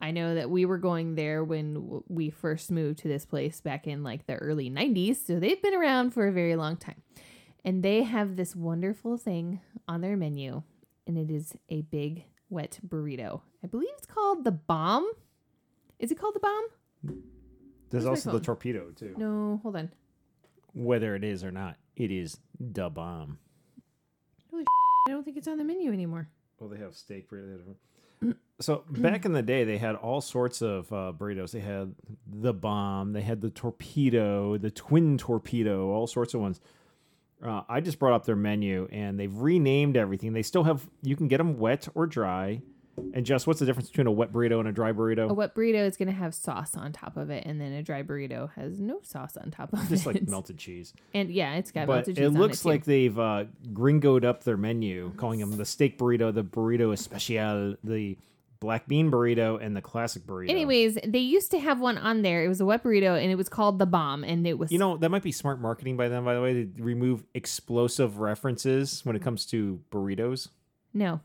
I 0.00 0.12
know 0.12 0.34
that 0.34 0.48
we 0.48 0.64
were 0.64 0.78
going 0.78 1.14
there 1.14 1.44
when 1.44 2.02
we 2.08 2.30
first 2.30 2.70
moved 2.70 3.00
to 3.00 3.08
this 3.08 3.26
place 3.26 3.60
back 3.60 3.86
in 3.86 4.02
like 4.02 4.26
the 4.26 4.36
early 4.36 4.70
90s, 4.70 5.26
so 5.26 5.38
they've 5.38 5.60
been 5.60 5.74
around 5.74 6.12
for 6.12 6.26
a 6.26 6.32
very 6.32 6.56
long 6.56 6.76
time. 6.76 7.02
And 7.64 7.82
they 7.82 8.04
have 8.04 8.36
this 8.36 8.56
wonderful 8.56 9.18
thing 9.18 9.60
on 9.86 10.00
their 10.00 10.16
menu, 10.16 10.62
and 11.06 11.18
it 11.18 11.30
is 11.30 11.54
a 11.68 11.82
big 11.82 12.24
wet 12.48 12.80
burrito. 12.86 13.42
I 13.62 13.66
believe 13.66 13.90
it's 13.98 14.06
called 14.06 14.44
the 14.44 14.52
bomb. 14.52 15.10
Is 15.98 16.10
it 16.10 16.18
called 16.18 16.34
the 16.34 16.40
bomb? 16.40 16.66
There's 17.90 18.04
What's 18.06 18.26
also 18.26 18.38
the 18.38 18.44
torpedo 18.44 18.90
too. 18.92 19.14
No, 19.18 19.60
hold 19.62 19.76
on. 19.76 19.90
Whether 20.72 21.14
it 21.14 21.24
is 21.24 21.44
or 21.44 21.50
not, 21.50 21.76
it 21.96 22.10
is 22.10 22.38
the 22.58 22.88
bomb. 22.88 23.38
Holy, 24.50 24.64
I 25.08 25.10
don't 25.10 25.24
think 25.24 25.36
it's 25.36 25.48
on 25.48 25.58
the 25.58 25.64
menu 25.64 25.92
anymore. 25.92 26.28
Well, 26.58 26.70
they 26.70 26.78
have 26.78 26.94
steak 26.94 27.28
burrito. 27.28 27.74
So 28.60 28.84
back 28.90 29.24
in 29.24 29.32
the 29.32 29.42
day, 29.42 29.64
they 29.64 29.78
had 29.78 29.96
all 29.96 30.20
sorts 30.20 30.60
of 30.60 30.92
uh, 30.92 31.12
burritos. 31.16 31.52
They 31.52 31.60
had 31.60 31.94
the 32.26 32.52
bomb, 32.52 33.14
they 33.14 33.22
had 33.22 33.40
the 33.40 33.48
torpedo, 33.50 34.58
the 34.58 34.70
twin 34.70 35.16
torpedo, 35.16 35.88
all 35.88 36.06
sorts 36.06 36.34
of 36.34 36.40
ones. 36.40 36.60
Uh, 37.42 37.62
I 37.70 37.80
just 37.80 37.98
brought 37.98 38.12
up 38.12 38.26
their 38.26 38.36
menu, 38.36 38.86
and 38.92 39.18
they've 39.18 39.34
renamed 39.34 39.96
everything. 39.96 40.34
They 40.34 40.42
still 40.42 40.64
have 40.64 40.86
you 41.02 41.16
can 41.16 41.26
get 41.26 41.38
them 41.38 41.58
wet 41.58 41.88
or 41.94 42.06
dry. 42.06 42.60
And 43.14 43.26
just 43.26 43.46
what's 43.46 43.60
the 43.60 43.66
difference 43.66 43.88
between 43.88 44.06
a 44.06 44.12
wet 44.12 44.32
burrito 44.32 44.58
and 44.60 44.68
a 44.68 44.72
dry 44.72 44.92
burrito? 44.92 45.28
A 45.30 45.34
wet 45.34 45.54
burrito 45.54 45.86
is 45.86 45.96
going 45.96 46.08
to 46.08 46.14
have 46.14 46.34
sauce 46.34 46.76
on 46.76 46.92
top 46.92 47.16
of 47.16 47.30
it, 47.30 47.44
and 47.46 47.60
then 47.60 47.72
a 47.72 47.82
dry 47.82 48.02
burrito 48.02 48.50
has 48.54 48.78
no 48.80 49.00
sauce 49.02 49.36
on 49.36 49.50
top 49.50 49.72
of 49.72 49.80
just 49.80 49.90
it. 49.90 49.94
Just 49.94 50.06
like 50.06 50.28
melted 50.28 50.58
cheese. 50.58 50.92
And 51.14 51.30
yeah, 51.30 51.54
it's 51.54 51.70
got 51.70 51.86
but 51.86 51.94
melted 51.94 52.16
cheese 52.16 52.24
it 52.26 52.30
looks 52.30 52.62
too. 52.62 52.68
like 52.68 52.84
they've 52.84 53.18
uh, 53.18 53.44
gringoed 53.72 54.24
up 54.24 54.44
their 54.44 54.56
menu, 54.56 55.12
calling 55.16 55.40
them 55.40 55.56
the 55.56 55.64
steak 55.64 55.98
burrito, 55.98 56.32
the 56.32 56.44
burrito 56.44 56.92
especial, 56.92 57.76
the 57.82 58.16
black 58.60 58.86
bean 58.86 59.10
burrito, 59.10 59.60
and 59.60 59.74
the 59.74 59.80
classic 59.80 60.24
burrito. 60.24 60.50
Anyways, 60.50 60.98
they 61.06 61.18
used 61.18 61.50
to 61.50 61.58
have 61.58 61.80
one 61.80 61.98
on 61.98 62.22
there. 62.22 62.44
It 62.44 62.48
was 62.48 62.60
a 62.60 62.66
wet 62.66 62.84
burrito, 62.84 63.20
and 63.20 63.30
it 63.30 63.36
was 63.36 63.48
called 63.48 63.78
the 63.78 63.86
bomb, 63.86 64.22
and 64.22 64.46
it 64.46 64.58
was 64.58 64.70
You 64.70 64.78
know, 64.78 64.96
that 64.98 65.10
might 65.10 65.22
be 65.22 65.32
smart 65.32 65.60
marketing 65.60 65.96
by 65.96 66.08
them, 66.08 66.24
by 66.24 66.34
the 66.34 66.42
way, 66.42 66.52
to 66.52 66.70
remove 66.82 67.24
explosive 67.34 68.18
references 68.18 69.04
when 69.04 69.16
it 69.16 69.22
comes 69.22 69.46
to 69.46 69.80
burritos. 69.90 70.48
no, 70.92 71.20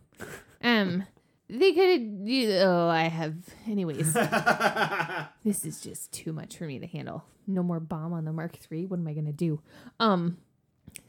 um, 0.64 1.03
they 1.49 1.73
could. 1.73 2.27
Oh, 2.61 2.88
I 2.88 3.03
have. 3.03 3.35
Anyways, 3.67 4.13
this 5.43 5.65
is 5.65 5.81
just 5.81 6.11
too 6.11 6.34
much 6.34 6.57
for 6.57 6.65
me 6.65 6.80
to 6.80 6.88
handle. 6.88 7.23
No 7.47 7.61
more 7.61 7.80
bomb 7.80 8.13
on 8.13 8.26
the 8.26 8.34
Mark 8.34 8.57
III. 8.72 8.88
What 8.88 8.99
am 8.99 9.07
I 9.07 9.13
gonna 9.13 9.34
do? 9.34 9.61
Um. 9.99 10.38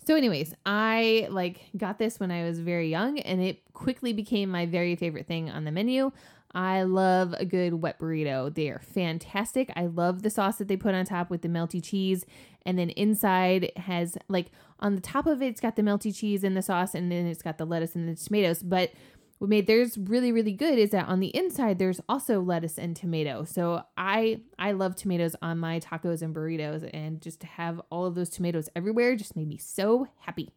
So, 0.05 0.17
anyways, 0.17 0.55
I 0.65 1.29
like 1.31 1.61
got 1.77 1.99
this 1.99 2.19
when 2.19 2.31
I 2.31 2.45
was 2.45 2.59
very 2.59 2.91
young, 2.91 3.19
and 3.21 3.41
it 3.43 3.63
quickly 3.73 4.13
became 4.13 4.51
my 4.51 4.67
very 4.67 4.97
favorite 4.97 5.27
thing 5.27 5.49
on 5.49 5.65
the 5.65 5.73
menu. 5.73 6.13
I 6.53 6.85
love 6.85 7.35
a 7.35 7.45
good 7.45 7.75
wet 7.75 7.99
burrito. 7.99 8.53
They 8.55 8.69
are 8.69 8.81
fantastic. 8.81 9.71
I 9.77 9.87
love 9.87 10.23
the 10.23 10.31
sauce 10.31 10.57
that 10.57 10.69
they 10.69 10.77
put 10.77 10.95
on 10.95 11.05
top 11.05 11.29
with 11.29 11.43
the 11.43 11.49
melty 11.49 11.83
cheese, 11.83 12.25
and 12.65 12.79
then 12.79 12.91
inside 12.91 13.73
has 13.77 14.19
like 14.29 14.51
on 14.81 14.95
the 14.95 15.01
top 15.01 15.27
of 15.27 15.41
it, 15.41 15.47
it's 15.47 15.61
got 15.61 15.77
the 15.77 15.83
melty 15.83 16.15
cheese 16.15 16.45
and 16.45 16.57
the 16.57 16.63
sauce, 16.63 16.95
and 16.95 17.11
then 17.11 17.27
it's 17.27 17.43
got 17.43 17.59
the 17.59 17.65
lettuce 17.65 17.95
and 17.95 18.09
the 18.09 18.15
tomatoes. 18.15 18.63
But 18.63 18.93
what 19.39 19.51
made 19.51 19.67
theirs 19.67 19.99
really 19.99 20.33
really 20.33 20.53
good 20.53 20.79
is 20.79 20.91
that 20.91 21.09
on 21.09 21.21
the 21.21 21.35
inside 21.37 21.79
there's 21.79 22.01
also 22.09 22.41
lettuce 22.41 22.79
and 22.79 22.97
tomato. 22.97 23.45
So 23.45 23.83
i 23.97 24.41
i 24.59 24.73
love 24.73 24.97
tomatoes 24.97 25.37
on 25.43 25.59
my 25.59 25.81
tacos 25.81 26.23
and 26.23 26.35
burritos 26.35 26.89
and 26.93 27.21
just 27.21 27.41
to 27.41 27.47
have 27.47 27.81
all 27.91 28.07
of 28.07 28.15
those 28.15 28.31
tomatoes 28.31 28.69
everywhere 28.75 29.17
just 29.17 29.37
made 29.37 29.49
me 29.49 29.59
so 29.59 30.09
happy. 30.21 30.51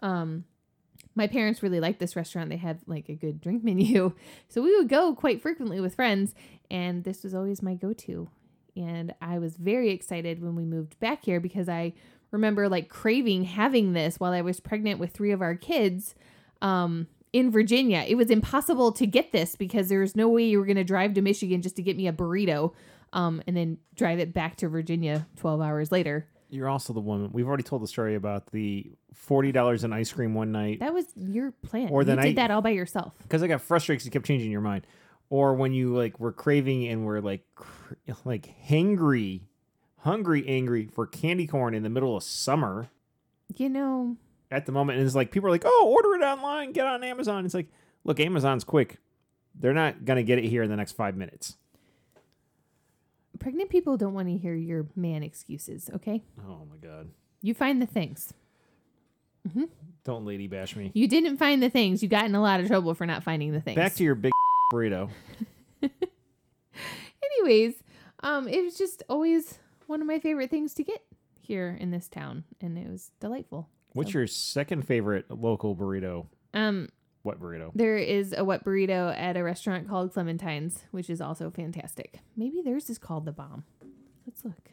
Um 0.00 0.44
my 1.16 1.26
parents 1.28 1.62
really 1.62 1.78
liked 1.78 2.00
this 2.00 2.16
restaurant. 2.16 2.50
They 2.50 2.56
had 2.56 2.80
like 2.86 3.08
a 3.08 3.14
good 3.14 3.40
drink 3.40 3.62
menu. 3.64 4.12
So 4.48 4.62
we 4.62 4.76
would 4.76 4.88
go 4.88 5.14
quite 5.14 5.42
frequently 5.42 5.80
with 5.80 5.94
friends 5.94 6.34
and 6.70 7.04
this 7.04 7.22
was 7.22 7.34
always 7.34 7.62
my 7.62 7.74
go-to. 7.74 8.28
And 8.76 9.14
i 9.20 9.38
was 9.38 9.56
very 9.56 9.90
excited 9.90 10.42
when 10.42 10.56
we 10.56 10.64
moved 10.64 10.98
back 10.98 11.24
here 11.24 11.40
because 11.40 11.68
i 11.68 11.94
remember 12.34 12.68
like 12.68 12.88
craving 12.88 13.44
having 13.44 13.92
this 13.92 14.18
while 14.18 14.32
I 14.32 14.42
was 14.42 14.60
pregnant 14.60 14.98
with 14.98 15.12
three 15.12 15.30
of 15.30 15.40
our 15.40 15.54
kids. 15.54 16.14
Um, 16.60 17.06
in 17.34 17.50
Virginia. 17.50 18.04
It 18.06 18.14
was 18.14 18.30
impossible 18.30 18.92
to 18.92 19.06
get 19.06 19.32
this 19.32 19.56
because 19.56 19.88
there 19.88 20.00
was 20.00 20.14
no 20.14 20.28
way 20.28 20.44
you 20.44 20.58
were 20.58 20.64
going 20.64 20.76
to 20.76 20.84
drive 20.84 21.14
to 21.14 21.20
Michigan 21.20 21.60
just 21.62 21.74
to 21.76 21.82
get 21.82 21.96
me 21.96 22.06
a 22.06 22.12
burrito 22.12 22.72
um, 23.12 23.42
and 23.46 23.56
then 23.56 23.78
drive 23.96 24.20
it 24.20 24.32
back 24.32 24.56
to 24.58 24.68
Virginia 24.68 25.26
12 25.36 25.60
hours 25.60 25.90
later. 25.92 26.28
You're 26.48 26.68
also 26.68 26.92
the 26.92 27.00
woman. 27.00 27.30
We've 27.32 27.48
already 27.48 27.64
told 27.64 27.82
the 27.82 27.88
story 27.88 28.14
about 28.14 28.52
the 28.52 28.92
forty 29.12 29.50
dollars 29.50 29.82
in 29.82 29.92
ice 29.92 30.12
cream 30.12 30.34
one 30.34 30.52
night 30.52 30.78
That 30.78 30.94
was 30.94 31.06
your 31.16 31.50
plan. 31.50 31.88
Or 31.90 32.04
the 32.04 32.12
you 32.12 32.16
night- 32.16 32.24
did 32.26 32.36
that 32.36 32.52
all 32.52 32.62
by 32.62 32.70
yourself. 32.70 33.12
because 33.22 33.42
I 33.42 33.48
got 33.48 33.60
frustrated 33.60 34.00
'cause 34.00 34.06
you 34.06 34.12
kept 34.12 34.26
changing 34.26 34.52
your 34.52 34.60
mind. 34.60 34.86
Or 35.30 35.54
when 35.54 35.72
you 35.72 35.92
like 35.96 36.20
were 36.20 36.30
craving 36.32 36.86
and 36.86 37.04
were 37.04 37.20
like 37.20 37.42
cr- 37.56 37.94
like 38.24 38.54
hangry, 38.68 39.40
hungry, 39.98 40.46
angry 40.46 40.86
for 40.86 41.06
candy 41.08 41.48
corn 41.48 41.74
in 41.74 41.82
the 41.82 41.90
middle 41.90 42.16
of 42.16 42.22
summer 42.22 42.88
You 43.56 43.68
know, 43.68 44.16
at 44.54 44.66
the 44.66 44.72
moment, 44.72 44.98
and 44.98 45.06
it's 45.06 45.16
like 45.16 45.30
people 45.32 45.48
are 45.48 45.52
like, 45.52 45.64
"Oh, 45.66 45.92
order 45.94 46.14
it 46.14 46.24
online, 46.26 46.72
get 46.72 46.86
on 46.86 47.02
Amazon." 47.02 47.44
It's 47.44 47.54
like, 47.54 47.68
look, 48.04 48.20
Amazon's 48.20 48.64
quick. 48.64 48.98
They're 49.54 49.74
not 49.74 50.04
gonna 50.04 50.22
get 50.22 50.38
it 50.38 50.44
here 50.44 50.62
in 50.62 50.70
the 50.70 50.76
next 50.76 50.92
five 50.92 51.16
minutes. 51.16 51.56
pregnant 53.40 53.68
people 53.68 53.96
don't 53.96 54.14
want 54.14 54.28
to 54.28 54.36
hear 54.36 54.54
your 54.54 54.86
man 54.96 55.22
excuses, 55.22 55.90
okay? 55.94 56.22
Oh 56.46 56.66
my 56.70 56.76
god! 56.76 57.10
You 57.42 57.52
find 57.52 57.82
the 57.82 57.86
things. 57.86 58.32
Don't 60.04 60.24
lady 60.24 60.46
bash 60.46 60.76
me. 60.76 60.90
You 60.94 61.08
didn't 61.08 61.36
find 61.36 61.62
the 61.62 61.68
things. 61.68 62.02
You 62.02 62.08
got 62.08 62.24
in 62.26 62.34
a 62.34 62.40
lot 62.40 62.60
of 62.60 62.66
trouble 62.66 62.94
for 62.94 63.06
not 63.06 63.22
finding 63.22 63.52
the 63.52 63.60
things. 63.60 63.76
Back 63.76 63.94
to 63.94 64.04
your 64.04 64.14
big 64.14 64.32
burrito. 64.72 65.10
Anyways, 67.42 67.74
um, 68.22 68.48
it 68.48 68.62
was 68.62 68.76
just 68.76 69.02
always 69.08 69.58
one 69.86 70.00
of 70.00 70.06
my 70.06 70.18
favorite 70.18 70.50
things 70.50 70.74
to 70.74 70.84
get 70.84 71.02
here 71.40 71.76
in 71.78 71.90
this 71.90 72.08
town, 72.08 72.44
and 72.60 72.78
it 72.78 72.88
was 72.88 73.10
delightful. 73.20 73.68
What's 73.94 74.12
your 74.12 74.26
second 74.26 74.86
favorite 74.86 75.30
local 75.30 75.74
burrito? 75.74 76.26
Um, 76.52 76.88
What 77.22 77.40
burrito? 77.40 77.70
there 77.74 77.96
is 77.96 78.34
a 78.36 78.44
wet 78.44 78.64
burrito 78.64 79.16
at 79.18 79.36
a 79.36 79.42
restaurant 79.42 79.88
called 79.88 80.12
Clementine's, 80.12 80.84
which 80.90 81.08
is 81.08 81.20
also 81.20 81.50
fantastic. 81.50 82.18
Maybe 82.36 82.60
theirs 82.62 82.90
is 82.90 82.98
called 82.98 83.24
the 83.24 83.32
Bomb. 83.32 83.64
Let's 84.26 84.44
look. 84.44 84.70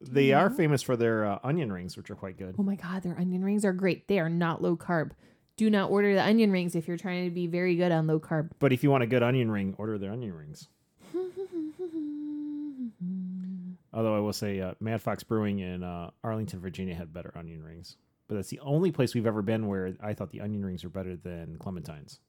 They 0.00 0.32
are 0.32 0.50
famous 0.50 0.82
for 0.82 0.96
their 0.96 1.24
uh, 1.24 1.38
onion 1.42 1.72
rings, 1.72 1.96
which 1.96 2.10
are 2.10 2.14
quite 2.14 2.36
good. 2.38 2.54
Oh 2.58 2.62
my 2.62 2.76
God, 2.76 3.02
their 3.02 3.18
onion 3.18 3.44
rings 3.44 3.64
are 3.64 3.72
great. 3.72 4.06
They 4.08 4.18
are 4.18 4.28
not 4.28 4.60
low 4.62 4.76
carb. 4.76 5.12
Do 5.56 5.70
not 5.70 5.90
order 5.90 6.14
the 6.14 6.22
onion 6.22 6.50
rings 6.52 6.74
if 6.74 6.86
you're 6.88 6.96
trying 6.96 7.24
to 7.24 7.30
be 7.34 7.46
very 7.46 7.76
good 7.76 7.90
on 7.92 8.06
low 8.06 8.18
carb. 8.20 8.50
But 8.58 8.72
if 8.72 8.82
you 8.82 8.90
want 8.90 9.02
a 9.02 9.06
good 9.06 9.22
onion 9.22 9.50
ring, 9.50 9.74
order 9.78 9.98
their 9.98 10.10
onion 10.12 10.34
rings. 10.34 10.68
Although 13.92 14.16
I 14.16 14.18
will 14.20 14.32
say, 14.32 14.60
uh, 14.60 14.74
Mad 14.80 15.00
Fox 15.00 15.22
Brewing 15.22 15.60
in 15.60 15.84
uh, 15.84 16.10
Arlington, 16.24 16.58
Virginia, 16.60 16.94
had 16.96 17.12
better 17.12 17.32
onion 17.36 17.62
rings. 17.62 17.96
But 18.26 18.36
that's 18.36 18.48
the 18.48 18.60
only 18.60 18.90
place 18.90 19.14
we've 19.14 19.26
ever 19.26 19.42
been 19.42 19.66
where 19.66 19.94
I 20.02 20.14
thought 20.14 20.30
the 20.30 20.40
onion 20.40 20.64
rings 20.64 20.82
were 20.82 20.90
better 20.90 21.14
than 21.16 21.56
Clementine's. 21.58 22.20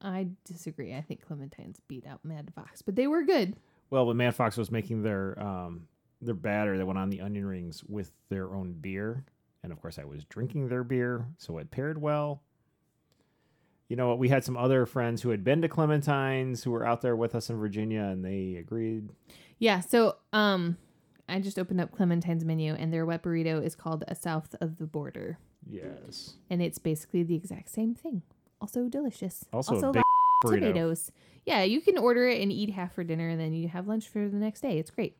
I 0.00 0.28
disagree. 0.44 0.94
I 0.94 1.00
think 1.00 1.24
Clementine's 1.26 1.80
beat 1.88 2.06
out 2.06 2.24
Mad 2.24 2.52
Fox, 2.54 2.82
but 2.82 2.96
they 2.96 3.06
were 3.06 3.22
good. 3.22 3.56
Well, 3.90 4.06
when 4.06 4.16
Mad 4.16 4.34
Fox 4.34 4.56
was 4.56 4.70
making 4.70 5.02
their 5.02 5.40
um, 5.42 5.86
their 6.20 6.34
batter 6.34 6.76
that 6.76 6.86
went 6.86 6.98
on 6.98 7.10
the 7.10 7.20
onion 7.20 7.46
rings 7.46 7.82
with 7.84 8.12
their 8.28 8.52
own 8.54 8.72
beer, 8.72 9.24
and 9.62 9.72
of 9.72 9.80
course 9.80 9.98
I 9.98 10.04
was 10.04 10.24
drinking 10.24 10.68
their 10.68 10.84
beer, 10.84 11.26
so 11.38 11.58
it 11.58 11.70
paired 11.70 12.00
well. 12.00 12.42
You 13.88 13.96
know 13.96 14.08
what? 14.08 14.18
We 14.18 14.28
had 14.28 14.44
some 14.44 14.56
other 14.56 14.84
friends 14.86 15.22
who 15.22 15.30
had 15.30 15.42
been 15.42 15.62
to 15.62 15.68
Clementine's 15.68 16.62
who 16.62 16.70
were 16.70 16.84
out 16.84 17.00
there 17.00 17.16
with 17.16 17.34
us 17.34 17.48
in 17.48 17.56
Virginia, 17.56 18.02
and 18.02 18.24
they 18.24 18.56
agreed. 18.56 19.10
Yeah, 19.58 19.80
so 19.80 20.16
um 20.32 20.76
I 21.28 21.40
just 21.40 21.58
opened 21.58 21.80
up 21.80 21.92
Clementine's 21.92 22.44
menu 22.44 22.74
and 22.74 22.92
their 22.92 23.04
wet 23.04 23.22
burrito 23.22 23.62
is 23.64 23.74
called 23.74 24.04
a 24.08 24.14
south 24.14 24.54
of 24.60 24.78
the 24.78 24.86
border. 24.86 25.38
Yes. 25.68 26.34
And 26.48 26.62
it's 26.62 26.78
basically 26.78 27.22
the 27.22 27.34
exact 27.34 27.70
same 27.70 27.94
thing. 27.94 28.22
Also 28.60 28.88
delicious. 28.88 29.44
Also, 29.52 29.74
also 29.74 29.90
a 29.90 29.92
big 29.92 30.02
tomatoes. 30.42 31.12
Yeah, 31.44 31.62
you 31.62 31.80
can 31.80 31.98
order 31.98 32.26
it 32.28 32.40
and 32.40 32.50
eat 32.50 32.70
half 32.70 32.94
for 32.94 33.04
dinner 33.04 33.28
and 33.28 33.40
then 33.40 33.52
you 33.52 33.68
have 33.68 33.86
lunch 33.86 34.08
for 34.08 34.28
the 34.28 34.36
next 34.36 34.60
day. 34.60 34.78
It's 34.78 34.90
great. 34.90 35.16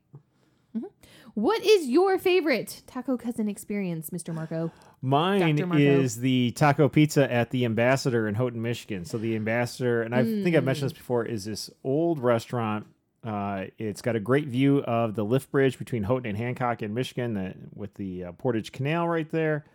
Mhm. 0.77 0.91
What 1.35 1.65
is 1.65 1.89
your 1.89 2.19
favorite 2.19 2.83
taco 2.87 3.17
cousin 3.17 3.49
experience, 3.49 4.11
Mr. 4.11 4.35
Marco? 4.35 4.71
Mine 5.01 5.57
Marco. 5.67 5.77
is 5.79 6.21
the 6.21 6.51
taco 6.53 6.89
pizza 6.89 7.31
at 7.33 7.51
the 7.51 7.65
Ambassador 7.65 8.29
in 8.29 8.35
Houghton, 8.35 8.61
Michigan. 8.61 9.05
So 9.05 9.19
the 9.19 9.35
Ambassador, 9.37 10.03
and 10.03 10.15
I 10.15 10.25
think 10.25 10.57
I've 10.57 10.65
mentioned 10.65 10.91
this 10.91 10.99
before, 10.99 11.25
is 11.25 11.45
this 11.45 11.71
old 11.85 12.19
restaurant. 12.21 12.87
Uh, 13.29 13.67
it's 13.79 14.01
got 14.01 14.17
a 14.17 14.21
great 14.21 14.47
view 14.47 14.79
of 14.85 15.15
the 15.15 15.25
lift 15.25 15.51
bridge 15.51 15.79
between 15.79 16.05
Houghton 16.05 16.27
and 16.27 16.37
Hancock 16.39 16.83
in 16.83 16.95
Michigan, 16.95 17.71
with 17.75 17.95
the 17.95 18.25
uh, 18.25 18.33
Portage 18.33 18.73
Canal 18.73 19.07
right 19.07 19.31
there. 19.31 19.67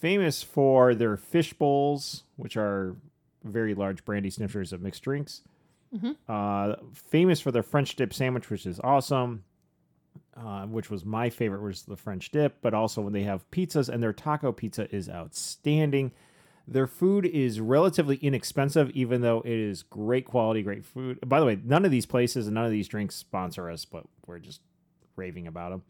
Famous 0.00 0.42
for 0.42 0.94
their 0.94 1.16
fish 1.16 1.52
bowls, 1.52 2.22
which 2.36 2.56
are 2.56 2.94
very 3.42 3.74
large 3.74 4.04
brandy 4.04 4.30
snifters 4.30 4.72
of 4.72 4.80
mixed 4.80 5.02
drinks. 5.02 5.42
Uh, 6.28 6.76
famous 6.92 7.40
for 7.40 7.50
their 7.50 7.62
French 7.62 7.96
dip 7.96 8.14
sandwich, 8.14 8.50
which 8.50 8.66
is 8.66 8.80
awesome 8.84 9.44
uh, 10.36 10.66
which 10.66 10.90
was 10.90 11.04
my 11.04 11.30
favorite, 11.30 11.62
was 11.62 11.82
the 11.82 11.96
French 11.96 12.30
dip. 12.30 12.60
But 12.60 12.74
also 12.74 13.00
when 13.00 13.12
they 13.12 13.22
have 13.22 13.48
pizzas, 13.50 13.88
and 13.88 14.02
their 14.02 14.12
taco 14.12 14.52
pizza 14.52 14.92
is 14.94 15.08
outstanding. 15.08 16.12
Their 16.66 16.86
food 16.86 17.26
is 17.26 17.60
relatively 17.60 18.16
inexpensive, 18.16 18.90
even 18.90 19.20
though 19.20 19.42
it 19.44 19.52
is 19.52 19.82
great 19.82 20.24
quality, 20.24 20.62
great 20.62 20.84
food. 20.84 21.18
By 21.26 21.38
the 21.40 21.46
way, 21.46 21.58
none 21.62 21.84
of 21.84 21.90
these 21.90 22.06
places 22.06 22.46
and 22.46 22.54
none 22.54 22.64
of 22.64 22.70
these 22.70 22.88
drinks 22.88 23.16
sponsor 23.16 23.68
us, 23.68 23.84
but 23.84 24.04
we're 24.26 24.38
just 24.38 24.60
raving 25.16 25.46
about 25.46 25.70
them. 25.70 25.82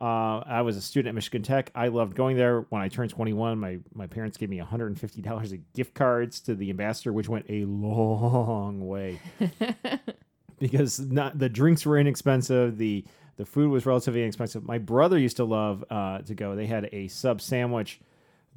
Uh, 0.00 0.38
I 0.46 0.62
was 0.62 0.76
a 0.76 0.80
student 0.80 1.08
at 1.08 1.14
Michigan 1.16 1.42
Tech. 1.42 1.72
I 1.74 1.88
loved 1.88 2.14
going 2.14 2.36
there. 2.36 2.60
When 2.68 2.80
I 2.80 2.88
turned 2.88 3.10
21, 3.10 3.58
my, 3.58 3.78
my 3.92 4.06
parents 4.06 4.36
gave 4.36 4.48
me 4.48 4.60
$150 4.60 5.52
of 5.52 5.72
gift 5.72 5.94
cards 5.94 6.38
to 6.42 6.54
the 6.54 6.70
ambassador, 6.70 7.12
which 7.12 7.28
went 7.28 7.46
a 7.48 7.64
long 7.64 8.86
way 8.86 9.20
because 10.60 11.00
not 11.00 11.38
the 11.40 11.48
drinks 11.48 11.84
were 11.84 11.98
inexpensive. 11.98 12.78
The 12.78 13.04
the 13.36 13.46
food 13.46 13.70
was 13.70 13.86
relatively 13.86 14.22
inexpensive. 14.22 14.64
My 14.64 14.78
brother 14.78 15.16
used 15.16 15.36
to 15.36 15.44
love 15.44 15.84
uh, 15.90 16.18
to 16.22 16.34
go. 16.34 16.56
They 16.56 16.66
had 16.66 16.88
a 16.92 17.06
sub 17.06 17.40
sandwich 17.40 18.00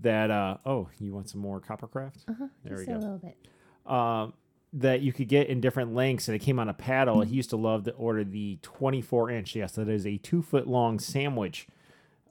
that 0.02 0.32
uh, 0.32 0.58
oh, 0.66 0.90
you 1.00 1.14
want 1.14 1.30
some 1.30 1.42
more 1.42 1.60
Coppercraft? 1.60 2.28
Uh-huh, 2.30 2.48
There 2.64 2.76
just 2.78 2.88
we 2.88 2.94
a 2.94 2.98
little 2.98 3.18
bit. 3.18 3.38
Um, 3.86 4.34
that 4.74 5.02
you 5.02 5.12
could 5.12 5.28
get 5.28 5.48
in 5.48 5.60
different 5.60 5.94
lengths, 5.94 6.28
and 6.30 6.36
it 6.36 6.40
came 6.40 6.58
on 6.60 6.70
a 6.70 6.74
paddle. 6.74 7.22
He 7.22 7.36
used 7.36 7.50
to 7.50 7.58
love 7.58 7.84
to 7.86 7.92
order 7.92 8.24
the 8.24 8.58
24 8.62 9.30
inch. 9.30 9.56
Yes, 9.56 9.74
that 9.74 9.90
is 9.90 10.06
a 10.08 10.18
two 10.18 10.42
foot 10.42 10.66
long 10.68 10.98
sandwich. 10.98 11.68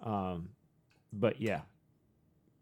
Um, 0.03 0.51
but 1.13 1.41
yeah, 1.41 1.63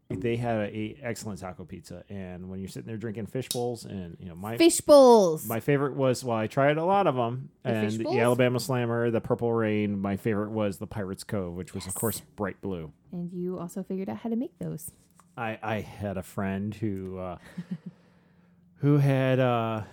they 0.09 0.35
had 0.37 0.57
a, 0.57 0.75
a 0.75 0.97
excellent 1.03 1.39
taco 1.39 1.63
pizza. 1.65 2.03
And 2.09 2.49
when 2.49 2.59
you're 2.59 2.67
sitting 2.67 2.87
there 2.87 2.97
drinking 2.97 3.27
fish 3.27 3.47
bowls, 3.49 3.85
and 3.85 4.17
you 4.19 4.27
know 4.27 4.35
my 4.35 4.57
Fish 4.57 4.81
bowls. 4.81 5.47
my 5.47 5.59
favorite 5.59 5.95
was 5.95 6.23
well, 6.23 6.37
I 6.37 6.47
tried 6.47 6.77
a 6.77 6.85
lot 6.85 7.05
of 7.07 7.15
them, 7.15 7.49
The 7.63 7.69
and 7.69 7.91
the? 7.91 8.19
Alabama 8.19 8.59
Slammer, 8.59 9.11
the 9.11 9.21
Purple 9.21 9.53
Rain. 9.53 9.99
My 9.99 10.17
favorite 10.17 10.49
was 10.51 10.77
the 10.79 10.87
Pirates 10.87 11.23
Cove, 11.23 11.53
which 11.55 11.73
was 11.75 11.85
of 11.85 11.93
course 11.93 12.21
bright 12.35 12.59
blue. 12.61 12.91
and 13.11 13.31
you 13.31 13.59
also 13.59 13.83
figured 13.83 14.09
out 14.09 14.17
how 14.17 14.29
to 14.29 14.35
make 14.35 14.57
those. 14.59 14.91
I 15.37 15.59
I 15.61 15.81
had 15.81 16.17
a 16.17 16.23
friend 16.23 16.73
who 16.73 17.19
uh, 17.19 17.37
who 18.77 18.97
had 18.97 19.39
uh, 19.39 19.83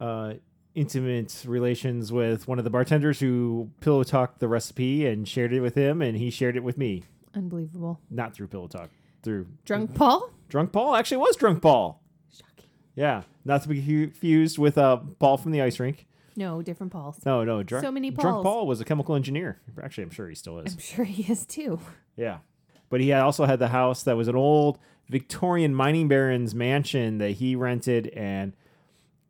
uh, 0.00 0.34
intimate 0.74 1.44
relations 1.46 2.12
with 2.12 2.46
one 2.46 2.58
of 2.58 2.64
the 2.64 2.70
bartenders 2.70 3.20
who 3.20 3.70
pillow 3.80 4.02
talked 4.04 4.38
the 4.40 4.48
recipe 4.48 5.06
and 5.06 5.26
shared 5.26 5.52
it 5.54 5.60
with 5.60 5.74
him, 5.74 6.02
and 6.02 6.18
he 6.18 6.28
shared 6.30 6.56
it 6.56 6.62
with 6.62 6.76
me, 6.76 7.04
Unbelievable. 7.34 8.00
not 8.10 8.34
through 8.34 8.48
pillow 8.48 8.68
talk, 8.68 8.90
through 9.26 9.48
Drunk 9.64 9.92
Paul? 9.94 10.30
drunk 10.48 10.70
Paul. 10.72 10.94
Actually, 10.94 11.16
was 11.16 11.34
drunk 11.34 11.60
Paul. 11.60 12.00
Shocking. 12.32 12.70
Yeah, 12.94 13.22
not 13.44 13.62
to 13.62 13.68
be 13.68 13.82
confused 13.82 14.56
with 14.56 14.78
uh, 14.78 14.98
Paul 15.18 15.36
from 15.36 15.50
the 15.50 15.60
ice 15.60 15.80
rink. 15.80 16.06
No, 16.36 16.62
different 16.62 16.92
Pauls. 16.92 17.18
No, 17.26 17.42
no, 17.44 17.62
drunk. 17.64 17.84
So 17.84 17.90
many 17.90 18.10
Drunk 18.10 18.44
Paul 18.44 18.66
was 18.66 18.80
a 18.80 18.84
chemical 18.84 19.16
engineer. 19.16 19.60
Actually, 19.82 20.04
I'm 20.04 20.10
sure 20.10 20.28
he 20.28 20.34
still 20.34 20.60
is. 20.60 20.74
I'm 20.74 20.78
sure 20.78 21.04
he 21.04 21.30
is 21.30 21.44
too. 21.44 21.80
Yeah, 22.16 22.38
but 22.88 23.00
he 23.00 23.08
had 23.08 23.22
also 23.22 23.46
had 23.46 23.58
the 23.58 23.68
house 23.68 24.04
that 24.04 24.16
was 24.16 24.28
an 24.28 24.36
old 24.36 24.78
Victorian 25.08 25.74
mining 25.74 26.08
baron's 26.08 26.54
mansion 26.54 27.18
that 27.18 27.32
he 27.32 27.56
rented, 27.56 28.08
and 28.08 28.52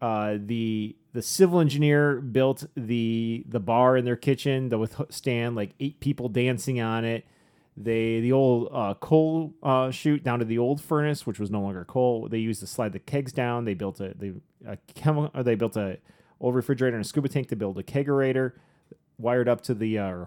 uh, 0.03 0.37
the 0.39 0.95
the 1.15 1.23
civil 1.23 1.61
engineer 1.61 2.21
built 2.21 2.65
the 2.77 3.45
the 3.49 3.61
bar 3.61 3.97
in 3.97 4.05
their 4.05 4.17
kitchen 4.17 4.69
that 4.69 4.79
withstand 4.79 5.57
like 5.57 5.71
eight 5.81 6.01
people 6.01 6.29
dancing 6.29 6.81
on 6.81 7.05
it. 7.07 7.25
They 7.77 8.21
the 8.21 8.33
old 8.33 8.71
uh, 8.73 8.95
coal 8.95 9.55
uh, 9.63 9.91
chute 9.91 10.25
down 10.25 10.39
to 10.39 10.45
the 10.45 10.59
old 10.59 10.81
furnace, 10.81 11.27
which 11.27 11.39
was 11.39 11.51
no 11.51 11.61
longer 11.61 11.85
coal. 11.85 12.29
They 12.29 12.39
used 12.39 12.61
to 12.61 12.67
slide 12.67 12.93
the 12.93 12.99
kegs 12.99 13.33
down. 13.33 13.65
They 13.65 13.75
built 13.75 14.01
a 14.01 14.15
they 14.17 14.33
a 14.67 14.79
chemi- 14.95 15.31
or 15.35 15.43
they 15.43 15.55
built 15.57 15.77
a 15.77 15.99
old 16.41 16.55
refrigerator 16.55 16.97
and 16.97 17.05
a 17.05 17.09
scuba 17.09 17.29
tank 17.29 17.49
to 17.49 17.57
build 17.57 17.79
a 17.79 17.83
kegerator, 17.83 18.53
wired 19.19 19.49
up 19.49 19.61
to 19.63 19.75
the 19.75 19.99
uh, 19.99 20.25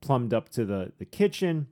plumbed 0.00 0.32
up 0.32 0.48
to 0.50 0.64
the 0.64 0.92
the 0.98 1.04
kitchen. 1.04 1.66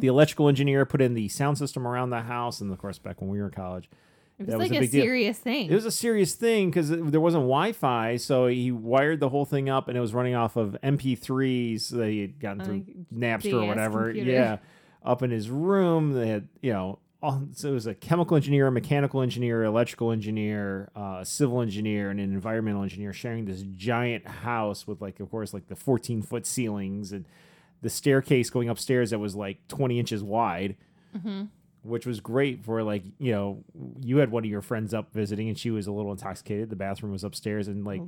The 0.00 0.06
electrical 0.06 0.48
engineer 0.50 0.84
put 0.84 1.00
in 1.00 1.14
the 1.14 1.28
sound 1.28 1.56
system 1.56 1.88
around 1.88 2.10
the 2.10 2.20
house, 2.20 2.60
and 2.60 2.70
of 2.70 2.78
course, 2.78 2.98
back 2.98 3.20
when 3.22 3.30
we 3.30 3.38
were 3.38 3.46
in 3.46 3.52
college, 3.52 3.88
It 4.38 4.46
was 4.46 4.52
That 4.52 4.58
was 4.58 4.70
like 4.70 4.76
a 4.76 4.78
a, 4.78 4.80
big 4.80 4.90
deal. 4.90 5.02
serious 5.04 5.38
thing. 5.38 5.70
It 5.70 5.74
was 5.74 5.84
a 5.84 5.90
serious 5.90 6.34
thing 6.34 6.70
because 6.70 6.88
there 6.90 7.20
wasn't 7.20 7.42
Wi-Fi, 7.42 8.16
so 8.16 8.46
he 8.46 8.72
wired 8.72 9.20
the 9.20 9.28
whole 9.28 9.44
thing 9.44 9.68
up, 9.68 9.88
and 9.88 9.96
it 9.96 10.00
was 10.00 10.14
running 10.14 10.34
off 10.34 10.56
of 10.56 10.76
MP3s 10.82 11.90
that 11.90 12.08
he 12.08 12.20
had 12.20 12.40
gotten 12.40 12.64
through 12.64 12.84
Napster 13.14 13.62
or 13.62 13.66
whatever. 13.66 14.06
computer. 14.06 14.30
Yeah, 14.30 14.56
up 15.04 15.22
in 15.22 15.30
his 15.30 15.48
room, 15.50 16.12
they 16.12 16.28
had 16.28 16.48
you 16.60 16.72
know, 16.72 16.98
all, 17.22 17.46
so 17.52 17.68
it 17.68 17.72
was 17.74 17.86
a 17.86 17.94
chemical 17.94 18.36
engineer, 18.36 18.66
a 18.66 18.72
mechanical 18.72 19.20
engineer, 19.22 19.62
electrical 19.62 20.10
engineer, 20.10 20.90
uh, 20.96 21.18
a 21.20 21.24
civil 21.24 21.60
engineer, 21.60 22.10
and 22.10 22.18
an 22.18 22.32
environmental 22.32 22.82
engineer 22.82 23.12
sharing 23.12 23.44
this 23.44 23.62
giant 23.76 24.26
house 24.26 24.86
with 24.88 25.00
like, 25.00 25.20
of 25.20 25.30
course, 25.30 25.54
like 25.54 25.68
the 25.68 25.76
14 25.76 26.22
foot 26.22 26.46
ceilings 26.46 27.12
and 27.12 27.26
the 27.80 27.90
staircase 27.90 28.48
going 28.50 28.68
upstairs 28.68 29.10
that 29.10 29.18
was 29.18 29.34
like 29.36 29.66
20 29.68 29.98
inches 29.98 30.22
wide 30.22 30.76
Mm-hmm. 31.16 31.44
Which 31.84 32.06
was 32.06 32.20
great 32.20 32.64
for 32.64 32.82
like 32.82 33.02
you 33.18 33.32
know 33.32 33.64
you 34.00 34.18
had 34.18 34.30
one 34.30 34.44
of 34.44 34.50
your 34.50 34.62
friends 34.62 34.94
up 34.94 35.12
visiting 35.12 35.48
and 35.48 35.58
she 35.58 35.70
was 35.70 35.86
a 35.86 35.92
little 35.92 36.12
intoxicated. 36.12 36.70
The 36.70 36.76
bathroom 36.76 37.12
was 37.12 37.24
upstairs 37.24 37.68
and 37.68 37.84
like 37.84 38.02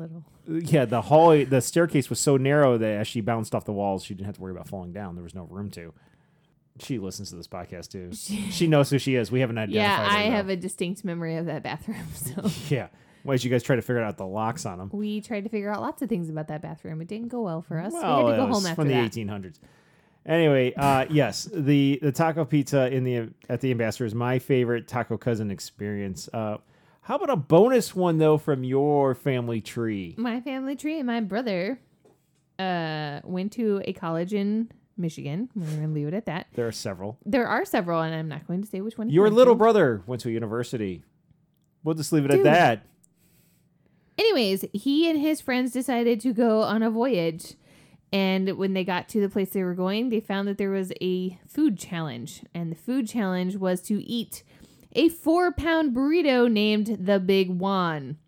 yeah 0.48 0.84
the 0.84 1.02
hallway 1.02 1.44
the 1.44 1.60
staircase 1.60 2.09
was 2.09 2.20
so 2.20 2.36
narrow 2.36 2.78
that 2.78 3.01
as 3.01 3.09
she 3.09 3.20
bounced 3.20 3.55
off 3.55 3.64
the 3.64 3.72
walls 3.72 4.05
she 4.05 4.14
didn't 4.14 4.26
have 4.26 4.36
to 4.36 4.40
worry 4.40 4.52
about 4.52 4.68
falling 4.68 4.92
down. 4.92 5.14
There 5.16 5.24
was 5.24 5.34
no 5.34 5.44
room 5.44 5.70
to. 5.72 5.92
She 6.80 6.98
listens 6.98 7.30
to 7.30 7.36
this 7.36 7.46
podcast 7.48 7.90
too. 7.90 8.10
She 8.51 8.66
knows 8.66 8.90
who 8.90 8.98
she 8.98 9.14
is. 9.14 9.30
We 9.30 9.40
haven't 9.40 9.59
identified 9.59 10.10
Yeah, 10.10 10.18
I 10.18 10.22
have 10.30 10.48
a 10.48 10.56
distinct 10.56 11.05
memory 11.05 11.36
of 11.36 11.46
that 11.46 11.62
bathroom. 11.62 12.06
So. 12.14 12.51
Yeah. 12.68 12.88
Why 13.22 13.34
did 13.34 13.44
you 13.44 13.51
guys 13.51 13.62
try 13.62 13.76
to 13.76 13.82
figure 13.82 14.02
out 14.02 14.18
the 14.18 14.26
locks 14.26 14.66
on 14.66 14.78
them 14.78 14.90
we 14.92 15.20
tried 15.20 15.44
to 15.44 15.48
figure 15.51 15.72
out 15.72 15.80
lots 15.80 16.02
of 16.02 16.09
things 16.09 16.28
about 16.28 16.48
that 16.48 16.62
bathroom. 16.62 17.01
It 17.01 17.09
didn't 17.09 17.28
go 17.28 17.42
well 17.42 17.62
for 17.62 17.78
us. 17.80 17.92
well 17.92 18.24
we 18.24 18.30
had 18.30 18.36
to 18.36 18.42
go 18.42 18.52
home 18.52 18.66
after 18.66 18.74
from 18.74 18.88
the 18.88 18.94
that. 18.94 19.12
1800s 19.12 19.59
anyway 20.26 20.72
uh 20.76 21.05
yes 21.10 21.48
the 21.52 21.98
the 22.02 22.10
taco 22.12 22.44
pizza 22.44 22.92
in 22.92 23.05
the 23.05 23.28
at 23.48 23.60
the 23.60 23.70
ambassador 23.70 24.05
is 24.05 24.14
my 24.14 24.38
favorite 24.38 24.88
taco 24.88 25.16
cousin 25.18 25.51
experience 25.51 26.28
uh 26.32 26.56
how 27.02 27.16
about 27.16 27.30
a 27.30 27.36
bonus 27.36 27.94
one 27.94 28.18
though 28.18 28.38
from 28.38 28.64
your 28.64 29.14
family 29.14 29.60
tree 29.60 30.14
My 30.16 30.40
family 30.40 30.76
tree 30.76 31.02
my 31.02 31.20
brother 31.20 31.78
uh 32.59 33.20
went 33.24 33.52
to 33.52 33.82
a 33.84 33.92
college 33.92 34.32
in 34.32 34.70
Michigan. 34.96 35.51
We're 35.56 35.66
gonna 35.74 35.88
leave 35.88 36.06
it 36.06 36.14
at 36.14 36.26
that. 36.26 36.46
there 36.55 36.68
are 36.68 36.72
several 36.72 37.18
There 37.26 37.48
are 37.48 37.64
several, 37.64 38.01
and 38.01 38.14
I'm 38.14 38.28
not 38.28 38.46
going 38.46 38.62
to 38.62 38.68
say 38.68 38.80
which 38.80 38.96
one. 38.96 39.10
your 39.10 39.28
little 39.28 39.55
to. 39.55 39.59
brother 39.59 40.02
went 40.06 40.22
to 40.22 40.28
a 40.28 40.32
university 40.32 41.02
we'll 41.82 41.96
just 41.96 42.12
leave 42.12 42.24
it 42.24 42.28
Dude. 42.30 42.46
at 42.46 42.52
that 42.52 42.86
Anyways, 44.16 44.64
he 44.72 45.10
and 45.10 45.18
his 45.20 45.40
friends 45.40 45.72
decided 45.72 46.20
to 46.20 46.32
go 46.32 46.62
on 46.62 46.84
a 46.84 46.90
voyage. 46.90 47.55
And 48.15 48.57
when 48.57 48.74
they 48.74 48.85
got 48.85 49.09
to 49.09 49.20
the 49.20 49.28
place 49.28 49.51
they 49.51 49.65
were 49.65 49.74
going, 49.74 50.09
they 50.11 50.20
found 50.20 50.47
that 50.47 50.57
there 50.57 50.70
was 50.70 50.93
a 51.01 51.36
food 51.49 51.77
challenge. 51.77 52.45
And 52.55 52.70
the 52.70 52.77
food 52.77 53.09
challenge 53.09 53.57
was 53.57 53.81
to 53.82 54.01
eat 54.05 54.45
a 54.93 55.09
four 55.09 55.51
pound 55.51 55.97
burrito 55.97 56.49
named 56.49 56.97
the 57.01 57.19
Big 57.19 57.51
Juan. 57.51 58.19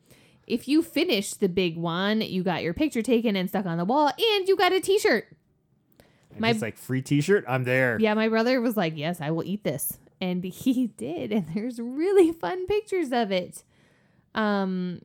If 0.44 0.66
you 0.66 0.82
finished 0.82 1.38
the 1.38 1.48
Big 1.48 1.76
Juan, 1.76 2.20
you 2.20 2.42
got 2.42 2.64
your 2.64 2.74
picture 2.74 3.00
taken 3.00 3.36
and 3.36 3.48
stuck 3.48 3.64
on 3.64 3.78
the 3.78 3.84
wall, 3.84 4.08
and 4.08 4.48
you 4.48 4.56
got 4.56 4.72
a 4.72 4.80
t 4.80 4.98
shirt. 4.98 5.28
My- 6.36 6.52
he's 6.52 6.62
like 6.62 6.76
free 6.76 7.00
t-shirt 7.00 7.44
i'm 7.48 7.64
there 7.64 7.96
Yeah, 7.98 8.12
my 8.14 8.28
brother 8.28 8.60
was 8.60 8.76
like, 8.76 8.94
Yes, 8.96 9.20
I 9.20 9.30
will 9.30 9.44
eat 9.44 9.62
this. 9.62 9.98
And 10.20 10.42
he 10.64 10.88
did. 10.88 11.30
And 11.30 11.46
there's 11.54 11.78
really 11.78 12.32
fun 12.32 12.66
pictures 12.66 13.12
of 13.12 13.30
it. 13.30 13.62
Um, 14.34 15.02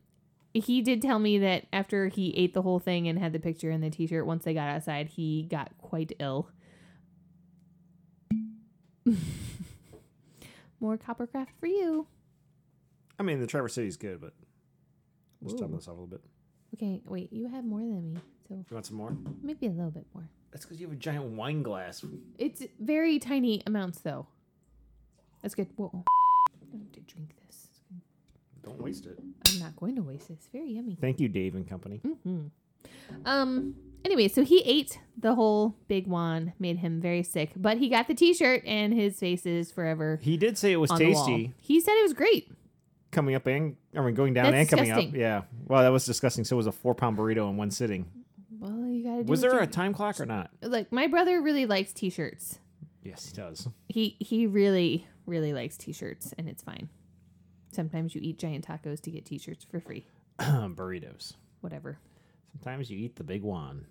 he 0.54 0.82
did 0.82 1.00
tell 1.02 1.18
me 1.18 1.38
that 1.38 1.66
after 1.72 2.08
he 2.08 2.30
ate 2.36 2.52
the 2.54 2.62
whole 2.62 2.78
thing 2.78 3.08
and 3.08 3.18
had 3.18 3.32
the 3.32 3.38
picture 3.38 3.70
and 3.70 3.82
the 3.82 3.90
t 3.90 4.06
shirt, 4.06 4.26
once 4.26 4.44
they 4.44 4.54
got 4.54 4.68
outside, 4.68 5.08
he 5.08 5.46
got 5.50 5.70
quite 5.78 6.12
ill. 6.18 6.48
More 10.80 10.98
Coppercraft 10.98 11.48
for 11.60 11.66
you. 11.66 12.06
i 13.18 13.22
mean 13.22 13.40
the 13.40 13.46
traverse 13.46 13.74
city's 13.74 13.96
good 13.96 14.20
but 14.20 14.32
let's 15.40 15.58
top 15.60 15.70
this 15.70 15.86
off 15.86 15.88
a 15.88 15.90
little 15.92 16.06
bit 16.06 16.20
Okay, 16.74 17.02
wait, 17.04 17.30
you 17.32 17.48
have 17.48 17.64
more 17.66 17.80
than 17.80 18.14
me. 18.14 18.20
So 18.48 18.54
you 18.54 18.64
want 18.74 18.86
some 18.86 18.96
more 18.96 19.14
maybe 19.42 19.66
a 19.66 19.70
little 19.70 19.90
bit 19.90 20.06
more. 20.14 20.26
that's 20.50 20.64
because 20.64 20.80
you 20.80 20.86
have 20.86 20.96
a 20.96 20.98
giant 20.98 21.24
wine 21.36 21.62
glass 21.62 22.02
It's 22.38 22.62
very 22.80 23.18
tiny 23.18 23.62
amounts, 23.66 24.00
though. 24.00 24.26
That's 25.42 25.54
good. 25.54 25.68
Whoa. 25.76 25.90
I 26.74 26.78
have 26.78 26.92
to 26.92 27.00
drink 27.00 27.34
this. 27.36 27.41
Don't 28.62 28.80
waste 28.80 29.06
it 29.06 29.18
I'm 29.48 29.58
not 29.58 29.76
going 29.76 29.96
to 29.96 30.02
waste 30.02 30.28
this. 30.28 30.38
It's 30.38 30.48
very 30.48 30.70
yummy. 30.72 30.96
thank 31.00 31.20
you 31.20 31.28
dave 31.28 31.54
and 31.54 31.68
company 31.68 31.96
hmm 32.24 32.46
Um. 33.24 33.74
Anyway, 34.04 34.26
so 34.26 34.42
he 34.44 34.60
ate 34.64 34.98
the 35.16 35.36
whole 35.36 35.76
big 35.86 36.08
one, 36.08 36.52
made 36.58 36.78
him 36.78 37.00
very 37.00 37.22
sick. 37.22 37.52
But 37.54 37.78
he 37.78 37.88
got 37.88 38.08
the 38.08 38.14
T-shirt, 38.14 38.64
and 38.66 38.92
his 38.92 39.16
face 39.20 39.46
is 39.46 39.70
forever 39.70 40.18
he 40.22 40.36
did 40.36 40.58
say 40.58 40.72
it 40.72 40.76
was 40.76 40.90
on 40.90 40.98
the 40.98 41.12
wall. 41.12 41.26
tasty 41.26 41.54
He 41.60 41.80
said 41.80 41.92
it 41.92 42.02
was 42.02 42.12
great. 42.12 42.50
coming 43.12 43.34
up 43.36 43.46
and 43.46 43.76
I 43.96 44.00
mean 44.00 44.14
going 44.14 44.34
down 44.34 44.46
That's 44.46 44.56
and 44.56 44.68
coming 44.68 44.84
disgusting. 44.86 45.08
up. 45.10 45.16
Yeah. 45.16 45.42
Well, 45.68 45.82
that 45.82 45.90
was 45.92 46.04
disgusting. 46.04 46.44
So 46.44 46.56
it 46.56 46.58
was 46.58 46.66
a 46.66 46.72
four 46.72 46.94
pound 46.94 47.16
burrito 47.16 47.48
in 47.48 47.56
one 47.56 47.70
sitting. 47.70 48.06
Well, 48.58 48.88
you 48.88 49.04
gotta 49.04 49.22
do. 49.24 49.30
Was 49.30 49.40
what 49.42 49.50
there 49.50 49.60
you- 49.60 49.64
a 49.64 49.70
time 49.70 49.92
clock 49.94 50.18
or 50.20 50.26
not? 50.26 50.50
like 50.62 50.90
my 50.92 51.06
brother 51.06 51.40
really 51.40 51.66
likes 51.66 51.92
T-shirts. 51.92 52.58
Yes, 53.04 53.26
he 53.26 53.32
does. 53.32 53.68
He 53.88 54.16
he 54.18 54.46
really 54.48 55.06
really 55.26 55.52
likes 55.52 55.76
T-shirts, 55.76 56.34
and 56.38 56.48
it's 56.48 56.62
fine. 56.64 56.88
Sometimes 57.72 58.14
you 58.14 58.20
eat 58.22 58.38
giant 58.38 58.66
tacos 58.66 59.00
to 59.00 59.10
get 59.10 59.24
T-shirts 59.24 59.64
for 59.64 59.80
free. 59.80 60.06
Burritos. 60.38 61.34
Whatever. 61.62 61.98
Sometimes 62.52 62.90
you 62.90 62.98
eat 62.98 63.16
the 63.16 63.24
big 63.24 63.42
one. 63.42 63.86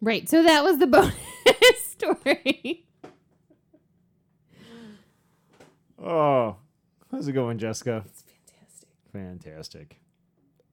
Right. 0.00 0.28
So 0.28 0.42
that 0.42 0.64
was 0.64 0.78
the 0.78 0.86
bonus 0.88 1.14
story. 1.86 2.86
Oh, 6.02 6.56
how's 7.10 7.28
it 7.28 7.32
going, 7.32 7.58
Jessica? 7.58 8.02
It's 8.06 8.22
fantastic. 8.22 8.88
Fantastic. 9.12 9.96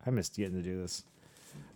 I 0.06 0.10
missed 0.10 0.38
getting 0.38 0.56
to 0.56 0.64
do 0.64 0.82
this. 0.82 1.04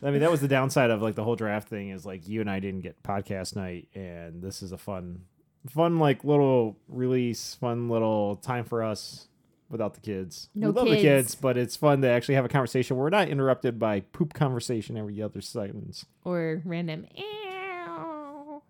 I 0.02 0.10
mean, 0.10 0.22
that 0.22 0.32
was 0.32 0.42
the 0.42 0.48
downside 0.48 0.90
of 0.90 1.02
like 1.02 1.16
the 1.16 1.24
whole 1.24 1.36
draft 1.36 1.68
thing 1.68 1.90
is 1.90 2.06
like 2.06 2.28
you 2.28 2.42
and 2.42 2.50
I 2.50 2.60
didn't 2.60 2.82
get 2.82 3.04
podcast 3.04 3.56
night, 3.56 3.90
and 3.94 4.42
this 4.42 4.64
is 4.64 4.72
a 4.72 4.78
fun, 4.78 5.26
fun 5.70 6.00
like 6.00 6.24
little 6.24 6.78
release, 6.88 7.56
fun 7.56 7.90
little 7.90 8.38
time 8.38 8.64
for 8.64 8.84
us 8.84 9.28
without 9.72 9.94
the 9.94 10.00
kids. 10.02 10.50
No 10.54 10.68
we 10.70 10.74
love 10.74 10.86
the 10.90 10.96
kids. 10.96 11.02
kids, 11.04 11.36
but 11.36 11.58
it's 11.58 11.76
fun 11.76 12.02
to 12.02 12.08
actually 12.10 12.36
have 12.36 12.46
a 12.46 12.50
conversation 12.50 12.98
where 12.98 13.06
we're 13.06 13.10
not 13.10 13.30
interrupted 13.30 13.80
by 13.80 14.02
poop 14.02 14.34
conversation 14.34 14.98
every 14.98 15.22
other 15.22 15.42
sentence 15.42 16.06
Or 16.24 16.62
random. 16.66 17.06
Ew. 17.16 18.62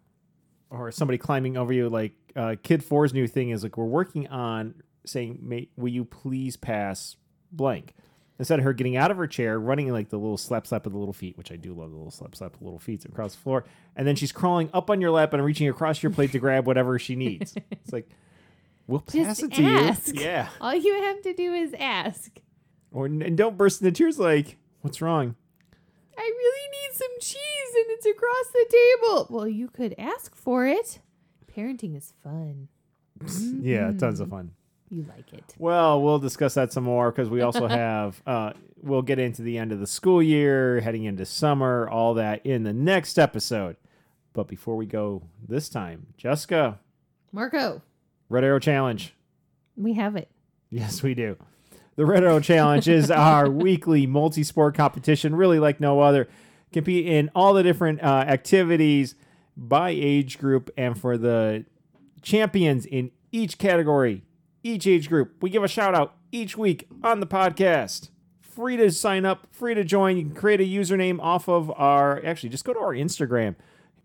or 0.70 0.92
somebody 0.92 1.18
climbing 1.18 1.58
over 1.58 1.74
you. 1.74 1.90
Like 1.90 2.14
uh, 2.36 2.56
Kid 2.64 2.84
Four's 2.84 3.14
new 3.14 3.28
thing 3.28 3.50
is 3.50 3.64
like 3.64 3.78
we're 3.78 3.86
working 3.86 4.28
on 4.28 4.76
saying, 5.06 5.40
"Mate, 5.42 5.72
will 5.76 5.90
you 5.90 6.06
please 6.06 6.56
pass 6.58 7.18
blank?" 7.52 7.94
Instead 8.40 8.58
of 8.58 8.66
her 8.66 8.74
getting 8.74 8.98
out 8.98 9.12
of 9.12 9.18
her 9.18 9.28
chair, 9.28 9.60
running 9.60 9.92
like 9.92 10.10
the 10.10 10.18
little 10.18 10.38
slap 10.38 10.66
slap 10.66 10.88
of 10.88 10.94
the 10.94 10.98
little 10.98 11.14
feet, 11.14 11.38
which 11.38 11.52
I 11.52 11.58
do 11.58 11.74
love 11.74 11.92
the 11.92 11.96
little 11.98 12.10
slap 12.12 12.36
slap 12.36 12.54
of 12.54 12.60
the 12.60 12.66
little 12.66 12.80
feet 12.80 13.06
across 13.06 13.36
the 13.36 13.42
floor, 13.42 13.66
and 13.96 14.08
then 14.08 14.16
she's 14.16 14.32
crawling 14.32 14.70
up 14.74 14.90
on 14.90 15.00
your 15.00 15.12
lap 15.12 15.34
and 15.34 15.44
reaching 15.46 15.70
across 15.70 16.02
your 16.02 16.12
plate 16.12 16.32
to 16.32 16.40
grab 16.40 16.66
whatever 16.66 16.98
she 16.98 17.16
needs. 17.16 17.54
It's 17.72 17.92
like, 17.94 18.10
we'll 18.92 19.00
pass 19.00 19.40
Just 19.40 19.44
it 19.44 19.54
to 19.54 19.64
ask. 19.64 20.08
you. 20.14 20.22
Yeah. 20.22 20.50
All 20.60 20.76
you 20.76 20.94
have 21.02 21.22
to 21.24 21.34
do 21.34 21.54
is 21.54 21.74
ask. 21.80 22.40
Or 22.92 23.06
and 23.06 23.38
don't 23.38 23.58
burst 23.58 23.82
into 23.82 23.92
tears 23.94 24.20
like, 24.20 24.58
what's 24.82 25.02
wrong? 25.02 25.36
I 26.18 26.22
really 26.22 26.70
need 26.72 26.94
some 26.98 27.12
cheese 27.22 27.76
and 27.76 27.86
it's 27.90 28.06
across 28.06 28.48
the 28.52 28.66
table. 28.70 29.28
Well, 29.30 29.48
you 29.48 29.70
could 29.70 29.96
ask 29.98 30.36
for 30.36 30.68
it. 30.68 31.00
Parenting 31.56 31.96
is 31.98 32.14
fun. 32.24 32.68
Yeah, 33.62 33.92
tons 33.94 34.20
of 34.20 34.30
fun. 34.30 34.52
You 34.90 35.06
like 35.08 35.32
it. 35.32 35.56
Well, 35.58 36.02
we'll 36.02 36.20
discuss 36.20 36.56
that 36.56 36.74
some 36.74 36.84
more 36.84 37.12
because 37.12 37.30
we 37.30 37.42
also 37.42 37.68
have 37.70 38.22
uh, 38.28 38.52
we'll 38.82 39.04
get 39.04 39.20
into 39.20 39.42
the 39.42 39.58
end 39.58 39.72
of 39.72 39.80
the 39.80 39.88
school 39.88 40.22
year, 40.22 40.82
heading 40.82 41.06
into 41.06 41.26
summer, 41.26 41.88
all 41.90 42.16
that 42.16 42.46
in 42.46 42.64
the 42.64 42.74
next 42.74 43.18
episode. 43.18 43.78
But 44.34 44.48
before 44.48 44.76
we 44.76 44.86
go 44.86 45.24
this 45.48 45.70
time, 45.70 46.08
Jessica, 46.18 46.80
Marco, 47.32 47.82
Red 48.32 48.46
Arrow 48.46 48.60
Challenge. 48.60 49.14
we 49.76 49.94
have 49.94 50.16
it. 50.16 50.32
Yes, 50.70 51.04
we 51.04 51.14
do. 51.14 51.36
The 51.98 52.06
Red 52.06 52.24
Arrow 52.24 52.40
Challenge 52.40 52.88
is 52.88 53.12
our 53.12 53.50
weekly 53.50 54.08
multi-sport 54.08 54.74
competition, 54.74 55.36
really 55.36 55.60
like 55.60 55.82
no 55.82 56.00
other. 56.00 56.30
Compete 56.72 57.06
in 57.06 57.30
all 57.36 57.54
the 57.54 57.62
different 57.62 58.02
uh, 58.02 58.24
activities 58.26 59.16
by 59.58 59.90
age 59.90 60.40
group, 60.40 60.70
and 60.78 60.98
for 60.98 61.18
the 61.18 61.66
champions 62.22 62.86
in 62.86 63.12
each 63.34 63.58
category, 63.58 64.24
each 64.64 64.88
age 64.88 65.10
group, 65.10 65.34
we 65.42 65.50
give 65.50 65.66
a 65.66 65.68
shout 65.68 65.94
out 65.94 66.16
each 66.32 66.58
week 66.58 66.88
on 67.04 67.20
the 67.20 67.28
podcast. 67.28 68.10
Free 68.40 68.78
to 68.78 68.92
sign 68.92 69.26
up, 69.26 69.48
free 69.52 69.74
to 69.74 69.84
join. 69.84 70.16
You 70.16 70.24
can 70.24 70.36
create 70.36 70.62
a 70.62 70.64
username 70.64 71.20
off 71.20 71.50
of 71.50 71.70
our. 71.72 72.24
Actually, 72.24 72.50
just 72.50 72.64
go 72.64 72.72
to 72.74 72.80
our 72.80 72.94
Instagram. 72.94 73.56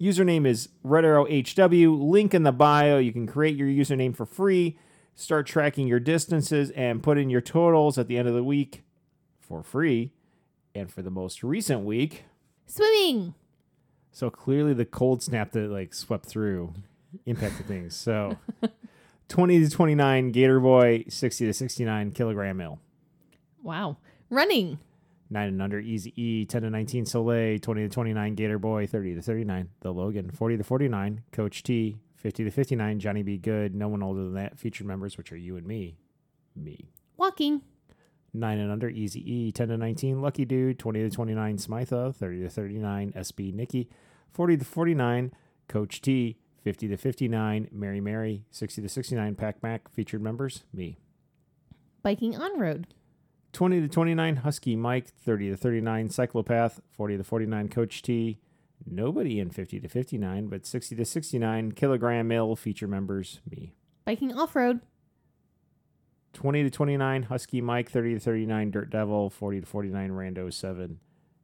Username 0.01 0.47
is 0.47 0.69
Red 0.83 1.05
Arrow 1.05 1.25
HW. 1.27 1.91
Link 2.03 2.35
in 2.35 2.43
the 2.43 2.53
bio. 2.53 2.99
You 2.99 3.13
can 3.13 3.27
create 3.27 3.57
your 3.57 3.69
username 3.69 4.15
for 4.15 4.27
free 4.27 4.79
start 5.17 5.47
tracking 5.47 5.89
your 5.89 5.99
distances 5.99 6.71
and 6.71 7.03
put 7.03 7.19
in 7.19 7.31
your 7.31 7.41
totals 7.41 7.99
at 7.99 8.07
the 8.07 8.17
end 8.17 8.29
of 8.29 8.35
the 8.35 8.45
week 8.45 8.85
for 9.41 9.63
free. 9.63 10.13
And 10.75 10.93
for 10.93 11.01
the 11.01 11.11
most 11.11 11.43
recent 11.43 11.85
week, 11.87 12.25
Swimming. 12.67 13.33
so 14.13 14.29
clearly 14.29 14.75
the 14.75 14.85
cold 14.85 15.23
snap 15.23 15.53
that 15.53 15.71
like 15.71 15.95
swept 15.95 16.27
through 16.27 16.75
impacted 17.25 17.65
things. 17.65 17.97
So 17.97 18.37
20 19.29 19.61
to 19.61 19.71
29 19.71 20.33
Gator 20.33 20.61
Boy, 20.61 21.05
60 21.09 21.47
to 21.47 21.55
69 21.55 22.11
kilogram 22.11 22.59
mill. 22.59 22.79
Wow. 23.63 23.97
Running. 24.29 24.79
9 25.29 25.49
and 25.49 25.63
under 25.63 25.81
Easy 25.81 26.13
E, 26.21 26.45
10 26.45 26.63
to 26.63 26.71
19 26.71 27.07
Soleil, 27.07 27.59
20 27.59 27.83
to 27.83 27.89
29 27.89 28.35
Gator 28.35 28.59
Boy, 28.59 28.87
30 28.87 29.17
to 29.17 29.23
39 29.23 29.69
The 29.81 29.93
Logan, 29.93 30.31
40 30.31 30.59
to 30.59 30.65
49 30.65 31.23
Coach 31.33 31.63
T, 31.63 31.99
50 32.17 32.45
to 32.45 32.51
59 32.51 33.01
Johnny 33.01 33.23
B. 33.23 33.37
Good, 33.37 33.75
no 33.75 33.89
one 33.89 34.03
older 34.03 34.23
than 34.23 34.35
that. 34.35 34.59
Featured 34.59 34.87
members, 34.87 35.17
which 35.19 35.33
are 35.33 35.37
you 35.37 35.57
and 35.57 35.67
me. 35.67 35.97
Me. 36.55 36.91
Walking. 37.17 37.63
9 38.33 38.59
and 38.59 38.71
under 38.71 38.89
Easy 38.89 39.21
E, 39.33 39.53
10 39.53 39.69
to 39.69 39.77
19 39.77 40.21
Lucky 40.21 40.45
Dude, 40.45 40.79
20 40.79 41.09
to 41.09 41.11
29 41.11 41.57
Smitha, 41.57 42.15
30 42.15 42.43
to 42.43 42.49
39 42.49 43.13
SB 43.13 43.55
Nikki, 43.55 43.89
40 44.33 44.59
to 44.59 44.65
49 44.65 45.33
Coach 45.69 46.01
T, 46.03 46.37
50 46.63 46.89
to 46.89 46.97
59 46.97 47.69
Mary 47.73 48.01
Mary, 48.01 48.45
60 48.51 48.83
to 48.83 48.89
69 48.89 49.35
Pac 49.37 49.63
Mac. 49.63 49.89
Featured 49.91 50.21
members, 50.21 50.65
me. 50.73 50.99
Biking 52.03 52.37
on 52.37 52.59
road. 52.59 52.89
20 53.57 53.81
to 53.81 53.89
29 53.89 54.37
Husky 54.37 54.77
Mike, 54.77 55.09
30 55.25 55.49
to 55.49 55.57
39 55.57 56.11
Cyclopath, 56.11 56.81
40 56.93 57.17
to 57.17 57.25
49 57.25 57.69
Coach 57.71 58.03
T. 58.03 58.39
Nobody 58.85 59.41
in 59.41 59.49
50 59.49 59.81
to 59.81 59.89
59, 59.89 60.49
but 60.49 60.67
60 60.67 60.95
to 60.95 61.07
69 61.07 61.73
Kilogram 61.73 62.29
Mill 62.29 62.55
feature 62.55 62.87
members, 62.87 63.41
me. 63.51 63.73
Biking 64.05 64.35
off 64.35 64.55
road. 64.55 64.81
20 66.35 66.65
to 66.65 66.71
29 66.71 67.23
Husky 67.23 67.63
Mike, 67.63 67.91
30 67.91 68.15
to 68.15 68.21
39 68.21 68.71
Dirt 68.73 68.91
Devil, 68.91 69.31
40 69.31 69.63
to 69.63 69.67
49 69.67 70.11
Rando 70.11 70.53
7. 70.53 71.01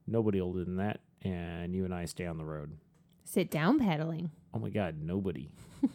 Nobody 0.06 0.38
older 0.38 0.66
than 0.66 0.76
that, 0.76 1.00
and 1.22 1.74
you 1.74 1.86
and 1.86 1.94
I 1.94 2.04
stay 2.04 2.26
on 2.26 2.36
the 2.36 2.44
road. 2.44 2.76
Sit 3.24 3.50
down 3.50 3.78
paddling. 3.78 4.32
Oh 4.52 4.58
my 4.58 4.68
God, 4.68 4.96
nobody. 5.00 5.48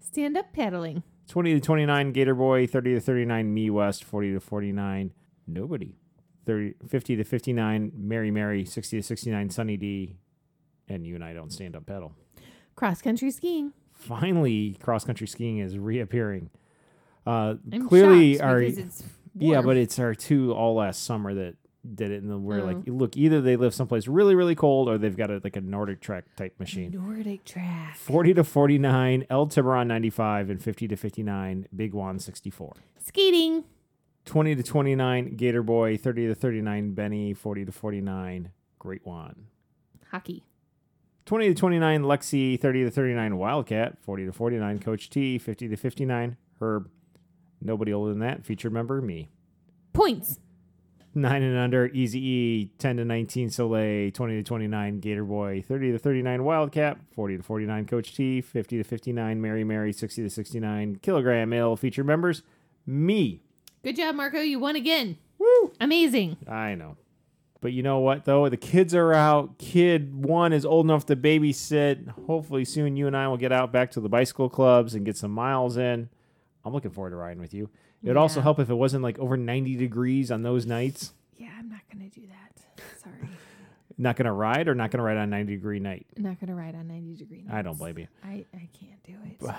Stand 0.00 0.36
up 0.36 0.52
paddling. 0.52 1.04
20 1.28 1.54
to 1.54 1.60
29 1.60 2.10
Gator 2.10 2.34
Boy, 2.34 2.66
30 2.66 2.94
to 2.94 3.00
39 3.00 3.54
Me 3.54 3.70
West, 3.70 4.02
40 4.02 4.32
to 4.32 4.40
49 4.40 5.12
Nobody. 5.46 5.94
30, 6.46 6.74
50 6.88 7.16
to 7.16 7.24
59 7.24 7.92
Mary 7.96 8.30
Mary, 8.30 8.64
60 8.64 8.96
to 8.98 9.02
69 9.02 9.50
Sunny 9.50 9.76
D, 9.76 10.16
and 10.88 11.06
you 11.06 11.14
and 11.14 11.22
I 11.24 11.32
don't 11.34 11.52
stand 11.52 11.76
up 11.76 11.86
pedal. 11.86 12.14
Cross 12.74 13.02
country 13.02 13.30
skiing. 13.30 13.72
Finally, 13.92 14.78
cross 14.82 15.04
country 15.04 15.26
skiing 15.26 15.58
is 15.58 15.76
reappearing. 15.76 16.48
Uh, 17.26 17.56
I'm 17.70 17.86
clearly, 17.88 18.40
our 18.40 18.60
because 18.60 18.78
it's 18.78 19.02
yeah, 19.36 19.60
but 19.60 19.76
it's 19.76 19.98
our 19.98 20.14
two 20.14 20.52
all 20.54 20.74
last 20.76 21.04
summer 21.04 21.34
that 21.34 21.56
did 21.94 22.10
it, 22.10 22.22
and 22.22 22.30
then 22.30 22.42
we're 22.44 22.62
like, 22.62 22.78
Oh. 22.88 22.92
look, 22.92 23.16
either 23.16 23.40
they 23.42 23.56
live 23.56 23.74
someplace 23.74 24.08
really 24.08 24.34
really 24.34 24.54
cold, 24.54 24.88
or 24.88 24.96
they've 24.96 25.16
got 25.16 25.30
a, 25.30 25.40
like 25.44 25.56
a 25.56 25.60
Nordic 25.60 26.00
track 26.00 26.24
type 26.36 26.58
machine. 26.58 26.90
Nordic 26.92 27.44
track. 27.44 27.96
40 27.96 28.34
to 28.34 28.44
49 28.44 29.26
El 29.28 29.46
Tiburon 29.46 29.86
95 29.88 30.48
and 30.50 30.62
50 30.62 30.88
to 30.88 30.96
59 30.96 31.68
Big 31.76 31.92
Juan 31.92 32.18
64. 32.18 32.76
Skating. 32.98 33.64
20 34.30 34.54
to 34.54 34.62
29 34.62 35.34
Gator 35.34 35.64
Boy, 35.64 35.96
30 35.96 36.28
to 36.28 36.36
39 36.36 36.94
Benny, 36.94 37.34
40 37.34 37.64
to 37.64 37.72
49 37.72 38.52
Great 38.78 39.04
Juan. 39.04 39.46
Hockey. 40.12 40.46
20 41.26 41.48
to 41.48 41.54
29 41.54 42.02
Lexi, 42.02 42.60
30 42.60 42.84
to 42.84 42.90
39 42.92 43.38
Wildcat, 43.38 43.98
40 44.00 44.26
to 44.26 44.32
49 44.32 44.78
Coach 44.78 45.10
T, 45.10 45.36
50 45.36 45.66
to 45.66 45.76
59 45.76 46.36
Herb. 46.60 46.88
Nobody 47.60 47.92
older 47.92 48.10
than 48.10 48.20
that. 48.20 48.46
Featured 48.46 48.72
member 48.72 49.00
me. 49.00 49.30
Points. 49.92 50.38
9 51.12 51.42
and 51.42 51.58
under 51.58 51.88
Easy 51.88 52.24
E, 52.24 52.70
10 52.78 52.98
to 52.98 53.04
19 53.04 53.50
Soleil, 53.50 54.12
20 54.12 54.36
to 54.36 54.42
29 54.44 55.00
Gator 55.00 55.24
Boy, 55.24 55.60
30 55.60 55.90
to 55.90 55.98
39 55.98 56.44
Wildcat, 56.44 56.98
40 57.16 57.38
to 57.38 57.42
49 57.42 57.84
Coach 57.84 58.14
T, 58.14 58.40
50 58.40 58.76
to 58.78 58.84
59 58.84 59.40
Mary 59.40 59.64
Mary, 59.64 59.92
60 59.92 60.22
to 60.22 60.30
69 60.30 61.00
Kilogram 61.02 61.52
Ale. 61.52 61.74
Featured 61.74 62.06
members 62.06 62.44
me. 62.86 63.42
Good 63.82 63.96
job, 63.96 64.14
Marco. 64.14 64.40
You 64.40 64.58
won 64.58 64.76
again. 64.76 65.16
Woo! 65.38 65.72
Amazing. 65.80 66.36
I 66.46 66.74
know. 66.74 66.96
But 67.60 67.72
you 67.72 67.82
know 67.82 67.98
what, 67.98 68.24
though? 68.24 68.48
The 68.48 68.56
kids 68.56 68.94
are 68.94 69.12
out. 69.12 69.58
Kid 69.58 70.24
one 70.24 70.52
is 70.52 70.64
old 70.64 70.86
enough 70.86 71.06
to 71.06 71.16
babysit. 71.16 72.08
Hopefully, 72.26 72.64
soon 72.64 72.96
you 72.96 73.06
and 73.06 73.16
I 73.16 73.28
will 73.28 73.36
get 73.36 73.52
out 73.52 73.72
back 73.72 73.90
to 73.92 74.00
the 74.00 74.08
bicycle 74.08 74.48
clubs 74.48 74.94
and 74.94 75.04
get 75.04 75.16
some 75.16 75.30
miles 75.30 75.76
in. 75.76 76.08
I'm 76.64 76.72
looking 76.72 76.90
forward 76.90 77.10
to 77.10 77.16
riding 77.16 77.40
with 77.40 77.54
you. 77.54 77.70
It 78.02 78.08
would 78.08 78.16
also 78.16 78.40
help 78.40 78.58
if 78.58 78.70
it 78.70 78.74
wasn't 78.74 79.02
like 79.02 79.18
over 79.18 79.36
90 79.36 79.76
degrees 79.76 80.30
on 80.30 80.42
those 80.42 80.64
nights. 80.64 81.12
Yeah, 81.36 81.50
I'm 81.58 81.68
not 81.68 81.80
going 81.92 82.08
to 82.08 82.20
do 82.20 82.26
that. 82.26 82.82
Sorry. 83.02 83.28
Not 84.00 84.16
going 84.16 84.24
to 84.24 84.32
ride 84.32 84.66
or 84.66 84.74
not 84.74 84.90
going 84.90 84.98
to 84.98 85.04
ride 85.04 85.18
on 85.18 85.28
90 85.28 85.56
degree 85.56 85.78
night. 85.78 86.06
Not 86.16 86.40
going 86.40 86.48
to 86.48 86.54
ride 86.54 86.74
on 86.74 86.88
90 86.88 87.16
degree 87.16 87.42
nights. 87.42 87.54
I 87.54 87.60
don't 87.60 87.76
blame 87.76 87.98
you. 87.98 88.06
I, 88.24 88.46
I 88.54 88.68
can't 88.72 89.02
do 89.04 89.14
it. 89.26 89.54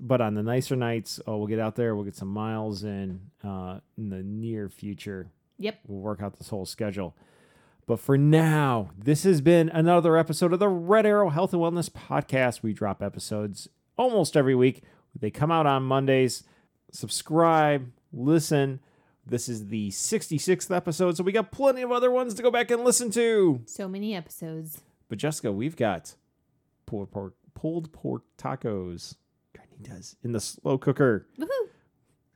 But 0.00 0.20
on 0.20 0.34
the 0.34 0.42
nicer 0.42 0.74
nights, 0.74 1.20
oh, 1.28 1.36
we'll 1.36 1.46
get 1.46 1.60
out 1.60 1.76
there. 1.76 1.94
We'll 1.94 2.04
get 2.04 2.16
some 2.16 2.26
miles 2.26 2.82
in 2.82 3.20
uh, 3.44 3.78
in 3.96 4.10
the 4.10 4.24
near 4.24 4.68
future. 4.68 5.30
Yep. 5.58 5.78
We'll 5.86 6.00
work 6.00 6.20
out 6.20 6.38
this 6.38 6.48
whole 6.48 6.66
schedule. 6.66 7.14
But 7.86 8.00
for 8.00 8.18
now, 8.18 8.90
this 8.98 9.22
has 9.22 9.40
been 9.40 9.68
another 9.68 10.16
episode 10.16 10.52
of 10.52 10.58
the 10.58 10.68
Red 10.68 11.06
Arrow 11.06 11.30
Health 11.30 11.52
and 11.52 11.62
Wellness 11.62 11.88
Podcast. 11.88 12.64
We 12.64 12.72
drop 12.72 13.00
episodes 13.00 13.68
almost 13.96 14.36
every 14.36 14.56
week. 14.56 14.82
They 15.16 15.30
come 15.30 15.52
out 15.52 15.66
on 15.66 15.84
Mondays. 15.84 16.42
Subscribe, 16.90 17.92
listen. 18.12 18.80
This 19.26 19.48
is 19.48 19.68
the 19.68 19.90
66th 19.90 20.74
episode, 20.74 21.16
so 21.16 21.24
we 21.24 21.32
got 21.32 21.50
plenty 21.50 21.82
of 21.82 21.90
other 21.90 22.10
ones 22.10 22.34
to 22.34 22.42
go 22.42 22.50
back 22.50 22.70
and 22.70 22.84
listen 22.84 23.10
to. 23.12 23.60
So 23.66 23.88
many 23.88 24.14
episodes. 24.14 24.82
But 25.08 25.18
Jessica, 25.18 25.50
we've 25.50 25.76
got 25.76 26.14
pulled 26.86 27.10
pork, 27.10 27.34
pulled 27.54 27.92
pork 27.92 28.22
tacos. 28.38 29.16
Does 29.82 30.16
in 30.22 30.32
the 30.32 30.40
slow 30.40 30.78
cooker. 30.78 31.26
Woohoo. 31.38 31.48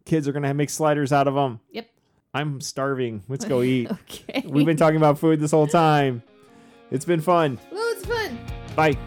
Kids 0.04 0.26
are 0.26 0.32
gonna 0.32 0.52
make 0.54 0.70
sliders 0.70 1.12
out 1.12 1.28
of 1.28 1.34
them. 1.34 1.60
Yep. 1.70 1.88
I'm 2.34 2.60
starving. 2.60 3.22
Let's 3.28 3.44
go 3.46 3.62
eat. 3.62 3.90
Okay. 3.90 4.42
We've 4.46 4.66
been 4.66 4.76
talking 4.76 4.96
about 4.96 5.18
food 5.18 5.38
this 5.40 5.52
whole 5.52 5.68
time. 5.68 6.22
It's 6.90 7.04
been 7.04 7.20
fun. 7.20 7.58
Well, 7.70 7.92
it's 7.92 8.04
fun. 8.04 8.38
Bye. 8.74 8.98